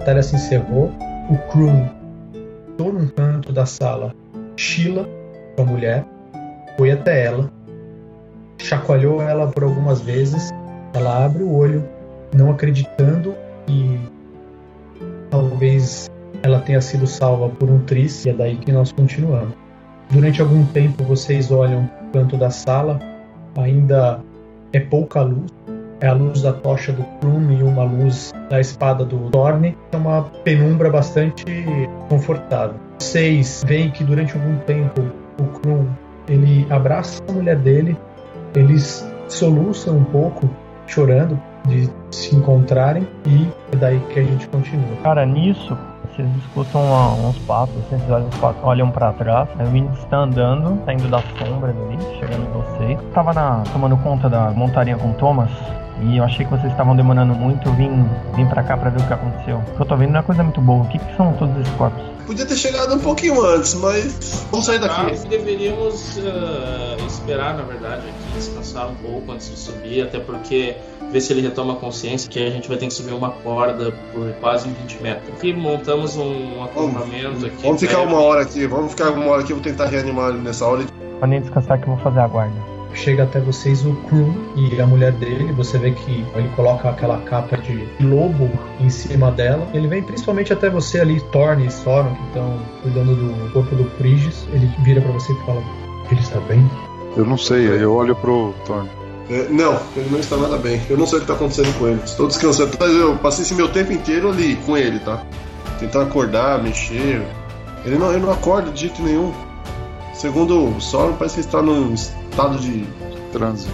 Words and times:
Batalha 0.00 0.22
se 0.22 0.34
encerrou. 0.34 0.90
O 1.28 1.36
Kroon, 1.52 1.86
todo 2.76 2.98
um 2.98 3.06
canto 3.08 3.52
da 3.52 3.66
sala, 3.66 4.14
Sheila, 4.56 5.06
a 5.58 5.62
mulher, 5.62 6.04
foi 6.76 6.90
até 6.90 7.26
ela, 7.26 7.50
chacoalhou 8.58 9.22
ela 9.22 9.46
por 9.46 9.62
algumas 9.62 10.00
vezes. 10.00 10.50
Ela 10.94 11.24
abre 11.24 11.42
o 11.42 11.54
olho, 11.54 11.86
não 12.34 12.50
acreditando 12.50 13.34
que 13.66 14.00
talvez 15.30 16.10
ela 16.42 16.58
tenha 16.60 16.80
sido 16.80 17.06
salva 17.06 17.48
por 17.50 17.70
um 17.70 17.78
tris, 17.80 18.24
e 18.24 18.30
é 18.30 18.32
daí 18.32 18.56
que 18.56 18.72
nós 18.72 18.90
continuamos. 18.92 19.54
Durante 20.10 20.40
algum 20.40 20.64
tempo 20.66 21.04
vocês 21.04 21.52
olham 21.52 21.84
o 21.84 22.12
canto 22.12 22.36
da 22.36 22.50
sala, 22.50 22.98
ainda 23.56 24.20
é 24.72 24.80
pouca 24.80 25.20
luz, 25.20 25.52
é 26.00 26.08
a 26.08 26.12
luz 26.12 26.42
da 26.42 26.52
tocha 26.52 26.92
do 26.92 27.02
Krum 27.20 27.50
e 27.50 27.62
uma 27.62 27.84
luz 27.84 28.32
da 28.48 28.60
espada 28.60 29.04
do 29.04 29.30
Thorne. 29.30 29.76
É 29.92 29.96
uma 29.96 30.22
penumbra 30.44 30.90
bastante 30.90 31.44
confortável. 32.08 32.76
Vocês 32.98 33.62
veem 33.66 33.90
que 33.90 34.04
durante 34.04 34.36
algum 34.36 34.56
tempo 34.58 35.02
o 35.38 35.44
Krum 35.60 35.86
ele 36.28 36.66
abraça 36.70 37.22
a 37.28 37.32
mulher 37.32 37.56
dele, 37.56 37.96
eles 38.54 39.06
soluçam 39.28 39.96
um 39.96 40.04
pouco, 40.04 40.48
chorando 40.86 41.40
de 41.66 41.90
se 42.10 42.34
encontrarem 42.34 43.06
e 43.26 43.46
é 43.72 43.76
daí 43.76 44.00
que 44.12 44.20
a 44.20 44.22
gente 44.22 44.48
continua. 44.48 44.96
Cara, 45.02 45.26
nisso, 45.26 45.76
vocês 46.04 46.28
escutam 46.36 46.82
uns 47.28 47.38
passos, 47.40 47.74
vocês 47.84 48.02
olham, 48.62 48.90
pra 48.90 49.12
trás, 49.12 49.48
aí 49.58 49.66
o 49.66 49.70
Winx 49.70 49.98
está 49.98 50.18
andando, 50.18 50.82
saindo 50.84 51.08
da 51.08 51.20
sombra 51.38 51.70
ali, 51.70 51.98
chegando 52.18 52.46
em 52.46 52.52
vocês. 52.52 52.98
Tava 53.12 53.32
na, 53.32 53.62
tomando 53.72 53.96
conta 53.98 54.28
da 54.28 54.50
montaria 54.50 54.96
com 54.96 55.12
Thomas, 55.12 55.50
e 56.02 56.16
eu 56.16 56.24
achei 56.24 56.44
que 56.44 56.50
vocês 56.50 56.70
estavam 56.70 56.96
demorando 56.96 57.34
muito, 57.34 57.68
eu 57.68 57.72
vim, 57.74 58.08
vim 58.34 58.46
pra 58.46 58.62
cá 58.62 58.76
pra 58.76 58.90
ver 58.90 59.00
o 59.00 59.06
que 59.06 59.12
aconteceu. 59.12 59.58
O 59.58 59.76
que 59.76 59.82
eu 59.82 59.86
tô 59.86 59.96
vendo 59.96 60.12
não 60.12 60.20
é 60.20 60.22
coisa 60.22 60.42
muito 60.42 60.60
boa. 60.60 60.82
O 60.82 60.88
que, 60.88 60.98
que 60.98 61.16
são 61.16 61.32
todos 61.34 61.54
esses 61.60 61.72
corpos? 61.74 62.02
Podia 62.26 62.46
ter 62.46 62.56
chegado 62.56 62.94
um 62.94 62.98
pouquinho 63.00 63.44
antes, 63.44 63.74
mas 63.74 64.46
vamos 64.50 64.66
sair 64.66 64.78
daqui. 64.78 65.00
Ah, 65.00 65.28
deveríamos 65.28 66.16
uh, 66.18 67.06
esperar, 67.06 67.56
na 67.56 67.62
verdade, 67.64 68.02
aqui, 68.08 68.34
descansar 68.34 68.88
um 68.88 68.94
pouco 68.94 69.32
antes 69.32 69.50
de 69.50 69.58
subir, 69.58 70.02
até 70.02 70.20
porque 70.20 70.76
ver 71.10 71.20
se 71.20 71.32
ele 71.32 71.40
retoma 71.40 71.72
a 71.72 71.76
consciência 71.76 72.30
que 72.30 72.38
a 72.38 72.50
gente 72.50 72.68
vai 72.68 72.76
ter 72.76 72.86
que 72.86 72.94
subir 72.94 73.12
uma 73.12 73.30
corda 73.30 73.92
por 74.12 74.32
quase 74.34 74.68
20 74.68 75.02
metros. 75.02 75.28
Aqui 75.36 75.52
montamos 75.52 76.16
um 76.16 76.62
acampamento 76.62 77.46
aqui. 77.46 77.62
Vamos 77.62 77.80
ficar 77.80 78.00
uma 78.02 78.20
hora 78.20 78.42
aqui, 78.42 78.66
vamos 78.66 78.92
ficar 78.92 79.10
uma 79.10 79.26
hora 79.26 79.42
aqui, 79.42 79.52
vou 79.52 79.62
tentar 79.62 79.86
reanimar 79.86 80.30
ele 80.30 80.38
nessa 80.38 80.64
hora. 80.66 80.84
Pode 81.18 81.30
nem 81.30 81.40
descansar 81.40 81.78
que 81.80 81.88
eu 81.88 81.94
vou 81.94 82.04
fazer 82.04 82.20
a 82.20 82.28
guarda 82.28 82.79
chega 82.94 83.24
até 83.24 83.40
vocês 83.40 83.84
o 83.84 83.94
Crew 84.08 84.34
e 84.56 84.80
a 84.80 84.86
mulher 84.86 85.12
dele. 85.12 85.52
Você 85.52 85.78
vê 85.78 85.90
que 85.92 86.24
ele 86.34 86.48
coloca 86.56 86.88
aquela 86.88 87.18
capa 87.18 87.56
de 87.56 87.88
lobo 88.00 88.50
em 88.80 88.90
cima 88.90 89.30
dela. 89.30 89.66
Ele 89.72 89.88
vem 89.88 90.02
principalmente 90.02 90.52
até 90.52 90.68
você 90.68 91.00
ali, 91.00 91.20
Thorne 91.32 91.66
e 91.66 91.70
Soron, 91.70 92.14
que 92.14 92.26
estão 92.28 92.58
cuidando 92.82 93.14
do 93.14 93.52
corpo 93.52 93.74
do 93.74 93.84
Prigis. 93.96 94.46
Ele 94.52 94.70
vira 94.84 95.00
para 95.00 95.12
você 95.12 95.32
e 95.32 95.36
fala: 95.46 95.62
Ele 96.10 96.20
está 96.20 96.40
bem? 96.40 96.68
Eu 97.16 97.24
não 97.24 97.36
sei, 97.36 97.72
aí 97.72 97.82
eu 97.82 97.94
olho 97.94 98.14
pro 98.16 98.54
Thorne. 98.66 98.90
É, 99.30 99.48
não, 99.48 99.80
ele 99.96 100.10
não 100.10 100.18
está 100.18 100.36
nada 100.36 100.56
bem. 100.58 100.82
Eu 100.90 100.98
não 100.98 101.06
sei 101.06 101.18
o 101.18 101.20
que 101.20 101.24
está 101.24 101.34
acontecendo 101.34 101.72
com 101.78 101.86
ele. 101.86 102.00
Estou 102.04 102.26
descansando. 102.26 102.76
Eu 102.84 103.16
passei 103.16 103.44
esse 103.44 103.54
meu 103.54 103.68
tempo 103.68 103.92
inteiro 103.92 104.28
ali 104.28 104.56
com 104.66 104.76
ele, 104.76 104.98
tá? 104.98 105.22
Tentando 105.78 106.06
acordar, 106.06 106.60
mexer. 106.60 107.22
Ele 107.84 107.96
não, 107.96 108.10
ele 108.12 108.20
não 108.20 108.32
acorda 108.32 108.72
de 108.72 108.80
jeito 108.80 109.00
nenhum. 109.00 109.32
Segundo 110.14 110.76
o 110.76 110.80
Soron, 110.80 111.14
parece 111.14 111.36
que 111.36 111.40
ele 111.40 111.46
está 111.46 111.62
num 111.62 111.94
estado 112.40 112.58
de 112.58 112.86
transe. 113.32 113.68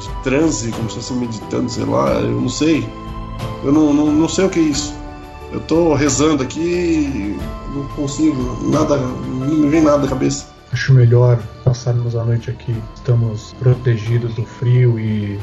De 0.00 0.22
transe, 0.22 0.70
como 0.72 0.88
se 0.88 0.96
fosse 0.96 1.12
meditando, 1.14 1.68
sei 1.68 1.84
lá, 1.84 2.12
eu 2.12 2.40
não 2.40 2.48
sei. 2.48 2.88
Eu 3.64 3.72
não, 3.72 3.92
não, 3.92 4.12
não 4.12 4.28
sei 4.28 4.44
o 4.44 4.50
que 4.50 4.60
é 4.60 4.62
isso. 4.62 4.94
Eu 5.52 5.60
tô 5.60 5.94
rezando 5.94 6.42
aqui 6.42 7.36
não 7.74 7.86
consigo, 7.88 8.70
nada, 8.70 8.96
não 8.96 9.46
me 9.46 9.68
vem 9.68 9.82
nada 9.82 9.98
na 9.98 10.08
cabeça. 10.08 10.46
Acho 10.72 10.92
melhor 10.92 11.40
passarmos 11.64 12.16
a 12.16 12.24
noite 12.24 12.50
aqui. 12.50 12.74
Estamos 12.94 13.54
protegidos 13.58 14.34
do 14.34 14.44
frio 14.44 14.98
e 14.98 15.38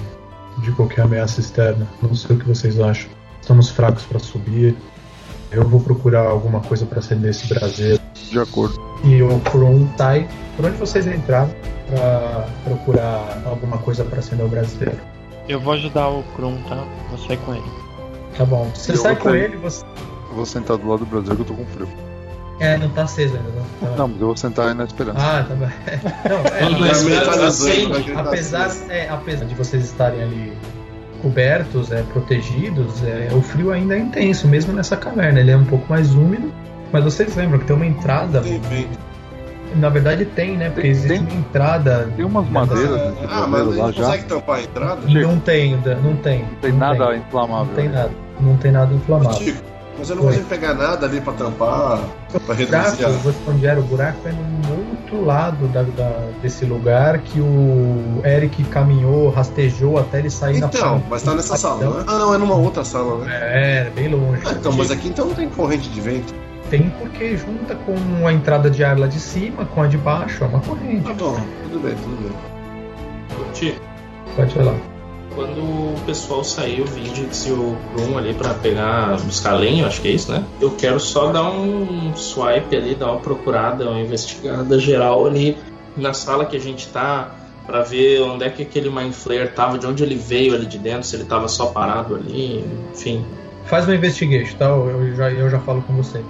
de 0.59 0.71
qualquer 0.71 1.01
ameaça 1.01 1.39
externa. 1.39 1.87
Não 2.01 2.15
sei 2.15 2.35
o 2.35 2.39
que 2.39 2.47
vocês 2.47 2.79
acham. 2.79 3.09
Estamos 3.41 3.69
fracos 3.69 4.03
para 4.03 4.19
subir. 4.19 4.75
Eu 5.51 5.67
vou 5.67 5.79
procurar 5.79 6.27
alguma 6.27 6.61
coisa 6.61 6.85
para 6.85 6.99
acender 6.99 7.31
esse 7.31 7.47
braseiro. 7.47 8.01
De 8.29 8.39
acordo. 8.39 8.90
E 9.03 9.21
o 9.21 9.39
Kron 9.39 9.85
Tai, 9.97 10.27
por 10.55 10.65
onde 10.65 10.77
vocês 10.77 11.07
entraram 11.07 11.49
para 11.89 12.47
procurar 12.63 13.41
alguma 13.45 13.77
coisa 13.79 14.03
para 14.03 14.19
acender 14.19 14.45
o 14.45 14.49
brasileiro? 14.49 14.97
Eu 15.47 15.59
vou 15.59 15.73
ajudar 15.73 16.07
o 16.09 16.23
Kron, 16.35 16.55
tá? 16.69 16.83
Vou 17.09 17.17
sair 17.17 17.37
com 17.37 17.53
ele. 17.53 17.63
Tá 18.37 18.45
bom. 18.45 18.69
Você 18.73 18.91
Eu 18.93 18.97
sai 18.97 19.15
com 19.15 19.33
ele, 19.35 19.57
você. 19.57 19.83
Eu 20.29 20.35
vou 20.35 20.45
sentar 20.45 20.77
do 20.77 20.87
lado 20.87 20.99
do 20.99 21.05
brasileiro 21.05 21.43
que 21.43 21.51
eu 21.51 21.57
tô 21.57 21.63
com 21.63 21.69
frio. 21.71 21.87
É, 22.59 22.77
não 22.77 22.89
tá 22.89 23.03
aceso 23.03 23.35
ainda, 23.35 23.49
não. 23.49 23.89
Tá- 23.89 23.95
Não, 23.97 24.07
mas 24.07 24.21
eu 24.21 24.27
vou 24.27 24.37
sentar 24.37 24.67
aí 24.67 24.73
na 24.75 24.83
esperança. 24.83 25.17
Ah, 25.19 25.43
tá 25.43 25.55
bem. 25.55 25.67
Não, 26.29 27.17
é, 27.17 27.21
tá 27.25 27.47
assim, 27.47 27.89
vai 27.89 28.03
gritar 28.03 28.19
apesar, 28.19 28.71
é, 28.87 29.09
apesar 29.09 29.45
de 29.45 29.55
vocês 29.55 29.83
estarem 29.83 30.21
ali 30.21 30.53
cobertos, 31.23 31.91
é, 31.91 32.03
protegidos, 32.03 33.03
é, 33.03 33.29
o 33.33 33.41
frio 33.41 33.71
ainda 33.71 33.95
é 33.95 33.99
intenso, 33.99 34.47
mesmo 34.47 34.73
nessa 34.73 34.95
caverna. 34.95 35.39
Ele 35.39 35.49
é 35.49 35.57
um 35.57 35.65
pouco 35.65 35.87
mais 35.89 36.13
úmido, 36.13 36.53
mas 36.91 37.03
vocês 37.03 37.35
lembram 37.35 37.59
que 37.59 37.65
tem 37.65 37.75
uma 37.75 37.85
entrada. 37.85 38.41
Tem. 38.41 38.61
Na 39.75 39.87
verdade 39.87 40.25
tem, 40.25 40.57
né? 40.57 40.65
Porque 40.67 40.81
Tem- 40.81 40.91
existe 40.91 41.07
tem- 41.07 41.19
uma 41.19 41.33
entrada. 41.33 42.09
Tem 42.15 42.25
umas 42.25 42.49
madeiras 42.49 42.91
Ah, 43.01 43.11
de 43.11 43.25
ah, 43.33 43.47
mas 43.47 43.65
lá 43.67 43.73
não 43.85 43.93
já. 43.93 44.03
consegue 44.03 44.23
tampar 44.25 44.55
a 44.57 44.61
entrada? 44.63 45.01
Não 45.07 45.39
tem, 45.39 45.73
ainda, 45.75 45.95
não 45.95 46.15
tem. 46.17 46.39
Não 46.41 46.55
tem 46.61 46.71
nada 46.73 47.15
inflamável. 47.15 47.65
Não 47.65 47.73
tem 47.75 47.89
nada. 47.89 48.11
Não 48.41 48.57
tem 48.57 48.71
nada 48.71 48.93
inflamável. 48.93 49.33
Chico, 49.39 49.61
mas 49.97 50.09
eu 50.09 50.15
não 50.17 50.23
consigo 50.23 50.45
pegar 50.45 50.73
nada 50.73 51.05
ali 51.05 51.21
pra 51.21 51.31
tampar, 51.33 51.99
pra 52.31 52.53
O 52.53 52.57
reduzir 52.57 53.05
buraco, 53.05 53.35
onde 53.47 53.65
era, 53.65 53.79
o 53.79 53.83
buraco 53.83 54.27
é 54.27 54.31
no 54.31 54.77
outro 54.77 55.25
lado 55.25 55.67
da, 55.69 55.83
da- 55.83 56.27
desse 56.41 56.65
lugar 56.65 57.19
que 57.19 57.39
o 57.39 58.19
Eric 58.25 58.63
caminhou, 58.65 59.29
rastejou 59.29 59.97
até 59.99 60.19
ele 60.19 60.29
sair 60.29 60.59
na 60.59 60.67
Então, 60.67 61.01
mas 61.09 61.21
tá 61.23 61.33
nessa 61.33 61.55
sala, 61.55 61.79
né? 61.99 62.03
Ah, 62.07 62.17
não, 62.17 62.33
é 62.33 62.37
numa 62.37 62.55
outra 62.55 62.83
sala, 62.83 63.23
né? 63.23 63.31
É, 63.31 63.87
é 63.87 63.89
bem 63.95 64.09
longe. 64.09 64.41
Ah, 64.45 64.51
então, 64.51 64.73
mas 64.73 64.91
aqui 64.91 65.07
então 65.07 65.27
não 65.27 65.33
tem 65.35 65.47
corrente 65.47 65.87
de 65.87 66.01
vento. 66.01 66.33
Tem 66.71 66.89
porque 66.89 67.37
junta 67.37 67.75
com 67.75 68.25
a 68.25 68.33
entrada 68.33 68.69
de 68.69 68.83
ar 68.83 68.97
lá 68.97 69.05
de 69.05 69.19
cima, 69.19 69.65
com 69.65 69.83
a 69.83 69.87
de 69.87 69.97
baixo, 69.97 70.43
é 70.43 70.47
uma 70.47 70.61
corrente. 70.61 71.03
Tá 71.03 71.13
bom, 71.13 71.39
tudo 71.63 71.79
bem, 71.81 71.95
tudo 71.95 72.23
bem. 72.23 73.51
Ti, 73.53 73.75
Pode 74.35 74.53
falar. 74.53 74.75
Quando 75.35 75.59
o 75.59 75.95
pessoal 76.05 76.43
saiu, 76.43 76.83
o 76.83 76.87
Vindix 76.87 77.45
e 77.47 77.51
o 77.51 77.77
Krum 77.93 78.17
ali 78.17 78.33
pra 78.33 78.53
pegar, 78.53 79.17
buscar 79.21 79.53
lenha, 79.53 79.87
acho 79.87 80.01
que 80.01 80.09
é 80.09 80.11
isso, 80.11 80.31
né? 80.31 80.43
Eu 80.59 80.71
quero 80.71 80.99
só 80.99 81.31
dar 81.31 81.49
um 81.51 82.13
swipe 82.15 82.75
ali, 82.75 82.95
dar 82.95 83.11
uma 83.11 83.19
procurada, 83.19 83.89
uma 83.89 83.99
investigada 83.99 84.77
geral 84.79 85.25
ali 85.25 85.57
na 85.95 86.13
sala 86.13 86.45
que 86.45 86.57
a 86.57 86.59
gente 86.59 86.87
tá, 86.87 87.33
pra 87.65 87.81
ver 87.81 88.21
onde 88.21 88.43
é 88.43 88.49
que 88.49 88.63
aquele 88.63 88.89
Mind 88.89 89.13
Flayer 89.13 89.53
tava, 89.53 89.77
de 89.77 89.87
onde 89.87 90.03
ele 90.03 90.15
veio 90.15 90.53
ali 90.53 90.65
de 90.65 90.77
dentro, 90.77 91.03
se 91.03 91.15
ele 91.15 91.25
tava 91.25 91.47
só 91.47 91.67
parado 91.67 92.15
ali, 92.15 92.65
enfim. 92.93 93.25
Faz 93.65 93.85
uma 93.85 93.95
investigation, 93.95 94.57
tá? 94.57 94.65
Eu 94.65 95.15
já, 95.15 95.31
eu 95.31 95.49
já 95.49 95.59
falo 95.59 95.81
com 95.81 95.93
você. 95.93 96.21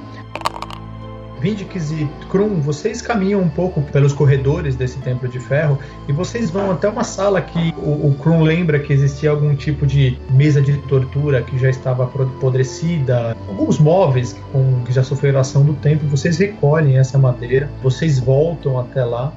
Vindix 1.42 1.92
e 1.92 2.08
Krum, 2.30 2.62
vocês 2.62 3.02
caminham 3.02 3.42
um 3.42 3.50
pouco 3.50 3.82
pelos 3.82 4.14
corredores 4.14 4.76
desse 4.76 5.00
templo 5.00 5.28
de 5.28 5.40
ferro 5.40 5.80
e 6.08 6.14
vocês 6.14 6.52
vão 6.52 6.70
até 6.70 6.88
uma 6.88 7.04
sala 7.04 7.42
que 7.42 7.74
o, 7.78 8.10
o 8.10 8.16
Krum 8.20 8.44
lembra 8.44 8.80
que 8.80 8.94
existia 8.94 9.32
algum 9.32 9.56
tipo 9.56 9.88
de 9.88 10.20
mesa 10.30 10.62
de 10.62 10.78
tortura 10.84 11.42
que 11.42 11.58
já 11.58 11.70
estava 11.70 12.04
apodrecida, 12.04 13.36
alguns 13.48 13.80
móveis 13.80 14.34
que, 14.34 14.42
com, 14.52 14.84
que 14.84 14.94
já 14.94 15.04
sofreram 15.04 15.40
ação 15.40 15.66
do 15.66 15.74
tempo. 15.74 16.06
Vocês 16.06 16.38
recolhem 16.38 17.00
essa 17.00 17.18
madeira, 17.18 17.72
vocês 17.82 18.20
voltam 18.20 18.80
até 18.80 19.04
lá, 19.04 19.34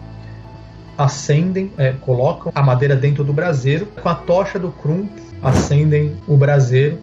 acendem, 0.98 1.72
é, 1.78 1.92
colocam 1.92 2.52
a 2.54 2.62
madeira 2.62 2.94
dentro 2.94 3.24
do 3.24 3.32
braseiro, 3.32 3.86
com 3.86 4.08
a 4.10 4.14
tocha 4.14 4.58
do 4.58 4.70
Krum 4.70 5.08
acendem 5.42 6.16
o 6.28 6.36
braseiro. 6.36 6.98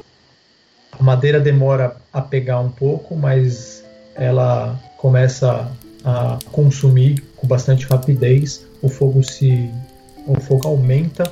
A 1.00 1.01
madeira 1.01 1.39
demora 1.39 1.95
a 2.13 2.21
pegar 2.21 2.59
um 2.59 2.69
pouco, 2.69 3.15
mas 3.15 3.81
ela 4.15 4.79
começa 4.97 5.71
a 6.03 6.37
consumir 6.51 7.23
com 7.35 7.47
bastante 7.47 7.85
rapidez. 7.85 8.65
O 8.81 8.89
fogo 8.89 9.23
se 9.23 9.69
o 10.27 10.39
fogo 10.39 10.67
aumenta, 10.67 11.23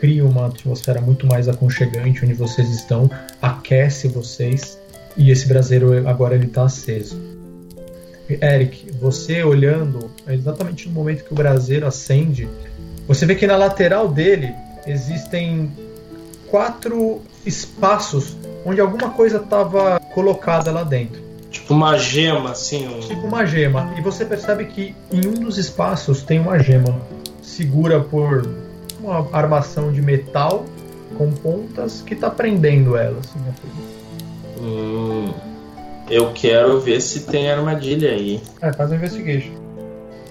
cria 0.00 0.24
uma 0.24 0.46
atmosfera 0.46 1.00
muito 1.00 1.26
mais 1.26 1.48
aconchegante 1.48 2.24
onde 2.24 2.34
vocês 2.34 2.70
estão, 2.70 3.10
aquece 3.42 4.08
vocês 4.08 4.78
e 5.16 5.30
esse 5.30 5.46
braseiro 5.46 6.08
agora 6.08 6.34
ele 6.34 6.46
está 6.46 6.64
aceso. 6.64 7.20
Eric, 8.28 8.90
você 9.00 9.42
olhando 9.42 10.10
exatamente 10.28 10.88
no 10.88 10.94
momento 10.94 11.24
que 11.24 11.32
o 11.32 11.36
braseiro 11.36 11.86
acende, 11.86 12.48
você 13.06 13.24
vê 13.24 13.34
que 13.34 13.46
na 13.46 13.56
lateral 13.56 14.08
dele 14.08 14.54
existem 14.86 15.70
quatro 16.50 17.22
espaços 17.44 18.36
onde 18.64 18.80
alguma 18.80 19.10
coisa 19.10 19.38
estava 19.38 19.98
colocada 20.14 20.70
lá 20.70 20.84
dentro. 20.84 21.27
Tipo 21.50 21.74
uma 21.74 21.96
gema, 21.96 22.50
assim. 22.50 22.86
Um... 22.86 23.00
Tipo 23.00 23.26
uma 23.26 23.44
gema. 23.46 23.94
E 23.96 24.02
você 24.02 24.24
percebe 24.24 24.66
que 24.66 24.94
em 25.10 25.26
um 25.26 25.34
dos 25.34 25.58
espaços 25.58 26.22
tem 26.22 26.40
uma 26.40 26.58
gema. 26.58 27.00
Segura 27.42 28.00
por 28.00 28.48
uma 29.00 29.28
armação 29.32 29.92
de 29.92 30.02
metal 30.02 30.64
com 31.16 31.32
pontas 31.32 32.02
que 32.02 32.14
está 32.14 32.28
prendendo 32.28 32.96
ela. 32.96 33.18
Assim, 33.18 33.38
né? 33.38 33.54
Hum, 34.60 35.32
eu 36.10 36.32
quero 36.32 36.80
ver 36.80 37.00
se 37.00 37.20
tem 37.20 37.50
armadilha 37.50 38.10
aí. 38.10 38.42
É, 38.60 38.72
faz 38.72 38.90
um 38.90 38.94
investigation. 38.94 39.52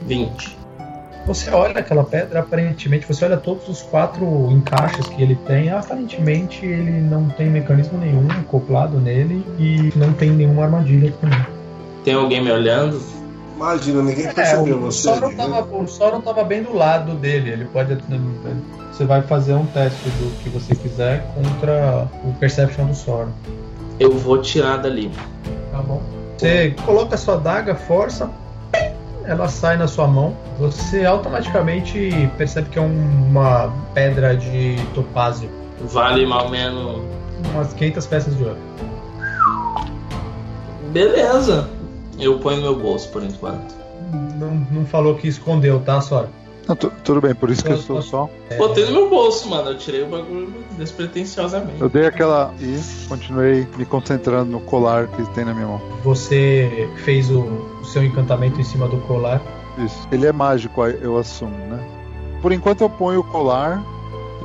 20. 0.01 0.56
Você 1.27 1.51
olha 1.51 1.79
aquela 1.79 2.05
pedra, 2.05 2.39
aparentemente, 2.39 3.05
você 3.05 3.25
olha 3.25 3.35
todos 3.35 3.67
os 3.67 3.81
quatro 3.81 4.49
encaixes 4.49 5.05
que 5.07 5.21
ele 5.21 5.35
tem, 5.45 5.69
aparentemente 5.69 6.65
ele 6.65 7.01
não 7.01 7.27
tem 7.27 7.49
mecanismo 7.49 7.97
nenhum 7.99 8.31
acoplado 8.31 8.97
nele 8.97 9.45
e 9.59 9.91
não 9.97 10.13
tem 10.13 10.29
nenhuma 10.29 10.63
armadilha 10.63 11.13
também. 11.19 11.45
Tem 12.05 12.13
alguém 12.13 12.41
me 12.41 12.49
olhando? 12.49 13.01
Imagina, 13.57 14.03
ninguém 14.03 14.31
percebeu 14.31 14.77
É, 14.77 14.79
você. 14.79 15.01
Sauron 15.01 15.27
ali, 15.27 15.35
tava, 15.35 15.61
né? 15.61 15.67
o 15.71 15.87
Sauron 15.87 16.21
tava 16.21 16.43
bem 16.45 16.63
do 16.63 16.73
lado 16.73 17.13
dele, 17.15 17.49
ele 17.51 17.65
pode. 17.65 17.97
Você 18.93 19.03
vai 19.03 19.21
fazer 19.21 19.53
um 19.53 19.65
teste 19.65 20.09
do 20.09 20.31
que 20.41 20.47
você 20.47 20.73
quiser 20.75 21.27
contra 21.35 22.07
o 22.23 22.31
Perception 22.39 22.85
do 22.85 22.95
Sauron. 22.95 23.31
Eu 23.99 24.11
vou 24.17 24.41
tirar 24.41 24.77
dali. 24.77 25.11
Tá 25.73 25.79
bom. 25.79 26.01
Você 26.37 26.73
coloca 26.85 27.15
a 27.15 27.17
sua 27.17 27.35
daga, 27.35 27.75
força, 27.75 28.29
ela 29.27 29.47
sai 29.49 29.77
na 29.77 29.87
sua 29.87 30.07
mão. 30.07 30.35
Você 30.57 31.05
automaticamente 31.05 32.29
percebe 32.37 32.69
que 32.69 32.79
é 32.79 32.81
um- 32.81 33.27
uma 33.29 33.71
pedra 33.93 34.35
de 34.35 34.77
topázio. 34.95 35.49
Vale 35.81 36.25
mais 36.25 36.43
ou 36.43 36.49
menos. 36.49 37.01
Umas 37.53 37.73
500 37.73 38.07
peças 38.07 38.35
de 38.35 38.43
ouro. 38.43 38.57
Beleza. 40.91 41.69
Eu 42.17 42.39
ponho 42.39 42.57
no 42.57 42.63
meu 42.63 42.79
bolso 42.79 43.09
por 43.09 43.23
enquanto. 43.23 43.75
Não, 44.39 44.65
não 44.71 44.85
falou 44.85 45.15
que 45.15 45.27
escondeu, 45.27 45.79
tá, 45.81 45.99
Sora? 46.01 46.29
Não, 46.67 46.75
tu- 46.75 46.91
tudo 47.03 47.21
bem, 47.21 47.33
por 47.33 47.49
isso 47.49 47.63
que 47.63 47.71
eu 47.71 47.75
estou 47.77 48.01
só. 48.01 48.29
Botei 48.57 48.85
no 48.85 48.91
meu 48.91 49.09
bolso, 49.09 49.49
mano. 49.49 49.69
Eu 49.69 49.77
tirei 49.77 50.03
o 50.03 50.07
bagulho 50.07 50.53
despretensiosamente. 50.77 51.79
Eu 51.79 51.89
dei 51.89 52.05
aquela 52.05 52.53
e 52.59 52.79
continuei 53.07 53.67
me 53.77 53.85
concentrando 53.85 54.51
no 54.51 54.59
colar 54.59 55.07
que 55.07 55.23
tem 55.29 55.45
na 55.45 55.53
minha 55.53 55.67
mão. 55.67 55.81
Você 56.03 56.89
fez 57.03 57.31
o, 57.31 57.39
o 57.81 57.85
seu 57.85 58.03
encantamento 58.03 58.59
em 58.59 58.63
cima 58.63 58.87
do 58.87 58.97
colar. 59.01 59.41
Isso. 59.77 60.07
Ele 60.11 60.25
é 60.25 60.31
mágico, 60.31 60.83
eu 60.85 61.17
assumo, 61.17 61.55
né? 61.67 61.79
Por 62.41 62.51
enquanto 62.51 62.81
eu 62.81 62.89
ponho 62.89 63.21
o 63.21 63.23
colar 63.23 63.81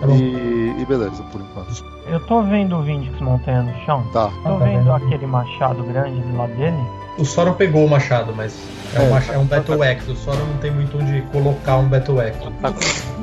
Tá 0.00 0.08
e, 0.08 0.74
e 0.80 0.84
beleza, 0.86 1.22
por 1.24 1.40
enquanto. 1.40 1.84
Eu 2.08 2.19
tô 2.26 2.42
vendo 2.42 2.76
o 2.76 2.82
Vindix 2.82 3.19
Montanha 3.20 3.62
no 3.62 3.74
chão. 3.84 4.02
Tá. 4.12 4.28
Tô 4.42 4.58
tá 4.58 4.64
vendo 4.64 4.78
vendo. 4.78 4.92
aquele 4.92 5.26
machado 5.26 5.82
grande 5.84 6.20
do 6.20 6.36
lado 6.36 6.52
dele. 6.54 6.76
O 7.18 7.24
Sauron 7.24 7.52
pegou 7.54 7.84
o 7.84 7.90
machado, 7.90 8.32
mas 8.34 8.54
é, 8.94 9.00
um, 9.00 9.06
É. 9.06 9.10
macha- 9.10 9.32
é 9.32 9.38
um 9.38 9.44
Battle 9.44 9.82
Axe. 9.82 10.10
O 10.10 10.16
Sauron 10.16 10.44
não 10.46 10.56
tem 10.58 10.70
muito 10.70 10.96
onde 10.98 11.20
colocar 11.32 11.76
um 11.76 11.88
Battle 11.88 12.20
Axe. 12.20 12.38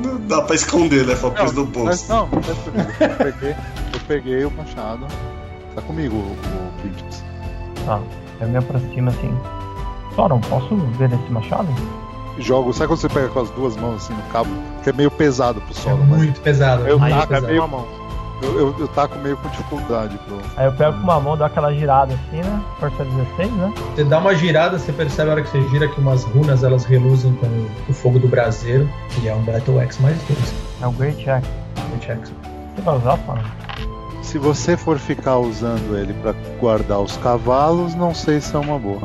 Não 0.03 0.19
dá 0.27 0.41
pra 0.43 0.55
esconder, 0.55 1.05
né? 1.05 1.15
Foi 1.15 1.31
preso 1.31 1.53
no 1.55 1.65
Mas 1.65 2.03
bolso. 2.03 2.09
não, 2.09 2.29
eu 2.31 3.15
peguei, 3.17 3.51
eu 3.51 3.99
peguei 4.07 4.45
o 4.45 4.51
machado. 4.51 5.05
Tá 5.75 5.81
comigo 5.81 6.15
o, 6.15 6.19
o. 6.19 7.85
Tá. 7.85 7.99
Eu 8.41 8.47
me 8.47 8.57
aproximo 8.57 9.09
assim. 9.09 9.35
Soron, 10.15 10.39
posso 10.41 10.75
ver 10.97 11.11
esse 11.11 11.31
machado? 11.31 11.67
Jogo, 12.39 12.71
sabe 12.73 12.87
quando 12.87 12.99
você 13.01 13.09
pega 13.09 13.27
com 13.29 13.39
as 13.41 13.49
duas 13.51 13.75
mãos 13.75 13.97
assim 14.03 14.13
no 14.13 14.21
cabo? 14.31 14.49
Que 14.83 14.89
é 14.91 14.93
meio 14.93 15.11
pesado 15.11 15.59
pro 15.61 15.71
É 15.71 15.73
solo, 15.81 15.97
mas 16.07 16.17
muito 16.19 16.39
pesado. 16.41 16.87
eu 16.87 16.97
muito 16.99 17.11
taco 17.13 17.23
é 17.33 17.35
pesado. 17.35 17.47
meio 17.47 17.67
mão. 17.67 17.85
Eu, 18.41 18.57
eu, 18.57 18.75
eu 18.79 18.87
taco 18.89 19.17
meio 19.19 19.35
com 19.37 19.49
dificuldade 19.49 20.17
pro. 20.19 20.39
Aí 20.55 20.65
eu 20.65 20.71
pego 20.71 20.93
com 20.93 21.03
uma 21.03 21.19
mão, 21.19 21.35
dou 21.35 21.45
aquela 21.45 21.73
girada 21.73 22.13
assim, 22.13 22.37
né? 22.37 22.61
Força 22.79 23.03
16, 23.03 23.51
né? 23.51 23.73
Você 23.95 24.03
dá 24.03 24.19
uma 24.19 24.33
girada, 24.33 24.79
você 24.79 24.93
percebe 24.93 25.29
a 25.29 25.33
hora 25.33 25.41
que 25.41 25.49
você 25.49 25.61
gira 25.69 25.87
que 25.87 25.99
umas 25.99 26.23
runas 26.23 26.63
elas 26.63 26.85
reluzem 26.85 27.33
com 27.33 27.47
o 27.89 27.93
fogo 27.93 28.19
do 28.19 28.27
braseiro. 28.27 28.89
E 29.21 29.27
é 29.27 29.35
um 29.35 29.41
Battle 29.43 29.79
Axe 29.79 30.01
mais 30.01 30.17
dois. 30.23 30.53
É 30.81 30.87
o 30.87 30.91
Great 30.91 31.29
Axe. 31.29 31.49
Great 31.89 32.11
Axe. 32.11 32.33
Você 32.75 32.81
vai 32.81 32.97
usar, 32.97 33.19
Soron? 33.25 33.43
Se 34.21 34.37
você 34.37 34.77
for 34.77 34.97
ficar 34.99 35.37
usando 35.37 35.97
ele 35.97 36.13
pra 36.13 36.33
guardar 36.59 36.99
os 36.99 37.17
cavalos, 37.17 37.95
não 37.95 38.13
sei 38.13 38.39
se 38.39 38.55
é 38.55 38.59
uma 38.59 38.77
boa. 38.77 39.01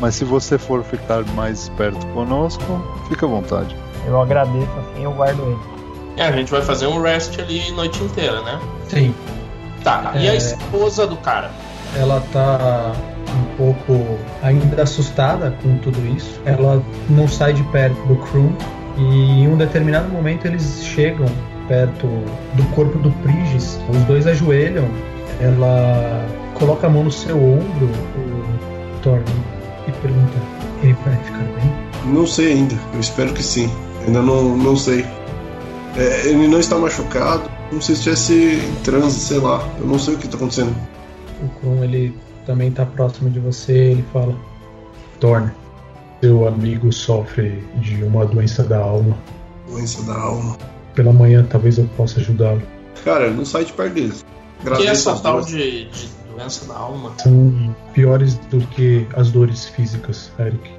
Mas 0.00 0.14
se 0.14 0.24
você 0.24 0.56
for 0.58 0.84
ficar 0.84 1.24
mais 1.34 1.62
esperto 1.62 2.06
conosco, 2.08 2.62
fica 3.08 3.26
à 3.26 3.28
vontade. 3.28 3.74
Eu 4.06 4.20
agradeço 4.20 4.70
assim, 4.78 5.02
eu 5.02 5.12
guardo 5.12 5.42
ele. 5.42 5.75
É, 6.16 6.22
a 6.24 6.32
gente 6.32 6.50
vai 6.50 6.62
fazer 6.62 6.86
um 6.86 7.00
rest 7.02 7.38
ali 7.38 7.62
a 7.68 7.72
noite 7.72 8.02
inteira, 8.02 8.40
né? 8.42 8.58
Sim. 8.88 9.14
Tá, 9.84 10.12
e 10.16 10.28
a 10.28 10.32
É. 10.32 10.36
esposa 10.36 11.06
do 11.06 11.16
cara? 11.16 11.50
Ela 11.96 12.22
tá 12.32 12.92
um 13.28 13.56
pouco 13.56 14.18
ainda 14.42 14.82
assustada 14.82 15.54
com 15.62 15.76
tudo 15.78 15.98
isso. 16.16 16.40
Ela 16.44 16.82
não 17.08 17.28
sai 17.28 17.52
de 17.52 17.62
perto 17.64 17.94
do 18.06 18.16
Krum 18.16 18.52
e 18.96 19.02
em 19.42 19.48
um 19.48 19.56
determinado 19.56 20.08
momento 20.08 20.46
eles 20.46 20.82
chegam 20.84 21.26
perto 21.68 22.06
do 22.54 22.64
corpo 22.74 22.98
do 22.98 23.10
Prigis. 23.22 23.78
Os 23.90 23.98
dois 24.04 24.26
ajoelham. 24.26 24.88
Ela 25.40 26.24
coloca 26.54 26.86
a 26.86 26.90
mão 26.90 27.04
no 27.04 27.12
seu 27.12 27.36
ombro, 27.36 27.86
o 28.16 29.00
Thorne, 29.02 29.24
e 29.86 29.92
pergunta: 29.92 30.32
Ele 30.82 30.96
vai 31.04 31.14
ficar 31.24 31.38
bem? 31.38 31.72
Não 32.12 32.26
sei 32.26 32.52
ainda. 32.52 32.74
Eu 32.94 33.00
espero 33.00 33.32
que 33.34 33.42
sim. 33.42 33.70
Ainda 34.06 34.22
não, 34.22 34.56
não 34.56 34.76
sei. 34.76 35.04
É, 35.96 36.28
ele 36.28 36.46
não 36.46 36.60
está 36.60 36.76
machucado. 36.76 37.50
Não 37.72 37.80
sei 37.80 37.94
se 37.94 38.10
estivesse 38.10 38.66
em 38.66 38.74
transe, 38.82 39.18
sei 39.18 39.38
lá. 39.38 39.66
Eu 39.78 39.86
não 39.86 39.98
sei 39.98 40.14
o 40.14 40.18
que 40.18 40.26
está 40.26 40.36
acontecendo. 40.36 40.74
O 41.42 41.48
Krum 41.60 41.82
ele 41.82 42.14
também 42.44 42.70
tá 42.70 42.84
próximo 42.84 43.30
de 43.30 43.40
você. 43.40 43.72
Ele 43.72 44.04
fala: 44.12 44.34
Thorne, 45.20 45.50
seu 46.20 46.46
amigo 46.46 46.92
sofre 46.92 47.62
de 47.76 48.04
uma 48.04 48.26
doença 48.26 48.62
da 48.62 48.78
alma. 48.78 49.16
Doença 49.68 50.02
da 50.04 50.14
alma. 50.14 50.56
Pela 50.94 51.12
manhã 51.12 51.46
talvez 51.48 51.78
eu 51.78 51.88
possa 51.96 52.20
ajudá-lo. 52.20 52.62
Cara, 53.04 53.30
não 53.30 53.44
sai 53.44 53.64
de 53.64 53.72
perto 53.72 53.94
dele. 53.94 54.14
O 54.64 54.76
que 54.76 54.86
é 54.86 54.90
essa 54.90 55.14
tal 55.16 55.40
de, 55.42 55.88
de 55.90 56.08
doença 56.34 56.66
da 56.66 56.76
alma? 56.76 57.12
São 57.18 57.74
piores 57.92 58.34
do 58.50 58.60
que 58.68 59.06
as 59.14 59.30
dores 59.30 59.66
físicas, 59.66 60.30
Eric. 60.38 60.70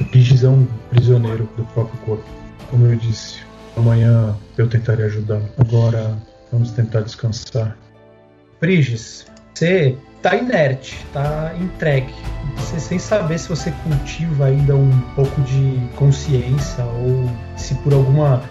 O 0.00 0.04
Prigis 0.06 0.42
é 0.42 0.48
um 0.48 0.66
prisioneiro 0.90 1.48
do 1.56 1.64
próprio 1.66 1.98
corpo. 2.00 2.24
Como 2.70 2.86
eu 2.86 2.96
disse, 2.96 3.40
amanhã 3.76 4.36
eu 4.56 4.68
tentarei 4.68 5.06
ajudá-lo. 5.06 5.48
Agora 5.58 6.16
vamos 6.50 6.70
tentar 6.72 7.00
descansar. 7.00 7.76
Prigis, 8.60 9.26
você 9.54 9.96
tá 10.22 10.36
inerte, 10.36 11.04
tá 11.12 11.52
entregue. 11.60 12.14
Você, 12.56 12.78
sem 12.78 12.98
saber 12.98 13.38
se 13.38 13.48
você 13.48 13.72
cultiva 13.82 14.46
ainda 14.46 14.74
um 14.76 15.00
pouco 15.14 15.40
de 15.42 15.80
consciência 15.96 16.84
ou 16.84 17.30
se 17.56 17.74
por 17.76 17.92
alguma 17.92 18.42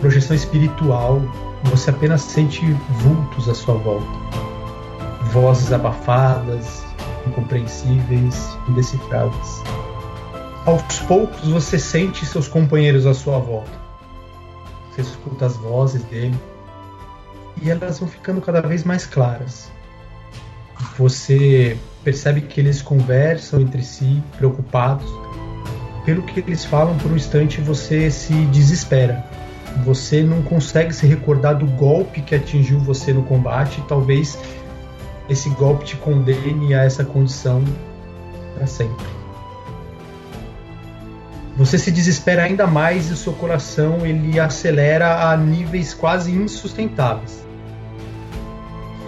projeção 0.00 0.34
espiritual 0.34 1.20
você 1.64 1.90
apenas 1.90 2.22
sente 2.22 2.64
vultos 3.00 3.48
à 3.48 3.54
sua 3.54 3.74
volta. 3.74 4.06
Vozes 5.32 5.72
abafadas, 5.72 6.84
incompreensíveis, 7.26 8.56
indecifráveis. 8.68 9.62
Aos 10.66 10.98
poucos 11.06 11.48
você 11.48 11.78
sente 11.78 12.24
seus 12.26 12.48
companheiros 12.48 13.06
à 13.06 13.14
sua 13.14 13.38
volta. 13.38 13.79
Escuta 15.00 15.46
as 15.46 15.56
vozes 15.56 16.02
dele 16.04 16.38
e 17.62 17.70
elas 17.70 17.98
vão 17.98 18.08
ficando 18.08 18.40
cada 18.40 18.60
vez 18.60 18.84
mais 18.84 19.06
claras. 19.06 19.70
Você 20.96 21.76
percebe 22.02 22.42
que 22.42 22.60
eles 22.60 22.80
conversam 22.80 23.60
entre 23.60 23.82
si, 23.82 24.22
preocupados. 24.38 25.06
Pelo 26.04 26.22
que 26.22 26.40
eles 26.40 26.64
falam, 26.64 26.96
por 26.98 27.12
um 27.12 27.16
instante 27.16 27.60
você 27.60 28.10
se 28.10 28.32
desespera. 28.46 29.24
Você 29.84 30.22
não 30.22 30.42
consegue 30.42 30.92
se 30.92 31.06
recordar 31.06 31.56
do 31.56 31.66
golpe 31.66 32.22
que 32.22 32.34
atingiu 32.34 32.80
você 32.80 33.12
no 33.12 33.22
combate. 33.22 33.82
Talvez 33.86 34.38
esse 35.28 35.50
golpe 35.50 35.84
te 35.84 35.96
condene 35.96 36.74
a 36.74 36.84
essa 36.84 37.04
condição 37.04 37.62
para 38.54 38.66
sempre. 38.66 39.19
Você 41.56 41.78
se 41.78 41.90
desespera 41.90 42.44
ainda 42.44 42.66
mais 42.66 43.10
e 43.10 43.12
o 43.12 43.16
seu 43.16 43.32
coração 43.32 44.06
ele 44.06 44.38
acelera 44.38 45.30
a 45.30 45.36
níveis 45.36 45.92
quase 45.92 46.32
insustentáveis. 46.32 47.44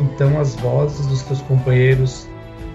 Então 0.00 0.38
as 0.40 0.54
vozes 0.56 1.06
dos 1.06 1.20
seus 1.20 1.40
companheiros 1.42 2.26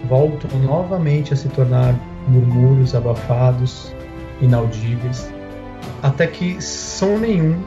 voltam 0.07 0.49
novamente 0.59 1.33
a 1.33 1.37
se 1.37 1.49
tornar 1.49 1.93
murmúrios 2.27 2.95
abafados, 2.95 3.93
inaudíveis, 4.41 5.29
até 6.01 6.27
que 6.27 6.61
som 6.61 7.17
nenhum 7.17 7.61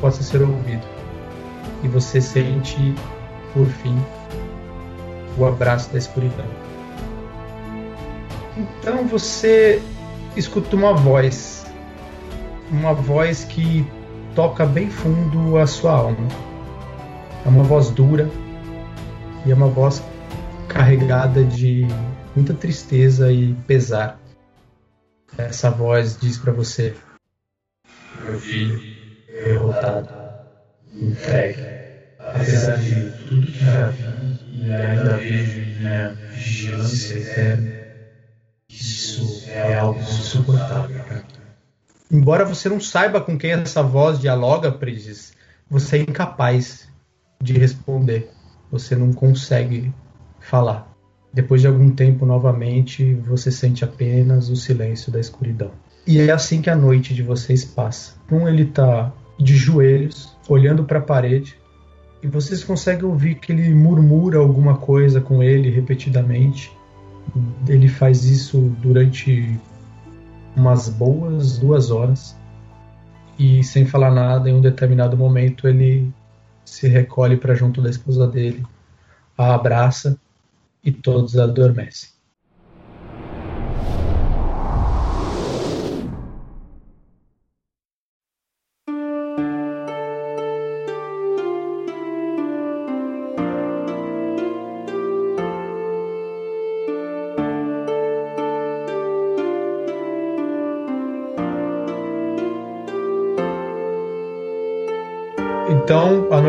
possa 0.00 0.22
ser 0.22 0.42
ouvido. 0.42 0.86
E 1.82 1.88
você 1.88 2.20
sente, 2.20 2.94
por 3.54 3.66
fim, 3.66 3.96
o 5.36 5.46
abraço 5.46 5.90
da 5.92 5.98
escuridão. 5.98 6.46
Então 8.56 9.06
você 9.06 9.80
escuta 10.36 10.76
uma 10.76 10.94
voz, 10.94 11.66
uma 12.70 12.92
voz 12.92 13.44
que 13.44 13.86
toca 14.34 14.64
bem 14.66 14.90
fundo 14.90 15.58
a 15.58 15.66
sua 15.66 15.92
alma. 15.92 16.28
É 17.44 17.48
uma 17.48 17.64
voz 17.64 17.90
dura 17.90 18.28
e 19.46 19.50
é 19.50 19.54
uma 19.54 19.68
voz 19.68 20.02
carregada 20.68 21.42
de 21.44 21.86
muita 22.34 22.54
tristeza 22.54 23.32
e 23.32 23.54
pesar. 23.66 24.20
Essa 25.36 25.70
voz 25.70 26.18
diz 26.18 26.38
para 26.38 26.52
você: 26.52 26.94
Meu 28.24 28.38
filho, 28.38 28.80
derrotado, 29.44 30.08
entregue. 30.92 31.78
Apesar 32.18 32.76
de 32.76 33.10
tudo 33.28 33.46
que 33.46 33.64
já 33.64 33.88
vi 33.88 34.18
e 34.52 34.72
ainda 34.72 35.16
vejo 35.16 35.60
em 35.60 35.78
minha 35.78 36.10
vigilância 36.32 37.18
eterna, 37.18 37.77
isso 38.70 39.44
é 39.48 39.78
algo 39.78 40.00
insuportável. 40.00 41.00
Embora 42.10 42.44
você 42.44 42.68
não 42.68 42.80
saiba 42.80 43.20
com 43.20 43.36
quem 43.36 43.52
essa 43.52 43.82
voz 43.82 44.18
dialoga, 44.18 44.72
Prizes, 44.72 45.32
você 45.70 45.98
é 45.98 46.00
incapaz 46.02 46.88
de 47.42 47.52
responder. 47.52 48.30
Você 48.70 48.94
não 48.96 49.12
consegue 49.12 49.92
falar. 50.40 50.94
Depois 51.32 51.60
de 51.60 51.66
algum 51.66 51.90
tempo, 51.90 52.24
novamente, 52.24 53.14
você 53.14 53.50
sente 53.50 53.84
apenas 53.84 54.48
o 54.48 54.56
silêncio 54.56 55.12
da 55.12 55.20
escuridão. 55.20 55.70
E 56.06 56.18
é 56.20 56.30
assim 56.30 56.62
que 56.62 56.70
a 56.70 56.76
noite 56.76 57.14
de 57.14 57.22
vocês 57.22 57.64
passa. 57.64 58.14
Um 58.30 58.48
ele 58.48 58.64
tá 58.64 59.12
de 59.38 59.54
joelhos, 59.54 60.36
olhando 60.48 60.84
para 60.84 60.98
a 60.98 61.02
parede, 61.02 61.56
e 62.22 62.26
vocês 62.26 62.64
conseguem 62.64 63.04
ouvir 63.04 63.36
que 63.36 63.52
ele 63.52 63.72
murmura 63.74 64.38
alguma 64.38 64.78
coisa 64.78 65.20
com 65.20 65.42
ele 65.42 65.70
repetidamente. 65.70 66.72
Ele 67.66 67.88
faz 67.88 68.24
isso 68.24 68.74
durante 68.80 69.58
umas 70.56 70.88
boas 70.88 71.58
duas 71.58 71.90
horas 71.90 72.36
e 73.38 73.62
sem 73.62 73.86
falar 73.86 74.10
nada, 74.10 74.50
em 74.50 74.54
um 74.54 74.60
determinado 74.60 75.16
momento 75.16 75.68
ele 75.68 76.12
se 76.64 76.88
recolhe 76.88 77.36
para 77.36 77.54
junto 77.54 77.80
da 77.80 77.88
esposa 77.88 78.26
dele, 78.26 78.66
a 79.36 79.54
abraça 79.54 80.18
e 80.84 80.90
todos 80.90 81.38
adormecem. 81.38 82.10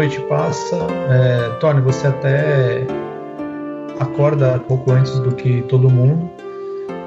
Noite 0.10 0.22
passa, 0.22 0.76
é, 1.08 1.50
Tony, 1.60 1.82
você 1.82 2.08
até 2.08 2.84
acorda 4.00 4.58
pouco 4.68 4.92
antes 4.92 5.20
do 5.20 5.36
que 5.36 5.62
todo 5.64 5.88
mundo. 5.88 6.28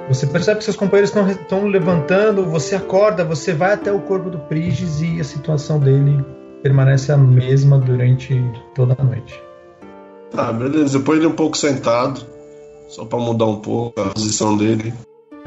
Você 0.08 0.26
percebe 0.26 0.58
que 0.58 0.64
seus 0.64 0.76
companheiros 0.76 1.12
estão 1.14 1.66
levantando, 1.66 2.44
você 2.44 2.76
acorda, 2.76 3.24
você 3.24 3.52
vai 3.52 3.72
até 3.72 3.90
o 3.92 4.00
corpo 4.00 4.30
do 4.30 4.38
Prigis 4.38 5.00
e 5.00 5.20
a 5.20 5.24
situação 5.24 5.80
dele 5.80 6.24
permanece 6.62 7.10
a 7.10 7.16
mesma 7.16 7.76
durante 7.78 8.40
toda 8.74 8.96
a 8.96 9.02
noite. 9.02 9.42
Tá, 10.30 10.52
beleza. 10.52 10.98
Depois 10.98 11.18
ele 11.18 11.26
um 11.26 11.34
pouco 11.34 11.56
sentado, 11.56 12.20
só 12.88 13.04
para 13.04 13.18
mudar 13.18 13.46
um 13.46 13.56
pouco 13.56 14.00
a 14.00 14.10
posição 14.10 14.56
dele. 14.56 14.94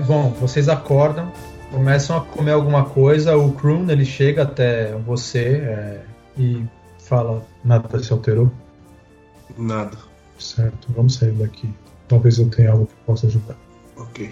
Bom, 0.06 0.34
vocês 0.42 0.68
acordam, 0.68 1.32
começam 1.72 2.18
a 2.18 2.22
comer 2.22 2.52
alguma 2.52 2.84
coisa. 2.86 3.38
O 3.38 3.54
Kroon 3.54 3.86
ele 3.90 4.04
chega 4.04 4.44
até 4.44 4.94
você 5.06 5.40
é, 5.40 6.02
e 6.38 6.64
fala: 7.06 7.46
Nada 7.64 8.02
se 8.02 8.12
alterou? 8.12 8.52
Nada. 9.58 9.98
Certo, 10.38 10.88
vamos 10.96 11.16
sair 11.16 11.32
daqui. 11.32 11.70
Talvez 12.08 12.38
eu 12.38 12.50
tenha 12.50 12.72
algo 12.72 12.88
que 12.88 12.94
possa 13.06 13.28
ajudar. 13.28 13.56
Ok. 13.96 14.30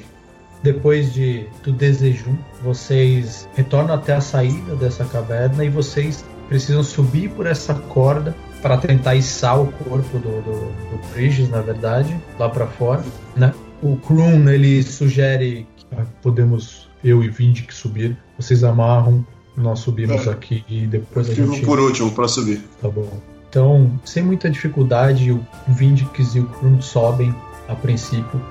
Depois 0.62 1.14
de 1.14 1.48
do 1.64 1.72
desejo, 1.72 2.38
vocês 2.62 3.48
retornam 3.54 3.96
até 3.96 4.14
a 4.14 4.22
saída 4.22 4.76
dessa 4.76 5.04
caverna 5.06 5.64
e 5.64 5.70
vocês 5.70 6.24
precisam 6.48 6.84
subir 6.84 7.30
por 7.32 7.46
essa 7.46 7.74
corda 7.74 8.36
para 8.62 8.78
tentar 8.78 9.16
içar 9.16 9.62
o 9.62 9.72
corpo 9.72 10.18
do, 10.20 10.42
do, 10.42 10.72
do 10.92 11.08
Prigis, 11.12 11.50
na 11.50 11.62
verdade, 11.62 12.18
lá 12.40 12.50
para 12.50 12.66
fora, 12.66 13.04
né? 13.36 13.54
O 13.82 13.98
Kroon, 13.98 14.48
ele 14.48 14.82
sugere 14.84 15.68
que 15.76 15.86
ah, 15.98 16.06
podemos, 16.22 16.90
eu 17.04 17.22
e 17.22 17.30
Vindic 17.30 17.74
subir. 17.74 18.18
Vocês 18.38 18.64
amarram, 18.64 19.26
nós 19.56 19.80
subimos 19.80 20.28
É. 20.28 20.32
aqui 20.32 20.64
e 20.68 20.86
depois 20.88 21.30
a 21.30 21.34
Fico 21.34 21.54
gente... 21.54 21.66
por 21.66 21.80
último 21.80 22.12
para 22.12 22.28
subir. 22.28 22.62
Tá 22.82 22.90
bom. 22.90 23.08
Então, 23.50 23.92
sem 24.04 24.24
muita 24.24 24.50
dificuldade, 24.50 25.32
o 25.32 25.46
Vindix 25.68 26.36
e 26.36 26.40
o 26.40 26.46
Krum 26.48 26.82
sobem 26.82 27.34
a 27.68 27.76
princípio. 27.76 28.42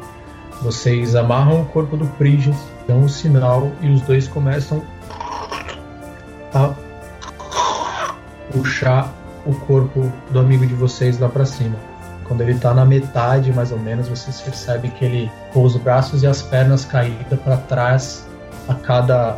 Vocês 0.62 1.16
amarram 1.16 1.62
o 1.62 1.64
corpo 1.66 1.96
do 1.96 2.06
Prigis, 2.06 2.56
dão 2.86 3.04
o 3.04 3.08
sinal 3.08 3.70
e 3.80 3.88
os 3.88 4.00
dois 4.02 4.28
começam 4.28 4.80
a 6.54 6.72
puxar 8.52 9.12
o 9.44 9.54
corpo 9.54 10.10
do 10.30 10.38
amigo 10.38 10.64
de 10.66 10.74
vocês 10.74 11.18
lá 11.18 11.28
pra 11.28 11.44
cima. 11.44 11.74
Quando 12.24 12.42
ele 12.42 12.54
tá 12.54 12.72
na 12.72 12.84
metade, 12.84 13.52
mais 13.52 13.72
ou 13.72 13.78
menos, 13.78 14.08
vocês 14.08 14.40
percebem 14.40 14.90
que 14.92 15.04
ele 15.04 15.30
com 15.52 15.64
os 15.64 15.76
braços 15.76 16.22
e 16.22 16.26
as 16.26 16.42
pernas 16.42 16.84
caídas 16.84 17.40
para 17.40 17.56
trás 17.56 18.24
a 18.68 18.74
cada 18.74 19.36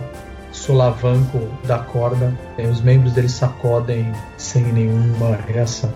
solavanco 0.54 1.40
da 1.64 1.78
corda, 1.78 2.32
e 2.56 2.66
os 2.66 2.80
membros 2.80 3.12
dele 3.12 3.28
sacodem 3.28 4.10
sem 4.38 4.62
nenhuma 4.62 5.36
reação. 5.36 5.92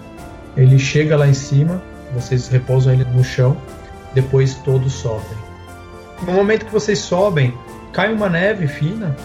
Ele 0.56 0.78
chega 0.78 1.16
lá 1.16 1.28
em 1.28 1.34
cima, 1.34 1.80
vocês 2.12 2.48
repousam 2.48 2.92
ele 2.92 3.04
no 3.04 3.22
chão, 3.22 3.56
depois 4.12 4.54
todos 4.56 4.92
sobem. 4.92 5.38
No 6.26 6.32
momento 6.32 6.66
que 6.66 6.72
vocês 6.72 6.98
sobem, 6.98 7.54
cai 7.92 8.12
uma 8.12 8.28
neve 8.28 8.66
fina, 8.66 9.16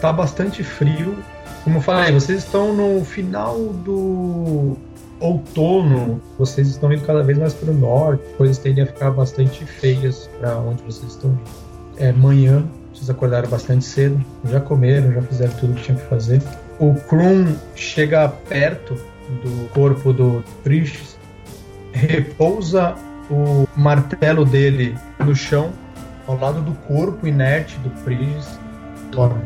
tá 0.00 0.12
bastante 0.12 0.62
frio. 0.62 1.16
Como 1.64 1.78
eu 1.78 1.82
falei, 1.82 2.12
vocês 2.12 2.44
estão 2.44 2.72
no 2.72 3.04
final 3.04 3.58
do 3.58 4.76
outono, 5.18 6.20
vocês 6.38 6.68
estão 6.68 6.92
indo 6.92 7.04
cada 7.04 7.24
vez 7.24 7.36
mais 7.36 7.54
para 7.54 7.72
o 7.72 7.74
norte, 7.74 8.22
coisas 8.36 8.58
tendem 8.58 8.84
a 8.84 8.86
ficar 8.86 9.10
bastante 9.10 9.64
feias 9.64 10.30
para 10.38 10.56
onde 10.58 10.82
vocês 10.84 11.12
estão 11.12 11.30
indo. 11.30 11.40
É 11.96 12.12
manhã, 12.12 12.64
vocês 12.96 13.10
acordaram 13.10 13.48
bastante 13.48 13.84
cedo, 13.84 14.24
já 14.44 14.58
comeram, 14.58 15.12
já 15.12 15.22
fizeram 15.22 15.52
tudo 15.54 15.74
que 15.74 15.82
tinham 15.82 15.98
que 15.98 16.06
fazer. 16.06 16.42
O 16.78 16.94
Krum 16.94 17.54
chega 17.74 18.28
perto 18.28 18.94
do 19.42 19.68
corpo 19.70 20.12
do 20.12 20.42
Prishis, 20.64 21.18
repousa 21.92 22.94
o 23.30 23.66
martelo 23.76 24.44
dele 24.44 24.96
no 25.24 25.34
chão, 25.34 25.72
ao 26.26 26.38
lado 26.38 26.60
do 26.62 26.72
corpo 26.86 27.26
inerte 27.26 27.78
do 27.78 27.90
Prigis. 28.02 28.58
Toma, 29.12 29.42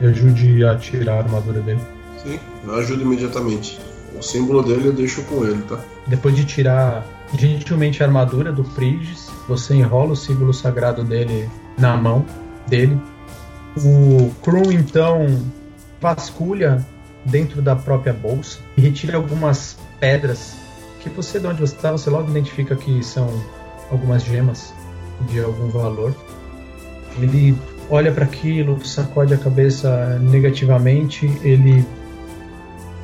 me 0.00 0.08
ajude 0.08 0.64
a 0.64 0.76
tirar 0.76 1.14
a 1.14 1.18
armadura 1.18 1.60
dele. 1.60 1.80
Sim, 2.22 2.38
eu 2.64 2.74
ajudo 2.76 3.02
imediatamente. 3.02 3.78
O 4.18 4.22
símbolo 4.22 4.62
dele 4.62 4.88
eu 4.88 4.92
deixo 4.92 5.22
com 5.24 5.44
ele, 5.44 5.62
tá? 5.62 5.78
Depois 6.06 6.34
de 6.34 6.44
tirar 6.44 7.04
gentilmente 7.36 8.02
a 8.02 8.06
armadura 8.06 8.50
do 8.50 8.64
Prigis, 8.64 9.30
você 9.46 9.74
enrola 9.74 10.12
o 10.12 10.16
símbolo 10.16 10.52
sagrado 10.52 11.04
dele 11.04 11.48
na 11.78 11.96
mão 11.96 12.24
dele. 12.68 13.00
O 13.76 14.30
Krum 14.42 14.72
então 14.72 15.26
vasculha 16.00 16.84
dentro 17.24 17.60
da 17.60 17.76
própria 17.76 18.12
bolsa 18.12 18.58
e 18.76 18.80
retira 18.80 19.16
algumas 19.16 19.76
pedras 20.00 20.56
que 21.00 21.08
você, 21.08 21.38
de 21.38 21.46
onde 21.46 21.60
você 21.60 21.74
está, 21.74 21.92
você 21.92 22.10
logo 22.10 22.30
identifica 22.30 22.74
que 22.74 23.02
são 23.02 23.28
algumas 23.90 24.24
gemas 24.24 24.72
de 25.30 25.40
algum 25.40 25.68
valor. 25.68 26.14
Ele 27.20 27.56
olha 27.90 28.12
para 28.12 28.24
aquilo, 28.24 28.84
sacode 28.84 29.34
a 29.34 29.38
cabeça 29.38 30.18
negativamente, 30.20 31.26
ele 31.42 31.84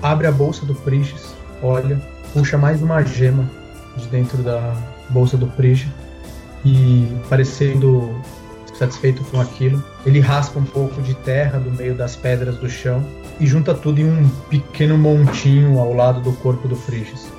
abre 0.02 0.26
a 0.26 0.32
bolsa 0.32 0.66
do 0.66 0.74
Prigis, 0.74 1.34
olha, 1.62 2.00
puxa 2.32 2.58
mais 2.58 2.82
uma 2.82 3.02
gema 3.02 3.48
de 3.96 4.06
dentro 4.08 4.42
da 4.42 4.74
bolsa 5.10 5.36
do 5.36 5.46
Prigis 5.46 5.88
e 6.64 7.08
parecendo 7.28 8.14
satisfeito 8.74 9.22
com 9.24 9.40
aquilo, 9.40 9.82
ele 10.04 10.20
raspa 10.20 10.58
um 10.58 10.64
pouco 10.64 11.00
de 11.00 11.14
terra 11.14 11.58
do 11.58 11.70
meio 11.70 11.94
das 11.94 12.16
pedras 12.16 12.56
do 12.56 12.68
chão 12.68 13.04
e 13.40 13.46
junta 13.46 13.74
tudo 13.74 14.00
em 14.00 14.04
um 14.04 14.28
pequeno 14.50 14.98
montinho 14.98 15.78
ao 15.78 15.92
lado 15.92 16.20
do 16.20 16.32
corpo 16.34 16.68
do 16.68 16.76
Frigis, 16.76 17.30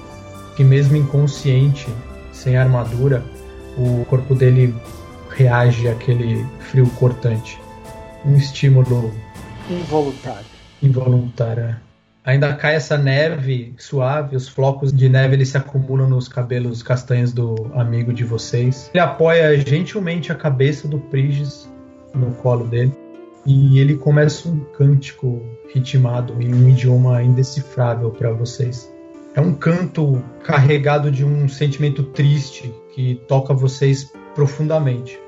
que 0.55 0.63
mesmo 0.63 0.95
inconsciente, 0.95 1.87
sem 2.31 2.57
armadura, 2.57 3.23
o 3.77 4.05
corpo 4.05 4.33
dele 4.33 4.73
reage 5.29 5.87
àquele 5.87 6.45
frio 6.59 6.89
cortante. 6.91 7.59
Um 8.25 8.35
estímulo 8.35 9.13
Involuntário. 9.69 10.45
involuntário. 10.81 11.75
Ainda 12.25 12.55
cai 12.55 12.73
essa 12.73 12.97
neve 12.97 13.75
suave, 13.77 14.35
os 14.35 14.47
flocos 14.49 14.91
de 14.91 15.07
neve 15.07 15.35
eles 15.35 15.49
se 15.49 15.57
acumulam 15.57 16.09
nos 16.09 16.27
cabelos 16.27 16.81
castanhos 16.81 17.31
do 17.31 17.71
amigo 17.75 18.11
de 18.11 18.23
vocês. 18.23 18.89
Ele 18.91 19.03
apoia 19.03 19.55
gentilmente 19.57 20.31
a 20.31 20.35
cabeça 20.35 20.87
do 20.87 20.97
Priges 20.97 21.69
no 22.15 22.31
colo 22.31 22.65
dele 22.65 22.91
e 23.45 23.77
ele 23.79 23.95
começa 23.95 24.49
um 24.49 24.59
cântico 24.75 25.39
ritmado 25.71 26.41
em 26.41 26.51
um 26.51 26.67
idioma 26.67 27.21
indecifrável 27.21 28.09
para 28.09 28.31
vocês. 28.31 28.91
É 29.35 29.41
um 29.41 29.53
canto 29.53 30.23
carregado 30.43 31.11
de 31.11 31.23
um 31.23 31.47
sentimento 31.47 32.01
triste 32.05 32.73
que 32.95 33.21
toca 33.27 33.53
vocês 33.53 34.11
profundamente. 34.33 35.19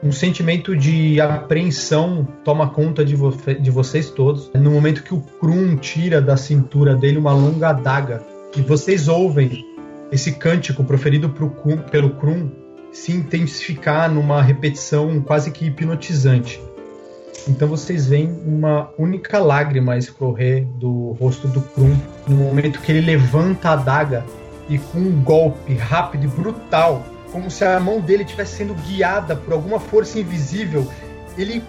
Um 0.00 0.12
sentimento 0.12 0.76
de 0.76 1.20
apreensão 1.20 2.26
toma 2.44 2.68
conta 2.70 3.04
de, 3.04 3.16
vo 3.16 3.36
de 3.60 3.70
vocês 3.70 4.10
todos. 4.10 4.50
No 4.54 4.70
momento 4.70 5.02
que 5.02 5.12
o 5.12 5.20
Krum 5.20 5.76
tira 5.76 6.20
da 6.20 6.36
cintura 6.36 6.94
dele 6.94 7.18
uma 7.18 7.32
longa 7.32 7.70
adaga, 7.70 8.22
e 8.56 8.60
vocês 8.62 9.08
ouvem 9.08 9.64
esse 10.12 10.32
cântico 10.32 10.84
proferido 10.84 11.28
pro 11.30 11.50
Krum- 11.50 11.82
pelo 11.90 12.10
Krum 12.10 12.48
se 12.92 13.12
intensificar 13.12 14.10
numa 14.10 14.40
repetição 14.40 15.20
quase 15.20 15.50
que 15.50 15.66
hipnotizante. 15.66 16.60
Então 17.48 17.66
vocês 17.66 18.06
veem 18.06 18.30
uma 18.46 18.90
única 18.96 19.38
lágrima 19.38 19.96
escorrer 19.96 20.64
do 20.78 21.16
rosto 21.20 21.48
do 21.48 21.60
Krum 21.60 21.96
no 22.26 22.36
momento 22.36 22.80
que 22.80 22.92
ele 22.92 23.00
levanta 23.00 23.70
a 23.70 23.72
adaga 23.72 24.24
e 24.68 24.78
com 24.78 24.98
um 24.98 25.20
golpe 25.22 25.74
rápido 25.74 26.24
e 26.24 26.28
brutal, 26.28 27.04
como 27.32 27.50
se 27.50 27.64
a 27.64 27.78
mão 27.80 28.00
dele 28.00 28.22
estivesse 28.24 28.56
sendo 28.56 28.74
guiada 28.74 29.36
por 29.36 29.52
alguma 29.52 29.78
força 29.80 30.18
invisível, 30.18 30.90
ele 31.36 31.62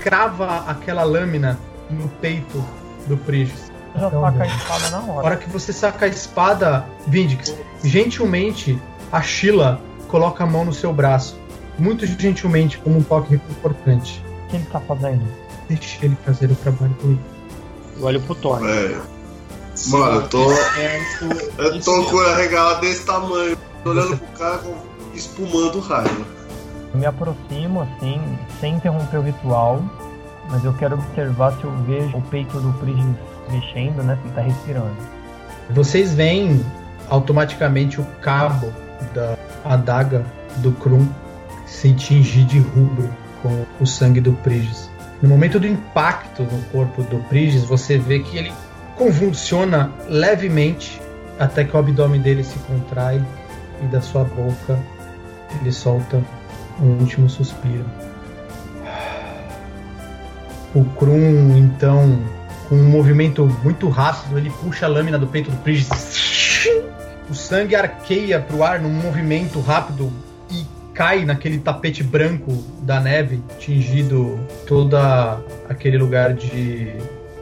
crava 0.00 0.64
aquela 0.66 1.02
lâmina 1.02 1.58
no 1.90 2.08
peito 2.08 2.64
do 3.06 3.16
Prigis. 3.16 3.70
Já 3.96 4.06
Então, 4.06 4.20
saca 4.22 4.42
a 4.44 4.46
espada 4.46 4.90
na 4.90 5.00
Na 5.00 5.12
hora. 5.12 5.26
hora 5.26 5.36
que 5.36 5.48
você 5.50 5.72
saca 5.72 6.04
a 6.04 6.08
espada, 6.08 6.84
Vindix, 7.06 7.54
gentilmente 7.82 8.80
a 9.10 9.20
Sheila 9.20 9.80
coloca 10.08 10.44
a 10.44 10.46
mão 10.46 10.64
no 10.64 10.72
seu 10.72 10.92
braço. 10.92 11.38
Muito 11.78 12.06
gentilmente, 12.06 12.78
como 12.78 12.98
um 12.98 13.02
toque 13.02 13.30
reconfortante. 13.30 14.22
O 14.44 14.48
que 14.50 14.56
ele 14.56 14.66
tá 14.70 14.80
fazendo? 14.80 15.22
Deixe 15.68 15.98
ele 16.04 16.16
fazer 16.24 16.50
o 16.50 16.54
trabalho 16.56 16.92
dele. 17.02 17.20
Eu 17.98 18.04
olho 18.04 18.20
pro 18.20 18.34
Thor. 18.34 18.60
É. 18.68 18.98
Mano, 19.88 20.20
eu 20.20 20.28
tô. 20.28 20.48
Certo, 20.50 21.52
Eu 21.58 21.74
isso 21.76 21.84
tô 21.90 21.96
mesmo. 21.98 22.10
com 22.10 22.18
a 22.20 22.34
regala 22.36 22.74
desse 22.80 23.04
tamanho, 23.06 23.56
olhando 23.84 24.16
pro 24.18 24.26
cara 24.38 24.58
com, 24.58 24.74
espumando 25.20 25.78
raiva. 25.80 26.26
Eu 26.92 26.98
me 26.98 27.06
aproximo 27.06 27.82
assim, 27.82 28.20
sem 28.60 28.74
interromper 28.74 29.18
o 29.18 29.22
ritual, 29.22 29.82
mas 30.50 30.64
eu 30.64 30.72
quero 30.74 30.94
observar 30.94 31.52
se 31.52 31.64
eu 31.64 31.72
vejo 31.84 32.16
o 32.16 32.22
peito 32.22 32.58
do 32.58 32.72
Prigis 32.74 33.04
mexendo, 33.50 34.02
né? 34.02 34.18
Se 34.20 34.26
ele 34.26 34.34
tá 34.34 34.40
respirando. 34.40 34.96
Vocês 35.70 36.12
veem 36.12 36.64
automaticamente 37.08 38.00
o 38.00 38.04
cabo 38.20 38.72
da 39.14 39.36
adaga 39.64 40.24
do 40.56 40.72
Krum 40.72 41.06
se 41.66 41.92
tingir 41.92 42.44
de 42.44 42.58
rubro 42.58 43.08
com 43.42 43.64
o 43.80 43.86
sangue 43.86 44.20
do 44.20 44.32
Prigis. 44.32 44.90
No 45.22 45.28
momento 45.28 45.60
do 45.60 45.66
impacto 45.66 46.42
no 46.42 46.62
corpo 46.72 47.02
do 47.04 47.18
Prigis, 47.28 47.64
você 47.64 47.98
vê 47.98 48.20
que 48.20 48.36
ele 48.36 48.52
convulsiona 48.96 49.92
levemente 50.08 51.00
até 51.38 51.64
que 51.64 51.76
o 51.76 51.78
abdômen 51.78 52.20
dele 52.20 52.42
se 52.42 52.58
contrai 52.60 53.22
e 53.82 53.86
da 53.86 54.00
sua 54.00 54.24
boca 54.24 54.78
ele 55.60 55.72
solta 55.72 56.22
um 56.80 57.00
último 57.00 57.28
suspiro. 57.28 57.84
O 60.74 60.84
Krum, 60.84 61.56
então, 61.56 62.22
com 62.68 62.76
um 62.76 62.88
movimento 62.88 63.44
muito 63.62 63.88
rápido, 63.88 64.38
ele 64.38 64.50
puxa 64.50 64.86
a 64.86 64.88
lâmina 64.88 65.18
do 65.18 65.26
peito 65.26 65.50
do 65.50 65.56
Prigis. 65.58 65.88
O 67.28 67.34
sangue 67.34 67.74
arqueia 67.74 68.40
pro 68.40 68.62
ar 68.62 68.80
num 68.80 68.90
movimento 68.90 69.60
rápido 69.60 70.12
e 70.50 70.64
cai 70.94 71.24
naquele 71.24 71.58
tapete 71.58 72.02
branco 72.02 72.52
da 72.82 73.00
neve, 73.00 73.42
tingido 73.58 74.38
todo 74.66 74.96
aquele 75.68 75.98
lugar 75.98 76.34
de 76.34 76.92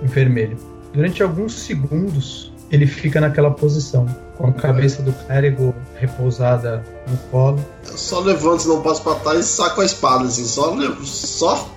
vermelho. 0.02 0.56
Durante 0.92 1.22
alguns 1.22 1.54
segundos, 1.54 2.52
ele 2.70 2.86
fica 2.86 3.20
naquela 3.20 3.50
posição, 3.50 4.06
com 4.38 4.46
a 4.46 4.52
cabeça 4.52 5.02
do 5.02 5.12
clérigo 5.12 5.74
repousada 5.96 6.82
no 7.08 7.16
colo. 7.30 7.62
Eu 7.86 7.98
só 7.98 8.20
levanto, 8.20 8.68
não 8.68 8.80
passo 8.80 9.02
pra 9.02 9.16
trás 9.16 9.40
e 9.40 9.42
saco 9.42 9.80
a 9.80 9.84
espada, 9.84 10.24
assim, 10.24 10.44
só, 10.44 10.74
só 11.02 11.68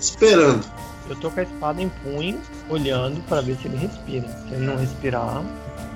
esperando. 0.00 0.64
Eu 1.08 1.16
tô 1.16 1.30
com 1.30 1.40
a 1.40 1.42
espada 1.42 1.80
em 1.80 1.88
punho, 2.02 2.40
olhando 2.68 3.20
pra 3.28 3.40
ver 3.40 3.56
se 3.56 3.68
ele 3.68 3.76
respira. 3.76 4.28
Se 4.28 4.54
ele 4.54 4.66
não 4.66 4.76
respirar, 4.76 5.44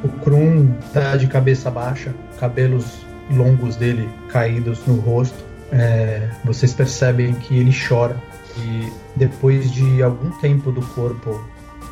O 0.04 0.08
Krum 0.08 0.72
tá 0.92 1.16
de 1.16 1.26
cabeça 1.26 1.70
baixa, 1.70 2.14
cabelos 2.38 2.84
longos 3.30 3.76
dele 3.76 4.08
caídos 4.28 4.78
no 4.86 4.96
rosto. 4.96 5.36
É, 5.70 6.28
vocês 6.44 6.74
percebem 6.74 7.34
que 7.34 7.58
ele 7.58 7.72
chora. 7.72 8.16
E 8.58 8.92
depois 9.16 9.70
de 9.70 10.02
algum 10.02 10.30
tempo 10.32 10.70
do 10.70 10.82
corpo 10.88 11.42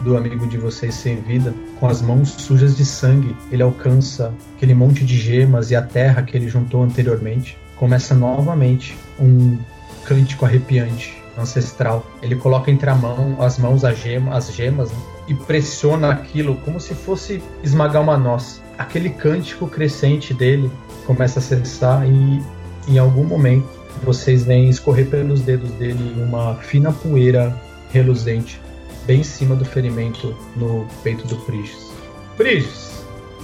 do 0.00 0.16
amigo 0.16 0.46
de 0.46 0.56
vocês 0.56 0.94
sem 0.94 1.16
vida, 1.16 1.54
com 1.78 1.86
as 1.86 2.00
mãos 2.00 2.30
sujas 2.30 2.76
de 2.76 2.84
sangue, 2.84 3.36
ele 3.50 3.62
alcança 3.62 4.32
aquele 4.56 4.74
monte 4.74 5.04
de 5.04 5.16
gemas 5.16 5.70
e 5.70 5.76
a 5.76 5.82
terra 5.82 6.22
que 6.22 6.36
ele 6.36 6.48
juntou 6.48 6.82
anteriormente. 6.82 7.56
Começa 7.76 8.14
novamente 8.14 8.96
um 9.18 9.58
cântico 10.04 10.44
arrepiante, 10.44 11.16
ancestral. 11.38 12.06
Ele 12.22 12.36
coloca 12.36 12.70
entre 12.70 12.88
a 12.90 12.94
mão, 12.94 13.36
as 13.40 13.58
mãos 13.58 13.84
a 13.84 13.92
gema, 13.92 14.36
as 14.36 14.52
gemas 14.52 14.90
né, 14.90 14.98
e 15.28 15.34
pressiona 15.34 16.10
aquilo 16.10 16.56
como 16.56 16.80
se 16.80 16.94
fosse 16.94 17.42
esmagar 17.62 18.02
uma 18.02 18.16
noz. 18.16 18.62
Aquele 18.78 19.10
cântico 19.10 19.66
crescente 19.66 20.32
dele 20.32 20.70
começa 21.06 21.38
a 21.38 21.42
cessar 21.42 22.06
e 22.06 22.42
em 22.88 22.98
algum 22.98 23.24
momento 23.24 23.68
vocês 24.02 24.44
veem 24.44 24.70
escorrer 24.70 25.06
pelos 25.06 25.40
dedos 25.42 25.70
dele 25.72 26.22
uma 26.22 26.54
fina 26.56 26.90
poeira 26.92 27.54
reluzente 27.92 28.60
bem 29.06 29.20
em 29.20 29.24
cima 29.24 29.54
do 29.54 29.64
ferimento 29.64 30.36
no 30.56 30.86
peito 31.02 31.26
do 31.26 31.36
Prigis. 31.36 31.90
Prigis, 32.36 32.90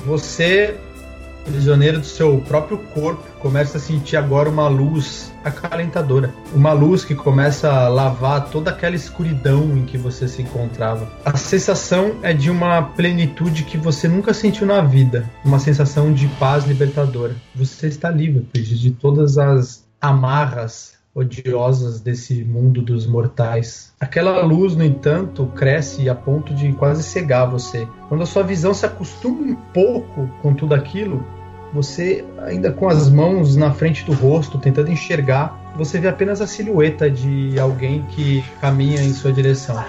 você, 0.05 0.77
prisioneiro 1.45 2.01
do 2.01 2.07
seu 2.07 2.39
próprio 2.49 2.79
corpo, 2.79 3.23
começa 3.41 3.79
a 3.79 3.81
sentir 3.81 4.17
agora 4.17 4.49
uma 4.49 4.69
luz 4.69 5.33
acalentadora. 5.45 6.35
Uma 6.53 6.73
luz 6.73 7.05
que 7.05 7.15
começa 7.15 7.71
a 7.71 7.89
lavar 7.89 8.51
toda 8.51 8.71
aquela 8.71 8.97
escuridão 8.97 9.77
em 9.77 9.85
que 9.85 9.97
você 9.97 10.27
se 10.27 10.43
encontrava. 10.43 11.09
A 11.25 11.37
sensação 11.37 12.17
é 12.23 12.33
de 12.33 12.51
uma 12.51 12.83
plenitude 12.83 13.65
que 13.65 13.77
você 13.77 14.09
nunca 14.09 14.35
sentiu 14.35 14.67
na 14.67 14.81
vida. 14.81 15.29
Uma 15.45 15.59
sensação 15.59 16.13
de 16.13 16.27
paz 16.39 16.65
libertadora. 16.65 17.37
Você 17.55 17.87
está 17.87 18.11
livre, 18.11 18.43
Prigis, 18.53 18.81
de 18.81 18.91
todas 18.91 19.39
as 19.39 19.87
amarras 20.01 20.96
odiosas 21.17 21.99
desse 21.99 22.45
mundo 22.45 22.83
dos 22.83 23.07
mortais. 23.07 23.95
Aquela 23.99 24.43
luz, 24.43 24.77
no 24.77 24.85
entanto, 24.85 25.47
cresce 25.57 26.11
a 26.11 26.15
ponto 26.15 26.53
de 26.55 26.71
quase 26.75 27.03
cegar 27.03 27.51
você. 27.51 27.89
Quando 28.11 28.23
a 28.23 28.27
sua 28.27 28.43
visão 28.43 28.75
se 28.75 28.85
acostuma 28.85 29.41
um 29.41 29.55
pouco 29.73 30.29
com 30.43 30.53
tudo 30.53 30.75
aquilo, 30.75 31.25
você 31.73 32.23
ainda 32.45 32.71
com 32.71 32.87
as 32.87 33.09
mãos 33.09 33.57
na 33.57 33.73
frente 33.73 34.05
do 34.05 34.13
rosto, 34.13 34.59
tentando 34.59 34.93
enxergar, 34.93 35.73
você 35.75 35.99
vê 35.99 36.09
apenas 36.09 36.43
a 36.43 36.47
silhueta 36.47 37.11
de 37.11 37.59
alguém 37.59 38.03
que 38.11 38.45
caminha 38.61 39.01
em 39.01 39.15
sua 39.15 39.33
direção. 39.33 39.83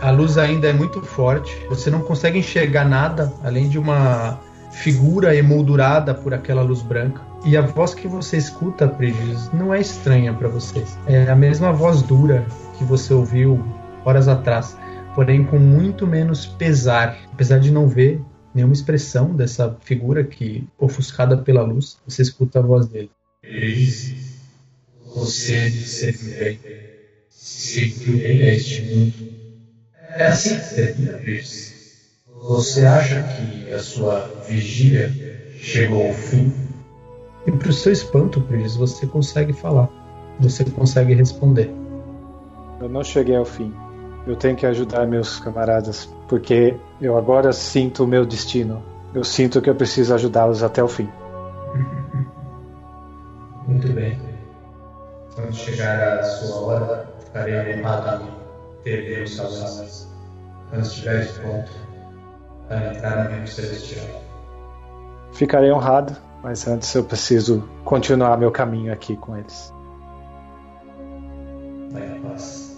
A 0.00 0.12
luz 0.12 0.38
ainda 0.38 0.68
é 0.68 0.72
muito 0.72 1.02
forte, 1.02 1.52
você 1.68 1.90
não 1.90 2.00
consegue 2.00 2.38
enxergar 2.38 2.84
nada 2.84 3.32
além 3.42 3.68
de 3.68 3.80
uma 3.80 4.38
figura 4.70 5.34
emoldurada 5.34 6.14
por 6.14 6.32
aquela 6.32 6.62
luz 6.62 6.82
branca. 6.82 7.27
E 7.44 7.56
a 7.56 7.62
voz 7.62 7.94
que 7.94 8.08
você 8.08 8.36
escuta, 8.36 8.88
Prigis, 8.88 9.50
não 9.52 9.72
é 9.72 9.80
estranha 9.80 10.34
para 10.34 10.48
vocês. 10.48 10.98
É 11.06 11.30
a 11.30 11.36
mesma 11.36 11.72
voz 11.72 12.02
dura 12.02 12.44
que 12.76 12.84
você 12.84 13.14
ouviu 13.14 13.64
horas 14.04 14.28
atrás, 14.28 14.76
porém 15.14 15.44
com 15.44 15.58
muito 15.58 16.06
menos 16.06 16.46
pesar. 16.46 17.16
Apesar 17.32 17.58
de 17.58 17.70
não 17.70 17.88
ver 17.88 18.20
nenhuma 18.54 18.74
expressão 18.74 19.34
dessa 19.34 19.76
figura 19.82 20.24
que, 20.24 20.66
ofuscada 20.78 21.38
pela 21.38 21.62
luz, 21.62 21.96
você 22.06 22.22
escuta 22.22 22.58
a 22.58 22.62
voz 22.62 22.88
dele. 22.88 23.10
Prigis, 23.40 24.14
você 25.14 25.70
disse 25.70 26.38
bem. 26.38 26.58
Seguirei 27.30 28.48
a 28.48 28.54
este 28.54 28.82
mundo. 28.82 29.14
É 30.16 30.26
assim 30.26 30.58
que 30.58 30.74
termina, 30.74 31.18
Prigis. 31.18 31.78
Você 32.42 32.84
acha 32.84 33.22
que 33.22 33.72
a 33.72 33.78
sua 33.78 34.44
vigília 34.48 35.12
chegou 35.60 36.08
ao 36.08 36.14
fim? 36.14 36.52
E 37.48 37.50
para 37.50 37.70
o 37.70 37.72
seu 37.72 37.90
espanto, 37.90 38.42
Pris, 38.42 38.76
você 38.76 39.06
consegue 39.06 39.54
falar. 39.54 39.88
Você 40.38 40.66
consegue 40.66 41.14
responder. 41.14 41.74
Eu 42.78 42.90
não 42.90 43.02
cheguei 43.02 43.34
ao 43.34 43.46
fim. 43.46 43.74
Eu 44.26 44.36
tenho 44.36 44.54
que 44.54 44.66
ajudar 44.66 45.06
meus 45.06 45.40
camaradas, 45.40 46.14
porque 46.28 46.76
eu 47.00 47.16
agora 47.16 47.50
sinto 47.54 48.04
o 48.04 48.06
meu 48.06 48.26
destino. 48.26 48.82
Eu 49.14 49.24
sinto 49.24 49.62
que 49.62 49.70
eu 49.70 49.74
preciso 49.74 50.14
ajudá-los 50.14 50.62
até 50.62 50.84
o 50.84 50.88
fim. 50.88 51.08
Muito 53.66 53.88
bem. 53.94 54.20
Quando 55.34 55.54
chegar 55.54 56.18
a 56.18 56.22
sua 56.24 56.60
hora, 56.66 57.10
ficarei 57.24 57.80
honrado 57.80 58.24
em 58.24 58.82
ter 58.82 59.08
meus 59.08 59.34
salvações. 59.34 60.06
Quando 60.68 60.82
estiveres 60.82 61.30
pronto 61.30 61.72
para 62.68 62.94
entrar 62.94 63.24
no 63.24 63.30
reino 63.30 63.46
celestial. 63.46 64.22
Ficarei 65.32 65.72
honrado, 65.72 66.27
mas 66.42 66.66
antes 66.66 66.94
eu 66.94 67.04
preciso 67.04 67.68
continuar 67.84 68.36
meu 68.38 68.50
caminho 68.50 68.92
aqui 68.92 69.16
com 69.16 69.36
eles. 69.36 69.72
Paz. 72.22 72.76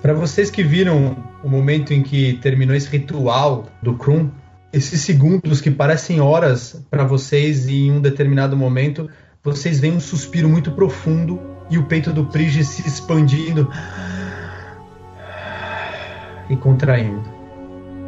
Para 0.00 0.14
vocês 0.14 0.50
que 0.50 0.62
viram 0.62 1.16
o 1.44 1.48
momento 1.48 1.92
em 1.92 2.02
que 2.02 2.34
terminou 2.34 2.74
esse 2.74 2.88
ritual 2.88 3.66
do 3.80 3.94
Krum, 3.94 4.30
esses 4.72 5.00
segundos 5.02 5.60
que 5.60 5.70
parecem 5.70 6.20
horas 6.20 6.84
para 6.90 7.04
vocês 7.04 7.66
e 7.66 7.86
em 7.86 7.92
um 7.92 8.00
determinado 8.00 8.56
momento, 8.56 9.08
vocês 9.44 9.78
veem 9.78 9.94
um 9.94 10.00
suspiro 10.00 10.48
muito 10.48 10.72
profundo 10.72 11.40
e 11.70 11.78
o 11.78 11.84
peito 11.84 12.12
do 12.12 12.24
Prige 12.26 12.64
se 12.64 12.86
expandindo 12.86 13.70
e 16.50 16.56
contraindo. 16.56 17.22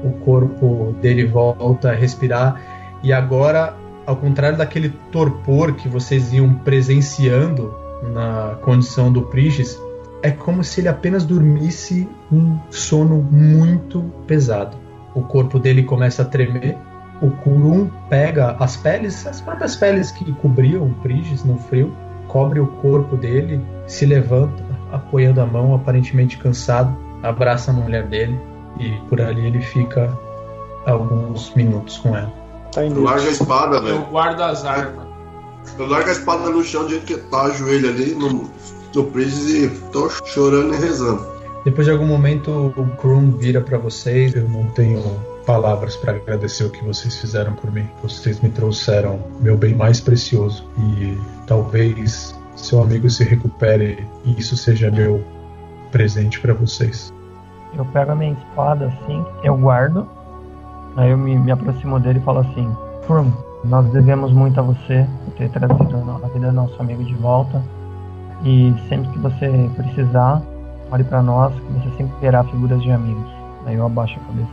O 0.03 0.11
corpo 0.25 0.97
dele 1.01 1.27
volta 1.27 1.91
a 1.91 1.95
respirar 1.95 2.74
e 3.05 3.13
agora, 3.13 3.77
ao 4.07 4.17
contrário 4.17 4.57
daquele 4.57 4.89
torpor 5.13 5.75
que 5.75 5.87
vocês 5.87 6.33
iam 6.33 6.55
presenciando 6.55 7.73
na 8.15 8.57
condição 8.63 9.13
do 9.13 9.23
Prigis, 9.25 9.79
é 10.23 10.31
como 10.31 10.65
se 10.65 10.81
ele 10.81 10.89
apenas 10.89 11.23
dormisse 11.27 12.09
um 12.33 12.59
sono 12.71 13.17
muito 13.31 14.03
pesado. 14.27 14.79
O 15.15 15.21
corpo 15.21 15.59
dele 15.59 15.83
começa 15.83 16.23
a 16.23 16.25
tremer. 16.25 16.79
O 17.21 17.31
Kurum 17.31 17.91
pega 18.09 18.57
as 18.59 18.75
peles, 18.75 19.27
as 19.27 19.39
próprias 19.39 19.77
peles 19.77 20.11
que 20.11 20.33
cobriam 20.33 20.87
o 20.87 20.95
Prigis 20.95 21.45
no 21.45 21.59
frio, 21.59 21.95
cobre 22.27 22.59
o 22.59 22.67
corpo 22.67 23.19
dele, 23.19 23.61
se 23.87 24.07
levanta, 24.07 24.65
apoiando 24.91 25.43
a 25.43 25.47
mão, 25.47 25.75
aparentemente 25.75 26.39
cansado, 26.39 26.97
abraça 27.23 27.71
a 27.71 27.75
mulher 27.75 28.07
dele 28.07 28.41
e 28.81 28.93
por 29.11 29.21
ali 29.21 29.47
ele 29.47 29.61
fica 29.61 30.11
alguns 30.87 31.55
minutos 31.55 31.99
com 31.99 32.17
ela. 32.17 32.44
Tá 32.75 32.85
indo. 32.85 33.01
Eu 33.01 33.05
largo 33.05 33.27
a 33.27 33.31
espada, 33.31 33.77
Eu 33.77 33.83
velho. 33.83 34.01
guardo 34.07 34.41
as 34.43 34.65
armas. 34.65 35.07
Eu 35.79 35.87
largo 35.87 36.09
a 36.09 36.13
espada 36.13 36.51
no 36.51 36.63
chão 36.63 36.83
do 36.85 36.91
jeito 36.91 37.07
que 37.07 37.17
tá, 37.17 37.43
ajoelho 37.43 37.89
ali 37.89 38.15
no, 38.15 38.51
no 38.95 39.21
e 39.21 39.69
tô 39.93 40.11
chorando 40.27 40.75
e 40.75 40.77
rezando. 40.77 41.27
Depois 41.65 41.87
de 41.87 41.93
algum 41.93 42.07
momento, 42.07 42.75
o 42.77 42.87
Krum 42.97 43.31
vira 43.31 43.61
para 43.61 43.79
vocês. 43.79 44.35
Eu 44.35 44.49
não 44.49 44.65
tenho 44.71 45.03
palavras 45.47 45.97
para 45.97 46.13
agradecer 46.13 46.65
o 46.65 46.71
que 46.71 46.85
vocês 46.85 47.17
fizeram 47.17 47.55
por 47.55 47.73
mim. 47.73 47.89
Vocês 48.03 48.41
me 48.41 48.51
trouxeram 48.51 49.21
meu 49.41 49.57
bem 49.57 49.75
mais 49.75 50.01
precioso 50.01 50.65
e 50.79 51.19
talvez 51.47 52.35
seu 52.57 52.83
amigo 52.83 53.09
se 53.09 53.25
recupere 53.25 54.07
e 54.25 54.39
isso 54.39 54.57
seja 54.57 54.91
meu 54.91 55.25
presente 55.91 56.41
para 56.41 56.55
vocês. 56.55 57.13
Eu 57.77 57.85
pego 57.87 58.13
a 58.13 58.15
minha 58.15 58.33
espada 58.33 58.87
assim, 58.87 59.25
eu 59.43 59.57
guardo. 59.57 60.07
Aí 60.97 61.11
eu 61.11 61.19
me, 61.19 61.37
me 61.39 61.51
aproximo 61.51 61.99
dele 61.99 62.19
e 62.19 62.23
falo 62.23 62.41
assim: 62.41 62.69
Frum, 63.07 63.33
nós 63.65 63.87
devemos 63.93 64.33
muito 64.33 64.59
a 64.61 64.63
você 64.63 65.07
por 65.25 65.35
ter 65.35 65.51
trazido 65.51 65.97
a 66.23 66.29
vida 66.29 66.49
do 66.49 66.53
nosso 66.53 66.81
amigo 66.81 67.03
de 67.05 67.15
volta. 67.15 67.63
E 68.45 68.75
sempre 68.89 69.11
que 69.11 69.19
você 69.19 69.71
precisar, 69.77 70.43
olhe 70.91 71.05
pra 71.05 71.23
nós, 71.23 71.55
que 71.55 71.73
você 71.73 71.97
sempre 71.97 72.15
terá 72.21 72.45
figuras 72.45 72.83
de 72.83 72.91
amigos. 72.91 73.27
Aí 73.65 73.77
eu 73.77 73.87
abaixo 73.87 74.19
a 74.21 74.27
cabeça. 74.27 74.51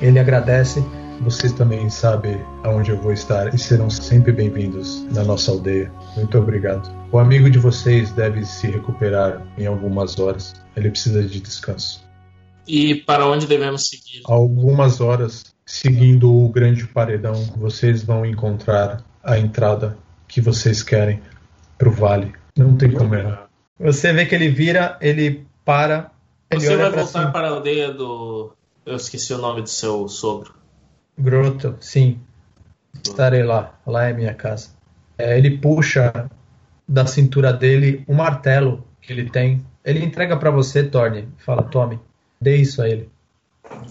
Ele 0.00 0.18
agradece. 0.18 0.84
Vocês 1.20 1.52
também 1.52 1.88
sabem 1.88 2.38
aonde 2.62 2.90
eu 2.90 3.00
vou 3.00 3.10
estar 3.10 3.54
e 3.54 3.58
serão 3.58 3.88
sempre 3.88 4.32
bem-vindos 4.32 5.06
na 5.14 5.24
nossa 5.24 5.50
aldeia. 5.50 5.90
Muito 6.14 6.36
obrigado. 6.36 6.90
O 7.10 7.18
amigo 7.18 7.48
de 7.48 7.58
vocês 7.58 8.12
deve 8.12 8.44
se 8.44 8.66
recuperar 8.66 9.40
em 9.56 9.66
algumas 9.66 10.18
horas. 10.18 10.52
Ele 10.76 10.90
precisa 10.90 11.22
de 11.22 11.40
descanso. 11.40 12.04
E 12.68 12.96
para 12.96 13.26
onde 13.26 13.46
devemos 13.46 13.88
seguir? 13.88 14.22
algumas 14.26 15.00
horas, 15.00 15.44
seguindo 15.66 16.32
o 16.32 16.48
grande 16.48 16.86
paredão, 16.86 17.34
vocês 17.56 18.02
vão 18.02 18.24
encontrar 18.24 19.04
a 19.22 19.36
entrada 19.36 19.98
que 20.28 20.40
vocês 20.40 20.82
querem 20.82 21.20
pro 21.76 21.90
vale. 21.90 22.32
Não 22.56 22.76
tem 22.76 22.90
como 22.92 23.14
errar. 23.14 23.48
Você 23.78 24.12
vê 24.12 24.24
que 24.24 24.34
ele 24.34 24.48
vira, 24.48 24.96
ele 25.00 25.46
para, 25.64 26.10
ele 26.50 26.60
Você 26.60 26.68
olha 26.68 26.84
vai 26.84 26.92
pra 26.92 27.02
voltar 27.02 27.20
cima. 27.20 27.32
para 27.32 27.48
a 27.48 27.50
aldeia 27.50 27.92
do. 27.92 28.52
Eu 28.86 28.96
esqueci 28.96 29.34
o 29.34 29.38
nome 29.38 29.62
do 29.62 29.68
seu 29.68 30.08
sogro. 30.08 30.54
Groto, 31.18 31.76
sim. 31.80 32.20
Estarei 33.04 33.42
lá. 33.42 33.74
Lá 33.84 34.04
é 34.04 34.12
minha 34.12 34.32
casa. 34.32 34.70
É, 35.18 35.36
ele 35.36 35.58
puxa 35.58 36.30
da 36.88 37.04
cintura 37.04 37.52
dele 37.52 38.04
um 38.08 38.14
martelo 38.14 38.86
que 39.00 39.12
ele 39.12 39.28
tem. 39.28 39.66
Ele 39.84 40.04
entrega 40.04 40.36
pra 40.36 40.50
você, 40.50 40.84
Thorne. 40.84 41.28
Fala, 41.38 41.62
tome. 41.64 41.98
Dê 42.40 42.56
isso 42.56 42.80
a 42.80 42.88
ele. 42.88 43.10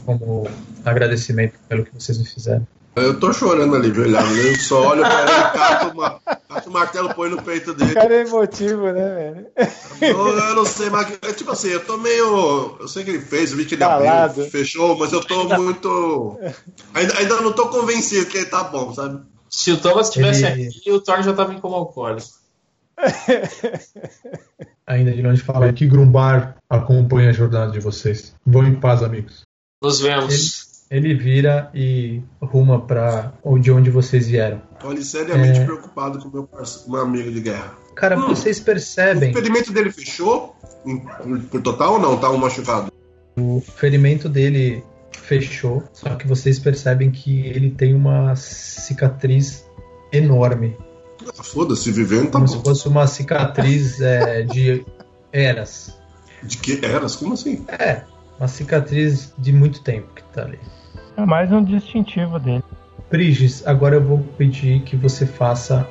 Como 0.06 0.48
agradecimento 0.84 1.54
pelo 1.68 1.84
que 1.86 1.94
vocês 1.94 2.18
me 2.18 2.26
fizeram. 2.26 2.68
Eu 2.96 3.20
tô 3.20 3.34
chorando 3.34 3.76
ali, 3.76 3.92
ajoelhado. 3.92 4.26
né? 4.34 4.52
Eu 4.52 4.56
só 4.56 4.88
olho 4.92 5.02
pra 5.02 5.22
ele, 5.22 5.32
cato, 5.32 5.94
uma, 5.94 6.20
cato 6.48 6.70
o 6.70 6.72
martelo, 6.72 7.14
põe 7.14 7.30
no 7.30 7.42
peito 7.42 7.72
O 7.72 7.74
dele. 7.74 7.94
cara 7.94 8.14
é 8.16 8.22
emotivo, 8.22 8.90
né, 8.94 9.16
velho? 9.16 9.48
Eu, 10.02 10.28
eu 10.38 10.56
não 10.56 10.66
sei, 10.66 10.90
mas 10.90 11.12
é 11.22 11.34
tipo 11.34 11.52
assim, 11.52 11.68
eu 11.70 11.84
tô 11.86 11.98
meio. 11.98 12.78
Eu 12.80 12.88
sei 12.88 13.04
que 13.04 13.10
ele 13.10 13.20
fez, 13.20 13.52
eu 13.52 13.58
vi 13.58 13.66
que 13.66 13.76
ele 13.76 13.82
Calado. 13.82 14.32
abriu, 14.32 14.50
fechou, 14.50 14.98
mas 14.98 15.12
eu 15.12 15.20
tô 15.22 15.44
muito. 15.58 16.40
Ainda, 16.94 17.18
ainda 17.18 17.42
não 17.42 17.52
tô 17.52 17.68
convencido 17.68 18.28
que 18.28 18.38
ele 18.38 18.46
tá 18.46 18.64
bom, 18.64 18.94
sabe? 18.94 19.22
Se 19.50 19.72
o 19.74 19.78
Thomas 19.78 20.08
estivesse 20.08 20.46
Ele- 20.46 20.68
aqui, 20.68 20.92
o 20.92 21.02
Thor 21.02 21.22
já 21.22 21.32
estava 21.32 21.54
em 21.54 21.60
como 21.60 21.76
alcoólico. 21.76 22.28
Ainda 24.88 25.12
de 25.12 25.22
longe 25.22 25.42
fala 25.42 25.72
que 25.74 25.86
Grumbar 25.86 26.56
acompanha 26.70 27.30
a 27.30 27.34
jornada 27.34 27.72
de 27.72 27.80
vocês. 27.82 28.34
Vão 28.46 28.66
em 28.66 28.76
paz, 28.80 29.02
amigos. 29.04 29.42
Nos 29.82 30.00
vemos. 30.00 30.66
Ele 30.90 31.14
vira 31.16 31.70
e 31.74 32.22
ruma 32.42 32.80
pra 32.80 33.34
de 33.60 33.72
onde 33.72 33.90
vocês 33.90 34.28
vieram. 34.28 34.62
Tô 34.80 34.90
ali 34.90 35.04
seriamente 35.04 35.60
É. 35.60 35.66
preocupado 35.66 36.20
com 36.20 36.30
meu, 36.30 36.44
parceiro, 36.44 36.92
meu 36.92 37.02
amigo 37.02 37.32
de 37.32 37.42
guerra. 37.42 37.74
Cara, 37.96 38.18
Hum. 38.18 38.28
vocês 38.28 38.60
O 38.60 38.64
percebem 38.64 39.34
ferimento 39.34 39.72
dele 39.74 39.92
fechou? 39.92 40.56
Por, 41.50 41.62
total 41.62 41.94
ou 41.94 42.00
não? 42.00 42.18
Tá 42.18 42.30
um 42.30 42.38
machucado? 42.38 42.92
o 43.38 43.62
ferimento 43.76 44.30
dele 44.30 44.82
fechou, 45.12 45.84
só 45.92 46.16
que 46.16 46.26
vocês 46.26 46.58
percebem 46.58 47.12
que 47.12 47.42
ele 47.48 47.70
tem 47.72 47.94
uma 47.94 48.34
cicatriz 48.38 49.66
enorme, 50.14 50.78
Ah, 51.38 51.44
Foda-se, 51.44 51.92
vivendo 51.92 52.26
tá 52.28 52.32
como 52.34 52.48
se 52.48 52.56
bom. 52.58 52.64
fosse 52.64 52.88
uma 52.88 53.08
cicatriz 53.08 54.00
é, 54.00 54.44
de 54.44 54.86
eras. 55.34 55.98
De 56.44 56.58
que 56.58 56.86
eras? 56.86 57.16
Como 57.18 57.34
assim? 57.34 57.66
É, 57.68 58.04
uma 58.40 58.48
cicatriz 58.48 59.34
de 59.38 59.54
muito 59.54 59.82
tempo 59.82 60.08
que 60.16 60.24
tá 60.34 60.44
ali. 60.44 60.60
É 61.18 61.26
mais 61.26 61.52
um 61.52 61.64
distintivo 61.64 62.40
dele. 62.40 62.64
Prigis, 63.10 63.66
agora 63.66 63.96
eu 63.96 64.04
vou 64.04 64.20
pedir 64.38 64.82
que 64.82 64.96
você 64.96 65.26
faça 65.26 65.88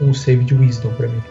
um 0.00 0.12
save 0.12 0.44
de 0.44 0.54
wisdom 0.54 0.92
pra 0.94 1.08
mim. 1.08 1.22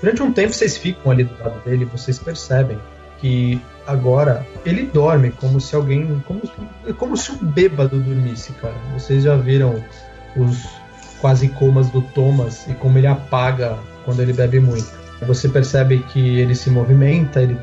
Durante 0.00 0.22
um 0.22 0.32
tempo 0.32 0.52
vocês 0.52 0.76
ficam 0.76 1.10
ali 1.10 1.24
do 1.24 1.42
lado 1.42 1.58
dele, 1.64 1.84
vocês 1.86 2.18
percebem 2.18 2.78
que 3.18 3.60
agora 3.86 4.46
ele 4.64 4.82
dorme 4.82 5.30
como 5.30 5.60
se 5.60 5.74
alguém, 5.74 6.22
como, 6.26 6.42
como 6.96 7.16
se 7.16 7.32
um 7.32 7.38
bêbado 7.38 7.98
dormisse, 7.98 8.52
cara. 8.54 8.74
Vocês 8.92 9.24
já 9.24 9.36
viram 9.36 9.82
os 10.36 10.66
quase 11.20 11.48
comas 11.48 11.88
do 11.88 12.02
Thomas 12.02 12.66
e 12.68 12.74
como 12.74 12.98
ele 12.98 13.06
apaga 13.06 13.78
quando 14.04 14.20
ele 14.20 14.32
bebe 14.32 14.60
muito. 14.60 14.92
Você 15.22 15.48
percebe 15.48 16.00
que 16.12 16.38
ele 16.38 16.54
se 16.54 16.68
movimenta, 16.68 17.40
ele 17.42 17.56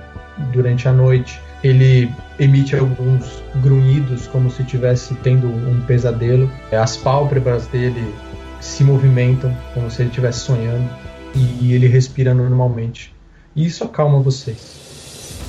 durante 0.51 0.87
a 0.87 0.91
noite 0.91 1.39
ele 1.63 2.11
emite 2.39 2.75
alguns 2.75 3.43
grunhidos 3.61 4.27
como 4.27 4.49
se 4.49 4.63
estivesse 4.63 5.13
tendo 5.15 5.47
um 5.47 5.81
pesadelo. 5.81 6.51
As 6.71 6.97
pálpebras 6.97 7.67
dele 7.67 8.13
se 8.59 8.83
movimentam 8.83 9.55
como 9.73 9.89
se 9.89 10.01
ele 10.01 10.09
estivesse 10.09 10.39
sonhando 10.39 10.89
e 11.35 11.73
ele 11.73 11.87
respira 11.87 12.33
normalmente. 12.33 13.13
E 13.55 13.65
isso 13.65 13.83
acalma 13.83 14.19
vocês. 14.19 15.39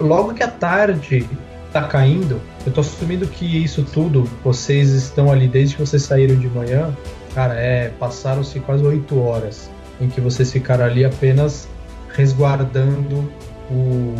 Logo 0.00 0.34
que 0.34 0.42
a 0.42 0.48
tarde 0.48 1.28
tá 1.72 1.82
caindo, 1.82 2.40
eu 2.64 2.72
tô 2.72 2.80
assumindo 2.80 3.26
que 3.26 3.44
isso 3.62 3.82
tudo, 3.82 4.24
vocês 4.42 4.90
estão 4.90 5.30
ali 5.30 5.46
desde 5.46 5.76
que 5.76 5.80
vocês 5.82 6.02
saíram 6.02 6.36
de 6.36 6.48
manhã, 6.48 6.96
cara, 7.34 7.54
é, 7.54 7.88
passaram-se 7.90 8.58
quase 8.60 8.84
oito 8.84 9.20
horas 9.20 9.70
em 10.00 10.08
que 10.08 10.20
vocês 10.20 10.50
ficaram 10.50 10.84
ali 10.84 11.04
apenas 11.04 11.68
resguardando 12.14 13.30
o 13.70 14.14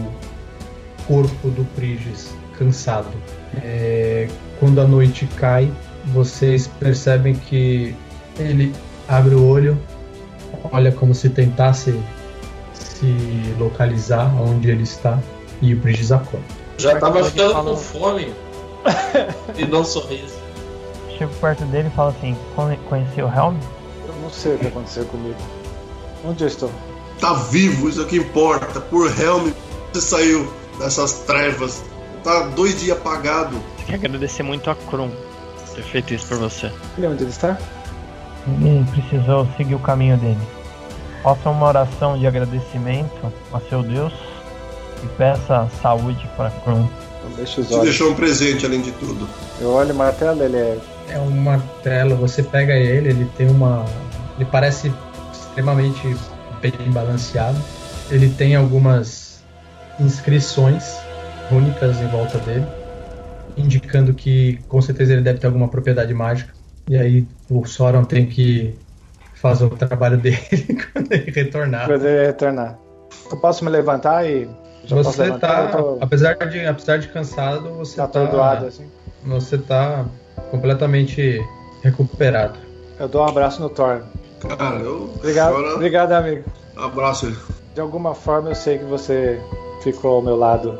corpo 1.09 1.49
do 1.49 1.65
Prigis, 1.75 2.31
cansado. 2.59 3.09
É, 3.65 4.29
quando 4.61 4.81
a 4.81 4.85
noite 4.87 5.27
cai, 5.37 5.73
vocês 6.07 6.67
percebem 6.79 7.35
que 7.35 7.97
ele 8.39 8.73
abre 9.09 9.35
o 9.35 9.45
olho, 9.49 9.77
olha 10.71 10.93
como 10.93 11.15
se 11.15 11.29
tentasse 11.31 11.99
se 12.75 13.55
localizar 13.59 14.31
onde 14.41 14.71
ele 14.71 14.83
está 14.83 15.19
e 15.63 15.75
o 15.75 15.81
Prigis 15.81 16.13
acorda. 16.13 16.45
Já 16.77 16.99
tava 17.01 17.19
Ele 17.21 17.31
ficando 17.31 17.55
com 17.71 17.77
fome. 17.77 18.33
e 19.57 19.67
não 19.67 19.81
um 19.81 19.85
sorriso. 19.85 20.39
Chego 21.17 21.33
perto 21.41 21.65
dele 21.65 21.89
e 21.89 21.97
falo 21.97 22.11
assim: 22.11 22.37
"Conhe- 22.55 22.79
Conheceu 22.89 23.27
o 23.27 23.29
Helm? 23.29 23.57
Eu 24.07 24.15
não 24.23 24.31
sei 24.31 24.55
o 24.55 24.59
que 24.59 24.67
aconteceu 24.69 25.05
comigo. 25.07 25.37
Onde 26.25 26.45
eu 26.45 26.49
estou? 26.49 26.71
Tá 27.21 27.35
vivo, 27.35 27.89
isso 27.89 28.01
é 28.01 28.05
o 28.05 28.07
que 28.07 28.17
importa. 28.19 28.81
Por 28.81 29.07
Helm, 29.21 29.51
você 29.93 30.01
saiu 30.01 30.49
dessas 30.79 31.13
trevas. 31.21 31.83
Tá 32.23 32.43
dois 32.49 32.81
dias 32.81 32.97
apagado. 32.97 33.59
Quer 33.87 33.95
agradecer 33.95 34.43
muito 34.43 34.71
a 34.71 34.75
Krum 34.75 35.11
por 35.11 35.75
ter 35.75 35.83
feito 35.83 36.15
isso 36.15 36.27
por 36.27 36.39
você. 36.39 36.71
E 36.97 37.07
onde 37.07 37.23
ele 37.23 37.31
está? 37.31 37.59
Ele 38.47 38.85
precisou 38.91 39.47
seguir 39.57 39.75
o 39.75 39.79
caminho 39.79 40.17
dele. 40.17 40.39
Faça 41.23 41.51
uma 41.51 41.67
oração 41.67 42.19
de 42.19 42.27
agradecimento 42.27 43.33
a 43.53 43.61
seu 43.61 43.83
Deus 43.83 44.13
e 45.03 45.07
peça 45.17 45.69
saúde 45.83 46.29
para 46.37 46.51
Krum. 46.51 46.89
Então 47.19 47.31
deixa 47.37 47.61
os 47.61 47.69
Te 47.69 47.81
deixou 47.81 48.11
um 48.11 48.15
presente, 48.15 48.65
além 48.65 48.81
de 48.81 48.93
tudo. 48.93 49.29
Eu 49.61 49.71
olho 49.71 49.93
o 49.93 49.97
martelo, 49.97 50.43
ele 50.43 50.57
é. 50.57 50.79
É 51.11 51.19
um 51.19 51.31
martelo, 51.31 52.17
você 52.17 52.43
pega 52.43 52.75
ele, 52.75 53.09
ele 53.09 53.31
tem 53.37 53.49
uma. 53.49 53.85
Ele 54.37 54.45
parece 54.51 54.93
extremamente 55.33 56.17
bem 56.61 56.73
balanceado. 56.91 57.59
Ele 58.11 58.29
tem 58.31 58.55
algumas 58.55 59.28
inscrições 60.01 60.99
únicas 61.51 62.01
em 62.01 62.07
volta 62.09 62.39
dele, 62.39 62.67
indicando 63.57 64.15
que 64.15 64.59
com 64.69 64.81
certeza 64.81 65.13
ele 65.13 65.23
deve 65.23 65.39
ter 65.39 65.47
alguma 65.47 65.69
propriedade 65.69 66.13
mágica. 66.15 66.53
E 66.89 66.97
aí 66.97 67.27
o 67.51 67.65
Sauron 67.67 68.05
tem 68.05 68.27
que 68.27 68.75
fazer 69.35 69.65
o 69.65 69.71
trabalho 69.71 70.17
dele 70.17 70.39
quando 70.93 71.13
ele 71.13 71.31
retornar. 71.31 71.87
Quando 71.87 72.07
ele 72.07 72.27
retornar. 72.27 72.79
Eu 73.31 73.37
posso 73.39 73.65
me 73.65 73.71
levantar 73.71 74.29
e. 74.29 74.49
Você 74.89 75.23
levantar? 75.23 75.71
tá, 75.71 75.77
tô 75.77 75.99
apesar 76.01 76.35
de, 76.35 76.65
apesar 76.65 76.99
de 76.99 77.09
cansado, 77.09 77.75
você 77.75 77.97
tá 77.97 78.09
tá, 78.09 78.53
assim. 78.67 78.87
você 79.25 79.59
tá 79.59 80.07
completamente 80.51 81.45
recuperado. 81.83 82.59
Eu 82.99 83.07
dou 83.07 83.23
um 83.23 83.29
abraço 83.29 83.61
no 83.61 83.69
Thor. 83.69 84.03
Cara, 84.41 84.77
eu. 84.77 85.11
Obrigado, 85.17 85.55
obrigado, 85.75 86.13
amigo. 86.13 86.45
abraço. 86.77 87.37
De 87.75 87.81
alguma 87.81 88.15
forma 88.15 88.49
eu 88.51 88.55
sei 88.55 88.79
que 88.79 88.85
você 88.85 89.39
ficou 89.93 90.17
ao 90.17 90.23
meu 90.23 90.37
lado. 90.37 90.79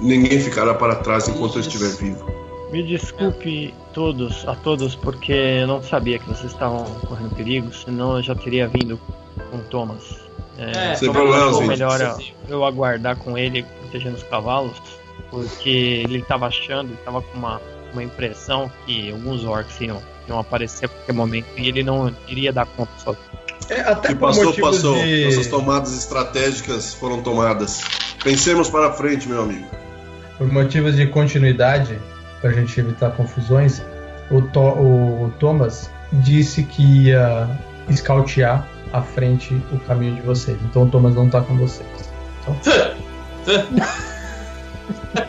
Ninguém 0.00 0.38
ficará 0.40 0.74
para 0.74 0.96
trás 0.96 1.28
enquanto 1.28 1.56
eu 1.56 1.60
estiver 1.60 1.90
vivo. 1.96 2.24
Me 2.70 2.82
desculpe 2.82 3.72
todos, 3.92 4.46
a 4.46 4.54
todos, 4.56 4.94
porque 4.94 5.32
eu 5.32 5.66
não 5.66 5.82
sabia 5.82 6.18
que 6.18 6.28
vocês 6.28 6.52
estavam 6.52 6.84
correndo 7.06 7.34
perigo, 7.34 7.72
senão 7.72 8.16
eu 8.16 8.22
já 8.22 8.34
teria 8.34 8.68
vindo 8.68 8.98
com 9.50 9.56
o 9.56 9.60
Thomas. 9.70 10.02
É, 10.58 10.94
Sem 10.96 11.12
Thomas 11.12 11.22
problemas, 11.22 11.48
achou 11.48 11.60
gente. 11.60 11.68
melhor 11.68 12.18
eu 12.48 12.64
aguardar 12.64 13.16
com 13.16 13.38
ele, 13.38 13.64
protegendo 13.80 14.16
os 14.16 14.22
cavalos, 14.24 14.76
porque 15.30 16.02
ele 16.04 16.18
estava 16.18 16.46
achando, 16.46 16.92
estava 16.94 17.22
com 17.22 17.38
uma, 17.38 17.60
uma 17.92 18.02
impressão 18.02 18.70
que 18.84 19.10
alguns 19.12 19.44
orcs 19.44 19.80
iam, 19.80 20.02
iam 20.28 20.38
aparecer 20.38 20.86
a 20.86 20.88
qualquer 20.88 21.12
momento 21.12 21.46
e 21.56 21.68
ele 21.68 21.82
não 21.82 22.12
iria 22.26 22.52
dar 22.52 22.66
conta 22.66 22.92
sozinho. 22.98 23.45
É, 23.68 23.80
até 23.80 24.08
que 24.08 24.14
por 24.14 24.28
passou, 24.28 24.44
motivos 24.46 24.76
passou. 24.76 24.94
de- 25.02 25.24
Nossas 25.24 25.46
tomadas 25.48 25.92
estratégicas 25.98 26.94
foram 26.94 27.20
tomadas. 27.22 27.82
Pensemos 28.22 28.68
para 28.70 28.92
frente, 28.92 29.28
meu 29.28 29.42
amigo. 29.42 29.66
Por 30.38 30.52
motivos 30.52 30.94
de 30.96 31.06
continuidade, 31.06 31.98
para 32.40 32.50
a 32.50 32.52
gente 32.52 32.78
evitar 32.78 33.10
confusões, 33.12 33.82
o, 34.30 34.40
To- 34.42 34.60
o 34.60 35.32
Thomas 35.40 35.90
disse 36.12 36.62
que 36.62 37.06
ia 37.08 37.48
escautear 37.88 38.68
à 38.92 39.02
frente 39.02 39.54
o 39.72 39.78
caminho 39.80 40.14
de 40.16 40.22
vocês. 40.22 40.56
Então 40.64 40.84
o 40.84 40.88
Thomas 40.88 41.14
não 41.14 41.28
tá 41.28 41.40
com 41.40 41.56
vocês. 41.56 41.88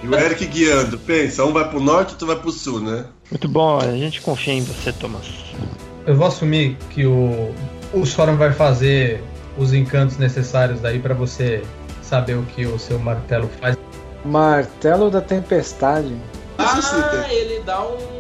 E 0.04 0.08
o 0.08 0.16
Eric 0.16 0.46
guiando. 0.46 0.98
Pensa, 1.00 1.44
um 1.46 1.52
vai 1.54 1.68
pro 1.70 1.80
norte, 1.80 2.12
outro 2.12 2.28
vai 2.28 2.36
pro 2.36 2.52
sul, 2.52 2.80
né? 2.80 3.06
Muito 3.32 3.48
bom, 3.48 3.80
a 3.80 3.92
gente 3.98 4.22
confia 4.22 4.54
em 4.54 4.62
você, 4.62 4.92
Thomas. 4.94 5.26
Eu 6.06 6.16
vou 6.16 6.28
assumir 6.28 6.78
que 6.92 7.06
o, 7.06 7.54
o 7.94 8.06
Soren 8.06 8.36
vai 8.36 8.52
fazer 8.52 9.24
os 9.58 9.74
encantos 9.74 10.18
necessários 10.18 10.80
daí 10.80 11.00
para 11.00 11.14
você 11.14 11.64
saber 12.02 12.36
o 12.36 12.44
que 12.44 12.66
o 12.66 12.78
seu 12.78 13.00
martelo 13.00 13.50
faz. 13.60 13.78
Martelo 14.26 15.10
da 15.10 15.22
Tempestade. 15.22 16.16
Ah, 16.58 16.80
ele 17.30 17.62
dá 17.66 17.82
um. 17.84 18.18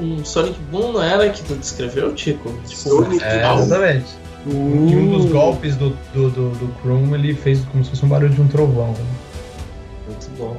Um 0.00 0.24
Sonic 0.24 0.56
Boom, 0.70 0.92
não 0.92 1.02
era 1.02 1.28
que 1.28 1.42
tu 1.42 1.54
descreveu, 1.56 2.14
Tico? 2.14 2.52
Tipo, 2.66 2.76
Sonic 2.76 3.22
É, 3.24 3.48
Boom. 3.48 3.58
exatamente. 3.58 4.06
E 4.46 4.50
um 4.54 5.10
dos 5.18 5.24
golpes 5.32 5.74
do, 5.76 5.90
do, 6.14 6.30
do, 6.30 6.50
do 6.50 6.68
Krum, 6.80 7.12
ele 7.14 7.34
fez 7.34 7.64
como 7.72 7.82
se 7.84 7.90
fosse 7.90 8.04
um 8.04 8.08
barulho 8.08 8.32
de 8.32 8.40
um 8.40 8.46
trovão. 8.46 8.92
né? 8.92 9.04
muito 10.06 10.30
bom. 10.38 10.56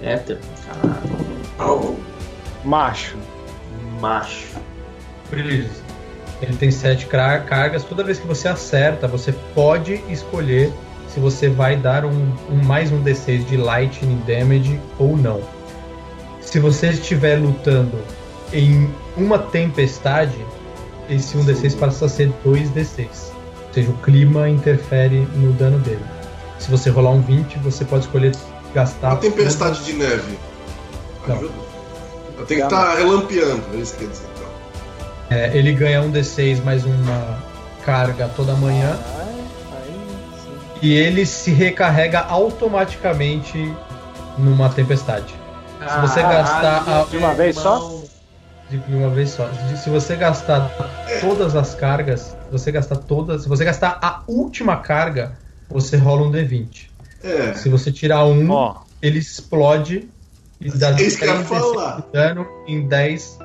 Éter, 0.00 0.38
caralho. 0.64 1.96
Macho. 2.64 3.16
Macho. 4.00 4.46
Brilhos. 5.28 5.70
Ele 6.40 6.56
tem 6.56 6.70
sete 6.70 7.06
cargas. 7.06 7.84
Toda 7.84 8.04
vez 8.04 8.18
que 8.18 8.26
você 8.26 8.48
acerta, 8.48 9.08
você 9.08 9.32
pode 9.54 10.02
escolher 10.08 10.72
se 11.12 11.18
você 11.18 11.48
vai 11.48 11.76
dar 11.76 12.04
um, 12.04 12.32
um 12.50 12.64
mais 12.64 12.92
um 12.92 13.02
D6 13.02 13.44
de 13.46 13.56
Lightning 13.56 14.22
Damage 14.26 14.80
ou 14.98 15.16
não. 15.16 15.40
Se 16.40 16.58
você 16.60 16.90
estiver 16.90 17.36
lutando 17.36 17.98
em 18.52 18.92
uma 19.16 19.38
tempestade, 19.38 20.38
esse 21.08 21.36
1d6 21.36 21.78
passa 21.78 22.06
a 22.06 22.08
ser 22.08 22.32
2d6. 22.44 23.06
Ou 23.68 23.74
seja, 23.74 23.90
o 23.90 23.98
clima 23.98 24.48
interfere 24.48 25.26
no 25.34 25.52
dano 25.52 25.78
dele. 25.78 26.04
Se 26.58 26.70
você 26.70 26.90
rolar 26.90 27.10
um 27.10 27.20
20, 27.20 27.58
você 27.58 27.84
pode 27.84 28.04
escolher 28.04 28.34
gastar. 28.74 29.10
Uma 29.10 29.16
tempestade 29.16 29.84
de 29.84 29.92
neve. 29.94 30.38
Não. 31.26 31.36
Ajuda? 31.36 31.54
Eu 32.38 32.46
tenho 32.46 32.60
que 32.60 32.66
estar 32.66 32.94
relampeando, 32.94 33.62
é 33.74 33.76
isso 33.76 33.94
que 33.94 34.04
quer 34.04 34.10
dizer. 34.10 34.37
É, 35.30 35.56
ele 35.56 35.72
ganha 35.72 36.00
um 36.02 36.10
D6 36.10 36.62
mais 36.64 36.84
uma 36.84 37.38
carga 37.84 38.28
toda 38.34 38.54
manhã. 38.54 38.96
Sim. 40.42 40.50
E 40.82 40.92
ele 40.94 41.26
se 41.26 41.50
recarrega 41.50 42.20
automaticamente 42.20 43.72
numa 44.38 44.68
tempestade. 44.70 45.34
Se 45.80 46.00
você 46.00 46.22
gastar 46.22 46.84
a- 46.88 47.04
De 47.10 47.16
uma 47.16 47.34
vez 47.34 47.56
só? 47.56 48.00
De 48.70 48.94
uma 48.94 49.10
vez 49.10 49.30
só. 49.30 49.48
Se 49.82 49.88
você 49.90 50.16
gastar 50.16 50.70
todas 51.20 51.54
as 51.56 51.74
cargas, 51.74 52.20
se 52.20 52.50
você 52.52 52.70
gastar 52.72 52.96
todas, 52.96 53.42
se 53.42 53.48
você 53.48 53.64
gastar 53.64 53.98
a 54.02 54.22
última 54.26 54.76
carga, 54.76 55.32
você 55.68 55.96
rola 55.96 56.22
um 56.26 56.30
D20. 56.32 56.88
É, 57.22 57.52
Se 57.54 57.68
você 57.68 57.90
tirar 57.90 58.24
um, 58.24 58.50
Ó, 58.50 58.76
ele 59.02 59.18
explode 59.18 60.08
e 60.60 60.70
dá 60.70 60.90
É 60.90 61.02
isso 61.02 61.18
que 61.18 61.24
eu 61.24 61.28
ia 61.28 61.44
3 61.44 61.48
D6 61.48 61.74
falar. 61.74 61.96
de 61.96 62.12
dano 62.12 62.46
em 62.66 62.86
10. 62.86 63.38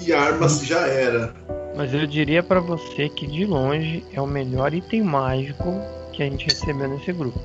E 0.00 0.12
armas 0.12 0.60
já 0.64 0.86
era. 0.86 1.32
mas 1.76 1.92
eu 1.92 2.06
diria 2.06 2.42
pra 2.42 2.60
você 2.60 3.08
que 3.08 3.26
de 3.26 3.44
longe 3.44 4.04
é 4.12 4.20
o 4.20 4.26
melhor 4.26 4.72
item 4.74 5.02
mágico 5.02 5.74
que 6.12 6.22
a 6.22 6.26
gente 6.26 6.44
recebeu 6.46 6.88
nesse 6.88 7.12
grupo. 7.12 7.38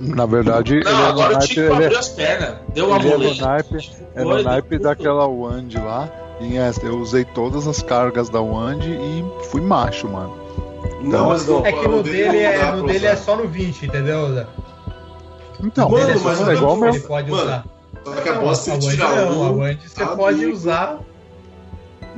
Na 0.00 0.26
verdade, 0.26 0.76
ele 0.76 0.84
Não, 0.84 0.90
é 0.92 0.94
no 0.94 1.06
agora 1.08 1.28
o 1.30 1.32
naipe, 1.38 1.48
Tico 1.54 1.60
ele 1.74 1.84
é, 1.94 1.98
as 1.98 2.08
pernas. 2.08 2.56
Deu 2.72 2.86
uma 2.86 2.98
ele 2.98 3.08
é 3.12 3.16
no 3.18 3.34
naipe, 3.36 3.90
é 4.14 4.22
no 4.24 4.42
naipe 4.42 4.78
daquela 4.78 5.26
Wand 5.26 5.68
lá. 5.84 6.08
E 6.40 6.56
essa, 6.56 6.86
eu 6.86 6.98
usei 6.98 7.24
todas 7.24 7.66
as 7.66 7.82
cargas 7.82 8.28
da 8.30 8.40
Wand 8.40 8.78
e 8.84 9.24
fui 9.50 9.60
macho, 9.60 10.08
mano. 10.08 10.36
Não, 11.02 11.30
mas 11.30 11.44
não, 11.48 11.66
É 11.66 11.72
que 11.72 11.88
no 11.88 12.00
dele, 12.02 12.38
é, 12.38 12.70
no 12.70 12.86
dele 12.86 13.06
é 13.06 13.16
só 13.16 13.34
no 13.36 13.48
20, 13.48 13.86
entendeu? 13.86 14.32
Zé? 14.34 14.46
Então, 15.64 15.88
No 15.88 15.98
Mano, 15.98 16.10
é 16.10 16.18
mas 16.18 16.40
no 16.40 16.50
é 16.50 16.54
igual 16.54 16.74
20 16.76 16.80
meu. 16.84 16.94
ele 16.94 17.00
pode 17.00 17.30
Mano, 17.32 17.42
usar. 17.42 17.64
Só 18.04 18.12
que 18.12 18.28
a 18.28 18.34
Não, 18.34 18.42
bosta, 18.42 18.64
se 18.64 18.70
a 18.70 18.74
ele 18.74 18.84
Wand 18.86 18.90
tirar 18.92 19.18
a. 19.18 19.50
Wand 19.50 19.76
você 19.84 20.06
pode 20.06 20.46
usar. 20.46 20.98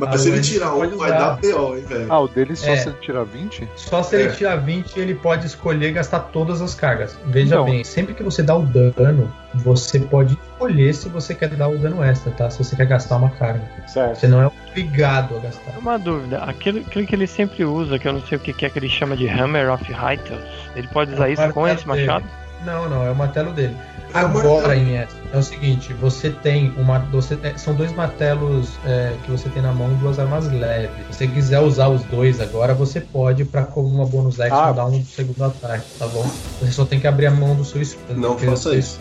Mas 0.06 0.14
a 0.14 0.18
se 0.18 0.28
ele 0.30 0.40
tirar 0.40 0.74
um, 0.74 0.96
vai 0.96 1.10
dar 1.10 1.36
PO, 1.38 1.76
hein, 1.76 1.84
velho. 1.86 2.06
ah, 2.08 2.20
o 2.20 2.28
dele 2.28 2.56
só 2.56 2.70
É. 2.70 2.76
se 2.76 2.88
ele 2.88 2.96
tirar 3.00 3.24
20? 3.24 3.68
Só 3.76 4.02
se 4.02 4.16
ele 4.16 4.28
É. 4.28 4.32
tirar 4.32 4.56
20, 4.56 4.96
ele 4.98 5.14
pode 5.14 5.46
escolher 5.46 5.92
gastar 5.92 6.20
todas 6.20 6.60
as 6.62 6.74
cargas. 6.74 7.18
Veja 7.26 7.54
Então. 7.54 7.64
bem, 7.64 7.84
sempre 7.84 8.14
que 8.14 8.22
você 8.22 8.42
dá 8.42 8.54
o 8.56 8.62
dano, 8.62 9.32
você 9.54 9.98
pode 10.00 10.34
escolher 10.52 10.94
se 10.94 11.08
você 11.08 11.34
quer 11.34 11.48
dar 11.50 11.68
o 11.68 11.78
dano 11.78 12.02
extra, 12.02 12.30
tá? 12.32 12.50
Se 12.50 12.58
você 12.62 12.76
quer 12.76 12.86
gastar 12.86 13.16
uma 13.16 13.30
carga. 13.30 13.62
Certo. 13.86 14.16
Você 14.20 14.28
não 14.28 14.40
é 14.42 14.46
obrigado 14.70 15.36
a 15.36 15.40
gastar. 15.40 15.78
Uma 15.78 15.98
dúvida, 15.98 16.38
aquilo, 16.44 16.80
aquilo 16.80 17.06
que 17.06 17.14
ele 17.14 17.26
sempre 17.26 17.64
usa, 17.64 17.98
que 17.98 18.06
eu 18.06 18.12
não 18.12 18.22
sei 18.22 18.36
o 18.38 18.40
que 18.40 18.52
que 18.52 18.66
é 18.66 18.70
que 18.70 18.78
ele 18.78 18.88
chama 18.88 19.16
de 19.16 19.28
Hammer 19.28 19.70
of 19.72 19.84
Hytals, 19.92 20.42
ele 20.76 20.88
pode 20.88 21.12
usar 21.14 21.28
É 21.28 21.32
isso 21.32 21.52
com 21.52 21.66
esse 21.66 21.86
machado? 21.86 22.24
Não, 22.64 22.88
não, 22.90 23.06
é 23.06 23.10
o 23.10 23.16
martelo 23.16 23.52
dele. 23.52 23.74
É 24.12 24.22
o 24.22 24.26
Agora. 24.26 24.74
Inés, 24.74 25.08
é 25.32 25.38
o 25.38 25.42
seguinte, 25.42 25.92
você 25.94 26.30
tem 26.30 26.72
uma. 26.76 26.98
Você, 27.10 27.38
é, 27.42 27.56
são 27.56 27.74
dois 27.74 27.92
martelos 27.92 28.70
é, 28.84 29.12
que 29.24 29.30
você 29.30 29.48
tem 29.48 29.62
na 29.62 29.72
mão, 29.72 29.92
duas 29.94 30.18
armas 30.18 30.50
leves. 30.50 30.90
Se 31.10 31.14
você 31.14 31.26
quiser 31.28 31.60
usar 31.60 31.88
os 31.88 32.02
dois 32.04 32.40
agora, 32.40 32.74
você 32.74 33.00
pode, 33.00 33.44
pra 33.44 33.62
como 33.62 33.88
uma 33.88 34.06
bonus 34.06 34.40
action, 34.40 34.56
Ah. 34.56 34.72
dar 34.72 34.86
um 34.86 35.04
segundo 35.04 35.44
ataque, 35.44 35.84
tá 35.98 36.06
bom? 36.08 36.28
Você 36.60 36.72
só 36.72 36.84
tem 36.84 36.98
que 36.98 37.06
abrir 37.06 37.26
a 37.26 37.30
mão 37.30 37.54
do 37.54 37.64
seu 37.64 37.80
escudo. 37.80 38.20
Não 38.20 38.36
faça 38.38 38.74
isso. 38.74 38.98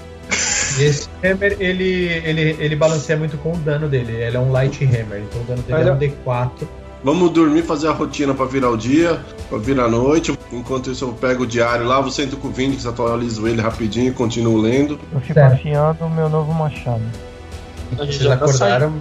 E 0.77 0.83
esse 0.83 1.09
hammer, 1.23 1.57
ele, 1.59 2.05
ele, 2.23 2.55
ele 2.59 2.75
balanceia 2.75 3.17
muito 3.17 3.35
com 3.37 3.53
o 3.53 3.57
dano 3.57 3.89
dele. 3.89 4.13
Ele 4.13 4.37
é 4.37 4.39
um 4.39 4.51
light 4.51 4.83
hammer, 4.85 5.23
então 5.23 5.41
o 5.41 5.45
dano 5.45 5.63
dele 5.63 5.77
Mas 5.79 5.87
é 5.87 5.91
um 5.91 5.97
D4. 5.97 6.67
Vamos 7.03 7.29
dormir, 7.31 7.63
fazer 7.63 7.87
a 7.87 7.91
rotina 7.91 8.33
pra 8.33 8.45
virar 8.45 8.69
o 8.69 8.77
dia, 8.77 9.21
pra 9.47 9.57
virar 9.57 9.85
a 9.85 9.89
noite. 9.89 10.37
Enquanto 10.51 10.91
isso, 10.91 11.05
eu 11.05 11.13
pego 11.13 11.43
o 11.43 11.47
diário 11.47 11.85
lá, 11.85 12.01
você 12.01 12.23
entra 12.23 12.35
com 12.35 12.49
o 12.49 12.51
Vinix, 12.51 12.85
atualizo 12.85 13.47
ele 13.47 13.61
rapidinho 13.61 14.09
e 14.09 14.11
continuo 14.13 14.57
lendo. 14.57 14.99
Eu 15.13 15.19
fico 15.21 15.33
Certo. 15.35 15.53
afiando 15.53 16.05
o 16.05 16.09
meu 16.09 16.27
novo 16.27 16.53
machado. 16.53 17.01
Vocês 17.95 18.19
tá 18.19 18.33
acordaram, 18.33 18.93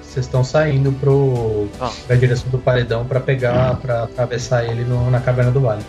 vocês 0.00 0.24
estão 0.24 0.42
saindo 0.42 0.92
pro, 0.92 1.68
Ah. 1.80 1.90
pra 2.06 2.16
direção 2.16 2.48
do 2.50 2.58
paredão 2.58 3.04
pra 3.04 3.20
pegar, 3.20 3.76
pra 3.76 4.04
atravessar 4.04 4.64
ele 4.64 4.84
no- 4.84 5.10
na 5.10 5.20
caverna 5.20 5.50
do 5.50 5.60
vale. 5.60 5.82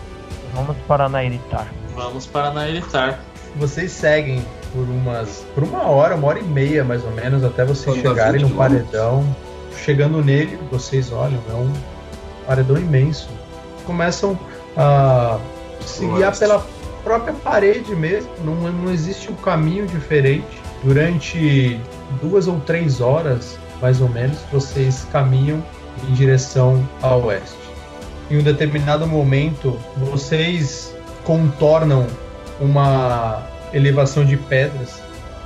Vamos 0.54 0.76
para 0.86 1.08
Nairitar. 1.08 1.66
Vamos 1.96 2.26
para 2.26 2.52
Nairitar. 2.52 3.20
Vocês 3.56 3.90
seguem 3.90 4.44
por 4.72 4.82
umas. 4.82 5.44
por 5.54 5.62
uma 5.64 5.82
hora, 5.88 6.14
uma 6.16 6.26
hora 6.28 6.40
e 6.40 6.44
meia 6.44 6.84
mais 6.84 7.02
ou 7.04 7.10
menos, 7.12 7.42
até 7.42 7.64
vocês 7.64 7.84
Quando 7.96 8.02
chegarem 8.02 8.42
20 8.42 8.50
no 8.50 8.56
paredão. 8.56 9.36
Chegando 9.82 10.22
nele, 10.22 10.58
vocês 10.70 11.12
olham, 11.12 11.40
é 11.50 11.54
um 11.54 11.72
paredão 12.46 12.76
imenso. 12.76 13.28
Começam 13.84 14.38
a 14.76 15.38
se 15.84 16.06
guiar 16.06 16.36
pela 16.38 16.64
própria 17.02 17.34
parede 17.34 17.94
mesmo, 17.94 18.30
não, 18.42 18.54
não 18.54 18.92
existe 18.92 19.30
um 19.30 19.34
caminho 19.34 19.86
diferente. 19.86 20.62
Durante 20.82 21.80
duas 22.22 22.46
ou 22.48 22.60
três 22.60 23.00
horas, 23.00 23.58
mais 23.80 24.00
ou 24.00 24.08
menos, 24.08 24.38
vocês 24.50 25.06
caminham 25.12 25.62
em 26.08 26.12
direção 26.14 26.86
a 27.02 27.14
oeste. 27.16 27.56
Em 28.30 28.38
um 28.38 28.42
determinado 28.42 29.06
momento, 29.06 29.78
vocês 29.96 30.94
contornam 31.24 32.06
uma 32.60 33.42
elevação 33.72 34.24
de 34.24 34.36
pedras, 34.36 35.02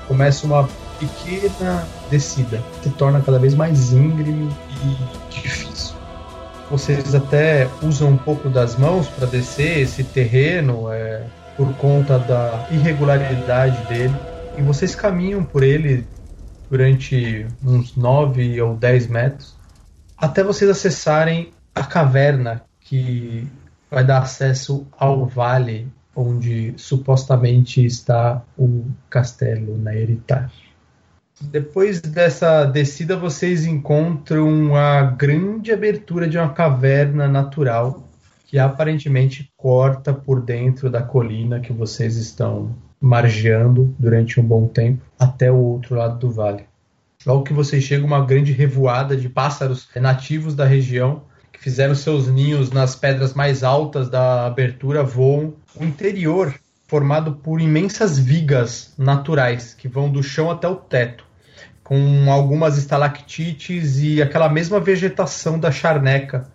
começa 0.07 0.47
uma 0.47 0.69
pequena 0.99 1.87
descida, 2.11 2.63
se 2.83 2.91
torna 2.91 3.21
cada 3.21 3.39
vez 3.39 3.55
mais 3.55 3.93
íngreme 3.93 4.51
e 4.71 5.33
difícil. 5.33 5.97
Vocês 6.71 7.15
até 7.15 7.69
usam 7.83 8.11
um 8.11 8.17
pouco 8.17 8.49
das 8.51 8.77
mãos 8.77 9.09
para 9.09 9.27
descer 9.27 9.79
esse 9.79 10.05
terreno, 10.05 10.93
é, 10.93 11.25
por 11.57 11.73
conta 11.77 12.19
da 12.19 12.69
irregularidade 12.71 13.87
dele, 13.89 14.15
e 14.57 14.63
vocês 14.63 14.95
caminham 14.95 15.43
por 15.43 15.63
ele 15.63 16.07
durante 16.71 17.47
uns 17.65 17.97
9 17.97 18.61
ou 18.61 18.77
10 18.77 19.07
metros, 19.07 19.57
até 20.17 20.43
vocês 20.45 20.71
acessarem 20.71 21.53
a 21.75 21.83
caverna 21.83 22.63
que 22.81 23.49
vai 23.91 24.05
dar 24.05 24.19
acesso 24.19 24.87
ao 24.99 25.27
vale 25.27 25.91
onde 26.15 26.75
supostamente 26.77 27.85
está 27.85 28.43
o 28.59 28.85
castelo 29.09 29.79
na. 29.79 29.93
Depois 31.41 32.01
dessa 32.01 32.65
descida, 32.65 33.17
vocês 33.17 33.65
encontram 33.65 34.75
a 34.75 35.03
grande 35.03 35.73
abertura 35.73 36.29
de 36.29 36.37
uma 36.37 36.53
caverna 36.53 37.29
natural 37.29 38.05
que 38.47 38.59
aparentemente 38.59 39.53
corta 39.57 40.13
por 40.13 40.41
dentro 40.41 40.91
da 40.91 41.03
colina 41.03 41.61
que 41.61 41.73
vocês 41.73 42.17
estão 42.17 42.75
margeando 43.01 43.95
durante 43.99 44.41
um 44.41 44.43
bom 44.43 44.67
tempo 44.67 45.03
até 45.19 45.53
o 45.53 45.57
outro 45.57 45.95
lado 45.95 46.19
do 46.19 46.31
vale. 46.31 46.65
Logo 47.25 47.45
que 47.45 47.53
vocês 47.53 47.85
chegam, 47.85 48.07
uma 48.07 48.25
grande 48.25 48.53
revoada 48.53 49.17
de 49.17 49.29
pássaros 49.29 49.89
nativos 49.97 50.55
da 50.55 50.65
região 50.65 51.23
que 51.53 51.61
fizeram 51.61 51.95
seus 51.95 52.27
ninhos 52.27 52.71
nas 52.71 52.97
pedras 52.97 53.35
mais 53.35 53.63
altas 53.63 54.09
da 54.09 54.47
abertura 54.47 55.03
voam. 55.03 55.55
O 55.77 55.85
interior 55.85 56.55
formado 56.87 57.35
por 57.35 57.61
imensas 57.61 58.19
vigas 58.19 58.95
naturais 58.97 59.75
que 59.75 59.87
vão 59.87 60.11
do 60.11 60.23
chão 60.23 60.51
até 60.51 60.67
o 60.67 60.75
teto, 60.75 61.28
com 61.89 62.31
algumas 62.31 62.77
estalactites 62.77 63.99
e 63.99 64.21
aquela 64.21 64.47
mesma 64.51 64.79
vegetação 64.79 65.59
da 65.59 65.73
charneca, 65.73 66.47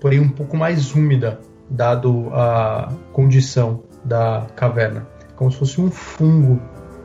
porém 0.00 0.18
um 0.18 0.30
pouco 0.30 0.56
mais 0.56 0.94
úmida, 0.94 1.38
dado 1.68 2.30
a 2.32 2.90
condição 3.12 3.84
da 4.02 4.46
caverna, 4.56 5.06
como 5.36 5.52
se 5.52 5.58
fosse 5.58 5.78
um 5.78 5.90
fungo 5.90 6.58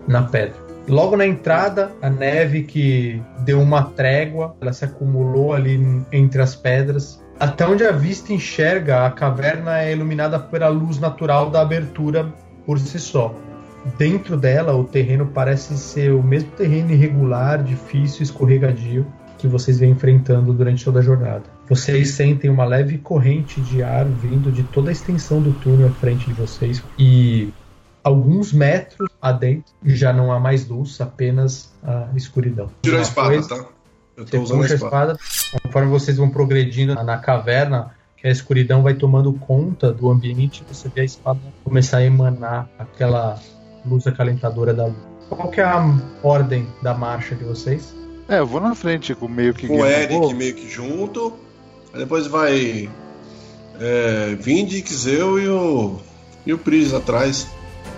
na 0.08 0.24
pedra. 0.24 0.64
Logo 0.88 1.18
na 1.18 1.26
entrada, 1.26 1.92
a 2.02 2.10
neve 2.10 2.64
que 2.64 3.22
deu 3.40 3.60
uma 3.62 3.84
trégua, 3.84 4.56
ela 4.62 4.72
se 4.72 4.86
acumulou 4.86 5.54
ali 5.54 6.06
entre 6.10 6.42
as 6.42 6.56
pedras. 6.56 7.22
Até 7.38 7.68
onde 7.68 7.86
a 7.86 7.92
vista 7.92 8.32
enxerga, 8.32 9.06
a 9.06 9.12
caverna 9.12 9.82
é 9.82 9.92
iluminada 9.92 10.40
pela 10.40 10.70
luz 10.70 11.00
natural 11.00 11.50
da 11.50 11.62
abertura 11.62 12.34
por 12.66 12.80
si 12.80 13.00
só. 13.00 13.36
Dentro 13.98 14.38
dela, 14.38 14.76
o 14.76 14.84
terreno 14.84 15.28
parece 15.28 15.78
ser 15.78 16.14
o 16.14 16.24
mesmo 16.24 16.52
terreno 16.52 16.92
irregular, 16.92 17.62
difícil, 17.64 18.24
escorregadio 18.24 19.06
que 19.38 19.48
vocês 19.48 19.78
vêm 19.78 19.92
enfrentando 19.92 20.54
durante 20.54 20.86
toda 20.86 21.00
a 21.00 21.02
jornada. 21.02 21.44
Vocês 21.68 22.12
sentem 22.12 22.50
uma 22.50 22.64
leve 22.64 22.98
corrente 22.98 23.60
de 23.60 23.84
ar 23.84 24.06
vindo 24.06 24.52
de 24.52 24.64
toda 24.64 24.90
a 24.90 24.92
extensão 24.92 25.42
do 25.42 25.52
túnel 25.54 25.88
à 25.88 25.92
frente 25.92 26.26
de 26.28 26.34
vocês 26.34 26.82
e 26.98 27.52
alguns 28.02 28.54
metros 28.54 29.10
adentro 29.22 29.74
já 29.84 30.14
não 30.14 30.32
há 30.32 30.40
mais 30.40 30.68
luz, 30.68 31.00
apenas 31.02 31.74
a 31.84 32.08
escuridão. 32.16 32.70
Tira 32.84 33.00
a 33.00 33.02
espada, 33.02 33.30
coisa- 33.30 33.50
tá? 33.50 33.66
Eu 34.16 34.26
tô 34.26 34.42
usando 34.42 34.62
a 34.62 34.66
espada. 34.66 35.14
espada, 35.14 35.60
conforme 35.64 35.90
vocês 35.90 36.16
vão 36.18 36.30
progredindo 36.30 36.94
na 36.96 37.18
caverna, 37.18 37.92
que 38.16 38.28
a 38.28 38.32
escuridão 38.32 38.82
vai 38.82 38.94
tomando 38.94 39.34
conta 39.34 39.92
do 39.92 40.10
ambiente, 40.10 40.64
você 40.72 40.88
vê 40.88 41.02
a 41.02 41.04
espada 41.06 41.40
começar 41.64 41.98
a 41.98 42.06
emanar 42.06 42.70
aquela 42.80 43.38
luz 43.86 44.08
acalentadora 44.08 44.74
da 44.74 44.86
luz. 44.86 44.98
Qual 45.30 45.50
que 45.50 45.62
é 45.62 45.64
a 45.64 45.96
ordem 46.22 46.68
da 46.82 46.94
marcha 46.94 47.36
de 47.36 47.44
vocês? 47.44 47.94
É, 48.28 48.40
eu 48.40 48.48
vou 48.48 48.62
na 48.62 48.76
frente 48.76 49.14
com 49.16 49.28
meio 49.28 49.54
que 49.54 49.68
o. 49.68 49.86
Eric 49.86 50.34
meio 50.34 50.54
que 50.54 50.70
junto. 50.70 51.34
Aí 51.94 52.00
depois 52.00 52.28
vai. 52.28 52.90
É, 53.80 54.36
Vindix, 54.40 55.06
eu 55.08 55.40
e 55.40 55.48
o. 55.48 56.00
E 56.46 56.54
o 56.54 56.58
Pris 56.58 56.94
atrás. 56.94 57.48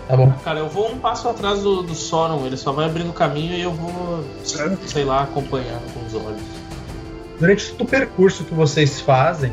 Tá 0.08 0.16
bom. 0.16 0.32
Cara, 0.44 0.60
eu 0.60 0.68
vou 0.68 0.92
um 0.92 0.98
passo 0.98 1.28
atrás 1.28 1.62
do, 1.62 1.82
do 1.82 1.94
Soron, 1.94 2.46
ele 2.46 2.56
só 2.56 2.70
vai 2.70 2.86
abrindo 2.86 3.12
caminho 3.12 3.54
e 3.54 3.60
eu 3.60 3.72
vou, 3.72 4.24
Certo? 4.44 4.88
sei 4.88 5.04
lá, 5.04 5.24
acompanhando 5.24 5.92
com 5.92 6.06
os 6.06 6.14
olhos. 6.14 6.40
Durante 7.40 7.72
todo 7.72 7.82
o 7.82 7.90
percurso 7.90 8.44
que 8.44 8.54
vocês 8.54 9.00
fazem, 9.00 9.52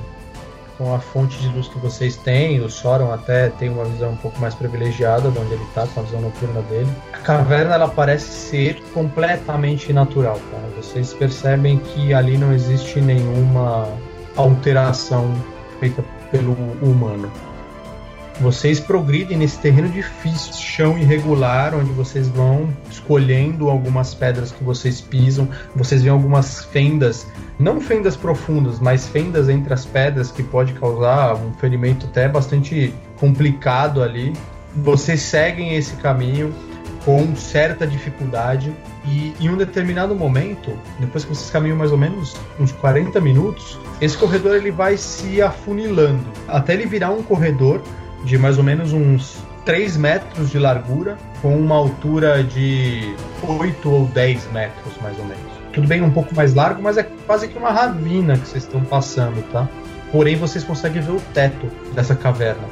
com 0.78 0.94
a 0.94 1.00
fonte 1.00 1.38
de 1.40 1.48
luz 1.50 1.68
que 1.68 1.78
vocês 1.80 2.16
têm, 2.18 2.62
o 2.62 2.70
Soron 2.70 3.12
até 3.12 3.50
tem 3.50 3.70
uma 3.70 3.86
visão 3.86 4.12
um 4.12 4.16
pouco 4.18 4.40
mais 4.40 4.56
privilegiada 4.56 5.30
de 5.30 5.38
onde 5.38 5.54
ele 5.54 5.64
está, 5.64 5.86
com 5.88 6.00
a 6.00 6.04
visão 6.04 6.22
noturna 6.22 6.62
dele. 6.64 6.90
A 7.14 7.18
caverna 7.18 7.76
ela 7.76 7.88
parece 7.88 8.30
ser 8.30 8.82
completamente 8.94 9.94
natural. 9.94 10.40
Tá? 10.52 10.58
Vocês 10.78 11.14
percebem 11.14 11.78
que 11.78 12.14
ali 12.14 12.38
não 12.38 12.54
existe 12.54 13.00
nenhuma 13.00 13.88
alteração 14.36 15.34
feita 15.80 16.04
pelo 16.32 16.54
humano. 16.82 17.32
Vocês 18.42 18.80
progridem 18.80 19.38
nesse 19.38 19.60
terreno 19.60 19.88
difícil, 19.90 20.54
chão 20.54 20.98
irregular, 20.98 21.76
onde 21.76 21.92
vocês 21.92 22.28
vão 22.28 22.68
escolhendo 22.90 23.70
algumas 23.70 24.14
pedras 24.16 24.52
que 24.52 24.64
vocês 24.64 25.00
pisam. 25.00 25.48
Vocês 25.76 26.02
veem 26.02 26.12
algumas 26.12 26.66
fendas, 26.66 27.28
não 27.60 27.80
fendas 27.80 28.18
profundas, 28.18 28.80
mas 28.80 29.08
fendas 29.08 29.50
entre 29.50 29.74
as 29.74 29.86
pedras 29.86 30.32
que 30.32 30.42
pode 30.42 30.74
causar 30.74 31.36
um 31.36 31.54
ferimento 31.54 32.08
até 32.08 32.28
bastante 32.28 32.94
complicado 33.18 34.02
ali. 34.02 34.34
Vocês 34.76 35.22
seguem 35.22 35.76
esse 35.76 35.94
caminho 35.98 36.54
com 37.06 37.36
certa 37.36 37.86
dificuldade 37.86 38.74
e 39.06 39.34
em 39.40 39.50
um 39.50 39.58
determinado 39.58 40.16
momento, 40.16 40.72
depois 41.00 41.24
que 41.24 41.36
vocês 41.36 41.50
caminham 41.52 41.78
mais 41.78 41.92
ou 41.92 41.98
menos 41.98 42.36
uns 42.60 42.72
40 42.72 43.20
minutos, 43.20 43.78
esse 44.02 44.18
corredor 44.18 44.56
ele 44.56 44.72
vai 44.72 44.98
se 44.98 45.42
afunilando 45.42 46.26
até 46.48 46.74
ele 46.74 46.86
virar 46.86 47.12
um 47.12 47.22
corredor 47.22 47.82
de 48.24 48.38
mais 48.38 48.58
ou 48.58 48.64
menos 48.64 48.94
uns 48.94 49.38
3 49.66 49.98
metros 49.98 50.50
de 50.50 50.60
largura, 50.60 51.18
com 51.42 51.56
uma 51.56 51.76
altura 51.76 52.44
de 52.44 53.16
8 53.42 53.90
ou 53.90 54.06
10 54.08 54.52
metros, 54.52 54.94
mais 55.02 55.18
ou 55.18 55.26
menos. 55.26 55.44
Tudo 55.74 55.88
bem 55.88 56.02
um 56.02 56.12
pouco 56.12 56.36
mais 56.36 56.54
largo, 56.54 56.82
mas 56.82 56.98
é 56.98 57.04
quase 57.26 57.48
que 57.48 57.58
uma 57.58 57.72
ravina 57.72 58.38
que 58.38 58.48
vocês 58.48 58.64
estão 58.64 58.82
passando, 58.82 59.42
tá? 59.52 59.68
Porém, 60.12 60.36
vocês 60.36 60.64
conseguem 60.64 61.02
ver 61.02 61.14
o 61.14 61.22
teto 61.34 61.68
dessa 61.96 62.16
caverna. 62.16 62.64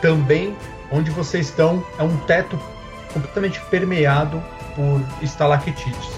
Também, 0.00 0.56
onde 0.90 1.10
vocês 1.10 1.48
estão, 1.48 1.84
é 1.98 2.02
um 2.02 2.16
teto 2.18 2.58
completamente 3.12 3.60
permeado 3.70 4.42
por 4.74 5.02
estalactites. 5.22 6.08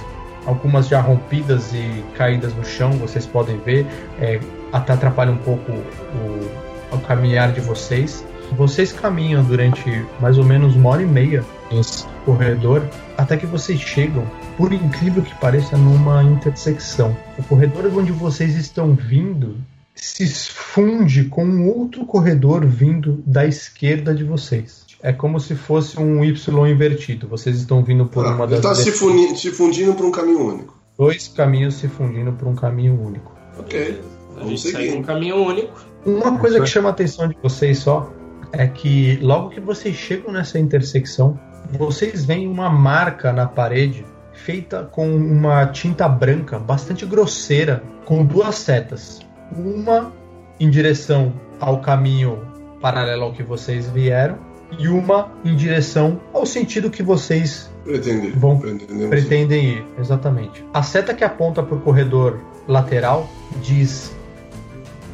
Algumas 0.47 0.89
já 0.89 1.01
rompidas 1.01 1.73
e 1.75 2.05
caídas 2.17 2.55
no 2.55 2.65
chão, 2.65 2.93
vocês 2.93 3.27
podem 3.27 3.59
ver, 3.59 3.87
é, 4.21 4.39
até 4.73 4.93
atrapalha 4.93 5.33
um 5.33 5.37
pouco 5.39 5.73
o, 5.73 6.95
o 6.95 6.99
caminhar 7.01 7.53
de 7.53 7.61
vocês. 7.61 8.25
Vocês 8.57 8.93
caminham 8.93 9.43
durante 9.45 10.05
mais 10.21 10.39
ou 10.39 10.45
menos 10.45 10.75
uma 10.77 10.91
hora 10.91 11.03
e 11.03 11.07
meia 11.07 11.45
nesse 11.73 12.05
corredor, 12.25 12.83
até 13.17 13.37
que 13.37 13.47
vocês 13.47 13.81
chegam, 13.81 14.25
por 14.57 14.73
incrível 14.73 15.23
que 15.23 15.35
pareça, 15.37 15.77
numa 15.77 16.23
intersecção. 16.23 17.17
O 17.39 17.43
corredor 17.45 17.91
onde 17.97 18.13
vocês 18.13 18.57
estão 18.57 18.95
vindo 18.95 19.57
se 19.95 20.27
funde 20.53 21.25
com 21.25 21.45
um 21.45 21.69
outro 21.69 22.05
corredor 22.05 22.65
vindo 22.67 23.23
da 23.27 23.47
esquerda 23.47 24.15
de 24.15 24.25
vocês. 24.25 24.85
É 25.03 25.13
como 25.13 25.41
se 25.41 25.55
fosse 25.55 25.99
um 25.99 26.23
Y 26.25 26.67
invertido. 26.69 27.27
Vocês 27.29 27.57
estão 27.57 27.83
vindo 27.83 28.07
por 28.07 28.27
Ah, 28.27 28.35
uma 28.35 28.47
das 28.47 28.61
tá 28.61 28.75
se, 28.75 28.93
funi- 28.93 29.35
se 29.37 29.51
fundindo 29.51 29.95
para 29.95 30.07
um 30.07 30.11
caminho 30.11 30.47
único. 30.47 30.79
dois 30.99 31.29
caminhos 31.29 31.75
se 31.75 31.89
fundindo 31.89 32.33
por 32.33 32.47
um 32.49 32.55
caminho 32.55 33.01
único. 33.01 33.33
Ok. 33.59 34.01
A 34.37 34.41
Vamos 34.41 34.61
gente 34.63 34.73
segue 34.73 34.97
um 34.97 35.03
caminho 35.03 35.37
único. 35.37 35.81
Uma 36.05 36.39
coisa 36.39 36.61
que 36.61 36.67
chama 36.67 36.89
a 36.91 36.93
atenção 36.93 37.29
de 37.29 37.37
vocês 37.43 37.79
só 37.79 38.11
é 38.53 38.67
que 38.67 39.17
logo 39.23 39.51
que 39.51 39.61
vocês 39.61 39.95
chegam 39.95 40.33
nessa 40.33 40.59
intersecção, 40.59 41.39
vocês 41.73 42.25
veem 42.25 42.49
uma 42.49 42.69
marca 42.69 43.33
na 43.33 43.47
parede 43.47 44.05
feita 44.33 44.89
com 44.91 45.15
uma 45.15 45.67
tinta 45.67 46.09
branca 46.09 46.59
bastante 46.59 47.05
grosseira, 47.05 47.83
com 48.05 48.25
duas 48.25 48.57
setas. 48.57 49.21
Uma 49.57 50.13
em 50.59 50.71
direção 50.71 51.33
ao 51.61 51.81
caminho 51.81 52.41
paralela 52.81 53.25
ao 53.25 53.33
que 53.33 53.43
vocês 53.43 53.89
vieram 53.91 54.39
e 54.79 54.89
uma 54.89 55.33
em 55.45 55.55
direção 55.55 56.21
ao 56.33 56.47
sentido 56.47 56.91
que 56.91 57.03
vocês 57.03 57.71
Pretende. 57.85 58.33
Pretendemos. 58.33 59.09
pretendem 59.09 59.65
ir. 59.65 59.87
Exatamente. 59.99 60.65
A 60.73 60.83
seta 60.83 61.15
que 61.15 61.25
aponta 61.25 61.63
para 61.63 61.75
o 61.75 61.81
corredor 61.81 62.41
lateral 62.69 63.29
diz 63.63 64.15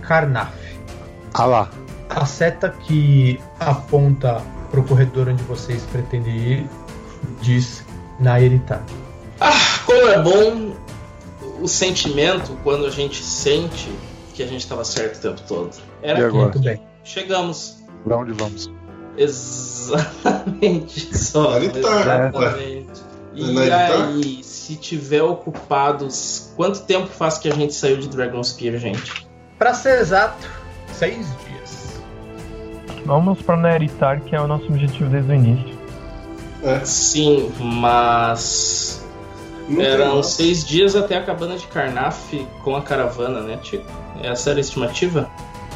Karnaf. 0.03 0.53
Ah 1.33 1.47
lá. 1.47 1.71
A 2.11 2.25
seta 2.25 2.71
que 2.71 3.41
aponta 3.59 4.43
para 4.71 4.81
o 4.81 4.85
corredor 4.85 5.29
onde 5.29 5.43
vocês 5.45 5.83
pretendem 5.93 6.37
ir 6.37 6.67
diz 7.41 7.85
Nairitar. 8.21 8.83
Ah, 9.41 9.53
como 9.85 10.09
é 10.09 10.21
bom 10.23 10.75
o 11.61 11.69
sentimento 11.69 12.57
quando 12.63 12.87
a 12.87 12.91
gente 12.91 13.23
sente 13.23 13.91
que 14.35 14.43
a 14.43 14.47
gente 14.47 14.61
estava 14.61 14.85
certo 14.85 15.17
o 15.17 15.21
tempo 15.21 15.41
todo. 15.49 15.71
Era 16.03 16.21
E 16.21 16.23
aqui. 16.23 16.29
agora? 16.29 16.43
Muito 16.45 16.61
bem. 16.61 16.81
Chegamos. 17.05 17.83
Pra 18.05 18.19
onde 18.19 18.33
vamos? 18.33 18.71
Exatamente 19.17 21.01
só. 21.17 21.59
Exatamente. 21.59 23.07
E 23.35 23.71
aí, 23.71 24.43
se 24.43 24.77
tiver 24.77 25.23
ocupados, 25.23 26.53
quanto 26.57 26.81
tempo 26.85 27.07
faz 27.09 27.37
que 27.39 27.49
a 27.49 27.55
gente 27.55 27.75
saiu 27.75 27.99
de 27.99 28.09
Dragon 28.09 28.43
Spear, 28.43 28.79
gente? 28.79 29.27
Para 29.59 29.75
ser 29.75 30.01
exato, 30.01 30.49
seis 30.95 31.27
dias. 31.27 31.46
Vamos 33.07 33.41
pra 33.41 33.57
Neritar, 33.57 34.21
que 34.21 34.35
é 34.35 34.41
o 34.41 34.49
nosso 34.49 34.67
objetivo 34.67 35.09
desde 35.09 35.31
o 35.31 35.35
início. 35.35 35.79
É, 36.63 36.85
Sim, 36.85 37.53
mas 37.61 39.07
não 39.69 39.81
eram 39.83 40.23
seis 40.23 40.65
dias 40.65 40.97
até 40.97 41.17
a 41.17 41.23
cabana 41.23 41.57
de 41.57 41.67
Carnaf 41.69 42.35
com 42.65 42.77
a 42.77 42.83
caravana, 42.83 43.41
né, 43.41 43.59
Tico? 43.63 43.85
Essa 44.23 44.51
era 44.51 44.59
a 44.59 44.61
estimativa? 44.61 45.31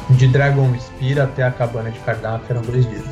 De 0.09 0.27
Dragon 0.27 0.69
Spear 0.77 1.25
até 1.25 1.43
a 1.43 1.51
cabana 1.51 1.89
de 1.89 1.99
Karnaf 1.99 2.43
eram 2.49 2.61
dois 2.61 2.87
dias. 2.89 3.03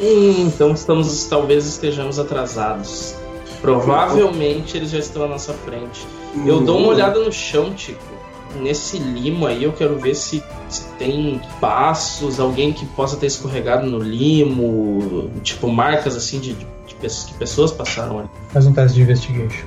Hum, 0.00 0.46
então 0.46 0.72
estamos, 0.72 1.24
talvez 1.26 1.66
estejamos 1.66 2.18
atrasados. 2.18 3.14
Provavelmente 3.60 4.76
eles 4.76 4.90
já 4.90 4.98
estão 4.98 5.24
à 5.24 5.28
nossa 5.28 5.52
frente. 5.52 6.06
Eu 6.46 6.60
dou 6.60 6.78
uma 6.78 6.88
olhada 6.88 7.18
no 7.18 7.32
chão, 7.32 7.74
Tico. 7.74 8.17
Nesse 8.60 8.98
limo 8.98 9.46
aí, 9.46 9.64
eu 9.64 9.72
quero 9.72 9.98
ver 9.98 10.14
se, 10.14 10.42
se 10.68 10.84
tem 10.98 11.40
passos, 11.60 12.40
alguém 12.40 12.72
que 12.72 12.84
possa 12.86 13.16
ter 13.16 13.26
escorregado 13.26 13.86
no 13.86 13.98
limo, 13.98 15.30
tipo 15.42 15.68
marcas 15.68 16.16
assim 16.16 16.40
de, 16.40 16.54
de, 16.54 16.66
de 16.86 16.94
que 16.94 17.34
pessoas 17.34 17.70
passaram 17.72 18.20
ali. 18.20 18.28
Faz 18.48 18.66
um 18.66 18.72
teste 18.72 18.96
de 18.96 19.02
investigation. 19.02 19.66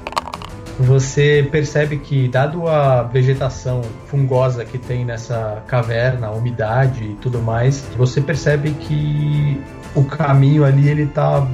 Você 0.79 1.47
percebe 1.51 1.97
que, 1.97 2.27
dado 2.27 2.67
a 2.67 3.03
vegetação 3.03 3.81
fungosa 4.07 4.65
que 4.65 4.77
tem 4.77 5.05
nessa 5.05 5.63
caverna, 5.67 6.27
a 6.27 6.31
umidade 6.31 7.03
e 7.03 7.13
tudo 7.15 7.39
mais, 7.39 7.85
você 7.97 8.19
percebe 8.19 8.71
que 8.71 9.61
o 9.95 10.03
caminho 10.03 10.63
ali 10.63 10.89
ele 10.89 11.05
tá 11.07 11.47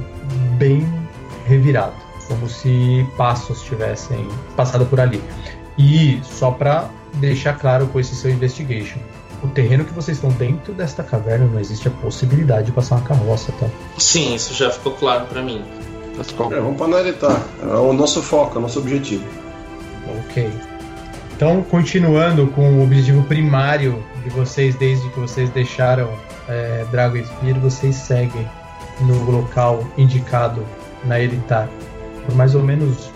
bem 0.56 0.86
revirado, 1.46 1.94
como 2.26 2.48
se 2.48 3.06
passos 3.16 3.62
tivessem 3.62 4.26
passado 4.56 4.86
por 4.86 5.00
ali. 5.00 5.22
E 5.76 6.20
só 6.24 6.50
para 6.50 6.88
deixar 7.14 7.58
claro 7.58 7.86
com 7.88 7.98
esse 7.98 8.14
seu 8.14 8.30
investigation, 8.30 8.98
o 9.42 9.48
terreno 9.48 9.84
que 9.84 9.92
vocês 9.92 10.16
estão 10.16 10.30
dentro 10.30 10.72
desta 10.72 11.02
caverna 11.02 11.46
não 11.46 11.60
existe 11.60 11.88
a 11.88 11.90
possibilidade 11.90 12.66
de 12.66 12.72
passar 12.72 12.96
uma 12.96 13.04
carroça, 13.04 13.52
tá? 13.60 13.66
Sim, 13.96 14.34
isso 14.34 14.54
já 14.54 14.70
ficou 14.70 14.92
claro 14.92 15.26
pra 15.26 15.42
mim. 15.42 15.62
É, 16.18 16.60
vamos 16.60 16.76
pra 16.76 16.88
Naretá. 16.88 17.40
É 17.62 17.76
o 17.76 17.92
nosso 17.92 18.20
foco, 18.20 18.56
é 18.56 18.58
o 18.58 18.62
nosso 18.62 18.80
objetivo. 18.80 19.24
Ok. 20.18 20.50
Então, 21.36 21.62
continuando 21.62 22.48
com 22.48 22.80
o 22.80 22.82
objetivo 22.82 23.22
primário 23.22 24.02
de 24.24 24.30
vocês, 24.30 24.74
desde 24.74 25.08
que 25.10 25.20
vocês 25.20 25.48
deixaram 25.50 26.10
é, 26.48 26.84
Dragon 26.90 27.24
Spear, 27.24 27.60
vocês 27.60 27.94
seguem 27.94 28.48
no 29.02 29.30
local 29.30 29.84
indicado 29.96 30.66
na 31.04 31.20
Elitar. 31.20 31.68
Por 32.26 32.34
mais 32.34 32.56
ou 32.56 32.62
menos 32.62 33.10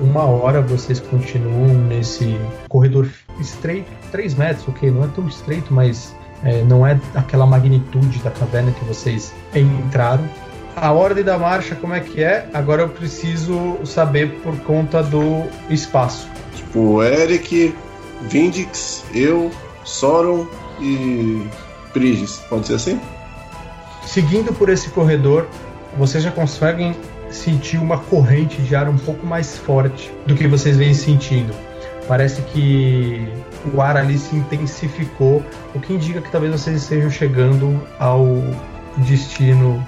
uma 0.00 0.24
hora 0.24 0.60
vocês 0.62 1.00
continuam 1.00 1.68
nesse 1.68 2.38
corredor 2.68 3.08
estreito, 3.40 3.90
3 4.10 4.34
metros, 4.34 4.68
ok, 4.68 4.90
não 4.90 5.04
é 5.04 5.08
tão 5.08 5.26
estreito, 5.26 5.72
mas 5.72 6.14
é, 6.42 6.62
não 6.62 6.86
é 6.86 6.98
aquela 7.14 7.46
magnitude 7.46 8.18
da 8.20 8.30
caverna 8.30 8.72
que 8.72 8.84
vocês 8.84 9.32
entraram. 9.54 10.28
A 10.74 10.92
ordem 10.92 11.24
da 11.24 11.38
marcha, 11.38 11.74
como 11.74 11.94
é 11.94 12.00
que 12.00 12.22
é? 12.22 12.48
Agora 12.52 12.82
eu 12.82 12.88
preciso 12.88 13.78
saber 13.84 14.40
por 14.42 14.54
conta 14.60 15.02
do 15.02 15.44
espaço. 15.70 16.28
Tipo, 16.54 17.02
Eric, 17.02 17.74
Vindix, 18.22 19.04
eu, 19.14 19.50
Soron 19.84 20.46
e 20.80 21.46
Prigis. 21.92 22.42
Pode 22.50 22.66
ser 22.66 22.74
assim? 22.74 23.00
Seguindo 24.04 24.52
por 24.52 24.68
esse 24.68 24.90
corredor, 24.90 25.48
vocês 25.96 26.22
já 26.22 26.30
conseguem 26.30 26.94
sentir 27.30 27.78
uma 27.78 27.98
corrente 27.98 28.60
de 28.60 28.76
ar 28.76 28.88
um 28.88 28.98
pouco 28.98 29.26
mais 29.26 29.56
forte 29.56 30.12
do 30.26 30.34
que 30.34 30.46
vocês 30.46 30.76
vêm 30.76 30.94
sentindo. 30.94 31.54
Parece 32.08 32.40
que 32.42 33.28
o 33.74 33.80
ar 33.80 33.96
ali 33.96 34.16
se 34.18 34.36
intensificou, 34.36 35.44
o 35.74 35.80
que 35.80 35.92
indica 35.92 36.22
que 36.22 36.30
talvez 36.30 36.52
vocês 36.52 36.82
estejam 36.82 37.10
chegando 37.10 37.82
ao 37.98 38.24
destino 39.08 39.84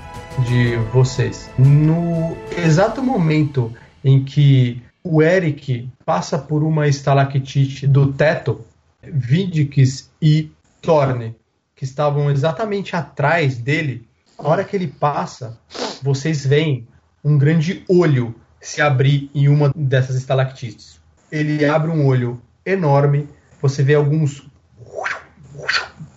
de 0.46 0.76
vocês. 0.92 1.48
No 1.56 2.36
exato 2.56 3.02
momento 3.02 3.72
em 4.04 4.24
que 4.24 4.82
o 5.02 5.22
Eric 5.22 5.88
passa 6.04 6.38
por 6.38 6.62
uma 6.62 6.88
estalactite 6.88 7.86
do 7.86 8.12
teto, 8.12 8.64
Vindix 9.02 10.10
e 10.20 10.50
Thorne, 10.82 11.36
que 11.74 11.84
estavam 11.84 12.30
exatamente 12.30 12.96
atrás 12.96 13.56
dele, 13.56 14.06
a 14.36 14.48
hora 14.48 14.64
que 14.64 14.74
ele 14.74 14.88
passa, 14.88 15.58
vocês 16.02 16.44
veem 16.44 16.86
um 17.24 17.38
grande 17.38 17.84
olho 17.88 18.34
se 18.60 18.82
abrir 18.82 19.30
em 19.34 19.48
uma 19.48 19.72
dessas 19.74 20.16
estalactites. 20.16 20.97
Ele 21.30 21.64
abre 21.64 21.90
um 21.90 22.06
olho 22.06 22.40
enorme, 22.64 23.28
você 23.60 23.82
vê 23.82 23.94
alguns 23.94 24.46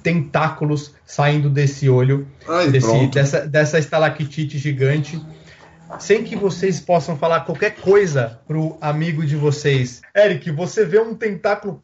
tentáculos 0.02 0.94
saindo 1.06 1.50
desse 1.50 1.90
olho, 1.90 2.28
Ai, 2.48 2.70
desse, 2.70 3.08
dessa, 3.08 3.48
dessa 3.48 3.80
estalactite 3.80 4.58
gigante, 4.58 5.22
sem 6.00 6.24
que 6.24 6.36
vocês 6.36 6.80
possam 6.80 7.18
falar 7.18 7.42
qualquer 7.42 7.76
coisa 7.76 8.40
pro 8.48 8.78
amigo 8.82 9.26
de 9.26 9.36
vocês. 9.36 10.02
Eric, 10.16 10.50
você 10.52 10.86
vê 10.86 11.00
um 11.00 11.14
tentáculo 11.14 11.84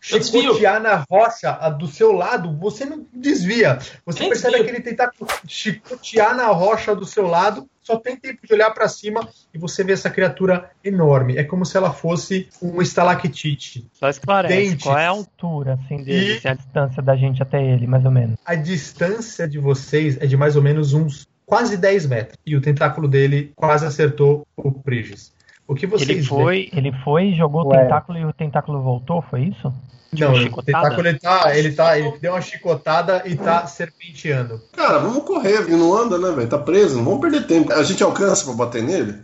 chicotear 0.00 0.80
na 0.80 1.04
rocha 1.10 1.50
a 1.60 1.68
do 1.68 1.88
seu 1.88 2.12
lado, 2.12 2.56
você 2.58 2.84
não 2.84 3.06
desvia. 3.12 3.78
Você 4.04 4.28
percebe 4.28 4.52
desvio. 4.54 4.62
aquele 4.62 4.80
tentáculo 4.80 5.28
chicotear 5.46 6.36
na 6.36 6.46
rocha 6.48 6.94
do 6.94 7.06
seu 7.06 7.26
lado, 7.26 7.68
só 7.86 7.96
tem 7.98 8.16
tempo 8.16 8.44
de 8.44 8.52
olhar 8.52 8.70
para 8.72 8.88
cima 8.88 9.28
e 9.54 9.58
você 9.58 9.84
vê 9.84 9.92
essa 9.92 10.10
criatura 10.10 10.70
enorme. 10.82 11.36
É 11.36 11.44
como 11.44 11.64
se 11.64 11.76
ela 11.76 11.92
fosse 11.92 12.48
um 12.60 12.82
estalactite. 12.82 13.86
Só 13.92 14.08
esclarece, 14.08 14.70
Dentes. 14.70 14.82
qual 14.82 14.98
é 14.98 15.06
a 15.06 15.10
altura 15.10 15.74
assim 15.74 16.02
dele, 16.02 16.40
E- 16.44 16.48
a 16.48 16.54
distância 16.54 17.02
da 17.02 17.14
gente 17.16 17.40
até 17.42 17.62
ele, 17.64 17.86
mais 17.86 18.04
ou 18.04 18.10
menos. 18.10 18.36
A 18.44 18.54
distância 18.56 19.46
de 19.48 19.58
vocês 19.58 20.16
é 20.20 20.26
de 20.26 20.36
mais 20.36 20.56
ou 20.56 20.62
menos 20.62 20.92
uns 20.92 21.28
quase 21.44 21.76
10 21.76 22.06
metros. 22.06 22.36
E 22.44 22.56
o 22.56 22.60
tentáculo 22.60 23.06
dele 23.06 23.52
quase 23.54 23.86
acertou 23.86 24.44
o 24.56 24.72
Prigis. 24.72 25.32
O 25.68 25.74
que 25.74 25.86
vocês 25.86 26.08
Ele 26.08 26.22
foi, 26.22 26.70
ele 26.72 26.92
foi, 27.02 27.32
jogou 27.32 27.64
o 27.64 27.68
Ué. 27.68 27.82
tentáculo 27.82 28.18
e 28.18 28.24
o 28.24 28.32
tentáculo 28.32 28.80
voltou, 28.82 29.20
foi 29.22 29.42
isso? 29.42 29.72
Não, 30.12 30.32
o 30.32 30.36
chicotada? 30.36 30.64
tentáculo 30.64 31.08
ele 31.08 31.18
tá, 31.18 31.56
ele 31.56 31.72
tá, 31.72 31.98
ele 31.98 32.18
deu 32.20 32.32
uma 32.32 32.40
chicotada 32.40 33.22
e 33.26 33.34
tá 33.34 33.66
serpenteando. 33.66 34.60
Cara, 34.72 34.98
vamos 34.98 35.24
correr, 35.24 35.62
ele 35.62 35.76
não 35.76 35.94
anda, 35.94 36.18
né, 36.18 36.30
velho? 36.30 36.48
Tá 36.48 36.58
preso, 36.58 36.96
não 36.96 37.04
vamos 37.04 37.20
perder 37.20 37.46
tempo. 37.46 37.72
A 37.72 37.82
gente 37.82 38.02
alcança 38.02 38.44
pra 38.44 38.54
bater 38.54 38.82
nele? 38.82 39.16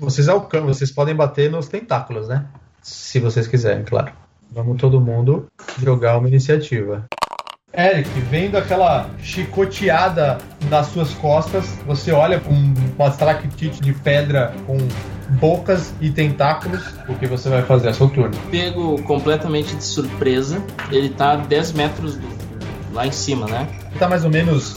Vocês 0.00 0.28
alcançam, 0.28 0.66
vocês 0.66 0.90
podem 0.90 1.14
bater 1.14 1.50
nos 1.50 1.68
tentáculos, 1.68 2.28
né? 2.28 2.46
Se 2.82 3.20
vocês 3.20 3.46
quiserem, 3.46 3.84
claro. 3.84 4.12
Vamos 4.50 4.80
todo 4.80 5.00
mundo 5.00 5.46
jogar 5.80 6.18
uma 6.18 6.28
iniciativa. 6.28 7.06
Eric, 7.76 8.08
vendo 8.30 8.56
aquela 8.56 9.10
chicoteada 9.22 10.38
nas 10.70 10.86
suas 10.86 11.12
costas, 11.14 11.66
você 11.86 12.12
olha 12.12 12.40
com 12.40 12.54
uma 12.54 13.08
estalactite 13.08 13.80
de 13.80 13.92
pedra 13.92 14.54
com 14.66 14.78
bocas 15.28 15.92
e 16.00 16.10
tentáculos. 16.10 16.82
O 17.08 17.14
que 17.14 17.26
você 17.26 17.48
vai 17.48 17.62
fazer? 17.62 17.88
É 17.88 17.92
seu 17.92 18.08
turno. 18.08 18.36
Pego 18.50 19.02
completamente 19.02 19.74
de 19.74 19.84
surpresa. 19.84 20.62
Ele 20.90 21.10
tá 21.10 21.32
a 21.32 21.36
10 21.36 21.72
metros 21.72 22.16
do, 22.16 22.28
lá 22.92 23.06
em 23.06 23.12
cima, 23.12 23.46
né? 23.46 23.68
Tá 23.98 24.08
mais 24.08 24.24
ou 24.24 24.30
menos 24.30 24.76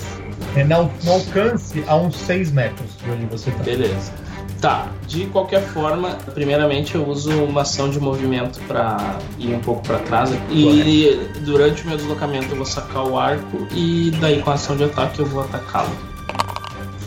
é, 0.55 0.63
no, 0.63 0.91
no 1.03 1.11
alcance 1.11 1.83
a 1.87 1.95
uns 1.95 2.15
6 2.15 2.51
metros 2.51 2.89
de 3.03 3.11
onde 3.11 3.25
você 3.25 3.51
tá. 3.51 3.63
Beleza. 3.63 4.11
Tá, 4.59 4.89
de 5.07 5.25
qualquer 5.25 5.63
forma, 5.63 6.11
primeiramente 6.35 6.93
eu 6.93 7.07
uso 7.07 7.31
uma 7.45 7.61
ação 7.61 7.89
de 7.89 7.99
movimento 7.99 8.59
pra 8.67 9.17
ir 9.39 9.55
um 9.55 9.59
pouco 9.59 9.81
pra 9.81 9.97
trás. 9.97 10.29
E 10.51 11.19
durante 11.39 11.83
o 11.83 11.87
meu 11.87 11.97
deslocamento 11.97 12.49
eu 12.51 12.57
vou 12.57 12.65
sacar 12.65 13.03
o 13.07 13.17
arco 13.17 13.67
e 13.71 14.11
daí 14.21 14.39
com 14.39 14.51
a 14.51 14.53
ação 14.53 14.77
de 14.77 14.83
ataque 14.83 15.19
eu 15.19 15.25
vou 15.25 15.41
atacá-lo. 15.41 15.89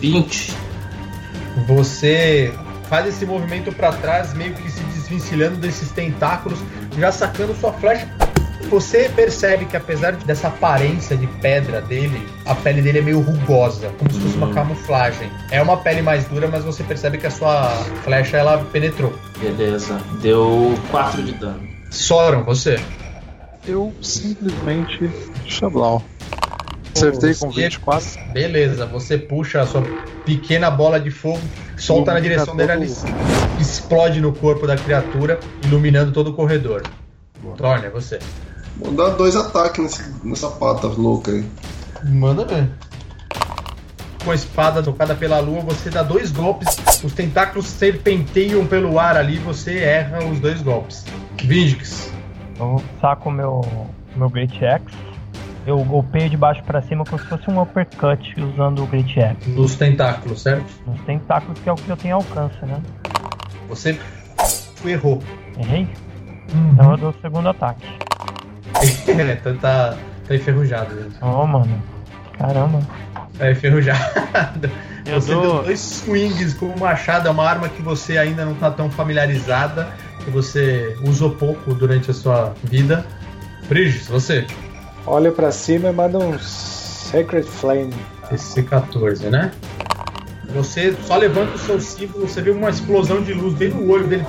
20. 0.01 0.53
Você 1.68 2.53
faz 2.89 3.07
esse 3.07 3.24
movimento 3.26 3.72
para 3.72 3.93
trás, 3.93 4.35
meio 4.35 4.55
que 4.55 4.70
se 4.70 4.80
desvencilhando 4.85 5.57
desses 5.57 5.91
tentáculos, 5.91 6.59
já 6.99 7.11
sacando 7.12 7.55
sua 7.55 7.72
flecha. 7.72 8.09
Você 8.70 9.11
percebe 9.14 9.66
que 9.66 9.76
apesar 9.76 10.12
dessa 10.12 10.49
aparência 10.49 11.16
de 11.16 11.26
pedra 11.26 11.82
dele, 11.82 12.26
a 12.47 12.55
pele 12.55 12.80
dele 12.80 12.99
é 13.01 13.03
meio 13.03 13.20
rugosa, 13.20 13.91
como 13.99 14.11
se 14.11 14.18
fosse 14.18 14.37
uma 14.37 14.53
camuflagem. 14.55 15.30
É 15.51 15.61
uma 15.61 15.76
pele 15.76 16.01
mais 16.01 16.24
dura, 16.24 16.49
mas 16.49 16.64
você 16.64 16.82
percebe 16.82 17.18
que 17.18 17.26
a 17.26 17.30
sua 17.30 17.68
flecha 18.03 18.39
ela 18.39 18.59
penetrou. 18.72 19.12
Beleza. 19.39 20.01
Deu 20.22 20.74
4 20.91 21.22
de 21.22 21.32
dano. 21.32 21.61
Soram, 21.91 22.43
você. 22.43 22.80
Eu 23.66 23.93
simplesmente. 24.01 25.11
Chablau. 25.47 26.03
Acertei 26.97 27.35
com 27.35 27.51
Você- 27.51 27.61
24. 27.62 28.09
Beleza, 28.32 28.87
você 28.87 29.18
puxa 29.18 29.61
a 29.61 29.66
sua 29.66 29.82
pequena 30.24 30.70
bola 30.70 30.99
de 30.99 31.11
fogo, 31.11 31.41
solta 31.76 32.12
na 32.12 32.20
direção 32.20 32.56
dele, 32.56 32.72
ela 32.72 32.84
explode 33.60 34.20
no 34.20 34.32
corpo 34.32 34.66
da 34.66 34.76
criatura, 34.76 35.38
iluminando 35.64 36.12
todo 36.12 36.30
o 36.30 36.32
corredor. 36.34 36.82
Torne, 37.56 37.86
é 37.86 37.90
você. 37.90 38.18
Vou 38.76 38.92
dar 38.92 39.10
dois 39.10 39.36
ataques 39.36 39.82
nesse- 39.82 40.26
nessa 40.26 40.50
pata 40.50 40.86
louca 40.88 41.30
aí. 41.30 41.44
Manda 42.04 42.44
ver. 42.44 42.68
Com 44.24 44.30
a 44.30 44.34
espada 44.34 44.82
tocada 44.82 45.14
pela 45.14 45.38
lua, 45.38 45.60
você 45.60 45.90
dá 45.90 46.02
dois 46.02 46.32
golpes, 46.32 46.76
os 47.04 47.12
tentáculos 47.12 47.66
serpenteiam 47.66 48.66
pelo 48.66 48.98
ar 48.98 49.16
ali, 49.16 49.38
você 49.38 49.78
erra 49.80 50.24
os 50.24 50.40
dois 50.40 50.62
golpes. 50.62 51.04
Vindix. 51.42 52.10
Eu 52.58 52.82
saco 53.00 53.30
meu, 53.30 53.60
meu 54.16 54.30
Great 54.30 54.64
Axe. 54.64 54.84
Eu 55.66 55.78
golpeio 55.84 56.28
de 56.28 56.36
baixo 56.36 56.62
pra 56.64 56.82
cima 56.82 57.04
como 57.04 57.18
se 57.20 57.26
fosse 57.28 57.48
um 57.50 57.60
uppercut 57.60 58.34
usando 58.40 58.82
o 58.82 58.86
Great 58.86 59.18
Axe. 59.18 59.50
Nos 59.50 59.76
tentáculos, 59.76 60.42
certo? 60.42 60.66
Nos 60.86 61.00
tentáculos 61.02 61.58
que 61.60 61.68
é 61.68 61.72
o 61.72 61.76
que 61.76 61.88
eu 61.88 61.96
tenho 61.96 62.16
alcance, 62.16 62.56
né? 62.66 62.80
Você 63.68 63.98
errou. 64.84 65.22
Errei? 65.58 65.88
Então 66.72 66.90
eu 66.92 66.96
dou 66.98 67.10
o 67.10 67.14
segundo 67.22 67.48
ataque. 67.48 67.86
então 69.38 69.56
tá, 69.58 69.96
tá 70.28 70.34
enferrujado, 70.34 70.94
gente. 71.02 71.16
Oh, 71.22 71.46
mano. 71.46 71.82
Caramba. 72.38 72.80
Tá 73.38 73.50
enferrujado. 73.50 74.70
Eu 75.06 75.20
você 75.20 75.32
dou- 75.34 75.42
deu 75.42 75.62
dois 75.64 75.80
swings 75.80 76.54
com 76.54 76.66
o 76.66 76.80
machado, 76.80 77.28
é 77.28 77.30
uma 77.30 77.46
arma 77.46 77.68
que 77.68 77.82
você 77.82 78.16
ainda 78.16 78.42
não 78.42 78.54
tá 78.54 78.70
tão 78.70 78.90
familiarizada, 78.90 79.88
que 80.24 80.30
você 80.30 80.96
usou 81.06 81.30
pouco 81.32 81.74
durante 81.74 82.10
a 82.10 82.14
sua 82.14 82.54
vida. 82.64 83.04
Brigitte, 83.68 84.10
você. 84.10 84.46
Olha 85.07 85.30
pra 85.30 85.50
cima 85.52 85.90
e 85.90 85.92
manda 85.92 86.18
um 86.18 86.38
Sacred 86.38 87.46
Flame. 87.46 87.94
Esse 88.32 88.62
14, 88.62 89.28
né? 89.28 89.52
Você 90.55 90.94
só 91.07 91.16
levanta 91.16 91.55
o 91.55 91.59
seu 91.59 91.80
símbolo, 91.80 92.26
você 92.26 92.40
vê 92.40 92.50
uma 92.50 92.70
explosão 92.70 93.22
de 93.22 93.32
luz 93.34 93.55
bem 93.55 93.70
no 93.70 93.90
olho 93.90 94.07
dele, 94.07 94.24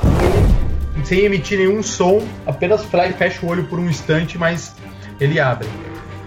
sem 1.03 1.19
emitir 1.19 1.59
nenhum 1.59 1.83
som, 1.83 2.25
apenas 2.45 2.83
fecha 2.83 3.45
o 3.45 3.49
olho 3.49 3.65
por 3.65 3.79
um 3.79 3.89
instante, 3.89 4.37
mas 4.37 4.75
ele 5.19 5.39
abre. 5.39 5.67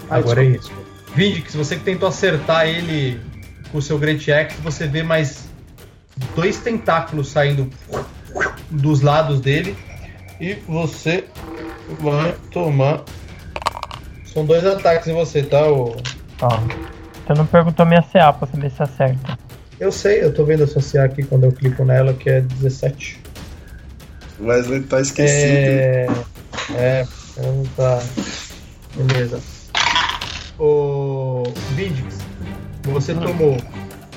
Ai, 0.09 0.21
Agora 0.21 0.45
é 0.45 0.51
desculpa, 0.51 0.83
isso. 0.83 1.15
Vindix, 1.15 1.55
você 1.55 1.77
que 1.77 1.83
tentou 1.83 2.09
acertar 2.09 2.67
ele 2.69 3.21
com 3.73 3.79
o 3.79 3.83
seu 3.83 3.99
Great 3.99 4.31
Axe, 4.31 4.57
você 4.63 4.87
vê 4.87 5.03
mais 5.03 5.49
dois 6.35 6.59
tentáculos 6.59 7.29
saindo 7.29 7.69
dos 8.71 9.01
lados 9.01 9.41
dele 9.41 9.77
e 10.41 10.55
você 10.67 11.25
vai 12.01 12.35
tomar. 12.53 13.05
São 14.33 14.45
dois 14.45 14.65
ataques 14.65 15.09
em 15.09 15.15
você, 15.15 15.43
tá? 15.43 15.67
ô? 15.67 15.97
Ó. 16.41 16.49
Você 17.27 17.35
não 17.37 17.47
perguntou 17.47 17.85
minha 17.85 18.03
CA 18.03 18.33
pra 18.33 18.47
saber 18.47 18.71
se 18.71 18.83
acerta. 18.83 19.39
Eu 19.79 19.93
sei, 19.93 20.23
eu 20.23 20.33
tô 20.33 20.45
vendo 20.45 20.65
associar 20.65 21.05
aqui 21.05 21.23
quando 21.23 21.45
eu 21.45 21.53
clico 21.53 21.85
nela 21.85 22.13
que 22.15 22.29
é 22.31 22.41
17. 22.41 23.21
Wesley 24.41 24.83
tá 24.83 25.01
esquecido. 25.01 25.29
É. 25.31 26.07
É, 26.75 27.07
ela 27.37 27.53
não 27.53 27.65
tá. 27.77 28.01
Beleza. 28.97 29.41
O. 30.59 31.45
Vindix, 31.75 32.19
você 32.85 33.15
tomou 33.15 33.57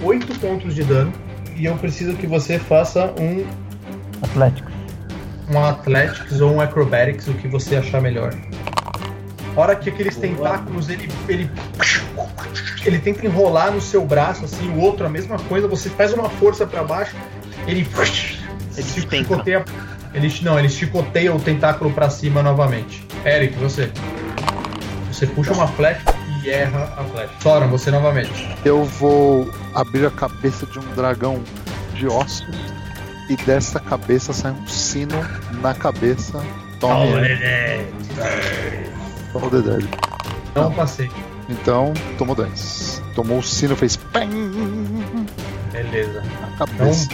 8 0.01 0.39
pontos 0.39 0.73
de 0.73 0.83
dano 0.83 1.13
e 1.55 1.65
eu 1.65 1.75
preciso 1.77 2.15
que 2.15 2.25
você 2.25 2.57
faça 2.57 3.13
um, 3.19 3.45
Atléticos. 4.23 4.73
um 5.49 5.63
Athletics 5.63 6.41
ou 6.41 6.53
um 6.53 6.61
Acrobatics, 6.61 7.27
o 7.27 7.33
que 7.35 7.47
você 7.47 7.75
achar 7.75 8.01
melhor. 8.01 8.33
A 9.55 9.59
hora 9.59 9.75
que 9.75 9.89
aqueles 9.89 10.15
tentáculos 10.15 10.89
ele, 10.89 11.09
ele. 11.27 11.49
Ele 12.85 12.97
tenta 12.97 13.25
enrolar 13.25 13.71
no 13.71 13.79
seu 13.79 14.03
braço, 14.05 14.45
assim, 14.45 14.69
o 14.69 14.79
outro 14.79 15.05
a 15.05 15.09
mesma 15.09 15.37
coisa, 15.37 15.67
você 15.67 15.89
faz 15.89 16.13
uma 16.13 16.29
força 16.29 16.65
pra 16.65 16.83
baixo, 16.83 17.15
ele. 17.67 17.87
Ele 18.77 18.83
chicoteia. 18.83 19.63
Ele, 20.13 20.33
não, 20.41 20.59
ele 20.59 20.69
chicoteia 20.69 21.33
o 21.33 21.39
tentáculo 21.39 21.91
pra 21.91 22.09
cima 22.09 22.41
novamente. 22.41 23.05
Eric, 23.25 23.55
você. 23.57 23.91
Você 25.11 25.27
puxa 25.27 25.53
uma 25.53 25.67
flecha 25.67 26.01
e 26.43 26.49
erra 26.49 26.93
a 26.97 27.03
flecha. 27.03 27.33
Sora, 27.41 27.67
você 27.67 27.91
novamente. 27.91 28.49
Eu 28.65 28.83
vou 28.83 29.49
abrir 29.73 30.05
a 30.05 30.11
cabeça 30.11 30.65
de 30.65 30.79
um 30.79 30.95
dragão 30.95 31.41
de 31.93 32.07
ossos 32.07 32.47
e 33.29 33.35
dessa 33.45 33.79
cabeça 33.79 34.33
sai 34.33 34.51
um 34.51 34.67
sino 34.67 35.15
na 35.61 35.73
cabeça. 35.73 36.43
Tome 36.79 37.07
ele. 37.13 37.87
O 39.33 39.49
dedé. 39.49 39.79
Não 40.55 40.71
passei. 40.73 41.09
Então, 41.49 41.93
tomou 42.17 42.35
10. 42.35 43.01
Tomou 43.15 43.39
o 43.39 43.43
sino, 43.43 43.75
fez 43.75 43.97
Beleza. 45.71 46.23
Então, 46.55 46.67
cabeça. 46.67 47.09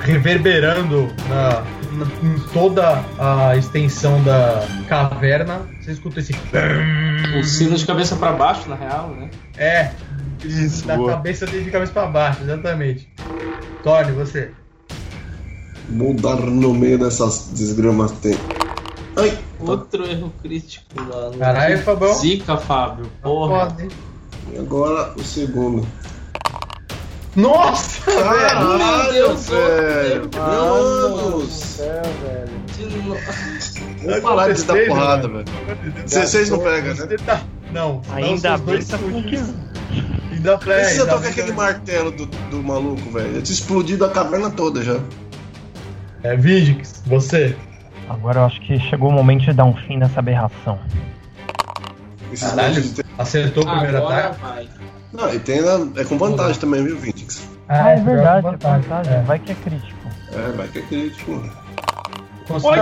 reverberando 0.00 1.08
na, 1.28 1.62
na- 1.92 2.06
em 2.22 2.38
toda 2.52 3.04
a 3.18 3.56
extensão 3.56 4.22
da 4.22 4.66
caverna, 4.88 5.60
você 5.80 5.92
escuta 5.92 6.20
esse. 6.20 6.34
O 7.38 7.44
sino 7.44 7.76
de 7.76 7.86
cabeça 7.86 8.16
pra 8.16 8.32
baixo, 8.32 8.68
na 8.68 8.76
real, 8.76 9.10
né? 9.10 9.28
É, 9.56 9.90
Isso, 10.44 10.86
da 10.86 10.96
boa. 10.96 11.12
cabeça 11.12 11.46
dele 11.46 11.64
de 11.64 11.70
cabeça 11.70 11.92
pra 11.92 12.06
baixo, 12.06 12.42
exatamente. 12.42 13.08
Tony, 13.82 14.12
você. 14.12 14.50
Vou 15.90 16.14
dar 16.14 16.36
no 16.36 16.74
meio 16.74 16.98
dessas 16.98 17.50
desgramas 17.54 18.12
tem. 18.12 18.36
Ai, 19.16 19.36
Outro 19.60 20.04
erro 20.08 20.32
crítico, 20.42 20.84
mano. 20.94 21.36
Caralho, 21.38 21.78
Que 21.78 21.84
Fabão. 21.84 22.14
Zica, 22.14 22.56
Fábio. 22.56 23.10
Porra. 23.22 23.76
E 24.52 24.58
agora 24.58 25.12
o 25.16 25.22
segundo. 25.22 25.86
Nossa, 27.36 28.00
velho! 28.10 28.24
Caralho, 28.24 29.12
Deus, 29.12 29.48
velho! 29.48 30.30
Mano! 30.34 31.46
céu, 31.48 32.02
velho. 32.02 32.58
Vamos 34.02 34.56
de 34.56 34.64
dar 34.64 34.74
Aconteceu, 34.74 34.86
porrada, 34.88 35.28
velho. 35.28 35.44
velho. 35.44 36.08
Vocês 36.08 36.50
não 36.50 36.58
pegam, 36.58 36.94
né? 36.94 37.06
Você 37.06 37.16
tá- 37.18 37.42
Não, 37.72 38.02
Ainda 38.10 38.28
não, 38.30 38.56
seus 38.56 38.60
bem 38.60 38.74
dois 38.74 38.84
que 38.86 38.90
tá. 38.90 38.98
Ainda 40.32 40.52
é, 40.52 40.56
precisa 40.56 41.02
ainda 41.02 41.14
tocar 41.14 41.28
aquele 41.28 41.46
que- 41.48 41.52
martelo 41.52 42.10
do, 42.12 42.26
do 42.26 42.62
maluco, 42.62 43.10
velho. 43.12 43.36
Eu 43.36 43.42
tinha 43.42 43.54
explodido 43.54 44.04
a 44.04 44.08
caverna 44.10 44.50
toda 44.50 44.82
já. 44.82 44.98
É, 46.22 46.36
Vindix, 46.36 47.02
você. 47.06 47.54
Agora 48.08 48.40
eu 48.40 48.44
acho 48.46 48.60
que 48.60 48.78
chegou 48.80 49.10
o 49.10 49.12
momento 49.12 49.42
de 49.44 49.52
dar 49.52 49.64
um 49.64 49.74
fim 49.74 49.96
nessa 49.98 50.20
aberração. 50.20 50.78
Caralho, 52.40 52.82
acertou 53.18 53.64
o 53.64 53.66
primeiro 53.66 53.96
Agora 53.98 54.18
ataque. 54.28 54.40
vai. 54.40 54.68
Não, 55.12 55.34
e 55.34 55.38
tem 55.38 55.62
na- 55.62 56.00
é 56.00 56.04
com 56.04 56.18
vantagem 56.18 56.60
também, 56.60 56.84
viu, 56.84 56.98
Vintix? 56.98 57.48
Ah, 57.68 57.90
é 57.90 57.96
verdade, 57.96 58.46
é 58.46 58.50
vantagem. 58.50 59.12
É. 59.14 59.22
Vai 59.22 59.38
que 59.38 59.52
é 59.52 59.54
crítico. 59.54 59.98
É, 60.32 60.52
vai 60.56 60.68
que 60.68 60.78
é 60.78 60.82
crítico. 60.82 61.42
Do 62.48 62.60
céu. 62.60 62.72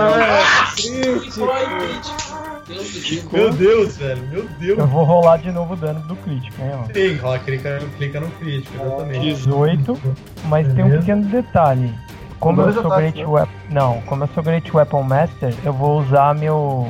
Meu 3.31 3.51
Deus, 3.53 3.97
velho, 3.97 4.21
meu 4.29 4.43
Deus. 4.59 4.77
Eu 4.79 4.87
vou 4.87 5.03
rolar 5.03 5.37
de 5.37 5.51
novo 5.51 5.73
o 5.73 5.77
dano 5.77 5.99
do 6.07 6.15
crítico, 6.17 6.61
hein, 6.61 6.71
ó. 6.73 6.93
Sim, 6.93 7.15
rola, 7.17 7.39
clica, 7.39 7.79
clica 7.97 8.19
no 8.19 8.29
crítico, 8.31 8.75
exatamente. 8.75 9.19
18, 9.21 9.99
mas 10.45 10.67
tem 10.73 10.83
um 10.83 10.89
Beleza. 10.89 10.99
pequeno 10.99 11.23
detalhe. 11.25 11.93
Como 12.39 12.61
eu 12.61 12.71
sou 12.73 12.85
ataques, 12.85 13.11
Great 13.13 13.17
né? 13.19 13.25
Weapon. 13.25 13.51
Não, 13.69 14.01
como 14.01 14.23
eu 14.23 14.29
sou 14.33 14.43
Great 14.43 14.71
Weapon 14.75 15.03
Master, 15.03 15.53
eu 15.63 15.73
vou 15.73 15.99
usar 15.99 16.35
meu. 16.35 16.87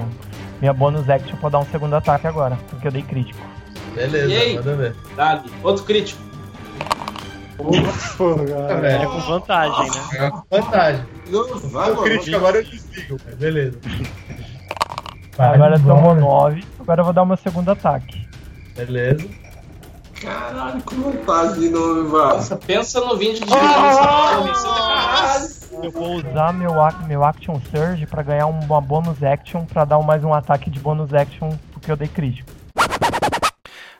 Minha 0.59 0.73
bonus 0.73 1.07
action 1.09 1.35
pra 1.37 1.49
dar 1.49 1.59
um 1.59 1.65
segundo 1.67 1.95
ataque 1.95 2.25
agora, 2.27 2.57
porque 2.69 2.87
eu 2.87 2.91
dei 2.91 3.03
crítico. 3.03 3.39
Beleza, 3.93 4.27
E 4.33 4.35
aí? 4.37 4.55
manda 4.55 4.75
ver. 4.75 4.95
Dali. 5.15 5.51
Outro 5.63 5.83
crítico. 5.83 6.21
Pô, 7.57 8.35
cara. 8.35 8.87
É 8.91 9.05
com 9.05 9.19
vantagem, 9.19 9.89
né? 9.89 10.01
É 10.17 10.29
uma 10.29 10.45
vantagem. 10.49 11.05
Vai, 11.71 11.91
o 11.91 11.95
mano. 11.95 12.01
crítico 12.03 12.35
agora 12.37 12.57
eu 12.57 12.63
desligo, 12.63 13.17
velho. 13.17 13.37
beleza. 13.37 13.79
agora 15.37 15.79
tomou 15.79 16.15
9, 16.15 16.63
agora 16.79 17.01
eu 17.01 17.05
vou 17.05 17.13
dar 17.13 17.25
meu 17.25 17.37
segundo 17.37 17.69
ataque. 17.71 18.27
Beleza. 18.75 19.27
Caralho, 20.21 20.81
com 20.83 20.95
vantagem 20.95 21.59
de 21.61 21.69
novo, 21.69 22.09
vai. 22.09 22.35
Nossa, 22.37 22.55
pensa 22.57 22.99
no 23.01 23.15
vídeo 23.17 23.45
de 23.45 23.51
caralho. 23.51 24.47
Eu 25.83 25.91
vou 25.91 26.15
usar 26.15 26.53
meu, 26.53 26.81
ac- 26.81 27.05
meu 27.07 27.23
Action 27.23 27.59
Surge 27.69 28.05
pra 28.07 28.23
ganhar 28.23 28.47
um- 28.47 28.59
uma 28.59 28.81
bonus 28.81 29.21
action 29.23 29.63
pra 29.65 29.85
dar 29.85 29.99
mais 29.99 30.23
um 30.23 30.33
ataque 30.33 30.69
de 30.71 30.79
bonus 30.79 31.13
action 31.13 31.51
porque 31.71 31.91
eu 31.91 31.95
dei 31.95 32.07
crítico. 32.07 32.49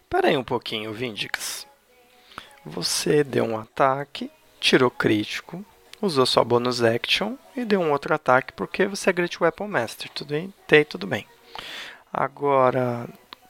Pera 0.10 0.30
aí 0.30 0.38
um 0.38 0.44
pouquinho, 0.44 0.92
Vindix. 0.94 1.68
Você 2.66 3.24
deu 3.24 3.46
um 3.46 3.60
ataque, 3.60 4.32
tirou 4.60 4.90
crítico, 4.90 5.64
usou 6.02 6.26
sua 6.26 6.44
bonus 6.44 6.82
action 6.84 7.36
e 7.56 7.64
deu 7.64 7.80
um 7.80 7.92
outro 7.92 8.14
ataque 8.16 8.54
porque 8.54 8.86
você 8.88 9.10
é 9.12 9.14
Great 9.14 9.38
Weapon 9.42 9.68
Master. 9.68 10.10
Tudo 10.14 10.30
bem? 10.30 10.54
Tem, 10.66 10.84
tudo 10.84 11.06
bem. 11.06 11.26
Agora, 12.12 13.08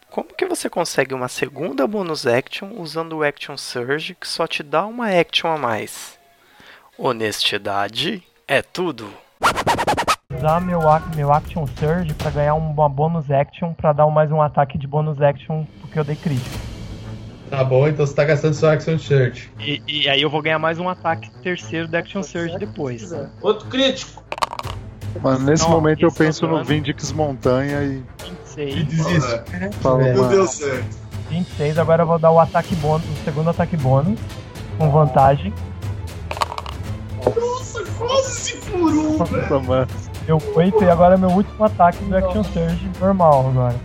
como 0.09 0.33
que 0.35 0.45
você 0.45 0.69
consegue 0.69 1.13
uma 1.13 1.27
segunda 1.27 1.85
bonus 1.85 2.25
action 2.25 2.71
usando 2.77 3.17
o 3.17 3.23
Action 3.23 3.57
Surge 3.57 4.15
que 4.15 4.27
só 4.27 4.47
te 4.47 4.63
dá 4.63 4.85
uma 4.85 5.09
action 5.09 5.51
a 5.51 5.57
mais? 5.57 6.17
Honestidade 6.97 8.23
é 8.47 8.61
tudo. 8.61 9.09
Usar 10.35 10.59
meu, 10.61 10.79
meu 11.15 11.31
Action 11.31 11.65
Surge 11.67 12.13
pra 12.13 12.31
ganhar 12.31 12.55
uma 12.55 12.89
bonus 12.89 13.29
action 13.29 13.73
pra 13.73 13.93
dar 13.93 14.07
mais 14.07 14.31
um 14.31 14.41
ataque 14.41 14.77
de 14.77 14.87
bonus 14.87 15.21
action 15.21 15.65
porque 15.81 15.99
eu 15.99 16.03
dei 16.03 16.15
crítico. 16.15 16.57
Tá 17.49 17.63
bom, 17.63 17.87
então 17.87 18.05
você 18.05 18.13
tá 18.13 18.25
gastando 18.25 18.53
seu 18.53 18.69
Action 18.69 18.97
Search. 18.99 19.49
E, 19.57 19.81
e 19.87 20.09
aí 20.09 20.21
eu 20.21 20.29
vou 20.29 20.41
ganhar 20.41 20.59
mais 20.59 20.79
um 20.79 20.89
ataque 20.89 21.29
terceiro 21.41 21.87
da 21.87 21.99
Action 21.99 22.21
Surge 22.21 22.57
depois. 22.57 23.13
Outro 23.41 23.67
crítico. 23.69 24.21
Mas 25.21 25.41
nesse 25.41 25.63
Não, 25.63 25.71
momento 25.71 26.03
eu 26.03 26.11
tá 26.11 26.17
penso 26.17 26.45
no. 26.45 26.63
Vindix 26.63 27.11
Montanha 27.11 27.83
e 27.83 28.03
26. 28.65 29.07
desiste. 29.07 29.77
falo. 29.81 30.01
Não 30.13 30.29
deu 30.29 30.47
certo. 30.47 30.97
26, 31.29 31.77
agora 31.77 32.03
eu 32.03 32.07
vou 32.07 32.17
dar 32.17 32.31
o 32.31 32.39
ataque 32.39 32.75
bônus, 32.75 33.05
o 33.09 33.23
segundo 33.23 33.49
ataque 33.49 33.75
bônus, 33.77 34.19
com 34.77 34.89
vantagem. 34.89 35.53
Nossa, 37.23 37.83
quase 37.97 38.31
se 38.39 38.57
furou, 38.57 39.17
velho. 39.25 39.41
nossa, 39.41 39.59
mano. 39.59 39.87
Deu 40.25 40.41
8 40.55 40.83
e 40.83 40.89
agora 40.89 41.15
é 41.15 41.17
meu 41.17 41.29
último 41.29 41.63
ataque 41.63 42.03
do 42.03 42.15
Action 42.15 42.43
Surge 42.43 42.91
normal 42.99 43.47
agora. 43.47 43.79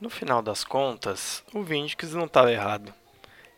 No 0.00 0.10
final 0.10 0.42
das 0.42 0.62
contas, 0.62 1.42
o 1.52 1.62
Vindix 1.62 2.12
não 2.12 2.26
estava 2.26 2.52
errado. 2.52 2.92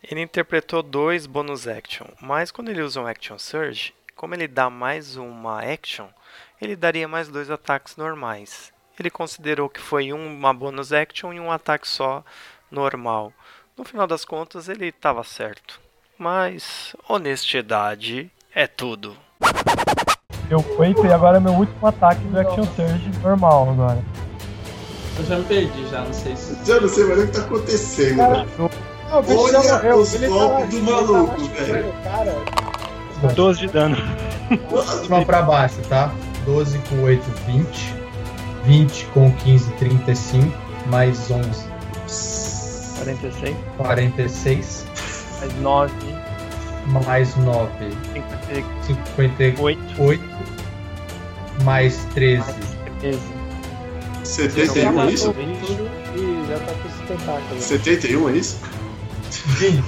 Ele 0.02 0.22
interpretou 0.22 0.82
dois 0.82 1.26
bonus 1.26 1.68
action, 1.68 2.06
mas 2.20 2.50
quando 2.50 2.70
ele 2.70 2.80
usa 2.80 3.00
um 3.00 3.06
Action 3.06 3.38
Surge, 3.38 3.92
como 4.16 4.34
ele 4.34 4.48
dá 4.48 4.70
mais 4.70 5.16
uma 5.16 5.60
action, 5.60 6.06
ele 6.60 6.74
daria 6.74 7.06
mais 7.06 7.28
dois 7.28 7.50
ataques 7.50 7.96
normais. 7.96 8.72
Ele 9.00 9.08
considerou 9.08 9.70
que 9.70 9.80
foi 9.80 10.12
uma 10.12 10.52
bonus 10.52 10.92
action 10.92 11.32
e 11.32 11.40
um 11.40 11.50
ataque 11.50 11.88
só 11.88 12.22
normal. 12.70 13.32
No 13.74 13.82
final 13.82 14.06
das 14.06 14.26
contas, 14.26 14.68
ele 14.68 14.88
estava 14.88 15.24
certo. 15.24 15.80
Mas 16.18 16.94
honestidade 17.08 18.30
é 18.54 18.66
tudo. 18.66 19.16
Deu 20.50 20.62
8 20.78 21.06
e 21.06 21.12
agora 21.14 21.38
é 21.38 21.40
meu 21.40 21.54
último 21.54 21.86
ataque 21.86 22.20
do 22.24 22.38
Action 22.38 22.64
Surge 22.76 23.10
normal 23.22 23.70
agora. 23.70 24.04
Eu 25.18 25.24
já 25.24 25.38
me 25.38 25.44
perdi, 25.46 25.88
já 25.88 26.02
não 26.02 26.12
sei 26.12 26.36
se. 26.36 26.62
Já 26.66 26.78
não 26.78 26.88
sei 26.88 27.04
mais 27.04 27.20
o 27.20 27.26
que 27.26 27.32
tá 27.32 27.40
acontecendo, 27.40 28.16
velho. 28.16 28.48
Não, 29.08 29.18
o 29.18 29.22
bicho 29.22 29.40
Olha 29.40 29.62
morreu. 29.62 29.96
os 29.96 30.14
golpes 30.14 30.74
do 30.74 30.82
maluco, 30.82 31.40
velho. 31.40 31.94
Cara, 32.04 33.32
12 33.34 33.60
de 33.60 33.68
dano. 33.68 33.96
Última 34.70 35.24
pra 35.24 35.40
baixo, 35.40 35.80
tá? 35.88 36.12
12 36.44 36.78
com 36.80 37.02
8, 37.02 37.22
20. 37.46 37.99
20 38.64 39.06
com 39.06 39.32
15, 39.32 39.70
35. 39.72 40.70
Mais 40.86 41.30
11, 41.30 41.70
46. 43.00 43.56
46. 43.76 44.86
Mais 45.40 45.60
9. 45.60 45.92
Mais 46.86 47.36
9, 47.36 47.70
58. 48.12 48.66
58. 48.86 50.20
Mais 51.64 52.04
13, 52.14 52.38
Mais 52.38 52.58
13. 53.00 53.20
71 54.24 55.00
é 55.00 55.12
isso? 55.12 55.34
E 56.16 56.48
já 56.48 56.58
tá 56.58 56.72
com 56.72 57.06
tentáculo. 57.06 57.60
71 57.60 58.28
é 58.28 58.32
isso? 58.32 58.58
Gente, 59.58 59.82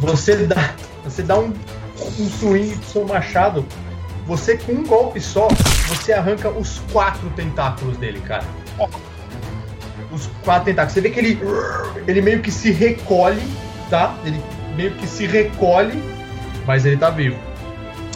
você 0.00 0.36
dá, 0.36 0.74
você 1.04 1.22
dá 1.22 1.38
um, 1.38 1.52
um 2.18 2.28
swing 2.28 2.74
do 2.74 2.84
seu 2.84 3.06
machado. 3.06 3.64
Você 4.26 4.56
com 4.56 4.72
um 4.72 4.86
golpe 4.86 5.20
só, 5.20 5.48
você 5.88 6.12
arranca 6.12 6.48
os 6.48 6.80
quatro 6.92 7.28
tentáculos 7.30 7.96
dele, 7.96 8.20
cara. 8.20 8.44
Os 10.10 10.28
quatro 10.44 10.66
tentáculos. 10.66 10.92
Você 10.94 11.00
vê 11.00 11.10
que 11.10 11.18
ele, 11.18 11.40
ele 12.06 12.22
meio 12.22 12.40
que 12.40 12.50
se 12.50 12.70
recolhe, 12.70 13.42
tá? 13.90 14.14
Ele 14.24 14.40
meio 14.76 14.92
que 14.92 15.06
se 15.06 15.26
recolhe, 15.26 16.02
mas 16.66 16.84
ele 16.86 16.96
tá 16.96 17.10
vivo. 17.10 17.36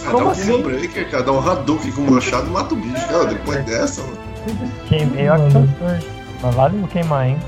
Ah, 0.07 0.11
Como 0.11 0.19
dá 0.19 0.25
um 0.27 0.31
assim? 0.31 0.63
Breaker, 0.63 1.11
cara. 1.11 1.23
Dá 1.25 1.33
um 1.33 1.51
Hadouken 1.51 1.91
com 1.93 2.03
o 2.03 2.11
machado 2.13 2.47
e 2.47 2.51
mata 2.51 2.75
o 2.75 2.77
bicho, 2.77 3.07
cara. 3.09 3.27
Depois 3.27 3.65
dessa, 3.65 4.03
mano. 4.03 4.17
Queimei 4.89 5.29
o 5.29 5.33
Action 5.33 5.67
Surge. 5.79 6.07
Mas 6.43 6.55
valeu 6.55 6.87
queimar, 6.87 7.27
hein? 7.29 7.39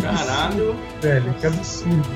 Caralho. 0.00 0.74
Velho, 1.00 1.32
que 1.34 1.46
absurdo. 1.46 2.08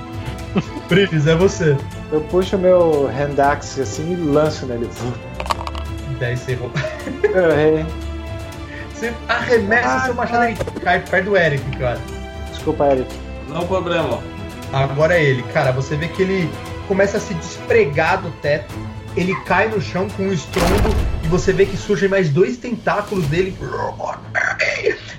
Prives, 0.89 1.27
é 1.27 1.37
você. 1.37 1.77
Eu 2.11 2.21
puxo 2.23 2.57
meu 2.57 3.07
hand 3.09 3.39
axe 3.39 3.83
assim 3.83 4.13
e 4.13 4.17
lanço 4.17 4.67
nele. 4.67 4.89
10 6.17 6.39
você 6.39 6.53
errou. 6.53 6.71
Eu 7.23 7.51
errei. 7.51 7.87
Você 8.93 9.13
arremessa 9.29 10.07
seu 10.07 10.15
machado 10.15 10.49
e 10.49 10.81
cai 10.81 11.01
perto 11.01 11.25
do 11.27 11.37
Eric, 11.37 11.79
cara. 11.79 12.01
Desculpa, 12.51 12.87
Eric. 12.87 13.15
Não 13.49 13.67
problema. 13.67 14.21
Agora 14.73 15.15
é 15.15 15.23
ele, 15.23 15.43
cara. 15.53 15.71
Você 15.73 15.97
vê 15.97 16.09
que 16.09 16.23
ele 16.23 16.51
começa 16.89 17.19
a 17.19 17.21
se 17.21 17.35
despregar 17.35 18.23
do 18.23 18.31
teto. 18.41 18.75
Ele 19.17 19.35
cai 19.45 19.69
no 19.69 19.81
chão 19.81 20.09
com 20.11 20.25
um 20.25 20.33
estrondo 20.33 20.91
e 21.25 21.29
você 21.29 21.53
vê 21.53 21.65
que 21.65 21.77
surgem 21.77 22.09
mais 22.09 22.29
dois 22.29 22.59
tentáculos 22.59 23.27
dele. 23.29 23.57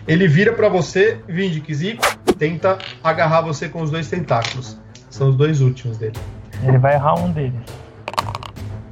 Ele 0.08 0.28
vira 0.28 0.54
pra 0.54 0.70
você, 0.70 1.20
Vindix, 1.28 1.82
e 1.82 2.00
tenta 2.38 2.78
agarrar 3.04 3.42
você 3.42 3.68
com 3.68 3.82
os 3.82 3.90
dois 3.90 4.08
tentáculos. 4.08 4.80
São 5.10 5.30
os 5.30 5.36
dois 5.36 5.62
últimos 5.62 5.98
dele. 5.98 6.16
Ele 6.64 6.78
vai 6.78 6.94
errar 6.94 7.16
um 7.16 7.32
deles. 7.32 7.60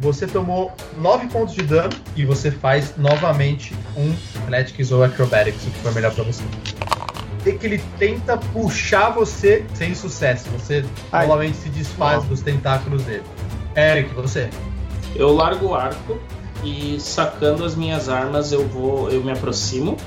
Você 0.05 0.27
tomou 0.27 0.71
9 0.99 1.27
pontos 1.29 1.55
de 1.55 1.63
dano 1.63 1.89
e 2.15 2.23
você 2.25 2.51
faz 2.51 2.93
novamente 2.95 3.75
um 3.97 4.13
Athletics 4.43 4.91
ou 4.91 5.03
Acrobatics, 5.03 5.65
o 5.65 5.71
que 5.71 5.79
for 5.79 5.91
melhor 5.95 6.13
pra 6.13 6.23
você. 6.23 6.43
Vê 7.43 7.53
que 7.53 7.65
ele 7.65 7.83
tenta 7.97 8.37
puxar 8.37 9.09
você 9.09 9.65
sem 9.73 9.95
sucesso. 9.95 10.47
Você 10.51 10.85
Ai. 11.11 11.25
novamente 11.25 11.57
se 11.57 11.69
desfaz 11.69 12.23
dos 12.25 12.41
tentáculos 12.41 13.01
dele. 13.01 13.23
Eric, 13.75 14.13
você. 14.13 14.47
Eu 15.15 15.33
largo 15.33 15.69
o 15.69 15.75
arco 15.75 16.19
e 16.63 16.99
sacando 16.99 17.65
as 17.65 17.75
minhas 17.75 18.07
armas 18.07 18.51
eu 18.51 18.67
vou. 18.67 19.09
eu 19.09 19.23
me 19.23 19.31
aproximo 19.31 19.97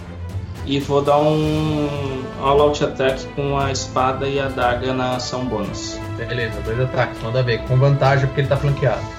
e 0.64 0.78
vou 0.78 1.03
dar 1.03 1.18
um 1.18 2.22
all 2.40 2.61
out 2.62 2.84
attack 2.84 3.26
com 3.34 3.59
a 3.59 3.72
espada 3.72 4.28
e 4.28 4.38
a 4.38 4.46
daga 4.46 4.94
na 4.94 5.16
ação 5.16 5.44
bônus. 5.44 5.99
Beleza, 6.16 6.61
dois 6.61 6.78
ataques, 6.78 7.20
manda 7.20 7.42
ver. 7.42 7.64
Com 7.64 7.76
vantagem 7.76 8.28
porque 8.28 8.42
ele 8.42 8.49
tá 8.49 8.57
flanqueado. 8.57 9.18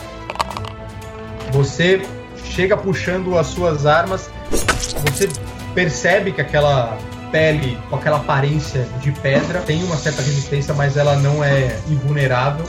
Você 1.52 2.02
chega 2.44 2.76
puxando 2.78 3.38
as 3.38 3.48
suas 3.48 3.86
armas. 3.86 4.30
Você 4.50 5.30
percebe 5.74 6.32
que 6.32 6.42
aquela 6.42 6.98
pele 7.32 7.78
com 7.90 7.96
aquela 7.96 8.18
aparência 8.18 8.88
de 9.02 9.12
pedra 9.12 9.60
tem 9.62 9.84
uma 9.84 9.96
certa 9.98 10.22
resistência, 10.22 10.74
mas 10.74 10.98
ela 10.98 11.16
não 11.18 11.44
é 11.44 11.78
invulnerável. 11.88 12.66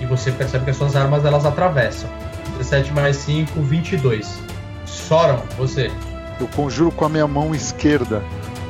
E 0.00 0.06
você 0.06 0.30
percebe 0.30 0.64
que 0.64 0.70
as 0.70 0.76
suas 0.76 0.94
armas 0.94 1.24
elas 1.24 1.44
atravessam. 1.44 2.08
17 2.58 2.92
mais 2.92 3.16
5, 3.16 3.60
22. 3.60 4.38
Soron, 4.86 5.42
você. 5.56 5.90
Eu 6.40 6.46
conjuro 6.48 6.90
com 6.92 7.04
a 7.04 7.08
minha 7.08 7.26
mão 7.26 7.54
esquerda 7.54 8.22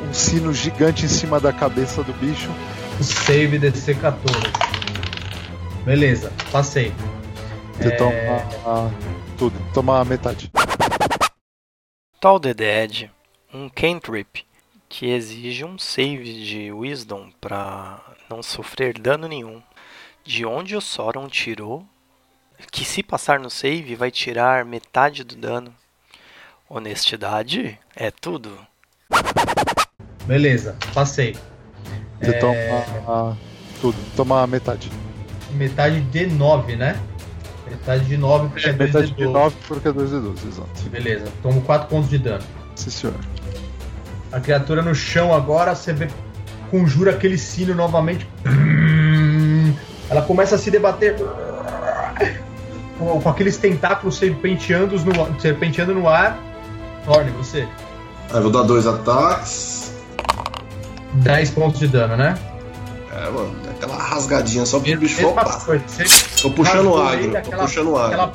um 0.08 0.14
sino 0.14 0.52
gigante 0.54 1.04
em 1.04 1.08
cima 1.08 1.38
da 1.38 1.52
cabeça 1.52 2.02
do 2.02 2.12
bicho. 2.14 2.48
Save 3.00 3.58
DC 3.58 3.94
14. 3.94 4.38
Beleza, 5.84 6.32
passei. 6.50 6.92
Você 7.78 7.88
É. 7.88 7.90
toma 7.92 8.12
ah, 8.66 8.88
tudo, 9.38 9.56
toma 9.72 10.04
metade. 10.04 10.50
Tal 12.20 12.40
the 12.40 12.52
Dead, 12.52 13.08
um 13.54 13.68
cantrip 13.68 14.44
que 14.88 15.06
exige 15.10 15.64
um 15.64 15.78
save 15.78 16.44
de 16.44 16.72
Wisdom 16.72 17.30
para 17.40 18.00
não 18.28 18.42
sofrer 18.42 18.98
dano 18.98 19.28
nenhum. 19.28 19.62
De 20.24 20.44
onde 20.44 20.76
o 20.76 20.80
Sauron 20.80 21.28
tirou 21.28 21.86
que 22.72 22.84
se 22.84 23.02
passar 23.02 23.38
no 23.38 23.48
save 23.48 23.94
vai 23.94 24.10
tirar 24.10 24.64
metade 24.64 25.22
do 25.22 25.36
dano. 25.36 25.72
Honestidade 26.68 27.78
é 27.94 28.10
tudo. 28.10 28.58
Beleza, 30.26 30.76
passei. 30.92 31.36
Você 32.20 32.30
É. 32.30 32.38
toma 32.38 33.38
tudo, 33.80 33.96
toma 34.16 34.46
metade. 34.46 34.90
Metade 35.52 36.00
de 36.02 36.26
9, 36.26 36.76
né? 36.76 37.00
Metade 37.70 38.04
de 38.04 38.16
9 38.16 38.48
porque 38.48 38.68
é 38.68 38.72
2 38.72 38.92
metade 38.92 39.06
de 39.06 39.14
de 39.14 39.24
12. 39.24 39.32
9 39.32 39.56
porque 39.66 39.88
é 39.88 39.92
2 39.92 40.10
de 40.10 40.20
12, 40.20 40.48
exato. 40.48 40.90
Beleza, 40.90 41.26
tomo 41.42 41.60
4 41.62 41.88
pontos 41.88 42.10
de 42.10 42.18
dano. 42.18 42.44
Sim, 42.74 42.90
senhor. 42.90 43.16
A 44.32 44.40
criatura 44.40 44.82
no 44.82 44.94
chão 44.94 45.34
agora, 45.34 45.74
você 45.74 45.92
vê, 45.92 46.08
conjura 46.70 47.12
aquele 47.12 47.38
sino 47.38 47.74
novamente. 47.74 48.28
Ela 50.10 50.22
começa 50.22 50.54
a 50.54 50.58
se 50.58 50.70
debater 50.70 51.16
com, 52.98 53.20
com 53.20 53.28
aqueles 53.28 53.56
tentáculos 53.56 54.16
serpenteando 54.16 54.96
no, 54.96 55.40
serpenteando 55.40 55.94
no 55.94 56.08
ar. 56.08 56.38
Thorne, 57.04 57.30
você. 57.32 57.66
Aí 58.30 58.36
eu 58.36 58.42
vou 58.42 58.50
dar 58.50 58.62
dois 58.62 58.86
ataques. 58.86 59.94
10 61.14 61.50
pontos 61.50 61.80
de 61.80 61.88
dano, 61.88 62.16
né? 62.16 62.38
É, 63.12 63.30
mano, 63.30 63.54
aquela 63.78 63.96
rasgadinha 63.96 64.66
só 64.66 64.78
pro 64.80 64.96
bicho 64.98 65.22
voltar. 65.22 65.64
coisa, 65.64 65.84
Tô 66.42 66.50
puxando 66.50 66.76
rasgou 66.94 67.02
agro, 67.02 67.30
tô 67.30 67.36
aquela- 67.38 67.62
puxando 67.62 67.96
agro. 67.96 68.06
aquela, 68.12 68.32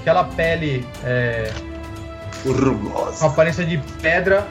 aquela 0.00 0.24
pele 0.24 0.86
é, 1.04 1.50
com 2.42 2.52
Rugosa. 2.52 3.26
aparência 3.26 3.64
de 3.64 3.78
pedra 4.02 4.46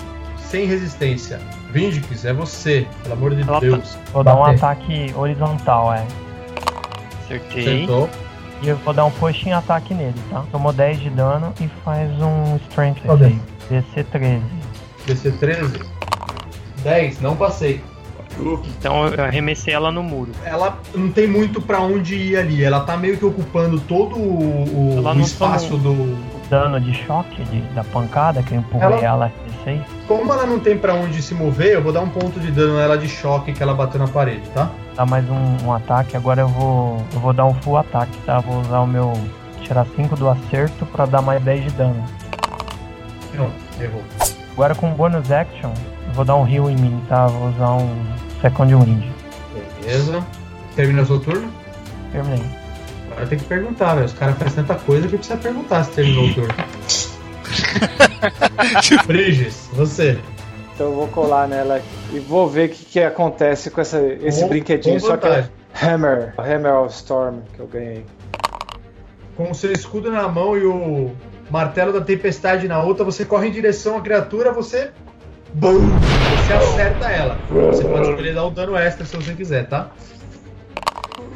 sem 0.50 0.66
resistência. 0.66 1.40
Vindix, 1.72 2.24
é 2.26 2.32
você, 2.34 2.88
pelo 3.02 3.14
amor 3.16 3.36
de 3.36 3.42
Ela 3.42 3.60
Deus. 3.60 3.98
Vou 4.14 4.24
dar 4.24 4.36
um 4.36 4.40
Bater. 4.44 4.56
ataque 4.64 5.14
horizontal, 5.16 5.94
é. 5.94 6.06
Acertei. 7.26 7.76
Acertou. 7.84 8.10
E 8.62 8.70
eu 8.70 8.78
vou 8.78 8.94
dar 8.94 9.06
um 9.06 9.12
push 9.12 9.46
em 9.48 9.54
ataque 9.54 9.94
nele, 9.94 10.14
tá? 10.30 10.44
Tomou 10.52 10.72
10 10.72 11.00
de 11.02 11.10
dano 11.10 11.52
e 11.60 11.68
faz 11.84 12.10
um 12.22 12.56
strength. 12.70 13.02
DC 13.70 14.04
13. 14.04 14.44
DC 15.08 15.32
13. 15.32 15.80
10, 16.84 17.20
não 17.22 17.36
passei. 17.36 17.82
Então 18.80 19.08
eu 19.08 19.24
arremessei 19.24 19.74
ela 19.74 19.92
no 19.92 20.02
muro. 20.04 20.32
Ela 20.46 20.78
não 20.96 21.12
tem 21.12 21.28
muito 21.28 21.62
pra 21.62 21.80
onde 21.80 22.16
ir 22.16 22.38
ali. 22.38 22.64
Ela 22.64 22.82
tá 22.82 22.98
meio 22.98 23.18
que 23.18 23.26
ocupando 23.26 23.80
todo 23.82 24.16
o, 24.18 24.98
o- 25.00 25.20
espaço 25.22 25.78
toma- 25.78 25.84
do. 25.96 26.34
Dano 26.50 26.80
de 26.80 26.94
choque 26.94 27.42
de- 27.46 27.62
da 27.74 27.84
pancada 27.84 28.44
que 28.44 28.54
eu 28.54 28.60
empurrei 28.60 28.86
Ela- 28.88 29.02
ela 29.06 29.32
D6. 29.66 29.82
Como 30.08 30.32
ela 30.32 30.46
não 30.46 30.60
tem 30.60 30.78
pra 30.78 30.94
onde 30.94 31.22
se 31.22 31.34
mover, 31.34 31.74
eu 31.74 31.82
vou 31.82 31.92
dar 31.92 32.02
um 32.02 32.10
ponto 32.10 32.40
de 32.40 32.52
dano 32.52 32.78
nela 32.78 32.98
de 32.98 33.08
choque 33.08 33.54
que 33.54 33.64
ela 33.64 33.74
bateu 33.74 34.00
na 34.00 34.08
parede, 34.08 34.48
tá? 34.54 34.70
Dá 34.96 35.06
mais 35.06 35.26
um, 35.30 35.66
um 35.66 35.74
ataque. 35.74 36.16
Agora 36.18 36.42
eu 36.42 36.48
vou. 36.48 36.98
Eu 37.14 37.20
vou 37.20 37.34
dar 37.34 37.46
um 37.46 37.54
full 37.56 37.78
ataque, 37.78 38.16
tá? 38.26 38.40
Vou 38.40 38.60
usar 38.62 38.80
o 38.82 38.88
meu. 38.88 39.14
Tirar 39.62 39.88
5 39.96 40.16
do 40.18 40.28
acerto 40.30 40.86
pra 40.88 41.06
dar 41.06 41.22
mais 41.22 41.42
10 41.42 41.64
de 41.64 41.70
dano. 41.72 42.04
Não, 43.34 43.50
errou. 43.82 44.04
Agora 44.52 44.76
com 44.76 44.90
bônus 44.92 45.32
action, 45.32 45.72
vou 46.14 46.26
dar 46.26 46.36
um 46.36 46.48
heal 46.48 46.70
em 46.70 46.76
mim, 46.76 47.02
tá? 47.08 47.28
Vou 47.28 47.50
usar 47.50 47.72
um 47.74 47.90
second 48.42 48.76
wind. 48.76 49.04
Beleza. 49.82 50.26
Termina 50.76 51.06
seu 51.06 51.20
turno? 51.20 51.52
Terminei. 52.12 52.44
Agora 53.12 53.28
tem 53.28 53.38
que 53.38 53.46
perguntar, 53.46 53.94
velho. 53.96 54.06
Os 54.08 54.14
caras 54.14 54.38
fazem 54.38 54.56
tanta 54.64 54.76
coisa 54.76 55.08
que 55.08 55.18
precisa 55.18 55.38
perguntar 55.38 55.84
se 55.84 55.92
terminou 55.92 56.26
o 56.26 56.34
turno. 56.34 56.54
Briges, 59.06 59.70
você. 59.74 60.20
Então 60.74 60.88
eu 60.88 60.96
vou 60.96 61.08
colar 61.08 61.48
nela 61.48 61.82
e 62.12 62.20
vou 62.20 62.48
ver 62.50 62.70
o 62.70 62.72
que, 62.72 62.86
que 62.86 63.00
acontece 63.00 63.70
com 63.70 63.82
essa, 63.82 64.00
esse 64.22 64.42
Com- 64.42 64.50
brinquedinho. 64.50 65.00
com 65.00 65.08
Só 65.08 65.18
que 65.18 65.28
é. 65.28 65.48
Hammer, 65.82 66.34
Hammer 66.38 66.74
of 66.82 66.94
Storm 66.96 67.40
que 67.54 67.60
eu 67.60 67.68
ganhei. 67.68 68.06
Com 69.36 69.52
o 69.52 69.56
seu 69.56 69.72
escudo 69.72 70.12
na 70.12 70.28
mão 70.28 70.58
e 70.58 70.66
o 70.66 71.12
martelo 71.50 71.92
da 71.94 72.02
tempestade 72.02 72.68
na 72.68 72.82
outra, 72.82 73.04
você 73.04 73.26
corre 73.26 73.48
em 73.48 73.52
direção 73.52 73.98
à 73.98 74.02
criatura, 74.02 74.52
você. 74.52 74.92
Bum! 75.56 75.80
Você 76.48 76.54
acerta 76.54 77.10
ela. 77.10 77.38
Você 77.50 77.84
pode 77.84 78.10
escolher 78.10 78.34
dar 78.34 78.48
um 78.48 78.52
dano 78.52 78.76
extra 78.76 79.06
se 79.06 79.16
você 79.16 79.34
quiser, 79.34 79.68
tá? 79.68 79.92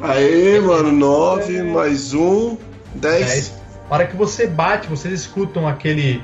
Aê, 0.00 0.60
mano, 0.60 0.92
9 0.92 1.62
mais 1.62 2.12
1, 2.14 2.56
10. 2.94 3.26
10. 3.26 3.52
Na 3.88 3.96
hora 3.96 4.06
que 4.06 4.16
você 4.16 4.46
bate, 4.46 4.88
vocês 4.88 5.14
escutam 5.14 5.66
aquele 5.66 6.22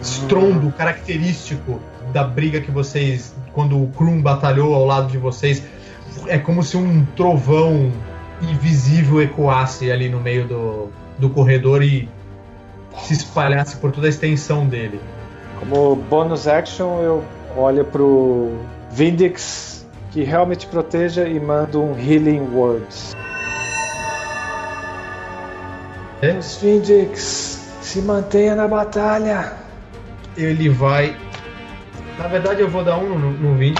estrondo 0.00 0.70
característico 0.72 1.80
da 2.12 2.24
briga 2.24 2.60
que 2.60 2.70
vocês. 2.70 3.34
Quando 3.52 3.82
o 3.82 3.88
Krum 3.88 4.22
batalhou 4.22 4.74
ao 4.74 4.84
lado 4.84 5.08
de 5.08 5.18
vocês. 5.18 5.62
É 6.28 6.38
como 6.38 6.62
se 6.62 6.76
um 6.76 7.04
trovão 7.16 7.92
invisível 8.40 9.20
ecoasse 9.20 9.90
ali 9.90 10.08
no 10.08 10.20
meio 10.20 10.46
do, 10.46 10.88
do 11.18 11.28
corredor 11.28 11.82
e 11.82 12.08
se 13.02 13.12
espalhasse 13.12 13.76
por 13.76 13.92
toda 13.92 14.06
a 14.06 14.10
extensão 14.10 14.66
dele. 14.66 15.00
Como 15.58 15.96
bônus 15.96 16.46
action, 16.46 17.00
eu 17.00 17.24
olho 17.56 17.84
pro 17.84 18.52
Vindix, 18.90 19.86
que 20.10 20.22
realmente 20.22 20.66
proteja, 20.66 21.26
e 21.26 21.40
mando 21.40 21.82
um 21.82 21.98
Healing 21.98 22.48
Words. 22.52 23.16
É? 26.22 26.32
Os 26.32 26.56
Vindix, 26.56 27.74
se 27.80 28.00
mantenha 28.00 28.54
na 28.54 28.68
batalha. 28.68 29.52
Ele 30.36 30.68
vai. 30.68 31.16
Na 32.18 32.28
verdade, 32.28 32.60
eu 32.60 32.68
vou 32.68 32.84
dar 32.84 32.98
um 32.98 33.18
no, 33.18 33.30
no 33.32 33.54
20. 33.56 33.78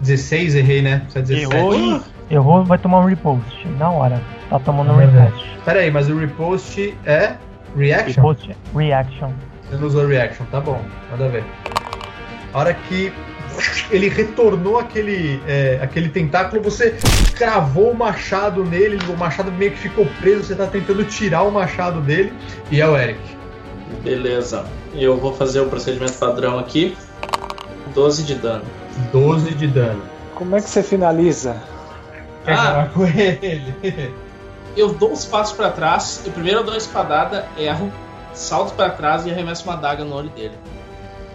16, 0.00 0.54
errei, 0.54 0.82
né? 0.82 1.00
Precisa 1.00 1.22
17. 1.22 1.56
Errou 1.56 2.02
Errou, 2.30 2.64
vai 2.64 2.78
tomar 2.78 3.00
um 3.00 3.06
repost. 3.06 3.66
Na 3.78 3.90
hora. 3.90 4.20
Tá 4.50 4.58
tomando 4.58 4.92
um 4.92 5.00
É 5.00 5.06
repost. 5.06 5.60
Pera 5.64 5.80
aí, 5.80 5.90
mas 5.90 6.08
o 6.10 6.18
repost 6.18 6.96
é 7.06 7.34
reaction? 7.76 8.22
Repost, 8.22 8.56
reaction. 8.74 9.30
Você 9.68 9.76
não 9.76 9.86
usou 9.86 10.06
reaction, 10.06 10.46
tá 10.50 10.60
bom, 10.60 10.82
manda 11.10 11.28
ver. 11.28 11.44
A 12.52 12.58
hora 12.58 12.74
que 12.74 13.12
ele 13.90 14.08
retornou 14.08 14.78
aquele, 14.78 15.42
é, 15.46 15.78
aquele 15.82 16.08
tentáculo, 16.08 16.62
você 16.62 16.96
cravou 17.34 17.90
o 17.90 17.96
machado 17.96 18.64
nele, 18.64 18.98
o 19.08 19.16
machado 19.16 19.50
meio 19.52 19.72
que 19.72 19.78
ficou 19.78 20.06
preso, 20.20 20.44
você 20.44 20.54
tá 20.54 20.66
tentando 20.66 21.04
tirar 21.04 21.42
o 21.42 21.50
machado 21.50 22.00
dele, 22.00 22.32
e 22.70 22.80
é 22.80 22.86
o 22.88 22.96
Eric. 22.96 23.20
Beleza. 24.02 24.64
Eu 24.94 25.16
vou 25.18 25.34
fazer 25.34 25.60
o 25.60 25.66
procedimento 25.68 26.12
padrão 26.14 26.58
aqui. 26.58 26.96
12 27.94 28.22
de 28.22 28.34
dano. 28.36 28.64
12 29.12 29.54
de 29.54 29.66
dano. 29.66 30.02
Como 30.34 30.56
é 30.56 30.60
que 30.60 30.68
você 30.68 30.82
finaliza? 30.82 31.56
Quer 32.44 32.54
Ah. 32.54 32.88
com 32.94 33.04
ele? 33.04 33.74
Eu 34.76 34.90
dou 34.90 35.12
uns 35.12 35.24
passos 35.24 35.56
pra 35.56 35.70
trás, 35.70 36.22
e 36.24 36.30
primeiro 36.30 36.60
eu 36.60 36.64
dou 36.64 36.72
uma 36.74 36.78
espadada, 36.78 37.46
erro, 37.58 37.90
salto 38.38 38.74
pra 38.74 38.90
trás 38.90 39.26
e 39.26 39.30
arremesso 39.30 39.64
uma 39.64 39.76
daga 39.76 40.04
no 40.04 40.14
olho 40.14 40.30
dele. 40.30 40.56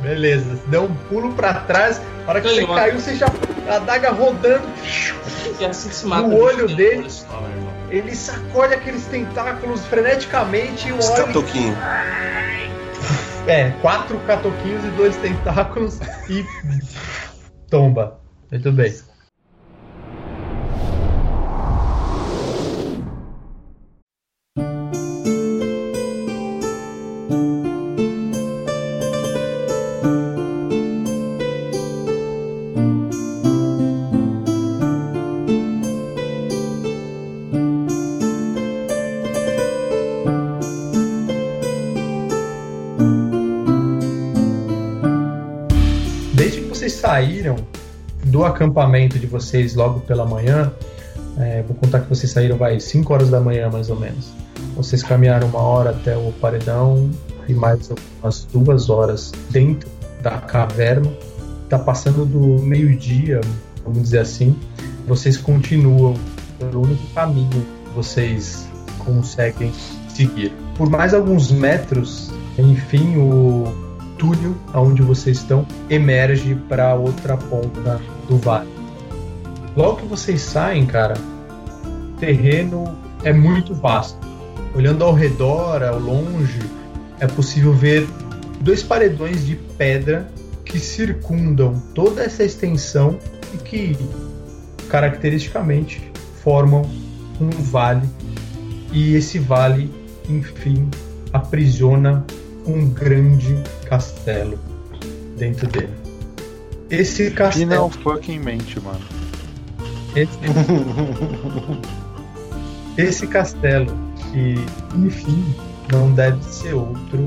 Beleza, 0.02 0.44
você 0.58 0.68
deu 0.68 0.84
um 0.84 0.94
pulo 1.10 1.34
pra 1.34 1.54
trás, 1.54 2.02
a 2.28 2.30
hora 2.30 2.42
que 2.42 2.48
você 2.50 2.62
Ganhou. 2.62 2.76
caiu, 2.76 3.00
você 3.00 3.16
já. 3.16 3.28
A 3.70 3.80
daga 3.80 4.12
rodando, 4.12 4.68
E 5.60 5.66
assim 5.66 5.90
se 5.92 6.06
mata. 6.06 6.28
No 6.28 6.36
olho 6.36 6.68
dele. 6.76 7.08
olho 7.08 7.74
ele 7.90 8.16
sacode 8.16 8.74
aqueles 8.74 9.06
tentáculos 9.06 9.86
freneticamente 9.86 10.90
e 10.90 10.92
o 10.92 10.96
óleo 10.96 11.26
catoquinho. 11.28 11.78
É, 13.48 13.72
quatro 13.82 14.18
catoquinhos 14.26 14.84
e 14.84 14.88
dois 14.90 15.16
tentáculos 15.18 16.00
e 16.30 16.44
tomba. 17.70 18.20
Muito 18.52 18.72
bem. 18.72 18.94
Acampamento 48.74 49.20
de 49.20 49.28
vocês 49.28 49.76
logo 49.76 50.00
pela 50.02 50.26
manhã, 50.26 50.74
é, 51.38 51.62
vou 51.62 51.76
contar 51.76 52.02
que 52.02 52.10
vocês 52.10 52.32
saíram, 52.32 52.58
vai, 52.58 52.80
5 52.80 53.14
horas 53.14 53.30
da 53.30 53.40
manhã 53.40 53.70
mais 53.70 53.90
ou 53.90 54.00
menos. 54.00 54.34
Vocês 54.76 55.04
caminharam 55.04 55.48
uma 55.48 55.60
hora 55.60 55.92
até 55.92 56.18
o 56.18 56.32
paredão 56.42 57.10
e 57.48 57.54
mais 57.54 57.92
umas 58.22 58.46
duas 58.52 58.90
horas 58.90 59.32
dentro 59.52 59.88
da 60.22 60.40
caverna. 60.40 61.12
Tá 61.70 61.78
passando 61.78 62.26
do 62.26 62.62
meio-dia, 62.64 63.42
vamos 63.84 64.02
dizer 64.04 64.20
assim. 64.20 64.56
Vocês 65.08 65.38
continuam 65.38 66.16
pelo 66.58 66.82
único 66.84 67.06
caminho 67.14 67.50
que 67.50 67.96
vocês 67.96 68.68
conseguem 69.00 69.72
seguir. 70.10 70.52
Por 70.78 70.90
mais 70.90 71.14
alguns 71.14 71.52
metros, 71.52 72.32
enfim, 72.58 73.18
o 73.18 73.66
túnel 74.18 74.56
onde 74.74 75.02
vocês 75.02 75.38
estão 75.38 75.66
emerge 75.90 76.56
para 76.70 76.96
outra 76.96 77.36
ponta 77.36 78.00
do 78.28 78.38
vale. 78.38 78.70
Logo 79.76 79.98
que 79.98 80.06
vocês 80.06 80.42
saem, 80.42 80.86
cara, 80.86 81.16
o 81.16 82.20
terreno 82.20 82.96
é 83.24 83.34
muito 83.34 83.74
vasto. 83.74 84.18
Olhando 84.76 85.04
ao 85.04 85.14
redor, 85.14 85.84
ao 85.84 86.00
longe, 86.00 86.60
é 87.20 87.28
possível 87.28 87.74
ver 87.74 88.08
dois 88.62 88.84
paredões 88.84 89.46
de 89.46 89.56
pedra 89.56 90.28
que 90.66 90.80
circundam 90.80 91.82
toda 91.94 92.24
essa 92.24 92.44
extensão 92.44 93.20
e 93.54 93.58
que 93.58 93.98
caracteristicamente 94.90 96.02
formam 96.42 96.84
um 97.40 97.50
vale. 97.50 98.08
E 98.92 99.16
esse 99.16 99.40
vale, 99.40 99.92
enfim, 100.30 100.90
aprisiona 101.32 102.26
um 102.66 102.90
grande 102.90 103.56
castelo 103.88 104.60
dentro 105.38 105.68
dele. 105.68 106.03
Esse 106.94 107.32
castelo. 107.32 107.72
Final 107.72 107.90
fucking 107.90 108.38
mente, 108.38 108.80
mano. 108.80 109.00
Esse, 110.16 110.38
esse 112.96 113.26
castelo, 113.26 113.92
que, 114.32 114.54
enfim, 114.96 115.44
não 115.92 116.12
deve 116.12 116.44
ser 116.44 116.76
outro 116.76 117.26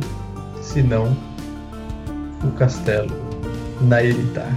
senão 0.62 1.16
o 2.44 2.52
castelo 2.52 3.10
Naeritar. 3.80 4.56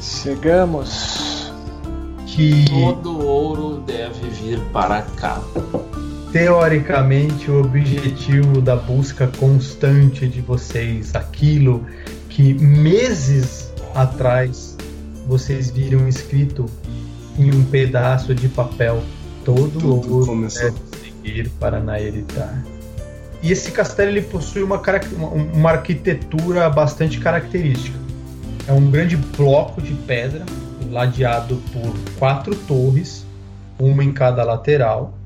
Chegamos. 0.00 1.52
Que 2.24 2.66
Todo 2.70 3.26
ouro 3.26 3.82
deve 3.84 4.28
vir 4.28 4.60
para 4.72 5.02
cá. 5.02 5.40
teoricamente 6.30 7.50
o 7.50 7.64
objetivo 7.64 8.60
da 8.60 8.76
busca 8.76 9.26
constante 9.38 10.28
de 10.28 10.40
vocês, 10.40 11.16
aquilo 11.16 11.84
que 12.28 12.54
meses 12.54 13.67
atrás 14.02 14.76
vocês 15.26 15.70
viram 15.70 16.08
escrito 16.08 16.66
em 17.38 17.54
um 17.54 17.64
pedaço 17.64 18.34
de 18.34 18.48
papel 18.48 19.02
todo 19.44 19.78
Tudo 19.78 20.14
ouro 20.14 20.26
começou. 20.26 20.70
deve 20.70 20.78
seguir 21.02 21.50
para 21.60 21.80
Naeritar. 21.80 22.64
E 23.42 23.52
esse 23.52 23.70
castelo 23.70 24.10
ele 24.10 24.22
possui 24.22 24.62
uma, 24.62 24.80
uma 25.54 25.70
arquitetura 25.70 26.68
bastante 26.68 27.20
característica. 27.20 27.96
É 28.66 28.72
um 28.72 28.90
grande 28.90 29.16
bloco 29.16 29.80
de 29.80 29.94
pedra 29.94 30.44
ladeado 30.90 31.62
por 31.72 31.94
quatro 32.18 32.54
torres, 32.54 33.24
uma 33.78 34.02
em 34.02 34.12
cada 34.12 34.42
lateral, 34.42 35.16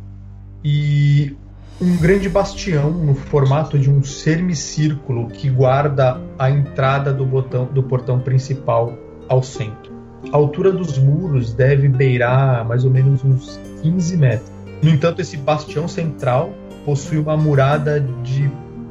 e 0.63 1.35
um 1.83 1.97
grande 1.97 2.29
bastião 2.29 2.93
no 2.93 3.13
formato 3.13 3.77
de 3.77 3.91
um 3.91 4.05
semicírculo 4.05 5.27
que 5.27 5.51
guarda 5.51 6.21
a 6.39 6.49
entrada 6.49 7.13
do, 7.13 7.27
botão, 7.27 7.65
do 7.65 7.83
portão 7.83 8.21
principal 8.21 8.97
ao 9.29 9.43
centro. 9.43 9.91
A 10.33 10.37
altura 10.37 10.71
dos 10.71 10.97
muros 10.97 11.53
deve 11.53 11.89
beirar 11.89 12.65
mais 12.65 12.85
ou 12.85 12.91
menos 12.91 13.25
uns 13.25 13.59
15 13.83 14.17
metros. 14.17 14.53
No 14.81 14.91
entanto, 14.91 15.21
esse 15.21 15.37
bastião 15.37 15.89
central 15.89 16.53
possui 16.85 17.19
uma 17.19 17.37
murada 17.37 17.99
de 18.23 18.49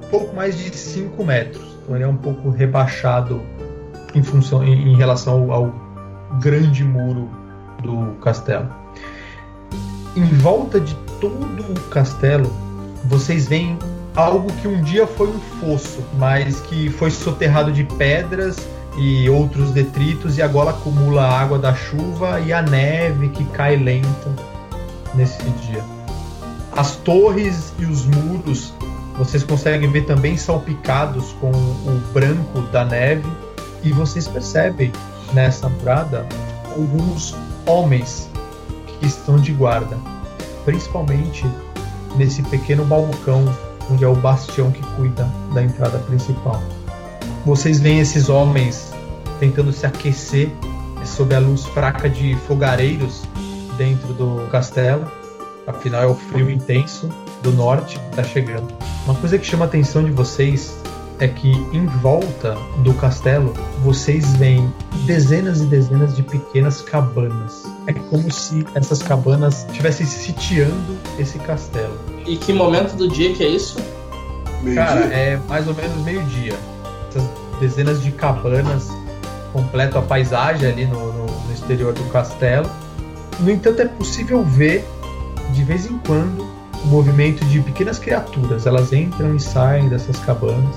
pouco 0.09 0.35
mais 0.35 0.57
de 0.57 0.75
5 0.75 1.23
metros. 1.23 1.65
Então 1.83 1.95
ele 1.95 2.03
é 2.03 2.07
um 2.07 2.17
pouco 2.17 2.49
rebaixado 2.49 3.41
em 4.13 4.21
função 4.21 4.65
em, 4.65 4.91
em 4.91 4.97
relação 4.97 5.49
ao, 5.49 5.51
ao 5.53 5.75
grande 6.41 6.83
muro 6.83 7.29
do 7.81 8.15
castelo. 8.19 8.67
Em 10.13 10.25
volta 10.25 10.77
de 10.77 10.93
todo 11.21 11.71
o 11.71 11.89
castelo, 11.89 12.51
vocês 13.05 13.47
veem 13.47 13.77
algo 14.15 14.51
que 14.61 14.67
um 14.67 14.81
dia 14.81 15.07
foi 15.07 15.27
um 15.27 15.39
fosso, 15.59 16.03
mas 16.17 16.59
que 16.61 16.89
foi 16.89 17.11
soterrado 17.11 17.71
de 17.71 17.83
pedras 17.83 18.57
e 18.97 19.29
outros 19.29 19.71
detritos 19.71 20.37
e 20.37 20.41
agora 20.41 20.71
acumula 20.71 21.23
a 21.23 21.39
água 21.39 21.57
da 21.57 21.73
chuva 21.73 22.39
e 22.41 22.51
a 22.51 22.61
neve 22.61 23.29
que 23.29 23.43
cai 23.45 23.75
lenta 23.77 24.35
nesse 25.13 25.41
dia. 25.65 25.83
As 26.71 26.95
torres 26.97 27.73
e 27.79 27.85
os 27.85 28.05
muros 28.05 28.73
vocês 29.17 29.43
conseguem 29.43 29.89
ver 29.91 30.05
também 30.05 30.37
salpicados 30.37 31.33
com 31.39 31.51
o 31.51 32.01
branco 32.13 32.61
da 32.71 32.85
neve 32.85 33.29
e 33.83 33.91
vocês 33.91 34.27
percebem 34.27 34.91
nessa 35.33 35.69
murada 35.69 36.25
alguns 36.75 37.35
homens 37.65 38.29
que 38.99 39.05
estão 39.05 39.37
de 39.37 39.51
guarda, 39.51 39.97
principalmente 40.65 41.45
nesse 42.15 42.41
pequeno 42.43 42.85
balcão 42.85 43.45
onde 43.89 44.03
é 44.03 44.07
o 44.07 44.15
bastião 44.15 44.71
que 44.71 44.81
cuida 44.95 45.29
da 45.53 45.63
entrada 45.63 45.97
principal. 45.99 46.61
Vocês 47.45 47.79
veem 47.79 47.99
esses 47.99 48.29
homens 48.29 48.93
tentando 49.39 49.71
se 49.73 49.85
aquecer 49.85 50.51
sob 51.05 51.33
a 51.35 51.39
luz 51.39 51.65
fraca 51.65 52.09
de 52.09 52.35
fogareiros 52.47 53.23
dentro 53.77 54.13
do 54.13 54.47
castelo. 54.49 55.05
Afinal, 55.65 56.03
é 56.03 56.07
o 56.07 56.15
frio 56.15 56.49
intenso 56.49 57.09
do 57.41 57.51
norte 57.51 57.99
que 57.99 58.09
está 58.09 58.23
chegando. 58.23 58.67
Uma 59.05 59.15
coisa 59.15 59.37
que 59.37 59.45
chama 59.45 59.65
a 59.65 59.67
atenção 59.67 60.03
de 60.03 60.11
vocês 60.11 60.77
é 61.19 61.27
que 61.27 61.51
em 61.71 61.85
volta 61.85 62.57
do 62.83 62.93
castelo 62.95 63.53
vocês 63.83 64.33
veem 64.37 64.73
dezenas 65.05 65.61
e 65.61 65.65
dezenas 65.65 66.15
de 66.15 66.23
pequenas 66.23 66.81
cabanas. 66.81 67.63
É 67.85 67.93
como 67.93 68.31
se 68.31 68.65
essas 68.73 69.03
cabanas 69.03 69.65
estivessem 69.69 70.05
sitiando 70.05 70.97
esse 71.19 71.37
castelo. 71.39 71.95
E 72.25 72.37
que 72.37 72.53
momento 72.53 72.95
do 72.95 73.07
dia 73.07 73.33
que 73.33 73.43
é 73.43 73.47
isso? 73.47 73.77
Cara, 74.75 75.01
é 75.13 75.39
mais 75.47 75.67
ou 75.67 75.73
menos 75.73 75.97
meio-dia. 76.03 76.53
Essas 77.09 77.23
dezenas 77.59 78.01
de 78.01 78.11
cabanas 78.11 78.89
completam 79.51 80.01
a 80.01 80.03
paisagem 80.03 80.67
ali 80.69 80.85
no, 80.85 81.11
no, 81.13 81.25
no 81.25 81.53
exterior 81.53 81.93
do 81.93 82.03
castelo. 82.05 82.69
No 83.39 83.49
entanto, 83.49 83.81
é 83.81 83.85
possível 83.85 84.43
ver 84.43 84.85
de 85.51 85.63
vez 85.63 85.85
em 85.85 85.97
quando 85.99 86.47
o 86.83 86.87
movimento 86.87 87.43
de 87.45 87.59
pequenas 87.59 87.99
criaturas. 87.99 88.65
Elas 88.65 88.93
entram 88.93 89.35
e 89.35 89.39
saem 89.39 89.89
dessas 89.89 90.17
cabanas. 90.19 90.75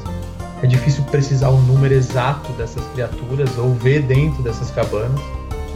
É 0.62 0.66
difícil 0.66 1.04
precisar 1.04 1.50
o 1.50 1.60
número 1.60 1.92
exato 1.92 2.52
dessas 2.52 2.84
criaturas 2.94 3.50
ou 3.58 3.74
ver 3.74 4.02
dentro 4.02 4.42
dessas 4.42 4.70
cabanas. 4.70 5.20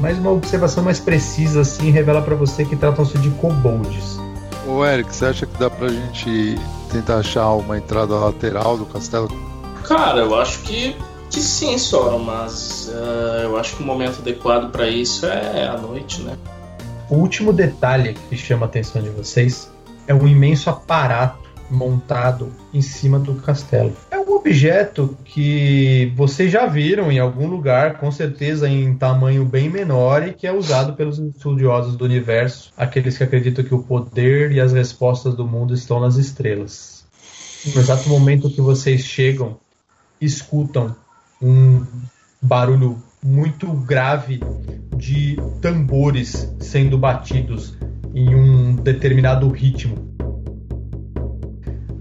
Mas 0.00 0.18
uma 0.18 0.30
observação 0.30 0.82
mais 0.82 0.98
precisa 1.00 1.60
assim 1.60 1.90
revela 1.90 2.22
para 2.22 2.34
você 2.34 2.64
que 2.64 2.76
tratam-se 2.76 3.18
de 3.18 3.30
kobolds. 3.30 4.18
Ô 4.68 4.84
Eric, 4.84 5.16
você 5.16 5.24
acha 5.24 5.46
que 5.46 5.58
dá 5.58 5.70
pra 5.70 5.88
gente 5.88 6.56
tentar 6.92 7.16
achar 7.16 7.54
uma 7.54 7.78
entrada 7.78 8.14
lateral 8.16 8.76
do 8.76 8.84
castelo? 8.84 9.26
Cara, 9.82 10.20
eu 10.20 10.38
acho 10.38 10.60
que, 10.60 10.94
que 11.30 11.40
sim, 11.40 11.78
Soron, 11.78 12.18
mas 12.18 12.92
eh, 12.92 13.44
eu 13.44 13.56
acho 13.56 13.76
que 13.76 13.82
o 13.82 13.86
momento 13.86 14.18
adequado 14.20 14.70
para 14.70 14.86
isso 14.86 15.24
é 15.24 15.66
a 15.66 15.78
noite, 15.78 16.20
né? 16.20 16.36
O 17.08 17.14
último 17.14 17.50
detalhe 17.50 18.12
que 18.28 18.36
chama 18.36 18.66
a 18.66 18.68
atenção 18.68 19.00
de 19.00 19.08
vocês 19.08 19.72
é 20.06 20.12
um 20.12 20.28
imenso 20.28 20.68
aparato 20.68 21.47
montado 21.70 22.52
em 22.72 22.80
cima 22.80 23.18
do 23.18 23.34
castelo. 23.34 23.94
É 24.10 24.18
um 24.18 24.34
objeto 24.34 25.16
que 25.24 26.12
vocês 26.16 26.50
já 26.50 26.66
viram 26.66 27.10
em 27.12 27.18
algum 27.18 27.46
lugar, 27.46 27.98
com 27.98 28.10
certeza 28.10 28.68
em 28.68 28.94
tamanho 28.94 29.44
bem 29.44 29.68
menor, 29.68 30.26
e 30.26 30.32
que 30.32 30.46
é 30.46 30.52
usado 30.52 30.94
pelos 30.94 31.18
estudiosos 31.18 31.96
do 31.96 32.04
universo, 32.04 32.72
aqueles 32.76 33.16
que 33.16 33.24
acreditam 33.24 33.64
que 33.64 33.74
o 33.74 33.82
poder 33.82 34.52
e 34.52 34.60
as 34.60 34.72
respostas 34.72 35.34
do 35.34 35.46
mundo 35.46 35.74
estão 35.74 36.00
nas 36.00 36.16
estrelas. 36.16 37.04
No 37.74 37.80
exato 37.80 38.08
momento 38.08 38.50
que 38.50 38.60
vocês 38.60 39.02
chegam, 39.02 39.58
escutam 40.20 40.94
um 41.42 41.84
barulho 42.40 43.02
muito 43.22 43.66
grave 43.72 44.40
de 44.96 45.36
tambores 45.60 46.52
sendo 46.60 46.96
batidos 46.96 47.76
em 48.14 48.34
um 48.34 48.74
determinado 48.76 49.48
ritmo. 49.48 50.07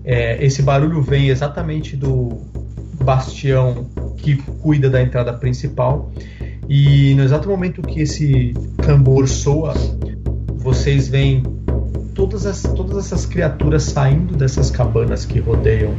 É, 0.10 0.42
esse 0.42 0.62
barulho 0.62 1.02
vem 1.02 1.28
exatamente 1.28 1.98
do 1.98 2.38
bastião 3.04 3.90
que 4.16 4.38
cuida 4.38 4.90
da 4.90 5.02
entrada 5.02 5.34
principal. 5.34 6.10
E 6.70 7.14
no 7.16 7.24
exato 7.24 7.50
momento 7.50 7.82
que 7.82 8.00
esse 8.00 8.54
tambor 8.78 9.28
soa, 9.28 9.74
vocês 10.56 11.10
veem 11.10 11.44
todas, 12.16 12.46
as, 12.46 12.62
todas 12.62 13.06
essas 13.06 13.26
criaturas 13.26 13.84
saindo 13.84 14.38
dessas 14.38 14.72
cabanas 14.72 15.26
que 15.26 15.40
rodeiam 15.40 15.94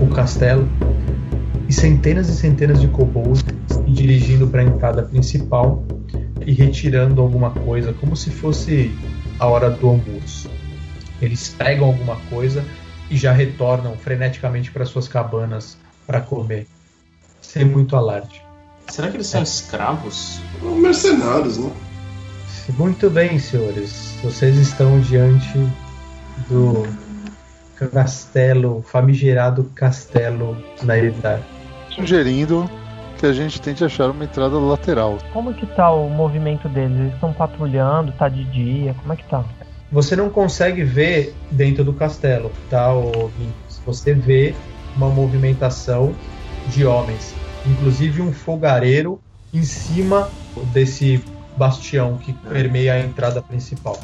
o 0.00 0.06
castelo 0.06 0.68
e 1.68 1.72
centenas 1.72 2.28
e 2.28 2.36
centenas 2.36 2.80
de 2.80 2.86
kobolds 2.86 3.44
dirigindo 3.88 4.46
para 4.46 4.60
a 4.60 4.64
entrada 4.64 5.02
principal 5.02 5.84
e 6.46 6.52
retirando 6.52 7.20
alguma 7.20 7.50
coisa, 7.50 7.92
como 7.92 8.14
se 8.14 8.30
fosse 8.30 8.92
a 9.40 9.48
hora 9.48 9.68
do 9.68 9.88
almoço. 9.88 10.48
Eles 11.20 11.48
pegam 11.48 11.88
alguma 11.88 12.16
coisa 12.30 12.64
e 13.12 13.16
já 13.18 13.30
retornam 13.30 13.94
freneticamente 13.94 14.70
para 14.70 14.86
suas 14.86 15.06
cabanas 15.06 15.76
para 16.06 16.22
comer, 16.22 16.66
sem 17.42 17.62
muito 17.62 17.94
alarde. 17.94 18.42
Será 18.88 19.10
que 19.10 19.18
eles 19.18 19.26
são 19.26 19.42
escravos? 19.42 20.40
Mercenários, 20.62 21.58
né? 21.58 21.70
Muito 22.78 23.10
bem, 23.10 23.38
senhores. 23.38 24.16
Vocês 24.24 24.56
estão 24.56 24.98
diante 25.00 25.58
do 26.48 26.88
castelo, 27.92 28.82
famigerado 28.82 29.64
castelo 29.74 30.56
na 30.82 30.96
Eridar. 30.96 31.42
Sugerindo 31.90 32.68
que 33.18 33.26
a 33.26 33.32
gente 33.32 33.60
tente 33.60 33.84
achar 33.84 34.10
uma 34.10 34.24
entrada 34.24 34.58
lateral. 34.58 35.18
Como 35.34 35.52
que 35.52 35.66
tá 35.66 35.90
o 35.90 36.08
movimento 36.08 36.66
deles? 36.66 36.98
Eles 36.98 37.14
estão 37.14 37.32
patrulhando, 37.32 38.10
tá 38.12 38.28
de 38.30 38.44
dia, 38.44 38.94
como 38.94 39.12
é 39.12 39.16
que 39.16 39.24
tá? 39.28 39.44
Você 39.92 40.16
não 40.16 40.30
consegue 40.30 40.82
ver 40.82 41.34
dentro 41.50 41.84
do 41.84 41.92
castelo, 41.92 42.50
tá, 42.70 42.92
ô 42.94 43.28
Vinicius? 43.28 43.80
Você 43.84 44.14
vê 44.14 44.54
uma 44.96 45.08
movimentação 45.08 46.14
de 46.68 46.84
homens, 46.86 47.34
inclusive 47.66 48.22
um 48.22 48.32
fogareiro 48.32 49.20
em 49.52 49.62
cima 49.62 50.30
desse 50.72 51.22
bastião 51.56 52.16
que 52.16 52.32
permeia 52.32 52.94
a 52.94 53.00
entrada 53.00 53.42
principal. 53.42 54.00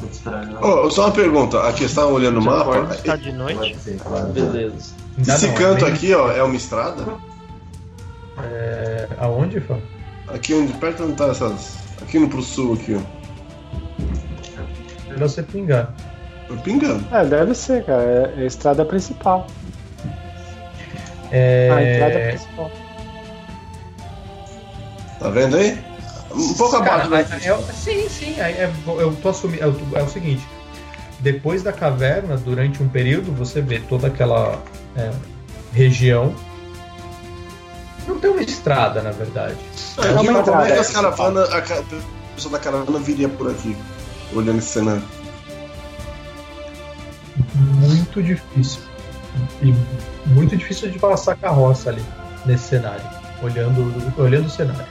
Ô, 0.61 0.91
só 0.91 1.05
uma 1.07 1.11
pergunta, 1.11 1.67
aqui 1.67 1.87
você 1.87 1.95
tá 1.95 2.05
olhando 2.05 2.39
o 2.39 2.43
mapa? 2.43 2.85
Tá 3.03 3.15
de 3.15 3.31
noite? 3.31 3.75
Beleza. 4.31 4.93
Esse 5.19 5.47
não, 5.47 5.55
canto 5.55 5.85
bem- 5.85 5.93
aqui, 5.93 6.13
ó, 6.13 6.31
é 6.31 6.43
uma 6.43 6.55
estrada? 6.55 7.03
É, 8.43 9.07
aonde, 9.17 9.59
Fã? 9.59 9.77
Aqui 10.27 10.53
onde 10.53 10.71
perto 10.73 11.03
onde 11.03 11.13
tá 11.13 11.25
essas. 11.25 11.77
Aqui 12.01 12.19
no 12.19 12.29
pro 12.29 12.41
sul 12.43 12.75
aqui, 12.75 12.95
ó. 12.95 13.18
Melhor 15.09 15.29
você 15.29 15.43
pingar. 15.43 15.93
Tô 16.47 16.55
pingando. 16.57 17.03
É, 17.13 17.23
deve 17.25 17.53
ser, 17.53 17.83
cara. 17.85 18.01
É, 18.01 18.33
é 18.37 18.43
a 18.43 18.45
estrada 18.45 18.83
principal. 18.85 19.47
É, 21.31 21.69
A 21.71 21.81
entrada 21.83 22.27
principal. 22.29 22.71
Tá 25.19 25.29
vendo 25.29 25.57
aí? 25.57 25.77
Um 26.33 26.53
pouco 26.53 26.81
Cara, 26.83 27.03
abaixo, 27.05 27.29
né? 27.31 27.39
sim, 27.73 28.07
sim. 28.07 28.39
é- 28.39 28.51
é- 28.63 28.71
eu 28.85 29.15
tô 29.21 29.29
assumindo. 29.29 29.63
É, 29.63 29.67
o- 29.67 29.79
é 29.95 30.03
o 30.03 30.07
seguinte: 30.09 30.47
depois 31.19 31.61
da 31.63 31.73
caverna, 31.73 32.37
durante 32.37 32.81
um 32.81 32.87
período, 32.87 33.31
você 33.35 33.61
vê 33.61 33.79
toda 33.79 34.07
aquela 34.07 34.61
é, 34.95 35.11
região 35.73 36.33
Não 38.07 38.17
tem 38.19 38.31
uma 38.31 38.41
estrada, 38.41 39.01
na 39.03 39.11
verdade. 39.11 39.55
É, 40.01 40.07
É 40.07 40.11
uma 40.11 40.17
como 40.23 40.37
é 40.37 40.41
entrada, 40.41 40.65
que 40.67 40.79
as 40.79 40.89
caravanas, 40.89 41.53
a 41.53 41.61
ca- 41.61 41.79
a 41.79 42.35
pessoa 42.35 42.51
da 42.53 42.59
caravana 42.59 42.97
viria 42.99 43.29
por 43.29 43.51
aqui, 43.51 43.75
olhando 44.33 44.59
esse 44.59 44.69
cenário? 44.69 45.03
Muito 47.55 48.21
difícil. 48.21 48.81
E 49.61 49.73
muito 50.27 50.57
difícil 50.57 50.89
de 50.89 50.99
passar 50.99 51.35
carroça 51.35 51.89
ali 51.89 52.03
nesse 52.45 52.69
cenário, 52.69 53.05
olhando, 53.41 54.21
olhando 54.21 54.47
o 54.47 54.49
cenário. 54.49 54.85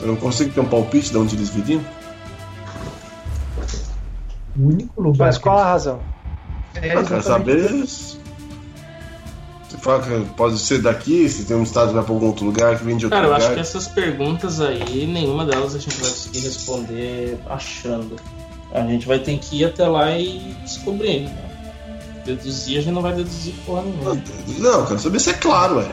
Eu 0.00 0.08
não 0.08 0.16
consigo 0.16 0.52
ter 0.52 0.60
um 0.60 0.68
palpite 0.68 1.10
de 1.10 1.18
onde 1.18 1.36
eles 1.36 1.50
viriam? 1.50 1.82
O 4.56 4.68
único 4.68 5.02
lugar 5.02 5.26
Mas 5.26 5.36
que 5.36 5.42
qual 5.42 5.58
a 5.58 5.64
razão? 5.64 6.00
é 6.74 6.78
Eu 6.78 6.82
quero 6.82 7.00
exatamente 7.00 7.88
saber. 7.88 8.25
Pode 10.36 10.58
ser 10.58 10.80
daqui, 10.80 11.28
se 11.28 11.44
tem 11.44 11.56
um 11.56 11.62
estado 11.62 11.88
que 11.88 11.94
vai 11.94 12.04
pra 12.04 12.12
algum 12.14 12.26
outro 12.26 12.44
lugar, 12.44 12.78
que 12.78 12.84
vem 12.84 12.96
de 12.96 13.06
outro 13.06 13.16
Cara, 13.16 13.28
eu 13.28 13.32
lugar. 13.32 13.44
acho 13.46 13.54
que 13.54 13.60
essas 13.60 13.88
perguntas 13.88 14.60
aí, 14.60 15.06
nenhuma 15.06 15.44
delas 15.44 15.74
a 15.74 15.78
gente 15.78 15.96
vai 16.00 16.10
conseguir 16.10 16.40
responder 16.40 17.38
achando. 17.48 18.16
A 18.72 18.80
gente 18.82 19.06
vai 19.06 19.18
ter 19.18 19.38
que 19.38 19.60
ir 19.60 19.64
até 19.64 19.86
lá 19.86 20.18
e 20.18 20.54
descobrir. 20.64 21.20
Né? 21.20 21.42
Deduzir, 22.24 22.78
a 22.78 22.82
gente 22.82 22.92
não 22.92 23.02
vai 23.02 23.14
deduzir 23.14 23.54
porra 23.64 23.82
nenhuma. 23.82 24.20
Não, 24.58 24.80
eu 24.80 24.86
quero 24.86 24.98
saber 24.98 25.20
se 25.20 25.30
é 25.30 25.34
claro, 25.34 25.76
ué. 25.78 25.88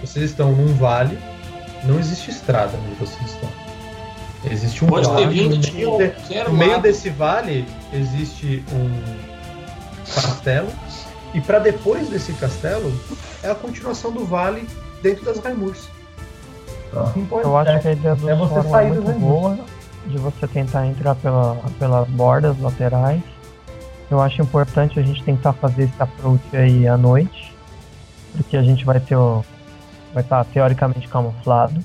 Vocês 0.00 0.30
estão 0.30 0.52
num 0.52 0.74
vale, 0.74 1.18
não 1.84 1.98
existe 1.98 2.30
estrada 2.30 2.72
onde 2.86 2.94
vocês 2.94 3.30
estão. 3.30 3.48
Existe 4.50 4.84
um 4.84 4.88
Pode 4.88 5.08
ter 5.08 5.14
vale. 5.14 5.26
vindo 5.26 5.56
no 5.56 5.60
de 5.60 5.72
meio, 5.72 5.90
de- 5.98 6.08
qualquer 6.08 6.48
no 6.48 6.54
meio 6.54 6.70
lado. 6.72 6.82
desse 6.82 7.10
vale 7.10 7.66
existe 7.92 8.64
um 8.72 9.02
castelo. 10.14 10.68
E 11.34 11.40
para 11.40 11.58
depois 11.58 12.08
desse 12.08 12.32
castelo 12.34 12.92
é 13.42 13.50
a 13.50 13.54
continuação 13.54 14.10
do 14.10 14.24
vale 14.24 14.66
dentro 15.02 15.24
das 15.24 15.38
Raimurs. 15.38 15.88
Pode 17.28 17.44
Eu 17.44 17.56
acho 17.56 17.80
que 17.80 17.88
a 17.88 17.92
ideia 17.92 18.14
do 18.14 18.30
É 18.30 18.34
você 18.34 18.58
é 18.58 18.62
sair 18.62 18.88
muito 18.88 19.04
dos 19.04 19.16
boa, 19.16 19.58
de 20.06 20.18
você 20.18 20.46
tentar 20.46 20.86
entrar 20.86 21.14
pela, 21.16 21.56
pelas 21.78 22.08
bordas 22.08 22.58
laterais. 22.60 23.22
Eu 24.10 24.20
acho 24.20 24.40
importante 24.40 24.98
a 24.98 25.02
gente 25.02 25.22
tentar 25.22 25.52
fazer 25.52 25.84
esse 25.84 26.02
approach 26.02 26.42
aí 26.56 26.88
à 26.88 26.96
noite, 26.96 27.54
porque 28.34 28.56
a 28.56 28.62
gente 28.62 28.86
vai 28.86 28.98
ter 28.98 29.16
o, 29.16 29.44
vai 30.14 30.22
estar 30.22 30.44
teoricamente 30.46 31.06
camuflado. 31.08 31.78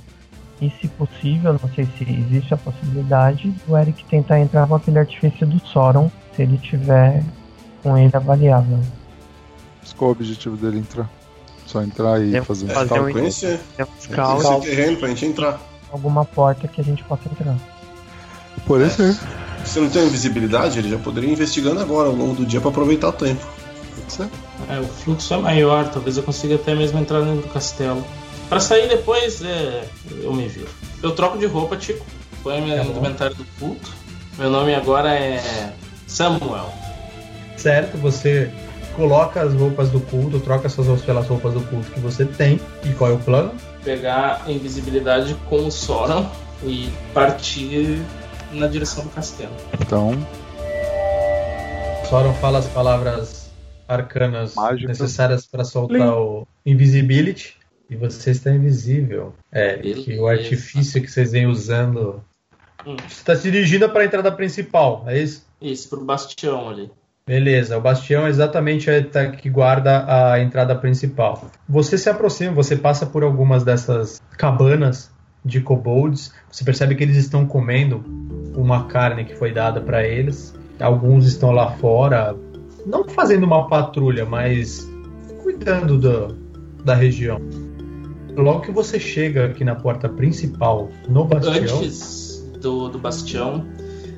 E 0.61 0.69
se 0.79 0.87
possível, 0.87 1.51
não 1.61 1.69
sei 1.75 1.85
se 1.97 2.03
existe 2.03 2.53
a 2.53 2.57
possibilidade, 2.57 3.53
o 3.67 3.77
Eric 3.77 4.05
tentar 4.05 4.39
entrar 4.39 4.65
com 4.65 4.75
aquele 4.75 4.99
artifício 4.99 5.45
do 5.45 5.59
Sauron, 5.67 6.09
se 6.33 6.43
ele 6.43 6.57
tiver 6.57 7.21
com 7.81 7.97
ele 7.97 8.15
avaliável. 8.15 8.79
Qual 9.97 10.09
o 10.09 10.11
objetivo 10.13 10.55
dele 10.57 10.79
entrar? 10.79 11.09
Só 11.65 11.81
entrar 11.81 12.21
e 12.21 12.31
Deve 12.31 12.45
fazer. 12.45 12.67
fazer 12.67 12.93
um 12.99 13.11
Conhecer, 13.13 13.59
tem 13.75 13.85
um 13.85 13.89
conhecer 13.89 14.13
scout. 14.13 14.45
o 14.45 14.61
terreno 14.61 14.97
pra 14.97 15.07
gente 15.09 15.25
entrar. 15.25 15.59
Alguma 15.91 16.25
porta 16.25 16.67
que 16.67 16.81
a 16.81 16.83
gente 16.83 17.03
possa 17.03 17.23
entrar. 17.29 17.55
Por 18.65 18.89
ser. 18.89 19.17
Se 19.65 19.79
não 19.79 19.89
tem 19.89 20.05
invisibilidade, 20.05 20.77
ele 20.79 20.89
já 20.89 20.97
poderia 20.97 21.29
ir 21.29 21.33
investigando 21.33 21.79
agora, 21.79 22.09
ao 22.09 22.15
longo 22.15 22.35
do 22.35 22.45
dia, 22.45 22.59
pra 22.59 22.69
aproveitar 22.69 23.09
o 23.09 23.13
tempo. 23.13 23.45
Pode 23.95 24.11
ser. 24.13 24.29
É, 24.69 24.79
o 24.79 24.83
fluxo 24.85 25.33
é 25.33 25.37
maior, 25.37 25.89
talvez 25.89 26.17
eu 26.17 26.23
consiga 26.23 26.55
até 26.55 26.75
mesmo 26.75 26.99
entrar 26.99 27.21
dentro 27.21 27.41
do 27.47 27.47
castelo. 27.53 28.03
Pra 28.49 28.59
sair 28.59 28.89
depois, 28.89 29.41
é, 29.43 29.87
eu 30.21 30.33
me 30.33 30.47
viro. 30.47 30.67
Eu 31.01 31.11
troco 31.15 31.37
de 31.37 31.45
roupa, 31.45 31.77
Tico. 31.77 32.05
Põe 32.43 32.61
meu 32.61 32.75
Tá 32.77 32.83
bom. 32.83 32.97
inventário 32.99 33.35
do 33.35 33.45
culto. 33.57 33.89
Meu 34.37 34.49
nome 34.49 34.75
agora 34.75 35.15
é 35.15 35.73
Samuel. 36.07 36.71
Certo, 37.55 37.97
você 37.97 38.51
coloca 38.95 39.41
as 39.41 39.53
roupas 39.53 39.89
do 39.89 39.99
culto, 39.99 40.39
troca 40.39 40.69
suas 40.69 40.87
roupas 40.87 41.05
pelas 41.05 41.27
roupas 41.27 41.53
do 41.53 41.61
culto 41.61 41.91
que 41.91 41.99
você 41.99 42.25
tem. 42.25 42.59
E 42.83 42.93
qual 42.93 43.11
é 43.11 43.13
o 43.13 43.19
plano? 43.19 43.51
Pegar 43.83 44.43
a 44.45 44.51
invisibilidade 44.51 45.35
com 45.49 45.67
o 45.67 45.71
Soron 45.71 46.29
e 46.63 46.89
partir 47.13 48.01
na 48.51 48.67
direção 48.67 49.03
do 49.03 49.09
castelo. 49.09 49.53
Então, 49.79 50.15
Sauron 52.09 52.33
fala 52.35 52.59
as 52.59 52.67
palavras 52.67 53.51
arcanas 53.87 54.55
Mágicas. 54.55 54.99
necessárias 54.99 55.45
para 55.45 55.63
soltar 55.63 56.15
o 56.15 56.47
Invisibility. 56.65 57.57
E 57.89 57.95
você 57.95 58.31
está 58.31 58.51
invisível. 58.51 59.33
É, 59.51 59.77
que 59.77 60.17
o 60.17 60.27
artifício 60.27 61.01
que 61.01 61.07
vocês 61.07 61.31
vêm 61.31 61.47
usando. 61.47 62.23
Hum. 62.85 62.95
Você 62.97 63.15
está 63.15 63.35
se 63.35 63.51
dirigindo 63.51 63.87
para 63.89 64.01
a 64.01 64.05
entrada 64.05 64.31
principal, 64.31 65.03
é 65.07 65.19
isso? 65.19 65.45
Isso, 65.61 65.89
pro 65.89 66.03
bastião 66.03 66.69
ali. 66.69 66.89
Beleza, 67.25 67.77
o 67.77 67.81
bastião 67.81 68.25
é 68.25 68.29
exatamente 68.29 68.89
a 68.91 69.01
tá- 69.01 69.27
que 69.27 69.49
guarda 69.49 70.05
a 70.33 70.39
entrada 70.41 70.75
principal. 70.75 71.49
Você 71.69 71.97
se 71.97 72.09
aproxima, 72.09 72.51
você 72.51 72.75
passa 72.75 73.05
por 73.05 73.23
algumas 73.23 73.63
dessas 73.63 74.21
cabanas 74.37 75.09
de 75.45 75.61
kobolds. 75.61 76.33
Você 76.51 76.65
percebe 76.65 76.95
que 76.95 77.03
eles 77.03 77.15
estão 77.15 77.45
comendo 77.45 78.03
uma 78.55 78.85
carne 78.87 79.23
que 79.23 79.35
foi 79.35 79.53
dada 79.53 79.79
para 79.79 80.05
eles. 80.05 80.53
Alguns 80.81 81.25
estão 81.25 81.51
lá 81.51 81.71
fora, 81.71 82.35
não 82.85 83.07
fazendo 83.07 83.45
uma 83.45 83.67
patrulha, 83.69 84.25
mas 84.25 84.85
cuidando 85.41 85.97
do- 85.97 86.35
da 86.83 86.93
região. 86.93 87.39
Logo 88.35 88.61
que 88.61 88.71
você 88.71 88.99
chega 88.99 89.45
aqui 89.45 89.63
na 89.63 89.75
porta 89.75 90.09
principal, 90.09 90.89
no 91.07 91.23
bastião, 91.23 91.77
Antes 91.77 92.43
do, 92.59 92.89
do 92.89 92.97
bastião, 92.99 93.65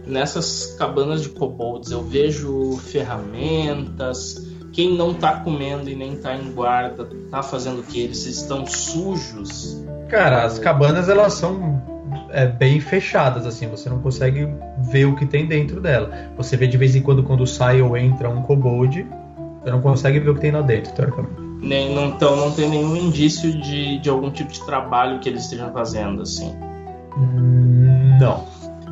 nessas 0.06 0.76
cabanas 0.78 1.22
de 1.22 1.30
kobolds, 1.30 1.91
eu 1.91 2.03
vejo 2.03 2.78
ferramentas. 2.78 4.45
Quem 4.72 4.95
não 4.95 5.14
tá 5.14 5.39
comendo 5.39 5.89
e 5.89 5.95
nem 5.95 6.18
tá 6.18 6.36
em 6.36 6.51
guarda, 6.51 7.08
tá 7.32 7.41
fazendo 7.41 7.80
o 7.80 7.84
que? 7.84 8.01
Eles 8.01 8.26
estão 8.26 8.66
sujos. 8.66 9.82
Cara, 10.10 10.43
as 10.43 10.60
cabanas 10.60 11.08
elas 11.08 11.34
são 11.34 11.82
é, 12.30 12.45
bem 12.45 12.80
fechadas, 12.80 13.45
assim, 13.45 13.68
você 13.68 13.89
não 13.89 13.99
consegue 13.99 14.47
ver 14.91 15.06
o 15.06 15.16
que 15.16 15.26
tem 15.26 15.45
dentro 15.45 15.80
dela. 15.80 16.12
Você 16.38 16.58
vê 16.58 16.68
de 16.68 16.78
vez 16.78 16.95
em 16.95 17.01
quando 17.01 17.24
quando 17.24 17.47
sai 17.47 17.82
ou 17.82 17.95
entra 17.95 18.30
um 18.30 18.41
kobold, 18.41 19.08
você 19.64 19.72
não 19.72 19.82
consegue 19.82 20.20
ver 20.20 20.30
o 20.30 20.36
que 20.36 20.41
tem 20.41 20.51
lá 20.51 20.62
dentro, 20.62 20.93
teoricamente. 20.93 21.41
Nem, 21.62 21.95
não, 21.95 22.08
então 22.10 22.36
não 22.36 22.51
tem 22.51 22.70
nenhum 22.70 22.95
indício 22.95 23.51
de, 23.60 23.97
de 23.99 24.10
algum 24.10 24.30
tipo 24.30 24.51
de 24.51 24.64
trabalho 24.66 25.20
que 25.20 25.30
eles 25.30 25.43
estejam 25.43 25.72
fazendo, 25.72 26.22
assim. 26.22 26.53
Hum, 27.18 28.18
Não. 28.20 28.45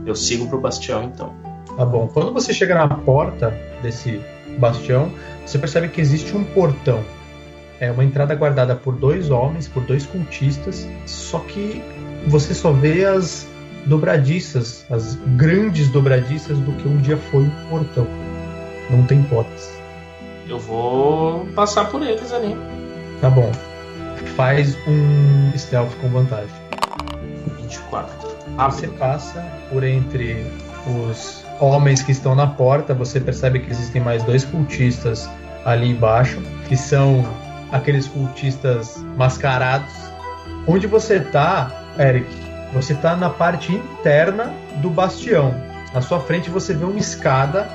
Eu 0.06 0.16
sigo 0.16 0.48
pro 0.48 0.60
bastião 0.60 1.04
então. 1.04 1.34
Tá 1.76 1.86
bom. 1.86 2.08
Quando 2.08 2.32
você 2.34 2.54
chega 2.54 2.76
na 2.76 2.88
porta 2.88 3.58
desse 3.82 4.22
bastião, 4.58 5.12
você 5.46 5.58
percebe 5.58 5.88
que 5.90 6.02
existe 6.02 6.36
um 6.36 6.44
portão. 6.44 7.04
É 7.80 7.92
uma 7.92 8.04
entrada 8.04 8.36
guardada 8.36 8.76
por 8.76 8.96
dois 8.96 9.30
homens, 9.30 9.68
por 9.68 9.84
dois 9.84 10.06
cultistas, 10.06 10.88
só 11.06 11.40
que 11.40 11.82
você 12.28 12.54
só 12.54 12.72
vê 12.72 13.06
as 13.06 13.48
dobradiças, 13.86 14.86
as 14.90 15.16
grandes 15.36 15.90
dobradiças 15.90 16.58
do 16.60 16.72
que 16.74 16.88
um 16.88 16.98
dia 16.98 17.18
foi 17.18 17.44
um 17.44 17.50
portão. 17.70 18.08
Não 18.90 19.06
tem 19.06 19.24
portas. 19.24 19.74
Eu 20.48 20.60
vou 20.60 21.46
passar 21.56 21.90
por 21.90 22.02
eles 22.02 22.32
ali. 22.32 22.56
Tá 23.20 23.30
bom. 23.30 23.52
Faz 24.36 24.78
um 24.88 25.58
stealth 25.58 25.92
com 26.02 26.10
vantagem. 26.10 26.56
24. 27.62 28.33
Você 28.58 28.88
passa 28.88 29.44
por 29.70 29.84
entre 29.84 30.46
os 30.86 31.44
homens 31.60 32.02
que 32.02 32.12
estão 32.12 32.36
na 32.36 32.48
porta, 32.48 32.94
você 32.94 33.20
percebe 33.20 33.60
que 33.60 33.72
existem 33.72 34.02
mais 34.02 34.24
dois 34.24 34.44
cultistas 34.44 35.30
ali 35.66 35.90
embaixo, 35.90 36.42
que 36.68 36.76
são 36.76 37.26
aqueles 37.72 38.08
cultistas 38.08 38.98
mascarados. 39.18 39.94
Onde 40.68 40.88
você 40.88 41.20
tá, 41.20 41.72
Eric? 41.98 42.28
Você 42.74 42.94
tá 42.96 43.16
na 43.16 43.30
parte 43.30 43.74
interna 43.74 44.52
do 44.82 44.90
bastião. 44.90 45.54
Na 45.94 46.02
sua 46.02 46.20
frente 46.20 46.50
você 46.50 46.74
vê 46.74 46.86
uma 46.86 47.00
escada 47.00 47.68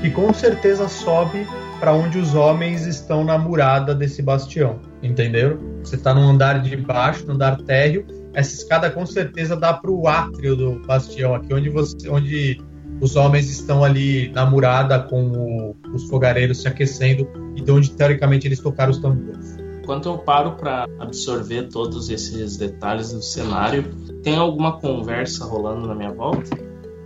que 0.00 0.10
com 0.10 0.32
certeza 0.32 0.88
sobe 0.88 1.46
para 1.80 1.92
onde 1.92 2.18
os 2.18 2.34
homens 2.34 2.86
estão 2.86 3.24
na 3.24 3.38
murada 3.38 3.94
desse 3.94 4.22
bastião. 4.22 4.78
Entenderam? 5.02 5.58
Você 5.82 5.96
tá 5.96 6.14
no 6.14 6.20
andar 6.20 6.60
de 6.60 6.76
baixo, 6.76 7.26
no 7.26 7.34
andar 7.34 7.56
térreo, 7.62 8.06
essa 8.34 8.54
escada 8.54 8.90
com 8.90 9.04
certeza 9.04 9.56
dá 9.56 9.72
para 9.72 9.90
o 9.90 10.08
átrio 10.08 10.56
do 10.56 10.86
bastião 10.86 11.34
aqui, 11.34 11.52
onde 11.52 11.68
você, 11.68 12.08
onde 12.08 12.60
os 13.00 13.16
homens 13.16 13.50
estão 13.50 13.82
ali 13.84 14.30
na 14.32 14.46
murada 14.46 14.98
com 14.98 15.24
o- 15.24 15.76
os 15.92 16.04
fogareiros 16.08 16.62
se 16.62 16.68
aquecendo 16.68 17.28
e 17.56 17.60
de 17.60 17.70
onde 17.70 17.90
teoricamente 17.90 18.46
eles 18.46 18.60
tocaram 18.60 18.90
os 18.92 18.98
tambores. 18.98 19.56
Enquanto 19.82 20.08
eu 20.08 20.18
paro 20.18 20.52
para 20.52 20.86
absorver 21.00 21.64
todos 21.64 22.08
esses 22.08 22.56
detalhes 22.56 23.12
do 23.12 23.20
cenário, 23.20 23.84
tem 24.22 24.36
alguma 24.36 24.78
conversa 24.78 25.44
rolando 25.44 25.88
na 25.88 25.94
minha 25.94 26.12
volta? 26.12 26.56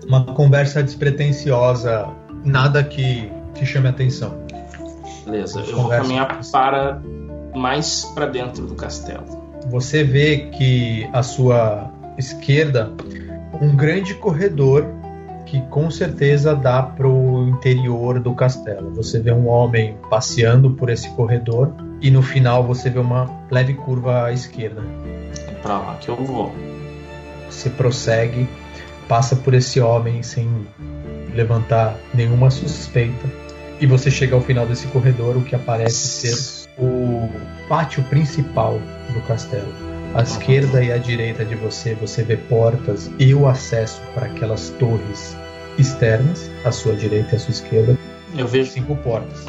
Uma 0.06 0.24
conversa 0.34 0.82
despretensiosa, 0.82 2.06
nada 2.44 2.84
que, 2.84 3.30
que 3.54 3.64
chame 3.64 3.88
atenção. 3.88 4.38
Beleza, 5.24 5.60
eu 5.60 5.76
vou 5.76 5.88
caminhar 5.88 6.40
para 6.52 7.02
mais 7.54 8.04
para 8.14 8.26
dentro 8.26 8.66
do 8.66 8.74
castelo. 8.74 9.45
Você 9.70 10.04
vê 10.04 10.48
que 10.52 11.08
à 11.12 11.22
sua 11.22 11.90
esquerda 12.16 12.92
um 13.60 13.74
grande 13.74 14.14
corredor 14.14 14.86
que 15.46 15.60
com 15.68 15.90
certeza 15.90 16.54
dá 16.54 16.82
para 16.82 17.08
o 17.08 17.48
interior 17.48 18.18
do 18.18 18.34
castelo. 18.34 18.92
Você 18.94 19.20
vê 19.20 19.32
um 19.32 19.48
homem 19.48 19.96
passeando 20.10 20.70
por 20.72 20.90
esse 20.90 21.08
corredor 21.10 21.72
e 22.00 22.10
no 22.10 22.20
final 22.20 22.64
você 22.64 22.90
vê 22.90 22.98
uma 22.98 23.30
leve 23.50 23.74
curva 23.74 24.26
à 24.26 24.32
esquerda. 24.32 24.82
É 25.48 25.52
pra 25.62 25.78
lá 25.78 25.94
que 26.00 26.08
eu 26.08 26.16
vou. 26.16 26.52
Você 27.48 27.70
prossegue, 27.70 28.48
passa 29.08 29.36
por 29.36 29.54
esse 29.54 29.80
homem 29.80 30.22
sem 30.22 30.66
levantar 31.32 31.96
nenhuma 32.12 32.50
suspeita 32.50 33.26
e 33.80 33.86
você 33.86 34.10
chega 34.10 34.34
ao 34.34 34.40
final 34.40 34.66
desse 34.66 34.86
corredor, 34.88 35.36
o 35.36 35.42
que 35.42 35.54
aparece 35.54 35.96
ser 35.96 36.66
o 36.78 37.28
pátio 37.68 38.02
principal 38.04 38.80
do 39.16 39.26
castelo. 39.26 39.72
À 40.14 40.22
esquerda 40.22 40.82
e 40.82 40.92
à 40.92 40.98
direita 40.98 41.44
de 41.44 41.54
você, 41.54 41.94
você 41.94 42.22
vê 42.22 42.36
portas 42.36 43.10
e 43.18 43.34
o 43.34 43.46
acesso 43.46 44.00
para 44.14 44.26
aquelas 44.26 44.70
torres 44.78 45.36
externas, 45.78 46.50
à 46.64 46.72
sua 46.72 46.94
direita 46.94 47.34
e 47.34 47.36
à 47.36 47.38
sua 47.38 47.50
esquerda. 47.50 47.98
Eu 48.36 48.46
vejo. 48.46 48.70
Cinco 48.70 48.96
portas. 48.96 49.44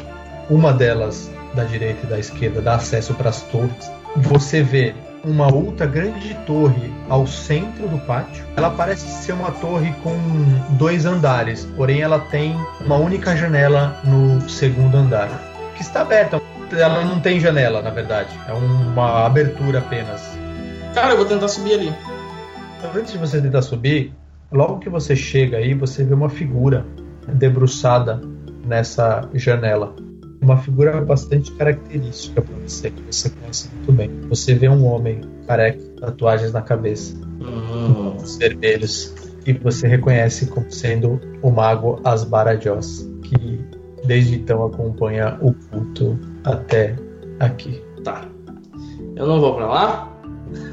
Uma 0.50 0.72
delas, 0.72 1.30
da 1.54 1.64
direita 1.64 2.06
e 2.06 2.10
da 2.10 2.18
esquerda, 2.18 2.60
dá 2.60 2.74
acesso 2.74 3.14
para 3.14 3.30
as 3.30 3.42
torres. 3.42 3.90
Você 4.16 4.62
vê 4.62 4.94
uma 5.24 5.52
outra 5.52 5.86
grande 5.86 6.34
torre 6.46 6.92
ao 7.08 7.26
centro 7.26 7.88
do 7.88 7.98
pátio. 7.98 8.44
Ela 8.56 8.70
parece 8.70 9.06
ser 9.06 9.32
uma 9.32 9.50
torre 9.52 9.92
com 10.02 10.16
dois 10.76 11.04
andares, 11.04 11.66
porém 11.76 12.00
ela 12.00 12.18
tem 12.18 12.56
uma 12.84 12.96
única 12.96 13.36
janela 13.36 14.00
no 14.04 14.48
segundo 14.48 14.96
andar, 14.96 15.28
que 15.76 15.82
está 15.82 16.02
aberta. 16.02 16.40
Ela 16.72 17.04
não 17.04 17.20
tem 17.20 17.40
janela, 17.40 17.80
na 17.82 17.90
verdade. 17.90 18.30
É 18.46 18.52
uma 18.52 19.26
abertura 19.26 19.78
apenas. 19.78 20.38
Cara, 20.94 21.12
eu 21.12 21.16
vou 21.16 21.26
tentar 21.26 21.48
subir 21.48 21.74
ali. 21.74 21.94
Antes 22.94 23.12
de 23.12 23.18
você 23.18 23.40
tentar 23.40 23.62
subir, 23.62 24.12
logo 24.52 24.78
que 24.78 24.88
você 24.88 25.16
chega 25.16 25.56
aí, 25.56 25.74
você 25.74 26.04
vê 26.04 26.14
uma 26.14 26.28
figura 26.28 26.84
debruçada 27.34 28.20
nessa 28.64 29.28
janela 29.34 29.94
uma 30.40 30.56
figura 30.56 31.00
bastante 31.00 31.50
característica 31.52 32.40
para 32.40 32.56
você, 32.58 32.90
que 32.90 33.02
você 33.02 33.30
conhece 33.30 33.68
muito 33.74 33.92
bem. 33.92 34.10
Você 34.28 34.54
vê 34.54 34.68
um 34.68 34.84
homem 34.86 35.20
careca, 35.46 35.82
tatuagens 36.00 36.52
na 36.52 36.62
cabeça, 36.62 37.16
Hum. 37.40 38.14
olhos 38.16 38.36
vermelhos, 38.36 39.14
e 39.46 39.52
você 39.52 39.86
reconhece 39.86 40.46
como 40.46 40.70
sendo 40.70 41.20
o 41.42 41.50
mago 41.50 42.00
Asbarajos, 42.04 43.08
que 43.22 43.60
desde 44.04 44.36
então 44.36 44.64
acompanha 44.64 45.36
o 45.40 45.52
culto 45.52 46.18
até 46.52 46.94
aqui. 47.40 47.82
Tá. 48.04 48.22
Eu 49.16 49.26
não 49.26 49.40
vou 49.40 49.54
pra 49.54 49.66
lá? 49.66 50.08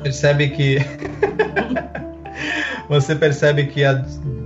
Percebe 0.03 0.49
que. 0.49 0.78
você 2.89 3.15
percebe 3.15 3.65
que 3.67 3.84
a- 3.84 4.03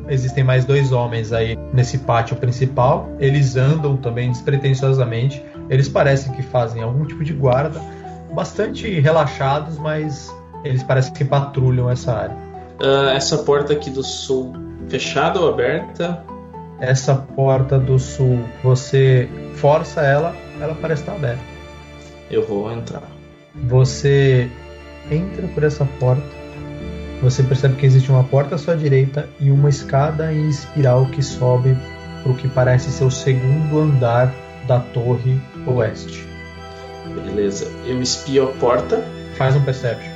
existem 0.08 0.44
mais 0.44 0.66
dois 0.66 0.92
homens 0.92 1.32
aí 1.34 1.58
nesse 1.74 2.00
pátio 2.00 2.36
principal. 2.36 3.10
Eles 3.20 3.56
andam 3.56 3.98
também 3.98 4.32
despretensiosamente. 4.32 5.44
Eles 5.70 5.88
parecem 5.88 6.32
que 6.34 6.42
fazem 6.42 6.82
algum 6.82 7.06
tipo 7.06 7.24
de 7.24 7.34
guarda, 7.34 7.80
bastante 8.34 9.00
relaxados, 9.00 9.78
mas 9.78 10.34
eles 10.64 10.82
parecem 10.82 11.14
que 11.14 11.24
patrulham 11.24 11.90
essa 11.90 12.12
área. 12.14 12.38
Ah, 12.82 13.14
essa 13.14 13.40
porta 13.40 13.74
aqui 13.74 13.90
do 13.90 14.04
sul, 14.04 14.54
fechada 14.88 15.40
ou 15.40 15.50
aberta? 15.50 16.24
Essa 16.80 17.16
porta 17.16 17.78
do 17.78 18.00
sul, 18.00 18.40
você 18.64 19.30
força 19.56 20.02
ela, 20.02 20.36
ela 20.62 20.76
parece 20.76 21.02
estar 21.02 21.14
aberta. 21.14 21.44
Eu 22.32 22.46
vou 22.46 22.72
entrar. 22.72 23.04
Você 23.68 24.50
entra 25.12 25.48
por 25.48 25.64
essa 25.64 25.86
porta. 26.00 26.24
Você 27.22 27.44
percebe 27.44 27.76
que 27.76 27.86
existe 27.86 28.10
uma 28.10 28.24
porta 28.24 28.56
à 28.56 28.58
sua 28.58 28.78
direita 28.78 29.28
e 29.40 29.52
uma 29.52 29.70
escada 29.70 30.32
em 30.32 30.48
espiral 30.48 31.06
que 31.08 31.22
sobe 31.22 31.76
para 32.24 32.32
o 32.32 32.36
que 32.36 32.48
parece 32.48 32.90
ser 32.92 33.04
o 33.04 33.12
segundo 33.12 33.80
andar 33.80 34.34
da 34.68 34.80
torre 34.80 35.38
oeste. 35.66 36.26
Beleza. 37.14 37.70
Eu 37.86 38.02
espio 38.02 38.50
a 38.50 38.52
porta. 38.54 39.04
Faz 39.36 39.56
um 39.56 39.62
perception. 39.64 40.12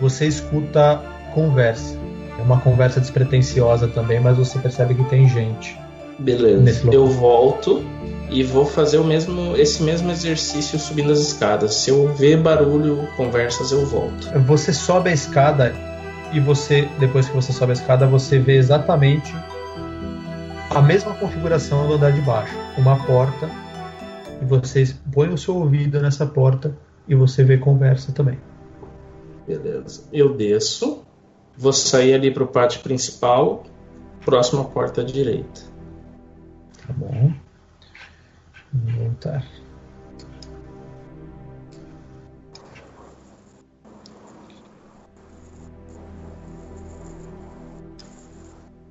Você 0.00 0.26
escuta 0.26 1.02
conversa. 1.34 1.99
É 2.40 2.42
uma 2.42 2.58
conversa 2.58 3.00
despretensiosa 3.00 3.86
também, 3.86 4.18
mas 4.18 4.36
você 4.38 4.58
percebe 4.58 4.94
que 4.94 5.04
tem 5.04 5.28
gente. 5.28 5.78
Beleza. 6.18 6.88
Eu 6.90 7.06
volto 7.06 7.84
e 8.30 8.42
vou 8.42 8.64
fazer 8.64 8.98
o 8.98 9.04
mesmo, 9.04 9.56
esse 9.56 9.82
mesmo 9.82 10.10
exercício 10.10 10.78
subindo 10.78 11.12
as 11.12 11.18
escadas. 11.18 11.74
Se 11.74 11.90
eu 11.90 12.08
ver 12.14 12.38
barulho, 12.38 13.06
conversas, 13.16 13.72
eu 13.72 13.84
volto. 13.86 14.30
Você 14.46 14.72
sobe 14.72 15.10
a 15.10 15.12
escada 15.12 15.74
e 16.32 16.40
você, 16.40 16.88
depois 16.98 17.28
que 17.28 17.34
você 17.34 17.52
sobe 17.52 17.72
a 17.72 17.74
escada, 17.74 18.06
você 18.06 18.38
vê 18.38 18.56
exatamente 18.56 19.34
a 20.70 20.80
mesma 20.80 21.12
configuração 21.14 21.86
do 21.88 21.94
andar 21.94 22.12
de 22.12 22.20
baixo. 22.20 22.56
Uma 22.78 22.96
porta 23.04 23.50
e 24.40 24.44
você 24.44 24.94
põe 25.12 25.28
o 25.28 25.36
seu 25.36 25.56
ouvido 25.56 26.00
nessa 26.00 26.24
porta 26.26 26.74
e 27.06 27.14
você 27.14 27.42
vê 27.42 27.58
conversa 27.58 28.12
também. 28.12 28.38
Beleza. 29.46 30.04
Eu 30.12 30.34
desço. 30.34 31.02
Vou 31.60 31.74
sair 31.74 32.14
ali 32.14 32.30
pro 32.30 32.46
pátio 32.46 32.80
principal. 32.80 33.64
Próxima 34.24 34.64
porta 34.64 35.02
à 35.02 35.04
direita. 35.04 35.60
Tá 36.86 36.94
bom. 36.94 37.34
Vamos 38.72 38.94
voltar. 38.94 39.46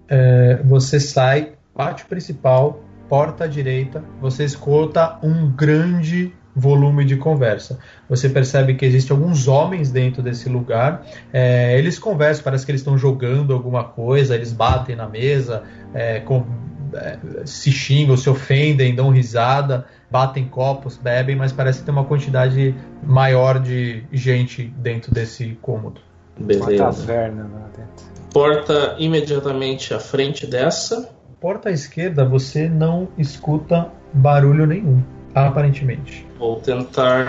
É, 0.07 0.61
você 0.63 0.99
sai, 0.99 1.53
pátio 1.73 2.05
principal, 2.05 2.83
porta 3.07 3.45
à 3.45 3.47
direita, 3.47 4.03
você 4.21 4.43
escuta 4.43 5.17
um 5.23 5.51
grande 5.51 6.33
volume 6.59 7.05
de 7.05 7.15
conversa. 7.15 7.79
Você 8.09 8.29
percebe 8.29 8.75
que 8.75 8.85
existem 8.85 9.15
alguns 9.15 9.47
homens 9.47 9.89
dentro 9.91 10.21
desse 10.21 10.49
lugar. 10.49 11.05
É, 11.31 11.77
eles 11.77 11.97
conversam, 11.97 12.43
parece 12.43 12.65
que 12.65 12.71
eles 12.71 12.81
estão 12.81 12.97
jogando 12.97 13.53
alguma 13.53 13.83
coisa, 13.83 14.35
eles 14.35 14.51
batem 14.51 14.95
na 14.95 15.07
mesa, 15.07 15.63
é, 15.93 16.19
com- 16.19 16.45
é, 16.93 17.17
se 17.45 17.71
xingam, 17.71 18.17
se 18.17 18.29
ofendem, 18.29 18.95
dão 18.95 19.09
risada, 19.09 19.85
batem 20.09 20.45
copos, 20.45 20.97
bebem, 20.97 21.35
mas 21.35 21.51
parece 21.51 21.79
que 21.79 21.85
tem 21.85 21.93
uma 21.93 22.05
quantidade 22.05 22.75
maior 23.03 23.59
de 23.59 24.03
gente 24.11 24.65
dentro 24.77 25.13
desse 25.13 25.57
cômodo. 25.61 26.01
Uma 26.37 26.47
Beleza. 26.47 26.77
taverna 26.77 27.43
lá 27.43 27.69
dentro. 27.75 28.09
Porta 28.33 28.95
imediatamente 28.97 29.93
à 29.93 29.99
frente 29.99 30.45
dessa. 30.47 31.09
Porta 31.39 31.69
à 31.69 31.71
esquerda, 31.71 32.25
você 32.25 32.67
não 32.67 33.07
escuta 33.17 33.89
barulho 34.13 34.65
nenhum, 34.65 35.01
aparentemente. 35.47 36.25
Vou 36.37 36.57
tentar 36.57 37.27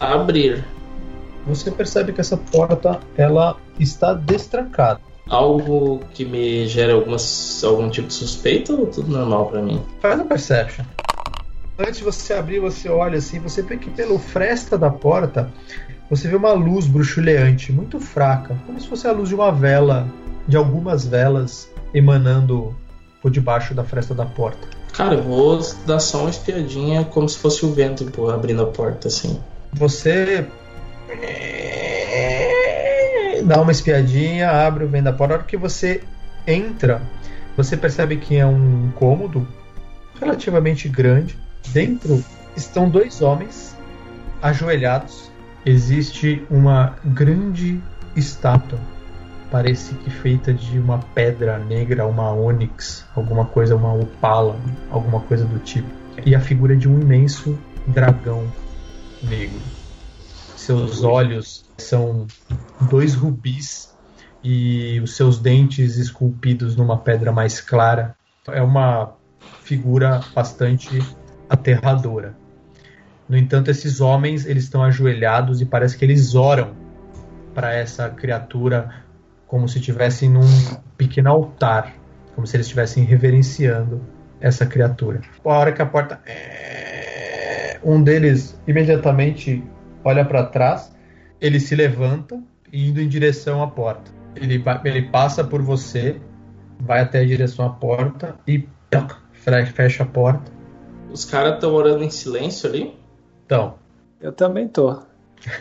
abrir. 0.00 0.64
Você 1.46 1.70
percebe 1.70 2.12
que 2.12 2.20
essa 2.20 2.36
porta 2.36 3.00
ela 3.16 3.56
está 3.78 4.12
destrancada. 4.12 5.00
Algo 5.28 6.00
que 6.14 6.24
me 6.24 6.66
gere 6.66 6.92
algumas, 6.92 7.62
algum 7.64 7.88
tipo 7.90 8.08
de 8.08 8.14
suspeita 8.14 8.72
ou 8.72 8.86
tudo 8.86 9.10
normal 9.10 9.46
pra 9.46 9.62
mim? 9.62 9.82
Faz 10.00 10.20
a 10.20 10.24
perception. 10.24 10.84
Antes 11.78 11.98
de 11.98 12.04
você 12.04 12.34
abrir, 12.34 12.58
você 12.58 12.88
olha 12.88 13.18
assim, 13.18 13.38
você 13.38 13.62
vê 13.62 13.76
que 13.76 13.88
pelo 13.90 14.18
fresta 14.18 14.76
da 14.76 14.90
porta, 14.90 15.50
você 16.10 16.26
vê 16.26 16.34
uma 16.34 16.52
luz 16.52 16.86
bruxuleante, 16.86 17.72
muito 17.72 18.00
fraca, 18.00 18.56
como 18.66 18.80
se 18.80 18.88
fosse 18.88 19.06
a 19.06 19.12
luz 19.12 19.28
de 19.28 19.34
uma 19.34 19.52
vela, 19.52 20.08
de 20.46 20.56
algumas 20.56 21.06
velas 21.06 21.70
emanando 21.94 22.74
por 23.22 23.30
debaixo 23.30 23.74
da 23.74 23.84
fresta 23.84 24.14
da 24.14 24.24
porta. 24.24 24.77
Cara, 24.92 25.14
eu 25.14 25.22
vou 25.22 25.60
dar 25.86 26.00
só 26.00 26.22
uma 26.22 26.30
espiadinha 26.30 27.04
como 27.04 27.28
se 27.28 27.38
fosse 27.38 27.64
o 27.64 27.72
vento 27.72 28.04
pô, 28.06 28.30
abrindo 28.30 28.62
a 28.62 28.66
porta, 28.66 29.08
assim. 29.08 29.40
Você 29.72 30.46
dá 33.44 33.60
uma 33.60 33.72
espiadinha, 33.72 34.50
abre 34.50 34.84
o 34.84 34.88
vento 34.88 35.04
da 35.04 35.12
porta. 35.12 35.34
Na 35.34 35.38
hora 35.40 35.46
que 35.46 35.56
você 35.56 36.02
entra, 36.46 37.00
você 37.56 37.76
percebe 37.76 38.16
que 38.16 38.36
é 38.36 38.46
um 38.46 38.90
cômodo 38.94 39.46
relativamente 40.20 40.88
grande. 40.88 41.36
Dentro 41.68 42.24
estão 42.56 42.88
dois 42.88 43.22
homens 43.22 43.76
ajoelhados. 44.42 45.30
Existe 45.64 46.44
uma 46.50 46.96
grande 47.04 47.80
estátua, 48.16 48.78
parece 49.50 49.94
que 49.94 50.10
feita 50.10 50.52
de 50.52 50.78
uma 50.78 50.98
pedra 50.98 51.58
negra, 51.58 52.06
uma 52.06 52.30
ônix, 52.30 53.04
alguma 53.14 53.46
coisa, 53.46 53.74
uma 53.76 53.92
opala, 53.94 54.58
alguma 54.90 55.20
coisa 55.20 55.44
do 55.44 55.58
tipo. 55.60 55.88
E 56.24 56.34
a 56.34 56.40
figura 56.40 56.76
de 56.76 56.88
um 56.88 57.00
imenso 57.00 57.58
dragão 57.86 58.46
negro. 59.22 59.60
Seus 60.56 61.02
olhos 61.02 61.64
são 61.78 62.26
dois 62.90 63.14
rubis 63.14 63.94
e 64.42 65.00
os 65.00 65.16
seus 65.16 65.38
dentes 65.38 65.96
esculpidos 65.96 66.76
numa 66.76 66.98
pedra 66.98 67.32
mais 67.32 67.60
clara. 67.60 68.14
É 68.48 68.62
uma 68.62 69.14
figura 69.62 70.20
bastante 70.34 70.98
aterradora. 71.48 72.36
No 73.28 73.36
entanto, 73.36 73.70
esses 73.70 74.00
homens 74.00 74.46
eles 74.46 74.64
estão 74.64 74.82
ajoelhados 74.82 75.60
e 75.60 75.66
parece 75.66 75.96
que 75.96 76.04
eles 76.04 76.34
oram 76.34 76.72
para 77.54 77.74
essa 77.74 78.08
criatura 78.08 79.07
como 79.48 79.68
se 79.68 79.78
estivessem 79.78 80.30
num 80.30 80.46
pequeno 80.96 81.30
altar, 81.30 81.94
como 82.36 82.46
se 82.46 82.56
eles 82.56 82.66
estivessem 82.66 83.02
reverenciando 83.02 84.00
essa 84.40 84.64
criatura. 84.64 85.20
A 85.44 85.48
hora 85.48 85.72
que 85.72 85.82
a 85.82 85.86
porta 85.86 86.20
é, 86.26 87.78
Um 87.82 88.00
deles 88.02 88.60
imediatamente 88.68 89.64
olha 90.04 90.24
para 90.24 90.44
trás, 90.44 90.94
ele 91.40 91.58
se 91.58 91.74
levanta 91.74 92.40
indo 92.72 93.00
em 93.00 93.08
direção 93.08 93.62
à 93.62 93.66
porta. 93.66 94.10
Ele, 94.36 94.62
ele 94.84 95.02
passa 95.10 95.42
por 95.42 95.60
você, 95.62 96.20
vai 96.78 97.00
até 97.00 97.18
a 97.20 97.24
direção 97.24 97.64
à 97.66 97.70
porta 97.70 98.36
e 98.46 98.68
toc, 98.90 99.12
fe- 99.32 99.66
fecha 99.66 100.02
a 100.04 100.06
porta. 100.06 100.52
Os 101.10 101.24
caras 101.24 101.54
estão 101.54 101.72
orando 101.74 102.04
em 102.04 102.10
silêncio 102.10 102.68
ali. 102.68 102.94
Então, 103.46 103.74
Eu 104.20 104.32
também 104.32 104.68
tô. 104.68 105.00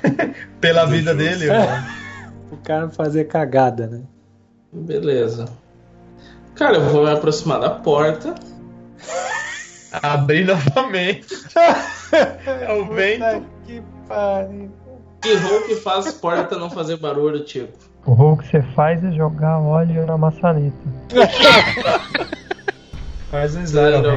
pela 0.59 0.85
vida 0.85 1.14
dele, 1.15 1.47
O 2.52 2.57
cara 2.57 2.84
não 2.84 2.91
fazer 2.91 3.26
cagada, 3.26 3.88
né? 3.88 4.02
Beleza. 4.72 5.45
Cara, 6.56 6.78
eu 6.78 6.90
vou 6.90 7.03
me 7.03 7.11
aproximar 7.11 7.60
da 7.60 7.69
porta. 7.69 8.36
abrir 10.02 10.45
novamente. 10.45 11.36
É 12.10 12.72
o 12.72 12.86
vento. 12.86 13.45
Que 13.65 13.84
pariu. 14.07 14.72
Que 15.22 15.36
rol 15.36 15.61
que 15.64 15.76
faz 15.76 16.14
porta 16.14 16.57
não 16.57 16.69
fazer 16.69 16.95
barulho, 16.95 17.44
tipo? 17.44 17.78
O 18.06 18.38
que 18.38 18.48
você 18.48 18.61
faz 18.74 19.03
é 19.03 19.11
jogar 19.11 19.60
óleo 19.60 20.06
na 20.06 20.18
maçaneta. 20.18 20.78
Faz 23.30 23.57
um 23.57 23.64
Slide. 23.64 24.07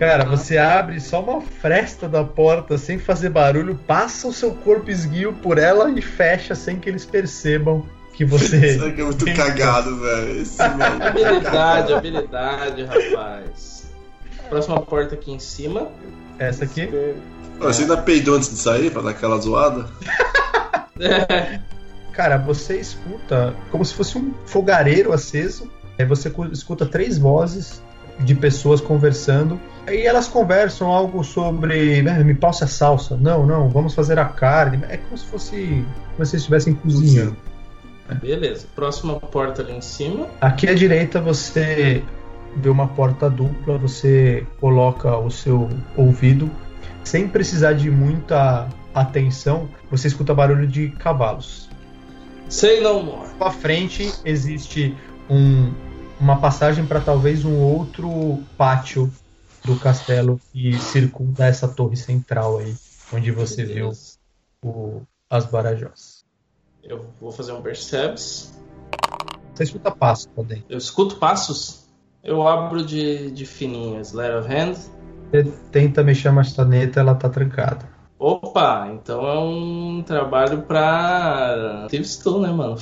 Cara, 0.00 0.24
você 0.24 0.56
abre 0.56 0.98
só 0.98 1.22
uma 1.22 1.42
fresta 1.42 2.08
da 2.08 2.24
porta 2.24 2.78
sem 2.78 2.98
fazer 2.98 3.28
barulho, 3.28 3.78
passa 3.86 4.26
o 4.28 4.32
seu 4.32 4.52
corpo 4.54 4.90
esguio 4.90 5.34
por 5.34 5.58
ela 5.58 5.90
e 5.90 6.00
fecha 6.00 6.54
sem 6.54 6.80
que 6.80 6.88
eles 6.88 7.04
percebam 7.04 7.84
que 8.14 8.24
você. 8.24 8.56
Isso 8.76 8.84
aqui 8.86 9.02
é 9.02 9.04
muito 9.04 9.24
cagado, 9.34 10.00
velho. 10.00 10.42
É 10.42 11.04
Habilidade, 11.06 11.92
habilidade, 11.92 12.82
rapaz. 12.84 13.92
Próxima 14.48 14.80
porta 14.80 15.14
aqui 15.16 15.32
em 15.32 15.38
cima. 15.38 15.88
Essa 16.38 16.64
aqui. 16.64 16.88
Você 17.58 17.82
ainda 17.82 17.98
peidou 17.98 18.36
antes 18.36 18.48
de 18.48 18.56
sair 18.56 18.90
pra 18.90 19.02
dar 19.02 19.10
aquela 19.10 19.38
zoada? 19.38 19.86
É, 20.98 21.60
Cara, 22.14 22.38
você 22.38 22.80
escuta 22.80 23.54
como 23.70 23.84
se 23.84 23.92
fosse 23.92 24.16
um 24.16 24.32
fogareiro 24.46 25.12
aceso. 25.12 25.70
Aí 25.98 26.06
você 26.06 26.30
cu- 26.30 26.46
escuta 26.46 26.86
três 26.86 27.18
vozes 27.18 27.82
de 28.24 28.34
pessoas 28.34 28.80
conversando. 28.80 29.60
E 29.88 30.06
elas 30.06 30.28
conversam 30.28 30.88
algo 30.90 31.24
sobre. 31.24 32.06
"Ah, 32.08 32.22
Me 32.22 32.34
passe 32.34 32.62
a 32.64 32.66
salsa. 32.66 33.16
Não, 33.16 33.46
não, 33.46 33.68
vamos 33.68 33.94
fazer 33.94 34.18
a 34.18 34.24
carne. 34.24 34.80
É 34.88 34.96
como 34.96 35.16
se 35.18 35.26
fosse. 35.26 35.84
Como 36.16 36.26
se 36.26 36.36
estivessem 36.36 36.74
cozinhando. 36.74 37.36
beleza. 38.20 38.66
Próxima 38.74 39.14
porta 39.20 39.62
ali 39.62 39.72
em 39.72 39.80
cima. 39.80 40.26
Aqui 40.40 40.68
à 40.68 40.74
direita 40.74 41.20
você 41.20 42.02
vê 42.56 42.68
uma 42.68 42.88
porta 42.88 43.30
dupla, 43.30 43.78
você 43.78 44.44
coloca 44.60 45.16
o 45.16 45.30
seu 45.30 45.68
ouvido 45.96 46.50
sem 47.04 47.28
precisar 47.28 47.72
de 47.74 47.88
muita 47.90 48.68
atenção, 48.92 49.68
você 49.88 50.08
escuta 50.08 50.34
barulho 50.34 50.66
de 50.66 50.88
cavalos. 50.90 51.68
Say 52.48 52.80
no 52.80 53.00
more. 53.02 53.28
À 53.40 53.50
frente 53.50 54.12
existe 54.24 54.94
um- 55.30 55.72
uma 56.20 56.38
passagem 56.40 56.84
para 56.86 57.00
talvez 57.00 57.44
um 57.44 57.58
outro 57.58 58.42
pátio 58.56 59.10
do 59.64 59.76
castelo 59.76 60.40
que 60.52 60.78
circunda 60.78 61.46
essa 61.46 61.66
torre 61.66 61.96
central 61.96 62.58
aí, 62.58 62.74
onde 63.12 63.30
você 63.30 63.64
viu 63.64 63.90
o- 64.64 65.02
as 65.28 65.46
Barajós. 65.46 66.24
Eu 66.82 67.06
vou 67.20 67.32
fazer 67.32 67.52
um 67.52 67.62
percebes. 67.62 68.52
Você 69.54 69.64
escuta 69.64 69.90
passo 69.90 70.28
lá 70.36 70.44
dentro. 70.44 70.64
Eu 70.68 70.78
escuto 70.78 71.16
passos. 71.16 71.88
Eu 72.22 72.46
abro 72.46 72.84
de, 72.84 73.30
de 73.30 73.46
fininho. 73.46 74.00
Slide 74.00 74.34
of 74.34 74.48
hand. 74.48 74.74
Você 75.30 75.44
tenta 75.70 76.02
mexer 76.02 76.28
a 76.28 76.32
maçaneta, 76.32 77.00
ela 77.00 77.14
tá 77.14 77.28
trancada. 77.28 77.88
Opa, 78.18 78.88
então 78.92 79.26
é 79.26 79.38
um 79.38 80.02
trabalho 80.02 80.62
pra. 80.62 81.86
Thieves 81.88 82.16
Tool, 82.18 82.40
né, 82.40 82.50
mano? 82.50 82.76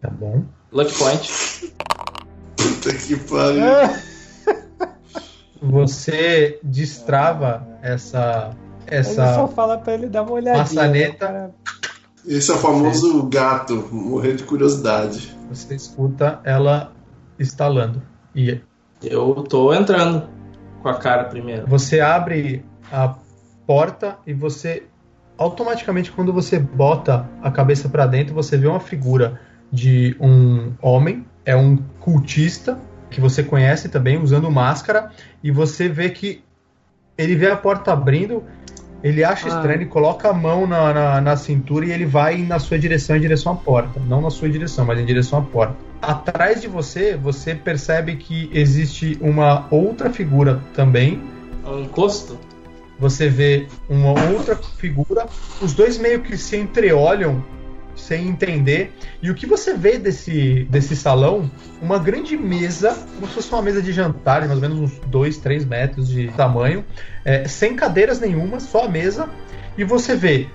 Tá 0.00 0.08
bom? 0.10 0.44
Lucky 0.72 0.94
Point. 0.98 1.28
Puta 2.58 2.94
que 2.94 3.16
pariu. 3.16 3.64
Você 5.60 6.58
destrava 6.62 7.66
essa 7.82 8.50
Ele 8.86 9.02
só 9.04 9.22
essa 9.22 9.48
fala 9.48 9.78
pra 9.78 9.94
ele 9.94 10.08
dar 10.08 10.22
uma 10.22 10.32
olhadinha. 10.32 10.58
Maçaneta. 10.58 11.08
né, 11.08 11.18
cara? 11.18 11.54
Esse 12.26 12.50
é 12.50 12.54
o 12.54 12.58
famoso 12.58 13.22
gato, 13.24 13.88
morrer 13.90 14.34
de 14.36 14.44
curiosidade. 14.44 15.34
você 15.48 15.74
escuta 15.74 16.40
ela 16.44 16.92
instalando 17.40 18.02
e 18.34 18.60
Eu 19.02 19.34
tô 19.48 19.72
entrando 19.72 20.28
com 20.82 20.88
a 20.88 20.94
cara 20.94 21.24
primeiro. 21.24 21.66
você 21.66 22.00
abre 22.00 22.64
a 22.92 23.14
porta 23.66 24.18
e 24.26 24.32
você 24.34 24.84
automaticamente 25.38 26.10
quando 26.12 26.32
você 26.32 26.58
bota 26.58 27.28
a 27.42 27.50
cabeça 27.50 27.88
para 27.88 28.06
dentro 28.06 28.34
você 28.34 28.56
vê 28.56 28.66
uma 28.66 28.80
figura 28.80 29.40
de 29.72 30.16
um 30.20 30.72
homem 30.82 31.24
é 31.48 31.56
um 31.56 31.78
cultista 31.98 32.78
que 33.08 33.22
você 33.22 33.42
conhece 33.42 33.88
também 33.88 34.18
usando 34.18 34.50
máscara 34.50 35.10
e 35.42 35.50
você 35.50 35.88
vê 35.88 36.10
que 36.10 36.44
ele 37.16 37.34
vê 37.34 37.50
a 37.50 37.56
porta 37.56 37.90
abrindo 37.90 38.44
ele 39.02 39.22
acha 39.24 39.46
Ah. 39.46 39.56
estranho, 39.56 39.78
ele 39.78 39.86
coloca 39.86 40.28
a 40.28 40.32
mão 40.32 40.66
na, 40.66 40.92
na, 40.92 41.20
na 41.20 41.36
cintura 41.36 41.86
e 41.86 41.92
ele 41.92 42.04
vai 42.04 42.38
na 42.38 42.58
sua 42.58 42.78
direção, 42.78 43.16
em 43.16 43.20
direção 43.20 43.52
à 43.52 43.54
porta. 43.56 44.00
Não 44.00 44.20
na 44.20 44.28
sua 44.28 44.48
direção, 44.48 44.84
mas 44.84 44.98
em 44.98 45.04
direção 45.04 45.38
à 45.38 45.42
porta. 45.42 45.76
Atrás 46.02 46.60
de 46.60 46.66
você, 46.66 47.16
você 47.16 47.54
percebe 47.54 48.16
que 48.16 48.50
existe 48.52 49.16
uma 49.20 49.66
outra 49.70 50.10
figura 50.10 50.60
também. 50.74 51.22
É 51.64 51.68
um 51.68 51.82
encosto? 51.84 52.38
Você 52.98 53.28
vê 53.28 53.68
uma 53.88 54.10
outra 54.32 54.56
figura. 54.56 55.26
Os 55.62 55.72
dois 55.72 55.96
meio 55.96 56.20
que 56.20 56.36
se 56.36 56.56
entreolham 56.56 57.42
sem 57.98 58.28
entender. 58.28 58.96
E 59.22 59.30
o 59.30 59.34
que 59.34 59.46
você 59.46 59.74
vê 59.74 59.98
desse, 59.98 60.66
desse 60.70 60.96
salão? 60.96 61.50
Uma 61.82 61.98
grande 61.98 62.36
mesa, 62.36 62.96
como 63.14 63.26
se 63.26 63.34
fosse 63.34 63.52
uma 63.52 63.62
mesa 63.62 63.82
de 63.82 63.92
jantar, 63.92 64.46
mais 64.46 64.62
ou 64.62 64.68
menos 64.68 64.78
uns 64.78 64.98
2, 65.06 65.38
3 65.38 65.64
metros 65.64 66.08
de 66.08 66.28
tamanho, 66.28 66.84
é, 67.24 67.46
sem 67.46 67.74
cadeiras 67.74 68.20
nenhuma, 68.20 68.60
só 68.60 68.84
a 68.84 68.88
mesa. 68.88 69.28
E 69.76 69.84
você 69.84 70.16
vê 70.16 70.48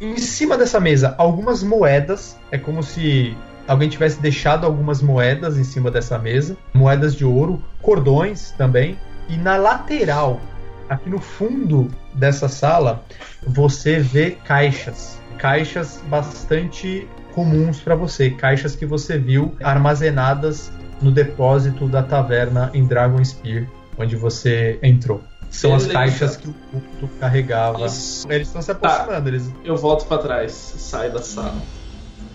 em 0.00 0.16
cima 0.16 0.56
dessa 0.56 0.80
mesa 0.80 1.14
algumas 1.18 1.62
moedas. 1.62 2.36
É 2.50 2.58
como 2.58 2.82
se 2.82 3.36
alguém 3.66 3.88
tivesse 3.88 4.20
deixado 4.20 4.64
algumas 4.64 5.02
moedas 5.02 5.58
em 5.58 5.64
cima 5.64 5.90
dessa 5.90 6.18
mesa, 6.18 6.56
moedas 6.72 7.14
de 7.14 7.24
ouro, 7.24 7.62
cordões 7.82 8.52
também. 8.52 8.98
E 9.28 9.36
na 9.36 9.56
lateral, 9.56 10.40
aqui 10.88 11.10
no 11.10 11.18
fundo 11.18 11.88
dessa 12.14 12.48
sala, 12.48 13.04
você 13.46 13.98
vê 13.98 14.30
caixas. 14.30 15.17
Caixas 15.38 16.02
bastante 16.08 17.08
comuns 17.34 17.80
para 17.80 17.94
você, 17.94 18.30
caixas 18.30 18.74
que 18.74 18.84
você 18.84 19.16
viu 19.18 19.54
armazenadas 19.62 20.70
no 21.00 21.12
depósito 21.12 21.86
da 21.88 22.02
taverna 22.02 22.70
em 22.74 22.84
Dragon 22.84 23.24
Spear, 23.24 23.66
onde 23.96 24.16
você 24.16 24.78
entrou. 24.82 25.22
São 25.50 25.74
as 25.74 25.86
Beleza. 25.86 25.98
caixas 25.98 26.36
que 26.36 26.48
o 26.48 26.54
culto 26.70 27.08
carregava. 27.20 27.86
Isso. 27.86 28.30
Eles 28.30 28.48
estão 28.48 28.60
se 28.60 28.74
Tá. 28.74 28.88
aproximando, 28.88 29.28
eles 29.28 29.50
Eu 29.64 29.76
volto 29.76 30.04
pra 30.06 30.18
trás. 30.18 30.52
Saio 30.52 31.12
da 31.12 31.22
sala. 31.22 31.54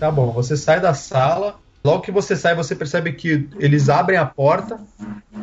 Tá 0.00 0.10
bom, 0.10 0.32
você 0.32 0.56
sai 0.56 0.80
da 0.80 0.94
sala. 0.94 1.56
Logo 1.84 2.00
que 2.00 2.10
você 2.10 2.34
sai, 2.34 2.54
você 2.54 2.74
percebe 2.74 3.12
que 3.12 3.48
eles 3.60 3.88
abrem 3.90 4.18
a 4.18 4.24
porta, 4.24 4.80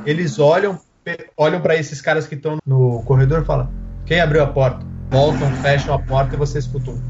eles 0.05 0.39
olham, 0.39 0.79
olham 1.37 1.61
para 1.61 1.75
esses 1.75 2.01
caras 2.01 2.25
que 2.27 2.33
estão 2.35 2.57
no 2.65 3.03
corredor 3.03 3.43
e 3.43 3.45
falam: 3.45 3.69
Quem 4.05 4.19
abriu 4.19 4.43
a 4.43 4.47
porta? 4.47 4.83
Voltam, 5.11 5.49
fecham 5.61 5.93
a 5.93 5.99
porta 5.99 6.35
e 6.35 6.37
você 6.37 6.57
escuta 6.59 6.91
um. 6.91 7.01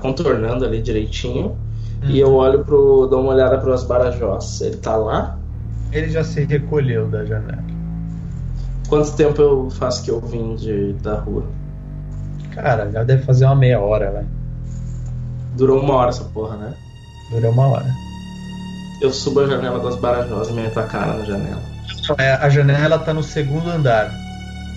Contornando 0.00 0.64
ali 0.64 0.82
direitinho. 0.82 1.56
E 2.04 2.18
eu 2.18 2.32
olho 2.34 2.64
pro. 2.64 3.06
dou 3.06 3.20
uma 3.20 3.32
olhada 3.32 3.58
pros 3.58 3.84
Barajós. 3.84 4.60
Ele 4.60 4.76
tá 4.76 4.96
lá? 4.96 5.38
Ele 5.92 6.08
já 6.10 6.24
se 6.24 6.44
recolheu 6.44 7.08
da 7.08 7.24
janela. 7.24 7.62
Quanto 8.88 9.12
tempo 9.14 9.40
eu 9.40 9.70
faço 9.70 10.02
que 10.02 10.10
eu 10.10 10.20
vim 10.20 10.54
de, 10.56 10.94
da 10.94 11.14
rua? 11.16 11.44
Cara, 12.52 12.90
já 12.90 13.04
deve 13.04 13.22
fazer 13.22 13.44
uma 13.44 13.54
meia 13.54 13.80
hora, 13.80 14.10
velho. 14.10 14.28
Durou 15.56 15.80
uma 15.80 15.94
hora 15.94 16.10
essa 16.10 16.24
porra, 16.24 16.56
né? 16.56 16.74
Durou 17.30 17.52
uma 17.52 17.68
hora. 17.68 17.86
Eu 19.00 19.12
subo 19.12 19.40
a 19.40 19.46
janela 19.46 19.78
das 19.78 19.96
Barajós 19.96 20.48
e 20.48 20.52
meto 20.52 20.78
a 20.78 20.84
cara 20.84 21.14
na 21.14 21.24
janela. 21.24 21.62
É, 22.18 22.32
a 22.32 22.48
janela 22.48 22.98
tá 22.98 23.14
no 23.14 23.22
segundo 23.22 23.70
andar. 23.70 24.10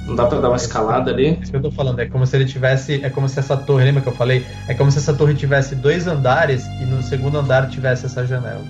Não 0.05 0.15
dá 0.15 0.25
pra 0.25 0.39
dar 0.39 0.49
uma 0.49 0.57
escalada 0.57 1.11
ali? 1.11 1.39
Isso 1.41 1.51
que 1.51 1.57
eu 1.57 1.61
tô 1.61 1.71
falando, 1.71 1.99
é 1.99 2.05
como 2.05 2.25
se 2.27 2.35
ele 2.35 2.45
tivesse. 2.45 3.03
É 3.03 3.09
como 3.09 3.27
se 3.29 3.39
essa 3.39 3.55
torre, 3.55 3.85
lembra 3.85 4.01
que 4.01 4.09
eu 4.09 4.13
falei? 4.15 4.45
É 4.67 4.73
como 4.73 4.91
se 4.91 4.97
essa 4.97 5.13
torre 5.13 5.33
tivesse 5.33 5.75
dois 5.75 6.07
andares 6.07 6.65
e 6.81 6.85
no 6.85 7.01
segundo 7.01 7.37
andar 7.37 7.69
tivesse 7.69 8.05
essa 8.05 8.25
janela. 8.25 8.61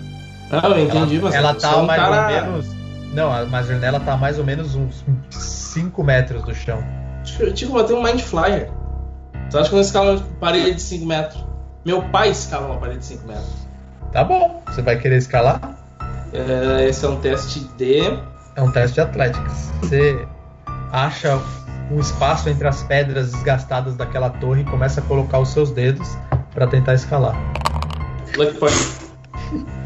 Ah, 0.51 0.67
eu 0.69 0.79
entendi, 0.79 1.15
ela, 1.17 1.23
mas 1.25 1.35
ela 1.35 1.53
tá 1.55 1.81
mais 1.81 2.01
cara- 2.01 2.27
ou 2.45 2.51
menos. 2.51 2.75
Não, 3.13 3.29
mas 3.47 3.69
a 3.69 3.73
janela 3.73 3.99
tá 3.99 4.15
mais 4.17 4.37
ou 4.37 4.45
menos 4.45 4.75
uns 4.75 5.03
5 5.29 6.03
metros 6.03 6.43
do 6.43 6.53
chão. 6.53 6.83
Tipo, 7.53 7.83
tenho 7.83 7.99
um 7.99 8.03
Mind 8.03 8.19
Flyer. 8.21 8.69
Tu 9.49 9.57
acha 9.57 9.69
que 9.69 9.75
eu 9.75 9.77
não 9.77 9.81
escalo 9.83 10.11
uma 10.11 10.19
parede 10.39 10.75
de 10.75 10.81
5 10.81 11.05
metros? 11.05 11.45
Meu 11.85 12.01
pai 12.03 12.29
escala 12.29 12.67
uma 12.67 12.77
parede 12.77 12.99
de 12.99 13.05
5 13.05 13.27
metros. 13.27 13.67
Tá 14.11 14.23
bom. 14.23 14.61
Você 14.67 14.81
vai 14.81 14.97
querer 14.97 15.17
escalar? 15.17 15.59
É, 16.33 16.87
esse 16.87 17.05
é 17.05 17.09
um 17.09 17.17
teste 17.17 17.59
de. 17.77 17.99
É 18.55 18.61
um 18.61 18.71
teste 18.71 18.95
de 18.95 19.01
Athletics. 19.01 19.71
Você 19.81 20.27
acha 20.93 21.41
um 21.91 21.99
espaço 21.99 22.47
entre 22.49 22.67
as 22.67 22.83
pedras 22.83 23.31
desgastadas 23.31 23.95
daquela 23.95 24.29
torre 24.29 24.61
e 24.61 24.65
começa 24.65 25.01
a 25.01 25.03
colocar 25.03 25.39
os 25.39 25.49
seus 25.49 25.71
dedos 25.71 26.07
para 26.53 26.67
tentar 26.67 26.93
escalar. 26.93 27.35
Point. 28.59 29.03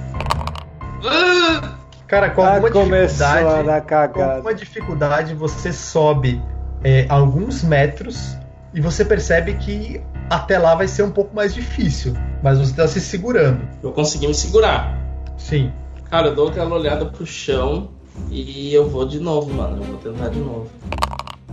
Cara, 2.08 2.30
com 2.30 2.42
Ah, 2.42 2.56
alguma 2.56 2.70
dificuldade, 3.06 4.14
com 4.14 4.22
alguma 4.22 4.54
dificuldade 4.54 5.34
você 5.34 5.74
sobe 5.74 6.42
é, 6.84 7.06
alguns 7.10 7.64
metros 7.64 8.38
e 8.74 8.80
você 8.80 9.04
percebe 9.04 9.56
que 9.56 10.02
até 10.30 10.58
lá 10.58 10.76
vai 10.76 10.88
ser 10.88 11.04
um 11.04 11.12
pouco 11.12 11.36
mais 11.36 11.54
difícil, 11.54 12.14
mas 12.42 12.58
você 12.60 12.72
está 12.72 12.88
se 12.88 13.02
segurando. 13.02 13.68
Eu 13.84 13.92
consegui 13.92 14.28
me 14.28 14.34
segurar. 14.34 14.98
Sim. 15.38 15.74
Cara, 16.10 16.28
eu 16.28 16.36
dou 16.36 16.48
aquela 16.50 16.74
olhada 16.76 17.06
pro 17.06 17.26
chão 17.26 17.90
e 18.30 18.74
eu 18.74 18.90
vou 18.90 19.06
de 19.06 19.20
novo, 19.20 19.54
mano. 19.54 19.78
Eu 19.78 19.84
vou 19.84 19.98
tentar 19.98 20.30
de 20.30 20.40
novo. 20.40 20.70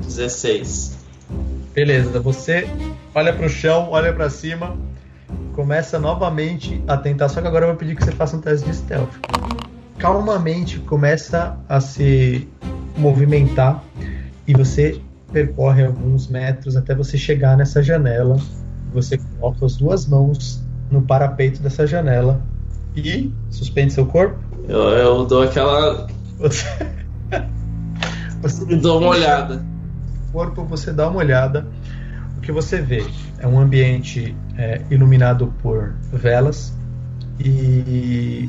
16. 0.01 1.05
Beleza, 1.75 2.21
você 2.21 2.69
olha 3.15 3.33
pro 3.33 3.49
chão, 3.49 3.89
olha 3.91 4.13
pra 4.13 4.31
cima, 4.31 4.77
começa 5.55 5.99
novamente 5.99 6.83
a 6.87 6.97
tentar, 6.97 7.29
só 7.29 7.41
que 7.41 7.47
agora 7.49 7.65
eu 7.65 7.71
vou 7.71 7.77
pedir 7.77 7.97
que 7.97 8.05
você 8.05 8.13
faça 8.13 8.37
um 8.37 8.41
teste 8.41 8.69
de 8.69 8.77
stealth. 8.77 9.11
Calmamente 9.99 10.79
começa 10.81 11.59
a 11.69 11.81
se 11.81 12.49
movimentar 12.97 13.83
e 14.47 14.53
você 14.53 15.01
percorre 15.33 15.85
alguns 15.85 16.29
metros 16.29 16.77
até 16.77 16.95
você 16.95 17.19
chegar 17.19 17.57
nessa 17.57 17.83
janela. 17.83 18.37
Você 18.93 19.19
coloca 19.19 19.67
as 19.67 19.77
duas 19.77 20.07
mãos 20.07 20.63
no 20.91 21.03
parapeito 21.03 21.61
dessa 21.61 21.87
janela 21.87 22.41
e 22.97 23.33
suspende 23.51 23.93
seu 23.93 24.07
corpo. 24.07 24.39
Eu, 24.69 24.81
eu 24.91 25.25
dou 25.25 25.43
aquela. 25.43 26.07
Você, 26.39 26.67
você 28.43 28.77
Dou 28.77 28.99
uma 29.01 29.11
olhada. 29.11 29.65
corpo, 30.33 30.65
você 30.65 30.93
dá 30.93 31.09
uma 31.09 31.19
olhada. 31.19 31.67
O 32.37 32.41
que 32.41 32.53
você 32.53 32.81
vê 32.81 33.05
é 33.39 33.47
um 33.47 33.59
ambiente 33.59 34.37
é, 34.59 34.81
iluminado 34.91 35.53
por 35.63 35.95
velas 36.13 36.73
e 37.41 38.49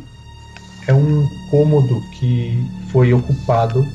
é 0.87 0.93
um 0.93 1.27
cômodo 1.49 2.01
que 2.11 2.63
foi 2.91 3.13
ocupado 3.13 3.85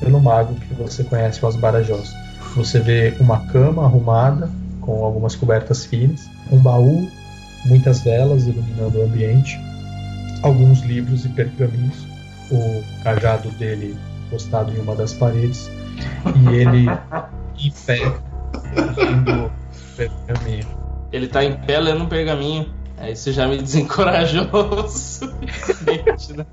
pelo 0.00 0.20
mago 0.20 0.54
que 0.54 0.74
você 0.74 1.04
conhece, 1.04 1.44
o 1.44 1.48
Asbarajós. 1.48 2.12
Você 2.56 2.78
vê 2.80 3.14
uma 3.18 3.40
cama 3.46 3.84
arrumada 3.84 4.50
com 4.80 5.04
algumas 5.04 5.34
cobertas 5.34 5.84
finas, 5.84 6.28
um 6.50 6.58
baú, 6.58 7.08
muitas 7.66 8.00
velas 8.00 8.46
iluminando 8.46 8.98
o 8.98 9.04
ambiente, 9.04 9.58
alguns 10.42 10.80
livros 10.82 11.24
e 11.24 11.28
pergaminhos, 11.30 12.06
o 12.50 12.82
cajado 13.02 13.50
dele 13.50 13.96
postado 14.30 14.72
em 14.72 14.80
uma 14.80 14.94
das 14.94 15.12
paredes 15.12 15.70
e 16.34 16.54
ele 16.54 16.86
em 17.58 17.70
pé 17.86 18.12
lendo 18.96 19.50
pergaminho. 19.96 20.66
Ele 21.12 21.28
tá 21.28 21.44
em 21.44 21.56
pé 21.56 21.78
lendo 21.78 22.04
um 22.04 22.08
pergaminho. 22.08 22.72
Aí 22.98 23.14
você 23.14 23.32
já 23.32 23.46
me 23.46 23.58
desencorajou 23.58 24.48
o 24.52 24.88
suficiente, 24.88 26.32
né? 26.36 26.46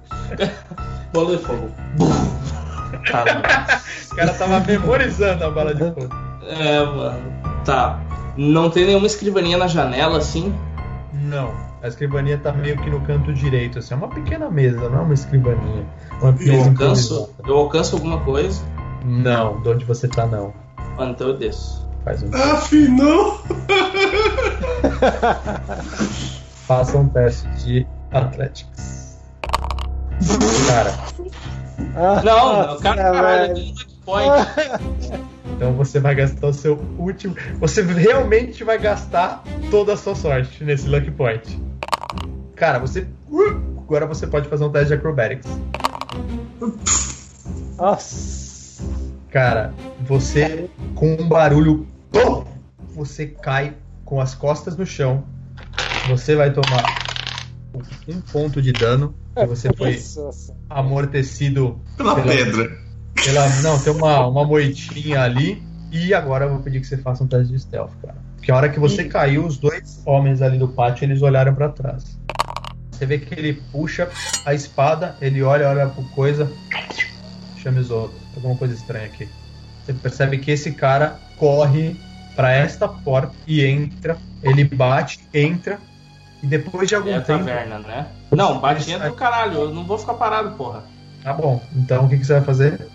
Bola 1.14 1.38
de 1.38 1.44
fogo. 1.44 1.72
Tá. 3.10 3.24
O 4.12 4.16
cara 4.16 4.34
tava 4.34 4.60
memorizando 4.60 5.44
a 5.46 5.50
bala 5.50 5.74
de 5.74 5.80
fogo. 5.80 6.10
É, 6.48 6.84
mano. 6.84 7.34
Tá. 7.66 8.00
Não 8.38 8.70
tem 8.70 8.86
nenhuma 8.86 9.08
escrivaninha 9.08 9.58
na 9.58 9.68
janela 9.68 10.18
assim? 10.18 10.54
Não, 11.14 11.54
a 11.82 11.88
escrivaninha 11.88 12.38
tá 12.38 12.52
meio 12.54 12.78
que 12.78 12.90
no 12.90 13.02
canto 13.02 13.34
direito, 13.34 13.80
assim, 13.80 13.94
é 13.94 13.98
uma 13.98 14.08
pequena 14.10 14.50
mesa, 14.50 14.90
não 14.90 15.00
é 15.00 15.02
uma 15.02 15.14
escrivaninha. 15.14 15.86
Uma 16.22 16.36
Eu 16.40 16.64
alcanço, 16.64 17.30
eu 17.48 17.58
alcanço 17.58 17.96
alguma 17.96 18.20
coisa? 18.22 18.62
Não, 19.04 19.60
de 19.62 19.70
onde 19.70 19.86
você 19.86 20.08
tá 20.08 20.26
não. 20.28 20.54
Mano, 20.98 21.12
então 21.12 21.30
eu 21.30 21.38
desço. 21.38 21.90
Faz 22.04 22.22
um, 22.24 22.30
Afinal. 22.36 23.42
faça 26.68 26.98
um 26.98 27.08
teste 27.10 27.48
de 27.64 27.88
Athletics. 28.12 29.20
Cara, 30.68 30.94
Ah, 31.96 32.22
Não, 32.24 32.54
não, 32.74 32.80
cara, 32.80 33.04
nossa, 33.12 33.12
caralho, 33.14 33.54
um 33.54 33.70
lucky 33.70 33.88
point. 34.06 34.48
então 35.56 35.74
você 35.74 36.00
vai 36.00 36.14
gastar 36.16 36.48
o 36.48 36.54
seu 36.54 36.80
último. 36.98 37.36
Você 37.60 37.82
realmente 37.82 38.64
vai 38.64 38.78
gastar 38.78 39.44
toda 39.72 39.94
a 39.94 39.98
sua 39.98 40.14
sorte 40.16 40.64
nesse 40.64 40.88
Lucky 40.88 41.12
Point. 41.12 41.60
Cara, 42.62 42.78
você. 42.78 43.08
Agora 43.80 44.06
você 44.06 44.28
pode 44.28 44.48
fazer 44.48 44.64
um 44.64 44.70
teste 44.70 44.90
de 44.90 44.94
Acrobatics. 44.94 45.50
Nossa. 47.76 48.84
Cara, 49.32 49.74
você 50.02 50.70
com 50.94 51.14
um 51.20 51.28
barulho, 51.28 51.88
você 52.94 53.26
cai 53.26 53.74
com 54.06 54.22
as 54.22 54.36
costas 54.36 54.78
no 54.78 54.86
chão. 54.86 55.24
Você 56.08 56.36
vai 56.36 56.54
tomar 56.54 56.84
um 58.08 58.22
ponto 58.32 58.62
de 58.62 58.72
dano. 58.74 59.16
Que 59.36 59.46
você 59.48 59.74
foi 59.74 60.00
amortecido 60.70 61.82
Pela 61.98 62.14
Pela- 62.14 62.28
pedra. 62.28 62.78
pela. 63.16 63.50
Não, 63.64 63.80
tem 63.80 63.92
uma, 63.92 64.28
uma 64.28 64.46
moitinha 64.46 65.24
ali. 65.24 65.64
E 65.92 66.14
agora 66.14 66.46
eu 66.46 66.50
vou 66.52 66.60
pedir 66.60 66.80
que 66.80 66.86
você 66.86 66.98
faça 66.98 67.24
um 67.24 67.28
teste 67.28 67.52
de 67.52 67.60
stealth, 67.60 67.90
cara. 68.04 68.18
Porque 68.36 68.52
a 68.52 68.56
hora 68.56 68.70
que 68.70 68.80
você 68.80 69.06
caiu, 69.06 69.48
os 69.48 69.58
dois 69.58 70.04
homens 70.06 70.44
ali 70.44 70.60
do 70.60 70.68
pátio, 70.68 71.06
eles 71.06 71.24
olharam 71.24 71.56
pra 71.56 71.68
trás. 71.70 72.22
Você 73.02 73.08
vê 73.08 73.18
que 73.18 73.34
ele 73.34 73.54
puxa 73.72 74.08
a 74.46 74.54
espada, 74.54 75.16
ele 75.20 75.42
olha, 75.42 75.68
olha 75.68 75.88
por 75.88 76.08
coisa. 76.12 76.48
Chama 77.58 77.80
Isoto. 77.80 78.14
Tem 78.14 78.36
alguma 78.36 78.56
coisa 78.56 78.76
estranha 78.76 79.08
aqui. 79.08 79.28
Você 79.84 79.92
percebe 79.92 80.38
que 80.38 80.52
esse 80.52 80.72
cara 80.74 81.20
corre 81.40 82.00
pra 82.36 82.52
esta 82.52 82.88
porta 82.88 83.34
e 83.48 83.66
entra. 83.66 84.20
Ele 84.44 84.64
bate, 84.64 85.20
entra. 85.34 85.80
E 86.44 86.46
depois 86.46 86.88
de 86.88 86.94
algum 86.94 87.10
É 87.10 87.16
a 87.16 87.22
tempo. 87.22 87.40
taverna, 87.40 87.80
né? 87.80 88.06
Não, 88.30 88.60
bate 88.60 88.86
dentro 88.86 89.10
do 89.10 89.16
caralho. 89.16 89.62
Eu 89.62 89.74
não 89.74 89.84
vou 89.84 89.98
ficar 89.98 90.14
parado, 90.14 90.52
porra. 90.52 90.84
Tá 91.24 91.34
bom. 91.34 91.60
Então 91.76 92.06
o 92.06 92.10
que, 92.10 92.20
que 92.20 92.24
você 92.24 92.34
vai 92.34 92.44
fazer? 92.44 92.88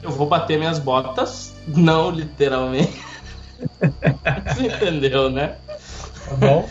Eu 0.00 0.12
vou 0.12 0.28
bater 0.28 0.60
minhas 0.60 0.78
botas. 0.78 1.56
Não 1.66 2.08
literalmente. 2.12 3.02
Você 4.46 4.66
entendeu, 4.68 5.28
né? 5.28 5.56
Tá 6.28 6.36
bom? 6.36 6.68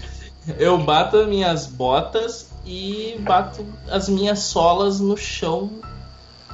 Eu 0.57 0.77
bato 0.77 1.17
as 1.17 1.27
minhas 1.27 1.65
botas 1.65 2.49
e 2.65 3.17
bato 3.21 3.65
as 3.89 4.09
minhas 4.09 4.39
solas 4.39 4.99
no 4.99 5.17
chão. 5.17 5.69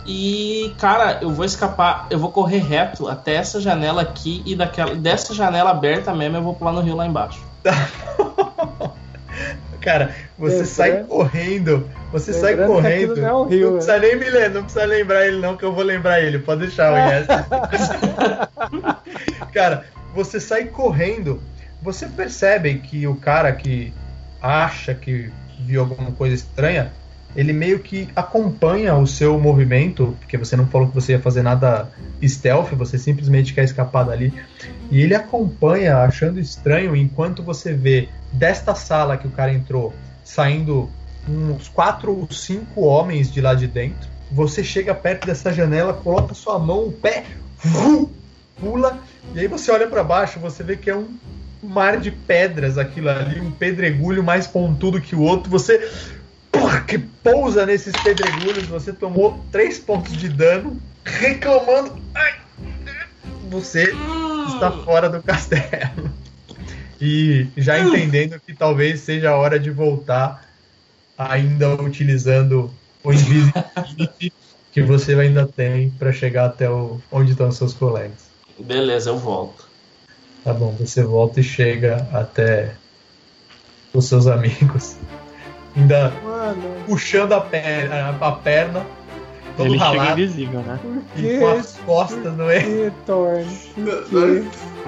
E, 0.07 0.72
cara, 0.77 1.17
eu 1.22 1.31
vou 1.31 1.45
escapar, 1.45 2.05
eu 2.11 2.19
vou 2.19 2.31
correr 2.31 2.59
reto 2.59 3.07
até 3.07 3.34
essa 3.35 3.59
janela 3.59 4.03
aqui 4.03 4.43
e 4.45 4.55
daquela, 4.55 4.93
dessa 4.93 5.34
janela 5.34 5.72
aberta 5.72 6.13
mesmo 6.13 6.38
eu 6.38 6.43
vou 6.43 6.53
pular 6.53 6.72
no 6.72 6.81
rio 6.81 6.95
lá 6.95 7.07
embaixo. 7.07 7.43
Cara, 9.81 10.15
você 10.38 10.63
sai 10.65 11.03
correndo. 11.03 11.89
Você 12.11 12.34
sai 12.34 12.55
Lembrando 12.55 12.73
correndo. 12.73 13.15
não 13.17 13.27
é 13.27 13.34
um 13.34 13.45
rio, 13.45 13.67
não 13.67 13.73
né? 13.73 13.77
precisa 13.77 13.99
nem 13.99 14.15
me 14.15 14.27
ler, 14.30 14.49
não 14.49 14.63
precisa 14.63 14.85
lembrar 14.85 15.27
ele, 15.27 15.38
não, 15.38 15.55
que 15.55 15.63
eu 15.63 15.72
vou 15.73 15.84
lembrar 15.84 16.19
ele. 16.22 16.39
Pode 16.39 16.61
deixar, 16.61 16.91
o 16.91 16.97
Yes. 16.97 17.27
Cara, 19.53 19.85
você 20.15 20.39
sai 20.39 20.65
correndo. 20.65 21.39
Você 21.86 22.07
percebe 22.07 22.80
que 22.80 23.06
o 23.06 23.14
cara 23.14 23.52
que 23.52 23.94
acha 24.41 24.95
que 24.95 25.32
viu 25.60 25.82
alguma 25.82 26.12
coisa 26.12 26.34
estranha, 26.34 26.91
ele 27.36 27.53
meio 27.53 27.78
que 27.78 28.10
acompanha 28.16 28.95
o 28.95 29.06
seu 29.06 29.40
movimento, 29.40 30.18
porque 30.20 30.36
você 30.36 30.56
não 30.56 30.66
falou 30.66 30.88
que 30.88 30.95
você 30.95 31.12
ia 31.12 31.20
fazer 31.20 31.44
nada 31.44 31.88
stealth, 32.24 32.72
você 32.72 32.98
simplesmente 32.98 33.53
quer 33.53 33.66
escapar 33.66 34.03
dali. 34.03 34.34
E 34.90 34.99
ele 34.99 35.14
acompanha, 35.14 35.98
achando 35.98 36.40
estranho, 36.40 36.95
enquanto 36.95 37.44
você 37.44 37.72
vê 37.72 38.10
desta 38.34 38.74
sala 38.74 39.16
que 39.16 39.28
o 39.28 39.32
cara 39.32 39.53
entrou, 39.53 39.94
saindo 40.24 40.90
uns 41.30 41.68
quatro 41.68 42.20
ou 42.20 42.32
cinco 42.32 42.82
homens 42.82 43.32
de 43.32 43.41
lá 43.41 43.53
de 43.53 43.68
dentro. 43.68 44.10
Você 44.32 44.64
chega 44.64 44.95
perto 44.95 45.28
dessa 45.28 45.53
janela, 45.53 45.94
coloca 45.94 46.34
sua 46.34 46.57
mão, 46.57 46.88
o 46.88 46.91
pé, 46.91 47.26
vum, 47.60 48.10
pula, 48.60 48.98
e 49.36 49.40
aí 49.40 49.48
você 49.48 49.70
olha 49.72 49.86
para 49.86 50.03
baixo, 50.03 50.40
você 50.40 50.64
vê 50.64 50.76
que 50.76 50.90
é 50.90 50.95
um 50.95 51.07
mar 51.65 51.99
de 51.99 52.11
pedras 52.11 52.77
aquilo 52.77 53.09
ali, 53.09 53.39
um 53.39 53.51
pedregulho 53.51 54.23
mais 54.23 54.47
pontudo 54.47 55.01
que 55.01 55.15
o 55.15 55.21
outro. 55.21 55.49
Você 55.49 55.79
porra, 56.51 56.81
que 56.81 56.97
pousa 56.97 57.65
nesses 57.65 57.93
pedregulhos, 58.01 58.65
você 58.67 58.93
tomou 58.93 59.45
três 59.51 59.77
pontos 59.77 60.13
de 60.13 60.29
dano, 60.29 60.79
reclamando. 61.03 62.01
Ai, 62.13 62.35
você 63.49 63.93
está 64.47 64.71
fora 64.71 65.09
do 65.09 65.21
castelo. 65.21 66.11
E 66.99 67.47
já 67.57 67.79
entendendo 67.79 68.39
que 68.39 68.53
talvez 68.53 69.01
seja 69.01 69.31
a 69.31 69.35
hora 69.35 69.59
de 69.59 69.69
voltar, 69.69 70.49
ainda 71.17 71.75
utilizando 71.81 72.73
o 73.03 73.11
Invisibility 73.11 74.33
que 74.71 74.81
você 74.81 75.13
ainda 75.13 75.45
tem 75.45 75.89
para 75.89 76.11
chegar 76.11 76.45
até 76.45 76.69
o, 76.69 76.99
onde 77.11 77.31
estão 77.31 77.51
seus 77.51 77.73
colegas. 77.73 78.29
Beleza, 78.59 79.09
eu 79.09 79.17
volto. 79.17 79.64
Tá 80.45 80.53
bom, 80.53 80.73
você 80.80 81.03
volta 81.03 81.39
e 81.41 81.43
chega 81.43 82.07
até 82.13 82.73
os 83.93 84.05
seus 84.05 84.27
amigos, 84.27 84.95
ainda 85.76 86.13
Mano. 86.23 86.61
puxando 86.85 87.34
a 87.34 87.41
perna, 87.41 88.15
a 88.22 88.31
perna 88.31 88.85
todo 89.57 89.65
Ele 89.67 89.80
chega 89.80 89.85
ralado. 89.89 90.11
invisível, 90.22 90.59
né? 90.61 90.80
E 91.17 91.39
com 91.39 91.47
as 91.47 91.77
costas, 91.85 92.38
não 92.38 92.47
é? 92.49 92.59
Que. 92.61 92.91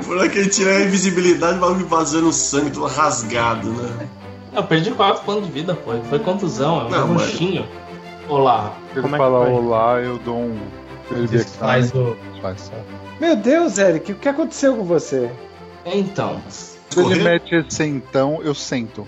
Por 0.05 0.29
que 0.29 0.37
ele 0.37 0.49
tira 0.49 0.71
a 0.77 0.81
invisibilidade, 0.83 1.57
vai 1.57 1.73
me 1.73 1.83
vazando 1.83 2.31
sangue, 2.31 2.69
todo 2.71 2.85
rasgado, 2.85 3.69
né? 3.71 4.07
Eu 4.53 4.63
perdi 4.63 4.91
4 4.91 5.23
pontos 5.23 5.45
de 5.47 5.51
vida, 5.51 5.73
pô. 5.75 5.91
Foi 6.09 6.19
contusão, 6.19 6.81
é 6.81 6.83
um 6.85 6.89
Não, 6.89 7.07
mas- 7.09 7.21
roxinho. 7.23 7.65
Olá. 8.29 8.73
Se 8.93 8.99
ele 8.99 9.01
Como 9.03 9.15
é 9.15 9.17
que 9.19 9.23
falar 9.23 9.45
foi? 9.45 9.53
olá, 9.53 9.99
eu 10.01 10.17
dou 10.19 10.37
um. 10.37 10.57
Ele 11.11 11.39
Faz 11.39 11.91
o. 11.93 12.15
Meu 13.19 13.35
Deus, 13.35 13.77
Eric, 13.77 14.11
o 14.11 14.15
que 14.15 14.29
aconteceu 14.29 14.75
com 14.75 14.83
você? 14.83 15.31
Então, 15.93 16.41
Se 16.47 16.77
ele 16.99 17.23
mete 17.23 17.55
esse 17.55 17.83
então, 17.83 18.41
eu 18.43 18.53
sento. 18.53 19.07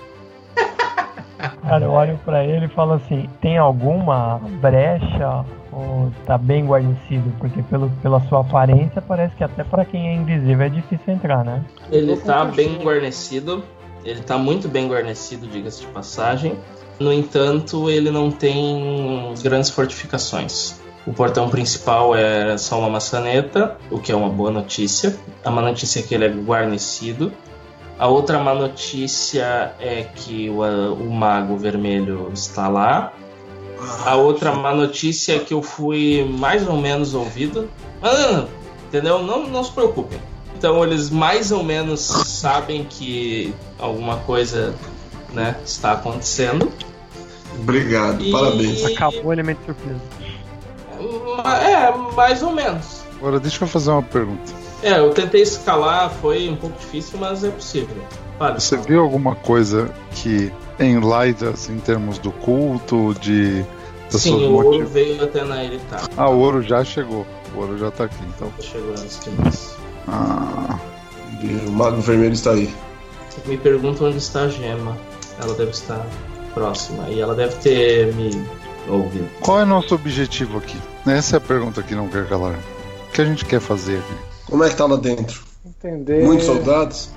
Cara, 1.61 1.85
eu 1.85 1.91
olho 1.91 2.19
pra 2.23 2.43
ele 2.43 2.65
e 2.65 2.69
falo 2.69 2.93
assim: 2.93 3.29
tem 3.41 3.57
alguma 3.57 4.39
brecha 4.61 5.45
ou 5.71 6.11
tá 6.25 6.37
bem 6.37 6.65
guarnecido? 6.65 7.33
Porque 7.37 7.61
pelo, 7.63 7.89
pela 8.01 8.19
sua 8.27 8.41
aparência 8.41 9.01
parece 9.01 9.35
que 9.35 9.43
até 9.43 9.63
pra 9.63 9.85
quem 9.85 10.09
é 10.09 10.13
invisível 10.15 10.65
é 10.65 10.69
difícil 10.69 11.13
entrar, 11.13 11.43
né? 11.43 11.63
ele 11.91 12.15
tá 12.17 12.45
bem 12.45 12.77
guarnecido. 12.81 13.63
Ele 14.03 14.21
tá 14.21 14.37
muito 14.37 14.69
bem 14.69 14.87
guarnecido, 14.87 15.45
diga-se 15.47 15.81
de 15.81 15.87
passagem. 15.87 16.57
No 16.99 17.11
entanto, 17.11 17.89
ele 17.89 18.11
não 18.11 18.31
tem 18.31 19.33
grandes 19.41 19.69
fortificações. 19.69 20.79
O 21.09 21.13
portão 21.13 21.49
principal 21.49 22.15
é 22.15 22.55
só 22.55 22.77
uma 22.77 22.87
maçaneta, 22.87 23.75
o 23.89 23.97
que 23.97 24.11
é 24.11 24.15
uma 24.15 24.29
boa 24.29 24.51
notícia. 24.51 25.17
A 25.43 25.49
má 25.49 25.59
notícia 25.59 26.01
é 26.01 26.03
que 26.03 26.13
ele 26.13 26.25
é 26.25 26.29
guarnecido. 26.29 27.33
A 27.97 28.05
outra 28.05 28.37
má 28.37 28.53
notícia 28.53 29.73
é 29.79 30.03
que 30.03 30.51
o, 30.51 30.61
o 30.61 31.11
mago 31.11 31.57
vermelho 31.57 32.29
está 32.31 32.67
lá. 32.67 33.11
A 34.05 34.17
outra 34.17 34.53
má 34.53 34.71
notícia 34.71 35.37
é 35.37 35.39
que 35.39 35.51
eu 35.51 35.63
fui 35.63 36.23
mais 36.23 36.67
ou 36.67 36.77
menos 36.77 37.15
ouvido. 37.15 37.67
Mas, 37.99 38.19
não, 38.19 38.31
não, 38.31 38.47
entendeu? 38.87 39.23
Não, 39.23 39.47
não 39.47 39.63
se 39.63 39.71
preocupem. 39.71 40.19
Então 40.55 40.83
eles 40.83 41.09
mais 41.09 41.51
ou 41.51 41.63
menos 41.63 42.01
sabem 42.01 42.83
que 42.87 43.51
alguma 43.79 44.17
coisa 44.17 44.75
né, 45.33 45.55
está 45.65 45.93
acontecendo. 45.93 46.71
Obrigado, 47.59 48.23
E- 48.23 48.31
parabéns. 48.31 48.85
Acabou 48.85 49.25
o 49.25 49.33
elemento 49.33 49.59
surpresa. 49.65 50.18
Ma- 51.37 51.57
É, 51.57 51.93
mais 52.15 52.41
ou 52.43 52.51
menos. 52.51 53.01
Agora 53.17 53.39
deixa 53.39 53.63
eu 53.63 53.67
fazer 53.67 53.91
uma 53.91 54.03
pergunta. 54.03 54.51
É, 54.81 54.97
eu 54.99 55.13
tentei 55.13 55.41
escalar, 55.41 56.09
foi 56.09 56.47
um 56.49 56.55
pouco 56.55 56.79
difícil, 56.79 57.19
mas 57.19 57.43
é 57.43 57.49
possível. 57.49 57.97
Fale. 58.37 58.59
Você 58.61 58.77
viu 58.77 59.01
alguma 59.01 59.35
coisa 59.35 59.89
que 60.11 60.51
enlaida 60.79 61.49
assim, 61.49 61.73
em 61.75 61.79
termos 61.79 62.17
do 62.17 62.31
culto, 62.31 63.13
de. 63.19 63.65
Sim, 64.09 64.47
o 64.47 64.53
ouro 64.53 64.67
motiv- 64.71 64.87
veio 64.87 65.23
até 65.23 65.43
na 65.43 65.63
Eritar. 65.63 66.07
Ah, 66.17 66.29
o 66.29 66.39
ouro 66.39 66.61
já 66.63 66.83
chegou. 66.83 67.27
O 67.53 67.59
ouro 67.59 67.77
já 67.77 67.91
tá 67.91 68.05
aqui, 68.05 68.15
então. 68.35 68.51
Chegou 68.61 68.91
antes 68.91 69.19
de 69.19 69.29
nós. 69.31 69.75
Ah, 70.07 70.79
O 71.67 71.71
Mago 71.71 72.01
Vermelho 72.01 72.33
está 72.33 72.51
aí. 72.51 72.73
Me 73.45 73.57
pergunta 73.57 74.03
onde 74.05 74.17
está 74.17 74.41
a 74.43 74.47
gema. 74.49 74.97
Ela 75.41 75.53
deve 75.53 75.71
estar 75.71 76.05
próxima. 76.53 77.07
E 77.09 77.19
ela 77.21 77.35
deve 77.35 77.55
ter 77.57 78.13
me 78.15 78.31
ouvido. 78.87 79.29
qual 79.41 79.59
é 79.59 79.63
o 79.63 79.65
nosso 79.65 79.93
objetivo 79.93 80.57
aqui? 80.57 80.77
Essa 81.09 81.35
é 81.35 81.37
a 81.37 81.41
pergunta 81.41 81.81
que 81.81 81.95
não 81.95 82.07
quer 82.07 82.27
calar. 82.27 82.53
O 82.53 83.11
que 83.11 83.21
a 83.21 83.25
gente 83.25 83.43
quer 83.45 83.59
fazer 83.59 83.97
aqui? 83.99 84.13
Como 84.49 84.63
é 84.63 84.69
que 84.69 84.75
tá 84.75 84.85
lá 84.85 84.95
dentro? 84.95 85.43
Entender. 85.65 86.23
Muitos 86.23 86.45
soldados? 86.45 87.11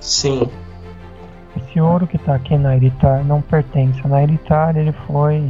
Sim, 0.00 0.48
Esse 1.56 1.80
ouro 1.80 2.06
que 2.06 2.18
tá 2.18 2.34
aqui 2.34 2.56
na 2.56 2.76
Iritar 2.76 3.24
não 3.24 3.40
pertence 3.40 4.00
a 4.04 4.08
Nairitar, 4.08 4.76
ele 4.76 4.92
foi 5.06 5.42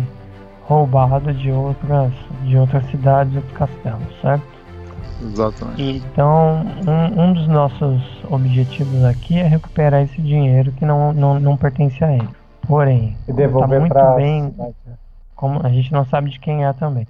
roubado 0.62 1.32
de 1.35 1.51
outras, 1.51 2.12
de 2.44 2.56
outras 2.56 2.85
cidades, 2.90 3.35
outros 3.35 3.52
castelos, 3.56 4.20
certo? 4.20 4.44
Exatamente. 5.23 5.82
Então, 5.82 6.64
um, 6.86 7.23
um 7.23 7.32
dos 7.32 7.48
nossos 7.48 8.02
objetivos 8.31 9.05
aqui 9.05 9.39
é 9.39 9.47
recuperar 9.47 10.02
esse 10.02 10.20
dinheiro 10.20 10.73
que 10.73 10.85
não, 10.85 11.12
não, 11.12 11.40
não 11.40 11.56
pertence 11.56 12.02
a 12.05 12.12
ele. 12.12 12.28
Porém, 12.66 13.16
E 13.28 13.32
devolver 13.32 13.68
tá 13.68 13.81
muito 13.81 13.93
pra 13.93 14.14
bem, 14.16 14.55
como 15.35 15.64
a 15.64 15.68
gente 15.70 15.93
não 15.93 16.05
sabe 16.06 16.31
de 16.31 16.39
quem 16.40 16.64
é 16.64 16.73
também, 16.73 17.06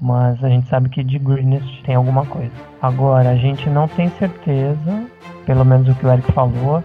mas 0.00 0.42
a 0.42 0.48
gente 0.48 0.68
sabe 0.68 0.88
que 0.88 1.02
de 1.04 1.18
Greenest 1.18 1.82
tem 1.84 1.94
alguma 1.94 2.24
coisa. 2.26 2.50
Agora, 2.80 3.30
a 3.30 3.36
gente 3.36 3.68
não 3.68 3.86
tem 3.88 4.08
certeza, 4.18 5.04
pelo 5.44 5.64
menos 5.64 5.88
o 5.88 5.94
que 5.94 6.06
o 6.06 6.10
Eric 6.12 6.30
falou, 6.32 6.82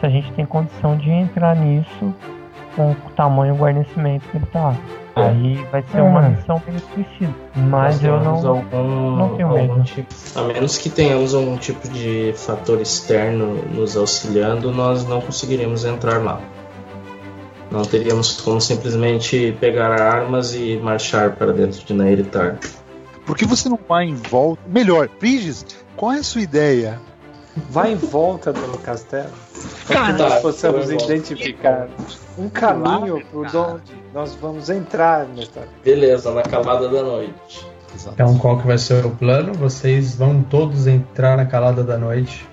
se 0.00 0.06
a 0.06 0.08
gente 0.08 0.30
tem 0.32 0.44
condição 0.44 0.96
de 0.96 1.10
entrar 1.10 1.54
nisso 1.56 2.12
com 2.74 2.90
o 2.90 2.94
tamanho 3.16 3.54
e 3.54 3.56
o 3.56 3.60
guarnecimento 3.60 4.28
que 4.28 4.36
ele 4.36 4.46
tá. 4.46 4.74
Aí 5.14 5.64
vai 5.72 5.82
ser 5.90 6.02
uma 6.02 6.26
É. 6.26 6.28
missão 6.28 6.60
meio 6.66 6.78
suicida. 6.78 7.32
Mas 7.56 8.04
eu 8.04 8.20
não. 8.20 8.46
algum, 8.46 9.16
não 9.16 9.28
tenho 9.30 9.48
medo. 9.50 9.82
tipo- 9.84 10.14
a 10.34 10.42
menos 10.42 10.76
que 10.76 10.90
tenhamos 10.90 11.34
algum 11.34 11.56
tipo 11.56 11.88
de 11.88 12.34
fator 12.36 12.78
externo 12.82 13.54
nos 13.74 13.96
auxiliando, 13.96 14.70
nós 14.72 15.08
não 15.08 15.22
conseguiríamos 15.22 15.86
entrar 15.86 16.18
lá. 16.22 16.38
Não 17.70 17.82
teríamos 17.82 18.40
como 18.40 18.60
simplesmente 18.60 19.56
pegar 19.60 20.00
armas 20.00 20.54
e 20.54 20.76
marchar 20.76 21.34
para 21.36 21.52
dentro 21.52 21.84
de 21.84 21.92
Nairitar. 21.92 22.58
Por 23.26 23.36
que 23.36 23.44
você 23.44 23.68
não 23.68 23.78
vai 23.88 24.04
em 24.04 24.14
volta? 24.14 24.62
Melhor, 24.66 25.08
Briges, 25.18 25.66
qual 25.96 26.12
é 26.12 26.18
a 26.18 26.22
sua 26.22 26.42
ideia? 26.42 27.00
Vai 27.70 27.92
em 27.92 27.96
volta 27.96 28.52
do 28.52 28.78
castelo. 28.78 29.32
Para 29.86 30.06
que 30.06 30.12
nós 30.12 30.42
possamos 30.42 30.90
identificar 30.90 31.88
um 32.38 32.48
caminho 32.48 33.24
por 33.32 33.46
onde 33.46 33.92
nós 34.12 34.34
vamos 34.34 34.68
entrar 34.68 35.26
nesta. 35.26 35.66
Beleza, 35.82 36.32
na 36.32 36.42
calada 36.42 36.88
da 36.88 37.02
noite. 37.02 37.66
Então, 38.12 38.36
qual 38.38 38.58
que 38.58 38.66
vai 38.66 38.76
ser 38.76 39.06
o 39.06 39.10
plano? 39.10 39.54
Vocês 39.54 40.16
vão 40.16 40.42
todos 40.42 40.86
entrar 40.86 41.36
na 41.36 41.46
calada 41.46 41.82
da 41.82 41.96
noite. 41.96 42.46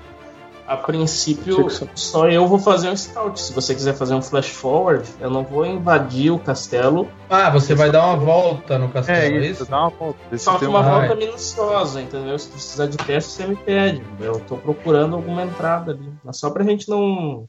A 0.65 0.77
princípio, 0.77 1.67
só 1.93 2.29
eu 2.29 2.47
vou 2.47 2.57
fazer 2.57 2.89
um 2.89 2.95
scout. 2.95 3.39
Se 3.39 3.51
você 3.51 3.75
quiser 3.75 3.93
fazer 3.95 4.13
um 4.15 4.21
flash 4.21 4.47
forward, 4.47 5.03
eu 5.19 5.29
não 5.29 5.43
vou 5.43 5.65
invadir 5.65 6.31
o 6.31 6.39
castelo. 6.39 7.09
Ah, 7.29 7.49
você 7.49 7.75
vai 7.75 7.91
dar 7.91 8.05
uma 8.07 8.15
volta 8.15 8.79
no 8.79 8.87
castelo, 8.87 9.43
é 9.43 9.47
isso? 9.47 9.65
dá 9.69 9.81
uma 9.81 9.89
volta. 9.89 10.37
Só 10.37 10.57
que 10.57 10.65
uma 10.65 10.79
um- 10.79 10.83
Ah, 10.83 10.99
volta 10.99 11.13
é. 11.13 11.15
minuciosa, 11.17 12.01
entendeu? 12.01 12.39
Se 12.39 12.47
precisar 12.47 12.87
de 12.87 12.95
teste, 12.95 13.31
você 13.33 13.45
me 13.47 13.55
pede. 13.57 14.01
Eu 14.21 14.39
tô 14.39 14.55
procurando 14.55 15.17
alguma 15.17 15.43
entrada 15.43 15.91
ali. 15.91 16.09
Mas 16.23 16.37
só 16.37 16.49
pra 16.49 16.63
gente 16.63 16.89
não. 16.89 17.45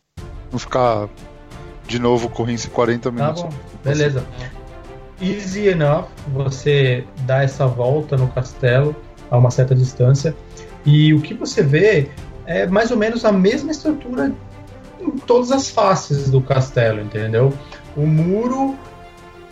Não 0.51 0.59
ficar 0.59 1.09
de 1.87 2.01
novo 2.01 2.29
correndo 2.29 2.57
esses 2.57 2.71
40 2.73 3.11
Tá 3.13 3.17
minutos. 3.17 3.43
bom, 3.45 3.51
beleza. 3.85 4.25
Easy 5.23 5.69
enough, 5.69 6.07
você 6.33 7.05
dá 7.21 7.43
essa 7.45 7.67
volta 7.67 8.17
no 8.17 8.27
castelo 8.29 8.95
a 9.31 9.39
uma 9.39 9.51
certa 9.51 9.73
distância 9.75 10.35
e 10.85 11.15
o 11.15 11.21
que 11.21 11.33
você 11.33 11.63
vê 11.63 12.11
é 12.47 12.67
mais 12.67 12.91
ou 12.91 12.97
menos 12.97 13.25
a 13.25 13.33
mesma 13.33 13.71
estrutura 13.71 14.33
em 15.01 15.11
todas 15.11 15.51
as 15.53 15.69
faces 15.69 16.31
do 16.31 16.41
castelo, 16.41 17.01
entendeu? 17.01 17.53
O 17.97 18.07
muro 18.07 18.77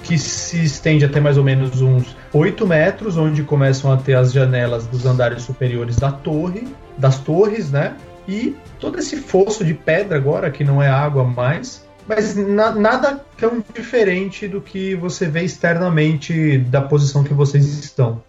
que 0.03 0.19
se 0.19 0.63
estende 0.65 1.05
até 1.05 1.21
mais 1.21 1.39
ou 1.39 1.45
menos 1.45 1.81
uns 1.81 2.17
8 2.33 2.67
metros, 2.67 3.17
onde 3.17 3.45
começam 3.45 3.93
a 3.93 3.97
ter 3.97 4.15
as 4.15 4.33
janelas 4.33 4.87
dos 4.87 5.07
andares 5.07 5.43
superiores 5.43 5.97
da 5.97 6.11
torre, 6.11 6.67
das 6.99 7.19
torres, 7.19 7.71
né? 7.71 7.95
E 8.27 8.57
todo 8.81 8.99
esse 8.99 9.17
fosso 9.17 9.65
de 9.65 9.75
pedra 9.75 10.17
agora, 10.17 10.51
que 10.51 10.65
não 10.65 10.83
é 10.83 10.89
água 10.89 11.25
mais, 11.25 11.87
mas 12.09 12.35
na- 12.37 12.75
nada 12.75 13.25
tão 13.37 13.63
diferente 13.75 14.49
do 14.49 14.61
que 14.61 14.95
você 14.97 15.27
vê 15.27 15.43
externamente 15.45 16.59
da 16.59 16.81
posição 16.81 17.23
que 17.23 17.35
vocês 17.35 17.65
estão. 17.65 18.23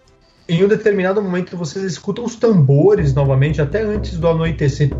Em 0.46 0.62
um 0.62 0.68
determinado 0.68 1.22
momento 1.22 1.56
vocês 1.56 1.82
escutam 1.84 2.24
os 2.24 2.36
tambores 2.36 3.14
novamente, 3.14 3.62
até 3.62 3.82
antes 3.82 4.18
do 4.18 4.28
anoitecer. 4.28 4.90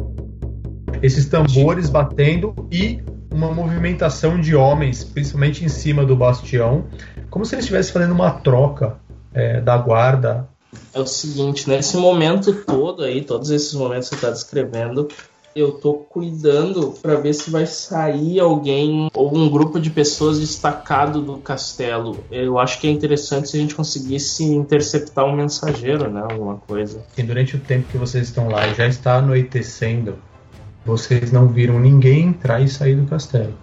Esses 1.03 1.27
tambores 1.27 1.91
batendo 1.91 2.55
e 2.73 3.03
uma 3.31 3.53
movimentação 3.53 4.41
de 4.41 4.57
homens, 4.57 5.05
principalmente 5.05 5.63
em 5.63 5.69
cima 5.69 6.05
do 6.07 6.17
bastião, 6.17 6.87
como 7.29 7.45
se 7.45 7.55
eles 7.55 7.65
estivessem 7.65 7.93
fazendo 7.93 8.13
uma 8.13 8.31
troca 8.31 8.97
é, 9.35 9.61
da 9.61 9.77
guarda. 9.77 10.49
É 10.95 11.01
o 11.01 11.07
seguinte, 11.07 11.69
nesse 11.69 11.99
momento 11.99 12.55
todo 12.65 13.03
aí, 13.03 13.23
todos 13.23 13.51
esses 13.51 13.75
momentos 13.75 14.09
que 14.09 14.17
você 14.17 14.27
tá 14.27 14.31
descrevendo, 14.31 15.09
eu 15.55 15.73
tô 15.73 15.95
cuidando 15.95 16.95
pra 17.01 17.15
ver 17.17 17.33
se 17.33 17.51
vai 17.51 17.67
sair 17.67 18.41
alguém 18.41 19.09
ou 19.15 19.37
um 19.37 19.49
grupo 19.49 19.79
de 19.81 19.91
pessoas 19.91 20.41
destacado 20.41 21.21
do 21.23 21.39
castelo. 21.39 22.19
Eu 22.31 22.59
acho 22.59 22.81
que 22.81 22.87
é 22.87 22.91
interessante 22.91 23.49
se 23.49 23.57
a 23.57 23.61
gente 23.61 23.75
conseguisse 23.75 24.45
interceptar 24.45 25.25
um 25.25 25.37
mensageiro, 25.37 26.11
né? 26.11 26.23
Alguma 26.23 26.57
coisa. 26.57 27.05
E 27.17 27.23
durante 27.23 27.57
o 27.57 27.61
tempo 27.61 27.89
que 27.91 27.99
vocês 27.99 28.29
estão 28.29 28.49
lá 28.49 28.67
já 28.73 28.87
está 28.87 29.17
anoitecendo, 29.17 30.17
vocês 30.85 31.31
não 31.31 31.49
viram 31.49 31.79
ninguém 31.79 32.29
entrar 32.29 32.61
e 32.61 32.69
sair 32.69 32.97
do 32.97 33.07
castelo. 33.07 33.55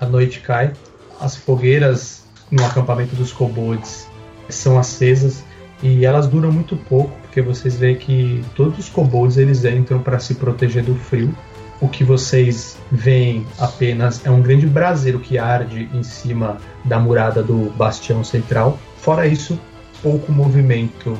A 0.00 0.06
noite 0.06 0.40
cai, 0.40 0.72
as 1.20 1.36
fogueiras 1.36 2.24
no 2.50 2.64
acampamento 2.64 3.14
dos 3.14 3.32
kobolds 3.32 4.08
são 4.48 4.78
acesas 4.78 5.44
e 5.82 6.04
elas 6.04 6.26
duram 6.26 6.52
muito 6.52 6.76
pouco, 6.76 7.10
porque 7.22 7.40
vocês 7.40 7.76
veem 7.78 7.96
que 7.96 8.44
todos 8.54 8.78
os 8.78 8.88
kobolds 8.88 9.36
eles 9.36 9.64
entram 9.64 10.00
para 10.00 10.18
se 10.18 10.34
proteger 10.34 10.84
do 10.84 10.94
frio. 10.94 11.34
O 11.80 11.88
que 11.88 12.04
vocês 12.04 12.76
veem 12.92 13.46
apenas 13.58 14.24
é 14.26 14.30
um 14.30 14.42
grande 14.42 14.66
braseiro 14.66 15.18
que 15.18 15.38
arde 15.38 15.88
em 15.94 16.02
cima 16.02 16.58
da 16.84 16.98
murada 16.98 17.42
do 17.42 17.70
bastião 17.70 18.22
central. 18.22 18.78
Fora 18.98 19.26
isso, 19.26 19.58
pouco 20.02 20.30
movimento 20.30 21.16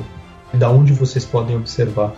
da 0.53 0.69
onde 0.69 0.93
vocês 0.93 1.25
podem 1.25 1.55
observar 1.55 2.13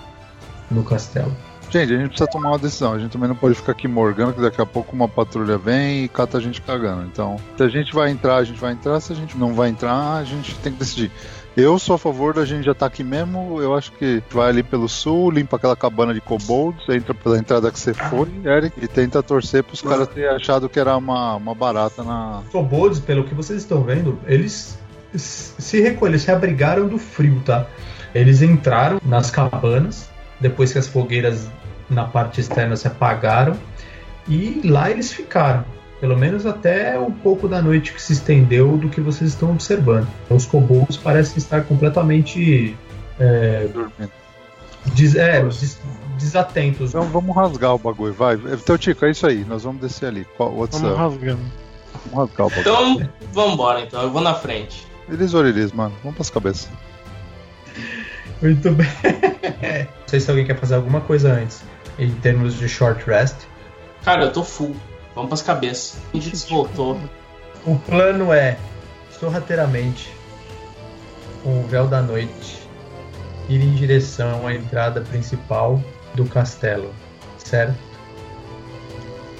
no 0.70 0.84
castelo. 0.84 1.32
Gente, 1.70 1.92
a 1.92 1.98
gente 1.98 2.10
precisa 2.10 2.30
tomar 2.30 2.50
uma 2.50 2.60
decisão. 2.60 2.94
A 2.94 3.00
gente 3.00 3.12
também 3.12 3.28
não 3.28 3.36
pode 3.36 3.56
ficar 3.56 3.72
aqui 3.72 3.88
morgando, 3.88 4.34
que 4.34 4.42
daqui 4.42 4.62
a 4.62 4.66
pouco 4.66 4.96
uma 4.96 5.08
patrulha 5.08 5.58
vem 5.58 6.04
e 6.04 6.08
cata 6.08 6.38
a 6.38 6.42
gente 6.42 6.62
cagando. 6.62 7.04
Então, 7.06 7.38
se 7.58 7.64
a 7.64 7.68
gente 7.68 7.92
vai 7.96 8.12
entrar, 8.12 8.36
a 8.36 8.44
gente 8.44 8.60
vai 8.60 8.74
entrar. 8.74 9.00
Se 9.00 9.12
a 9.12 9.16
gente 9.16 9.36
não 9.36 9.56
vai 9.56 9.70
entrar, 9.70 10.18
a 10.18 10.24
gente 10.24 10.54
tem 10.60 10.72
que 10.72 10.80
decidir. 10.80 11.12
Eu 11.56 11.78
sou 11.78 11.96
a 11.96 12.00
favor 12.00 12.34
da 12.34 12.46
gente 12.46 12.66
já 12.66 12.72
estar 12.72 12.88
tá 12.88 12.94
aqui 12.94 13.04
mesmo. 13.04 13.62
Eu 13.62 13.76
acho 13.76 13.92
que 13.92 14.24
vai 14.32 14.50
ali 14.50 14.64
pelo 14.64 14.90
sul, 14.90 15.30
limpa 15.30 15.58
aquela 15.58 15.76
cabana 15.76 16.14
de 16.14 16.20
kobolds, 16.20 16.88
entra 16.90 17.14
pela 17.14 17.38
entrada 17.38 17.72
que 17.72 17.80
você 17.80 17.94
foi, 17.94 18.28
Eric, 18.44 18.84
e 18.84 18.88
tenta 18.88 19.22
torcer 19.22 19.64
para 19.64 19.74
os 19.74 19.82
caras 19.82 20.08
terem 20.08 20.30
achado 20.30 20.68
que 20.68 20.80
era 20.80 20.98
uma, 20.98 21.36
uma 21.36 21.54
barata 21.54 22.04
na. 22.04 22.42
Kobolds, 22.52 23.00
pelo 23.00 23.24
que 23.24 23.36
vocês 23.36 23.62
estão 23.62 23.84
vendo, 23.84 24.18
eles 24.26 24.78
se 25.16 25.80
recolheram, 25.80 26.20
se 26.20 26.32
abrigaram 26.32 26.88
do 26.88 26.98
frio, 26.98 27.42
tá? 27.46 27.68
Eles 28.16 28.42
entraram 28.42 29.00
nas 29.06 29.30
cabanas, 29.30 30.10
depois 30.40 30.72
que 30.72 30.80
as 30.80 30.88
fogueiras 30.88 31.48
na 31.90 32.06
parte 32.06 32.42
externa 32.42 32.76
se 32.76 32.88
apagaram 32.88 33.56
e 34.28 34.62
lá 34.66 34.90
eles 34.90 35.12
ficaram. 35.12 35.66
Pelo 36.04 36.18
menos 36.18 36.46
até 36.46 37.00
um 37.00 37.12
pouco 37.12 37.48
da 37.48 37.62
noite 37.62 37.94
que 37.94 38.02
se 38.02 38.12
estendeu 38.12 38.76
do 38.76 38.90
que 38.90 39.00
vocês 39.00 39.30
estão 39.30 39.52
observando. 39.52 40.06
Os 40.30 40.46
kobolds 40.46 40.98
parecem 40.98 41.38
estar 41.38 41.64
completamente 41.64 42.76
é, 43.18 43.70
des, 44.94 45.16
é, 45.16 45.42
des, 45.46 45.80
desatentos. 46.20 46.90
Então 46.90 47.04
vamos 47.04 47.34
rasgar 47.34 47.76
o 47.76 47.78
bagulho, 47.78 48.12
vai. 48.14 48.36
Então, 48.36 48.78
Tico, 48.78 49.06
é 49.06 49.12
isso 49.12 49.26
aí. 49.26 49.46
Nós 49.46 49.64
vamos 49.64 49.80
descer 49.80 50.08
ali. 50.08 50.28
What's 50.38 50.82
vamos 50.82 50.98
rasgando. 50.98 51.42
Vamos 52.12 52.30
rasgar 52.30 52.48
o 52.48 52.50
bagulho. 52.50 53.00
Então, 53.00 53.10
vamos 53.32 53.54
embora 53.54 53.80
então. 53.80 54.02
Eu 54.02 54.12
vou 54.12 54.22
na 54.22 54.34
frente. 54.34 54.86
Eles 55.08 55.34
ou 55.34 55.48
eles, 55.48 55.72
mano. 55.72 55.96
Vamos 56.04 56.18
pras 56.18 56.30
cabeças. 56.30 56.70
Muito 58.42 58.72
bem. 58.72 58.90
Não 60.02 60.08
sei 60.08 60.20
se 60.20 60.30
alguém 60.30 60.46
quer 60.46 60.60
fazer 60.60 60.76
alguma 60.76 61.00
coisa 61.00 61.32
antes 61.32 61.64
em 61.98 62.12
termos 62.16 62.56
de 62.56 62.68
short 62.68 63.06
rest. 63.06 63.38
Cara, 64.04 64.26
eu 64.26 64.34
tô 64.34 64.44
full. 64.44 64.76
Vamos 65.16 65.30
pras 65.30 65.42
cabeças. 65.42 65.98
A 66.14 66.18
gente 66.18 66.50
voltou. 66.50 67.00
O 67.66 67.78
plano 67.78 68.34
é, 68.34 68.58
sorrateiramente, 69.20 70.12
com 71.44 71.62
o 71.62 71.68
véu 71.68 71.88
da 71.88 72.02
noite, 72.02 72.68
ir 73.48 73.62
em 73.62 73.74
direção 73.76 74.48
à 74.48 74.54
entrada 74.54 75.02
principal 75.02 75.82
do 76.14 76.26
castelo, 76.26 76.94
certo? 77.38 77.78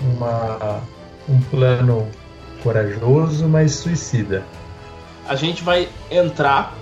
Uma, 0.02 0.82
um 1.28 1.42
plano 1.42 2.08
corajoso, 2.62 3.48
mas 3.48 3.74
suicida. 3.76 4.44
A 5.28 5.36
gente 5.36 5.64
vai 5.64 5.90
entrar, 6.12 6.76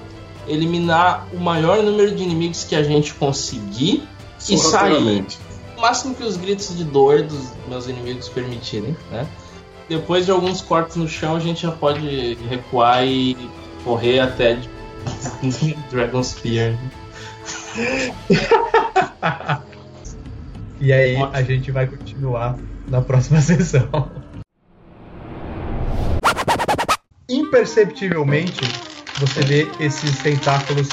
eliminar 0.47 1.27
o 1.33 1.39
maior 1.39 1.81
número 1.83 2.15
de 2.15 2.23
inimigos 2.23 2.63
que 2.63 2.75
a 2.75 2.83
gente 2.83 3.13
conseguir 3.13 4.07
e 4.49 4.57
sair 4.57 5.25
máximo 5.81 6.15
que 6.15 6.23
os 6.23 6.37
gritos 6.37 6.77
de 6.77 6.85
dor 6.85 7.23
dos 7.23 7.51
meus 7.67 7.87
inimigos 7.87 8.29
permitirem, 8.29 8.95
né? 9.11 9.27
Depois 9.89 10.25
de 10.25 10.31
alguns 10.31 10.61
cortes 10.61 10.95
no 10.95 11.07
chão, 11.07 11.35
a 11.35 11.39
gente 11.39 11.63
já 11.63 11.71
pode 11.71 12.35
recuar 12.49 13.05
e 13.05 13.35
correr 13.83 14.19
até 14.19 14.57
Dragon 15.91 16.23
Spear. 16.23 16.77
e 20.79 20.93
aí 20.93 21.17
a 21.33 21.41
gente 21.41 21.71
vai 21.71 21.87
continuar 21.87 22.57
na 22.87 23.01
próxima 23.01 23.41
sessão. 23.41 24.09
Imperceptivelmente, 27.27 28.61
você 29.19 29.41
vê 29.41 29.67
esses 29.79 30.19
tentáculos 30.19 30.87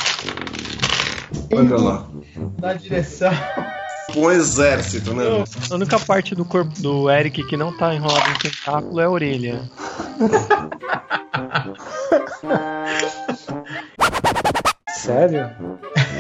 indo 1.51 2.07
na 2.61 2.75
direção 2.75 3.33
um 4.17 4.31
exército, 4.31 5.13
né? 5.15 5.25
Não, 5.25 5.45
a 5.71 5.75
única 5.75 5.99
parte 5.99 6.35
do 6.35 6.45
corpo 6.45 6.73
do 6.81 7.11
Eric 7.11 7.45
que 7.45 7.57
não 7.57 7.77
tá 7.77 7.95
enrolado 7.95 8.31
em 8.31 8.35
tentáculo 8.35 9.01
é 9.01 9.05
a 9.05 9.11
orelha. 9.11 9.61
Sério? 14.95 15.51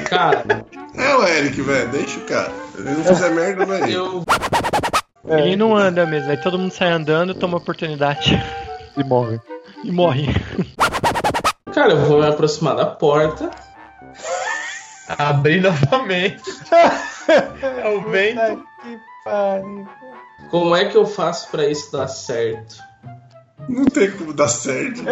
Cara. 0.08 0.64
É 0.94 1.14
o 1.14 1.26
Eric, 1.26 1.60
velho. 1.60 1.90
Deixa 1.90 2.18
o 2.18 2.24
cara. 2.24 2.52
Ele 2.76 2.90
não 2.90 3.04
fizer 3.04 3.30
merda, 3.30 3.66
não 3.66 3.74
é 3.74 3.90
eu. 3.90 4.24
É. 5.26 5.40
Ele 5.40 5.56
não 5.56 5.76
anda 5.76 6.06
mesmo, 6.06 6.30
aí 6.30 6.36
todo 6.38 6.58
mundo 6.58 6.72
sai 6.72 6.90
andando, 6.90 7.34
toma 7.34 7.58
oportunidade. 7.58 8.42
E 8.96 9.04
morre. 9.04 9.38
E 9.84 9.90
morre. 9.90 10.34
Cara, 11.72 11.92
eu 11.92 12.06
vou 12.06 12.20
me 12.20 12.26
aproximar 12.26 12.74
da 12.74 12.86
porta. 12.86 13.50
Abrir 15.08 15.62
novamente. 15.62 16.42
é 17.28 17.88
o 17.88 18.10
vento. 18.10 18.64
Que 18.82 18.98
pariu. 19.24 19.88
Como 20.50 20.74
é 20.74 20.86
que 20.86 20.96
eu 20.96 21.06
faço 21.06 21.50
para 21.50 21.68
isso 21.68 21.92
dar 21.92 22.08
certo? 22.08 22.76
Não 23.68 23.84
tem 23.86 24.10
como 24.10 24.32
dar 24.32 24.48
certo. 24.48 25.02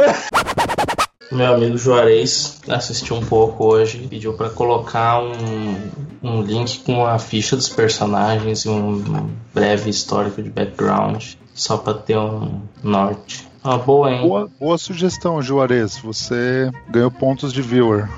Meu 1.31 1.55
amigo 1.55 1.77
Juarez 1.77 2.60
assistiu 2.68 3.16
um 3.16 3.24
pouco 3.24 3.64
hoje 3.64 3.98
e 3.98 4.06
pediu 4.06 4.35
para 4.35 4.48
colocar 4.48 5.20
um, 5.20 5.90
um 6.23 6.40
link 6.40 6.78
com 6.85 7.05
a 7.05 7.18
ficha 7.18 7.56
dos 7.56 7.68
personagens 7.68 8.64
e 8.64 8.68
um 8.68 9.28
breve 9.52 9.90
histórico 9.90 10.40
de 10.40 10.48
background, 10.48 11.32
só 11.52 11.77
para 11.77 11.94
ter 11.94 12.16
um 12.16 12.62
norte. 12.82 13.47
Ah, 13.68 13.78
boa, 13.78 14.12
hein? 14.12 14.22
Boa, 14.22 14.48
boa 14.60 14.78
sugestão, 14.78 15.43
Juarez. 15.43 15.98
Você 15.98 16.70
ganhou 16.88 17.10
pontos 17.10 17.52
de 17.52 17.60
viewer. 17.60 18.09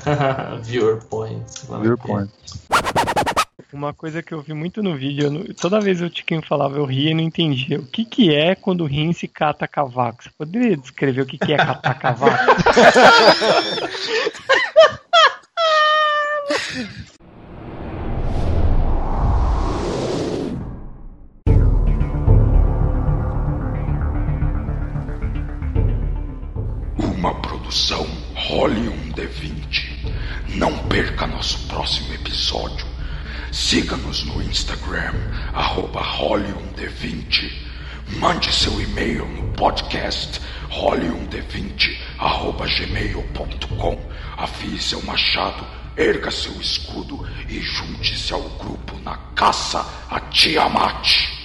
viewer 0.62 1.02
points. 1.04 1.66
Viewer 1.80 1.96
points. 1.96 2.68
Uma 3.72 3.94
coisa 3.94 4.22
que 4.22 4.34
eu 4.34 4.42
vi 4.42 4.52
muito 4.52 4.82
no 4.82 4.94
vídeo, 4.94 5.54
toda 5.54 5.80
vez 5.80 6.02
o 6.02 6.10
Tiquinho 6.10 6.42
falava, 6.42 6.76
eu 6.76 6.84
ria 6.84 7.12
e 7.12 7.14
não 7.14 7.22
entendia. 7.22 7.80
O 7.80 7.86
que, 7.86 8.04
que 8.04 8.32
é 8.32 8.54
quando 8.54 8.82
o 8.82 8.86
rim 8.86 9.14
se 9.14 9.26
cata 9.26 9.66
cavaco? 9.66 10.22
Você 10.22 10.28
poderia 10.36 10.76
descrever 10.76 11.22
o 11.22 11.26
que, 11.26 11.38
que 11.38 11.54
é 11.54 11.56
catar 11.56 11.94
cavaco? 11.94 12.44
Produção 27.74 28.06
Role 28.36 28.88
um 28.88 29.10
D20. 29.10 29.88
Não 30.54 30.78
perca 30.86 31.26
nosso 31.26 31.58
próximo 31.66 32.14
episódio. 32.14 32.86
Siga-nos 33.50 34.22
no 34.22 34.40
Instagram, 34.40 35.12
arroba 35.52 36.00
Role1D20. 36.00 37.50
Mande 38.20 38.52
seu 38.52 38.80
e-mail 38.80 39.26
no 39.26 39.52
podcast 39.54 40.40
role1d20 40.70 41.98
arroba 42.16 42.64
gmail.com. 42.68 43.98
Afie 44.36 44.78
seu 44.78 45.02
machado, 45.02 45.66
erga 45.96 46.30
seu 46.30 46.52
escudo 46.60 47.28
e 47.48 47.60
junte-se 47.60 48.32
ao 48.32 48.42
grupo 48.50 48.96
na 49.00 49.16
caça 49.34 49.84
a 50.08 50.20
Tiamat. 50.20 51.43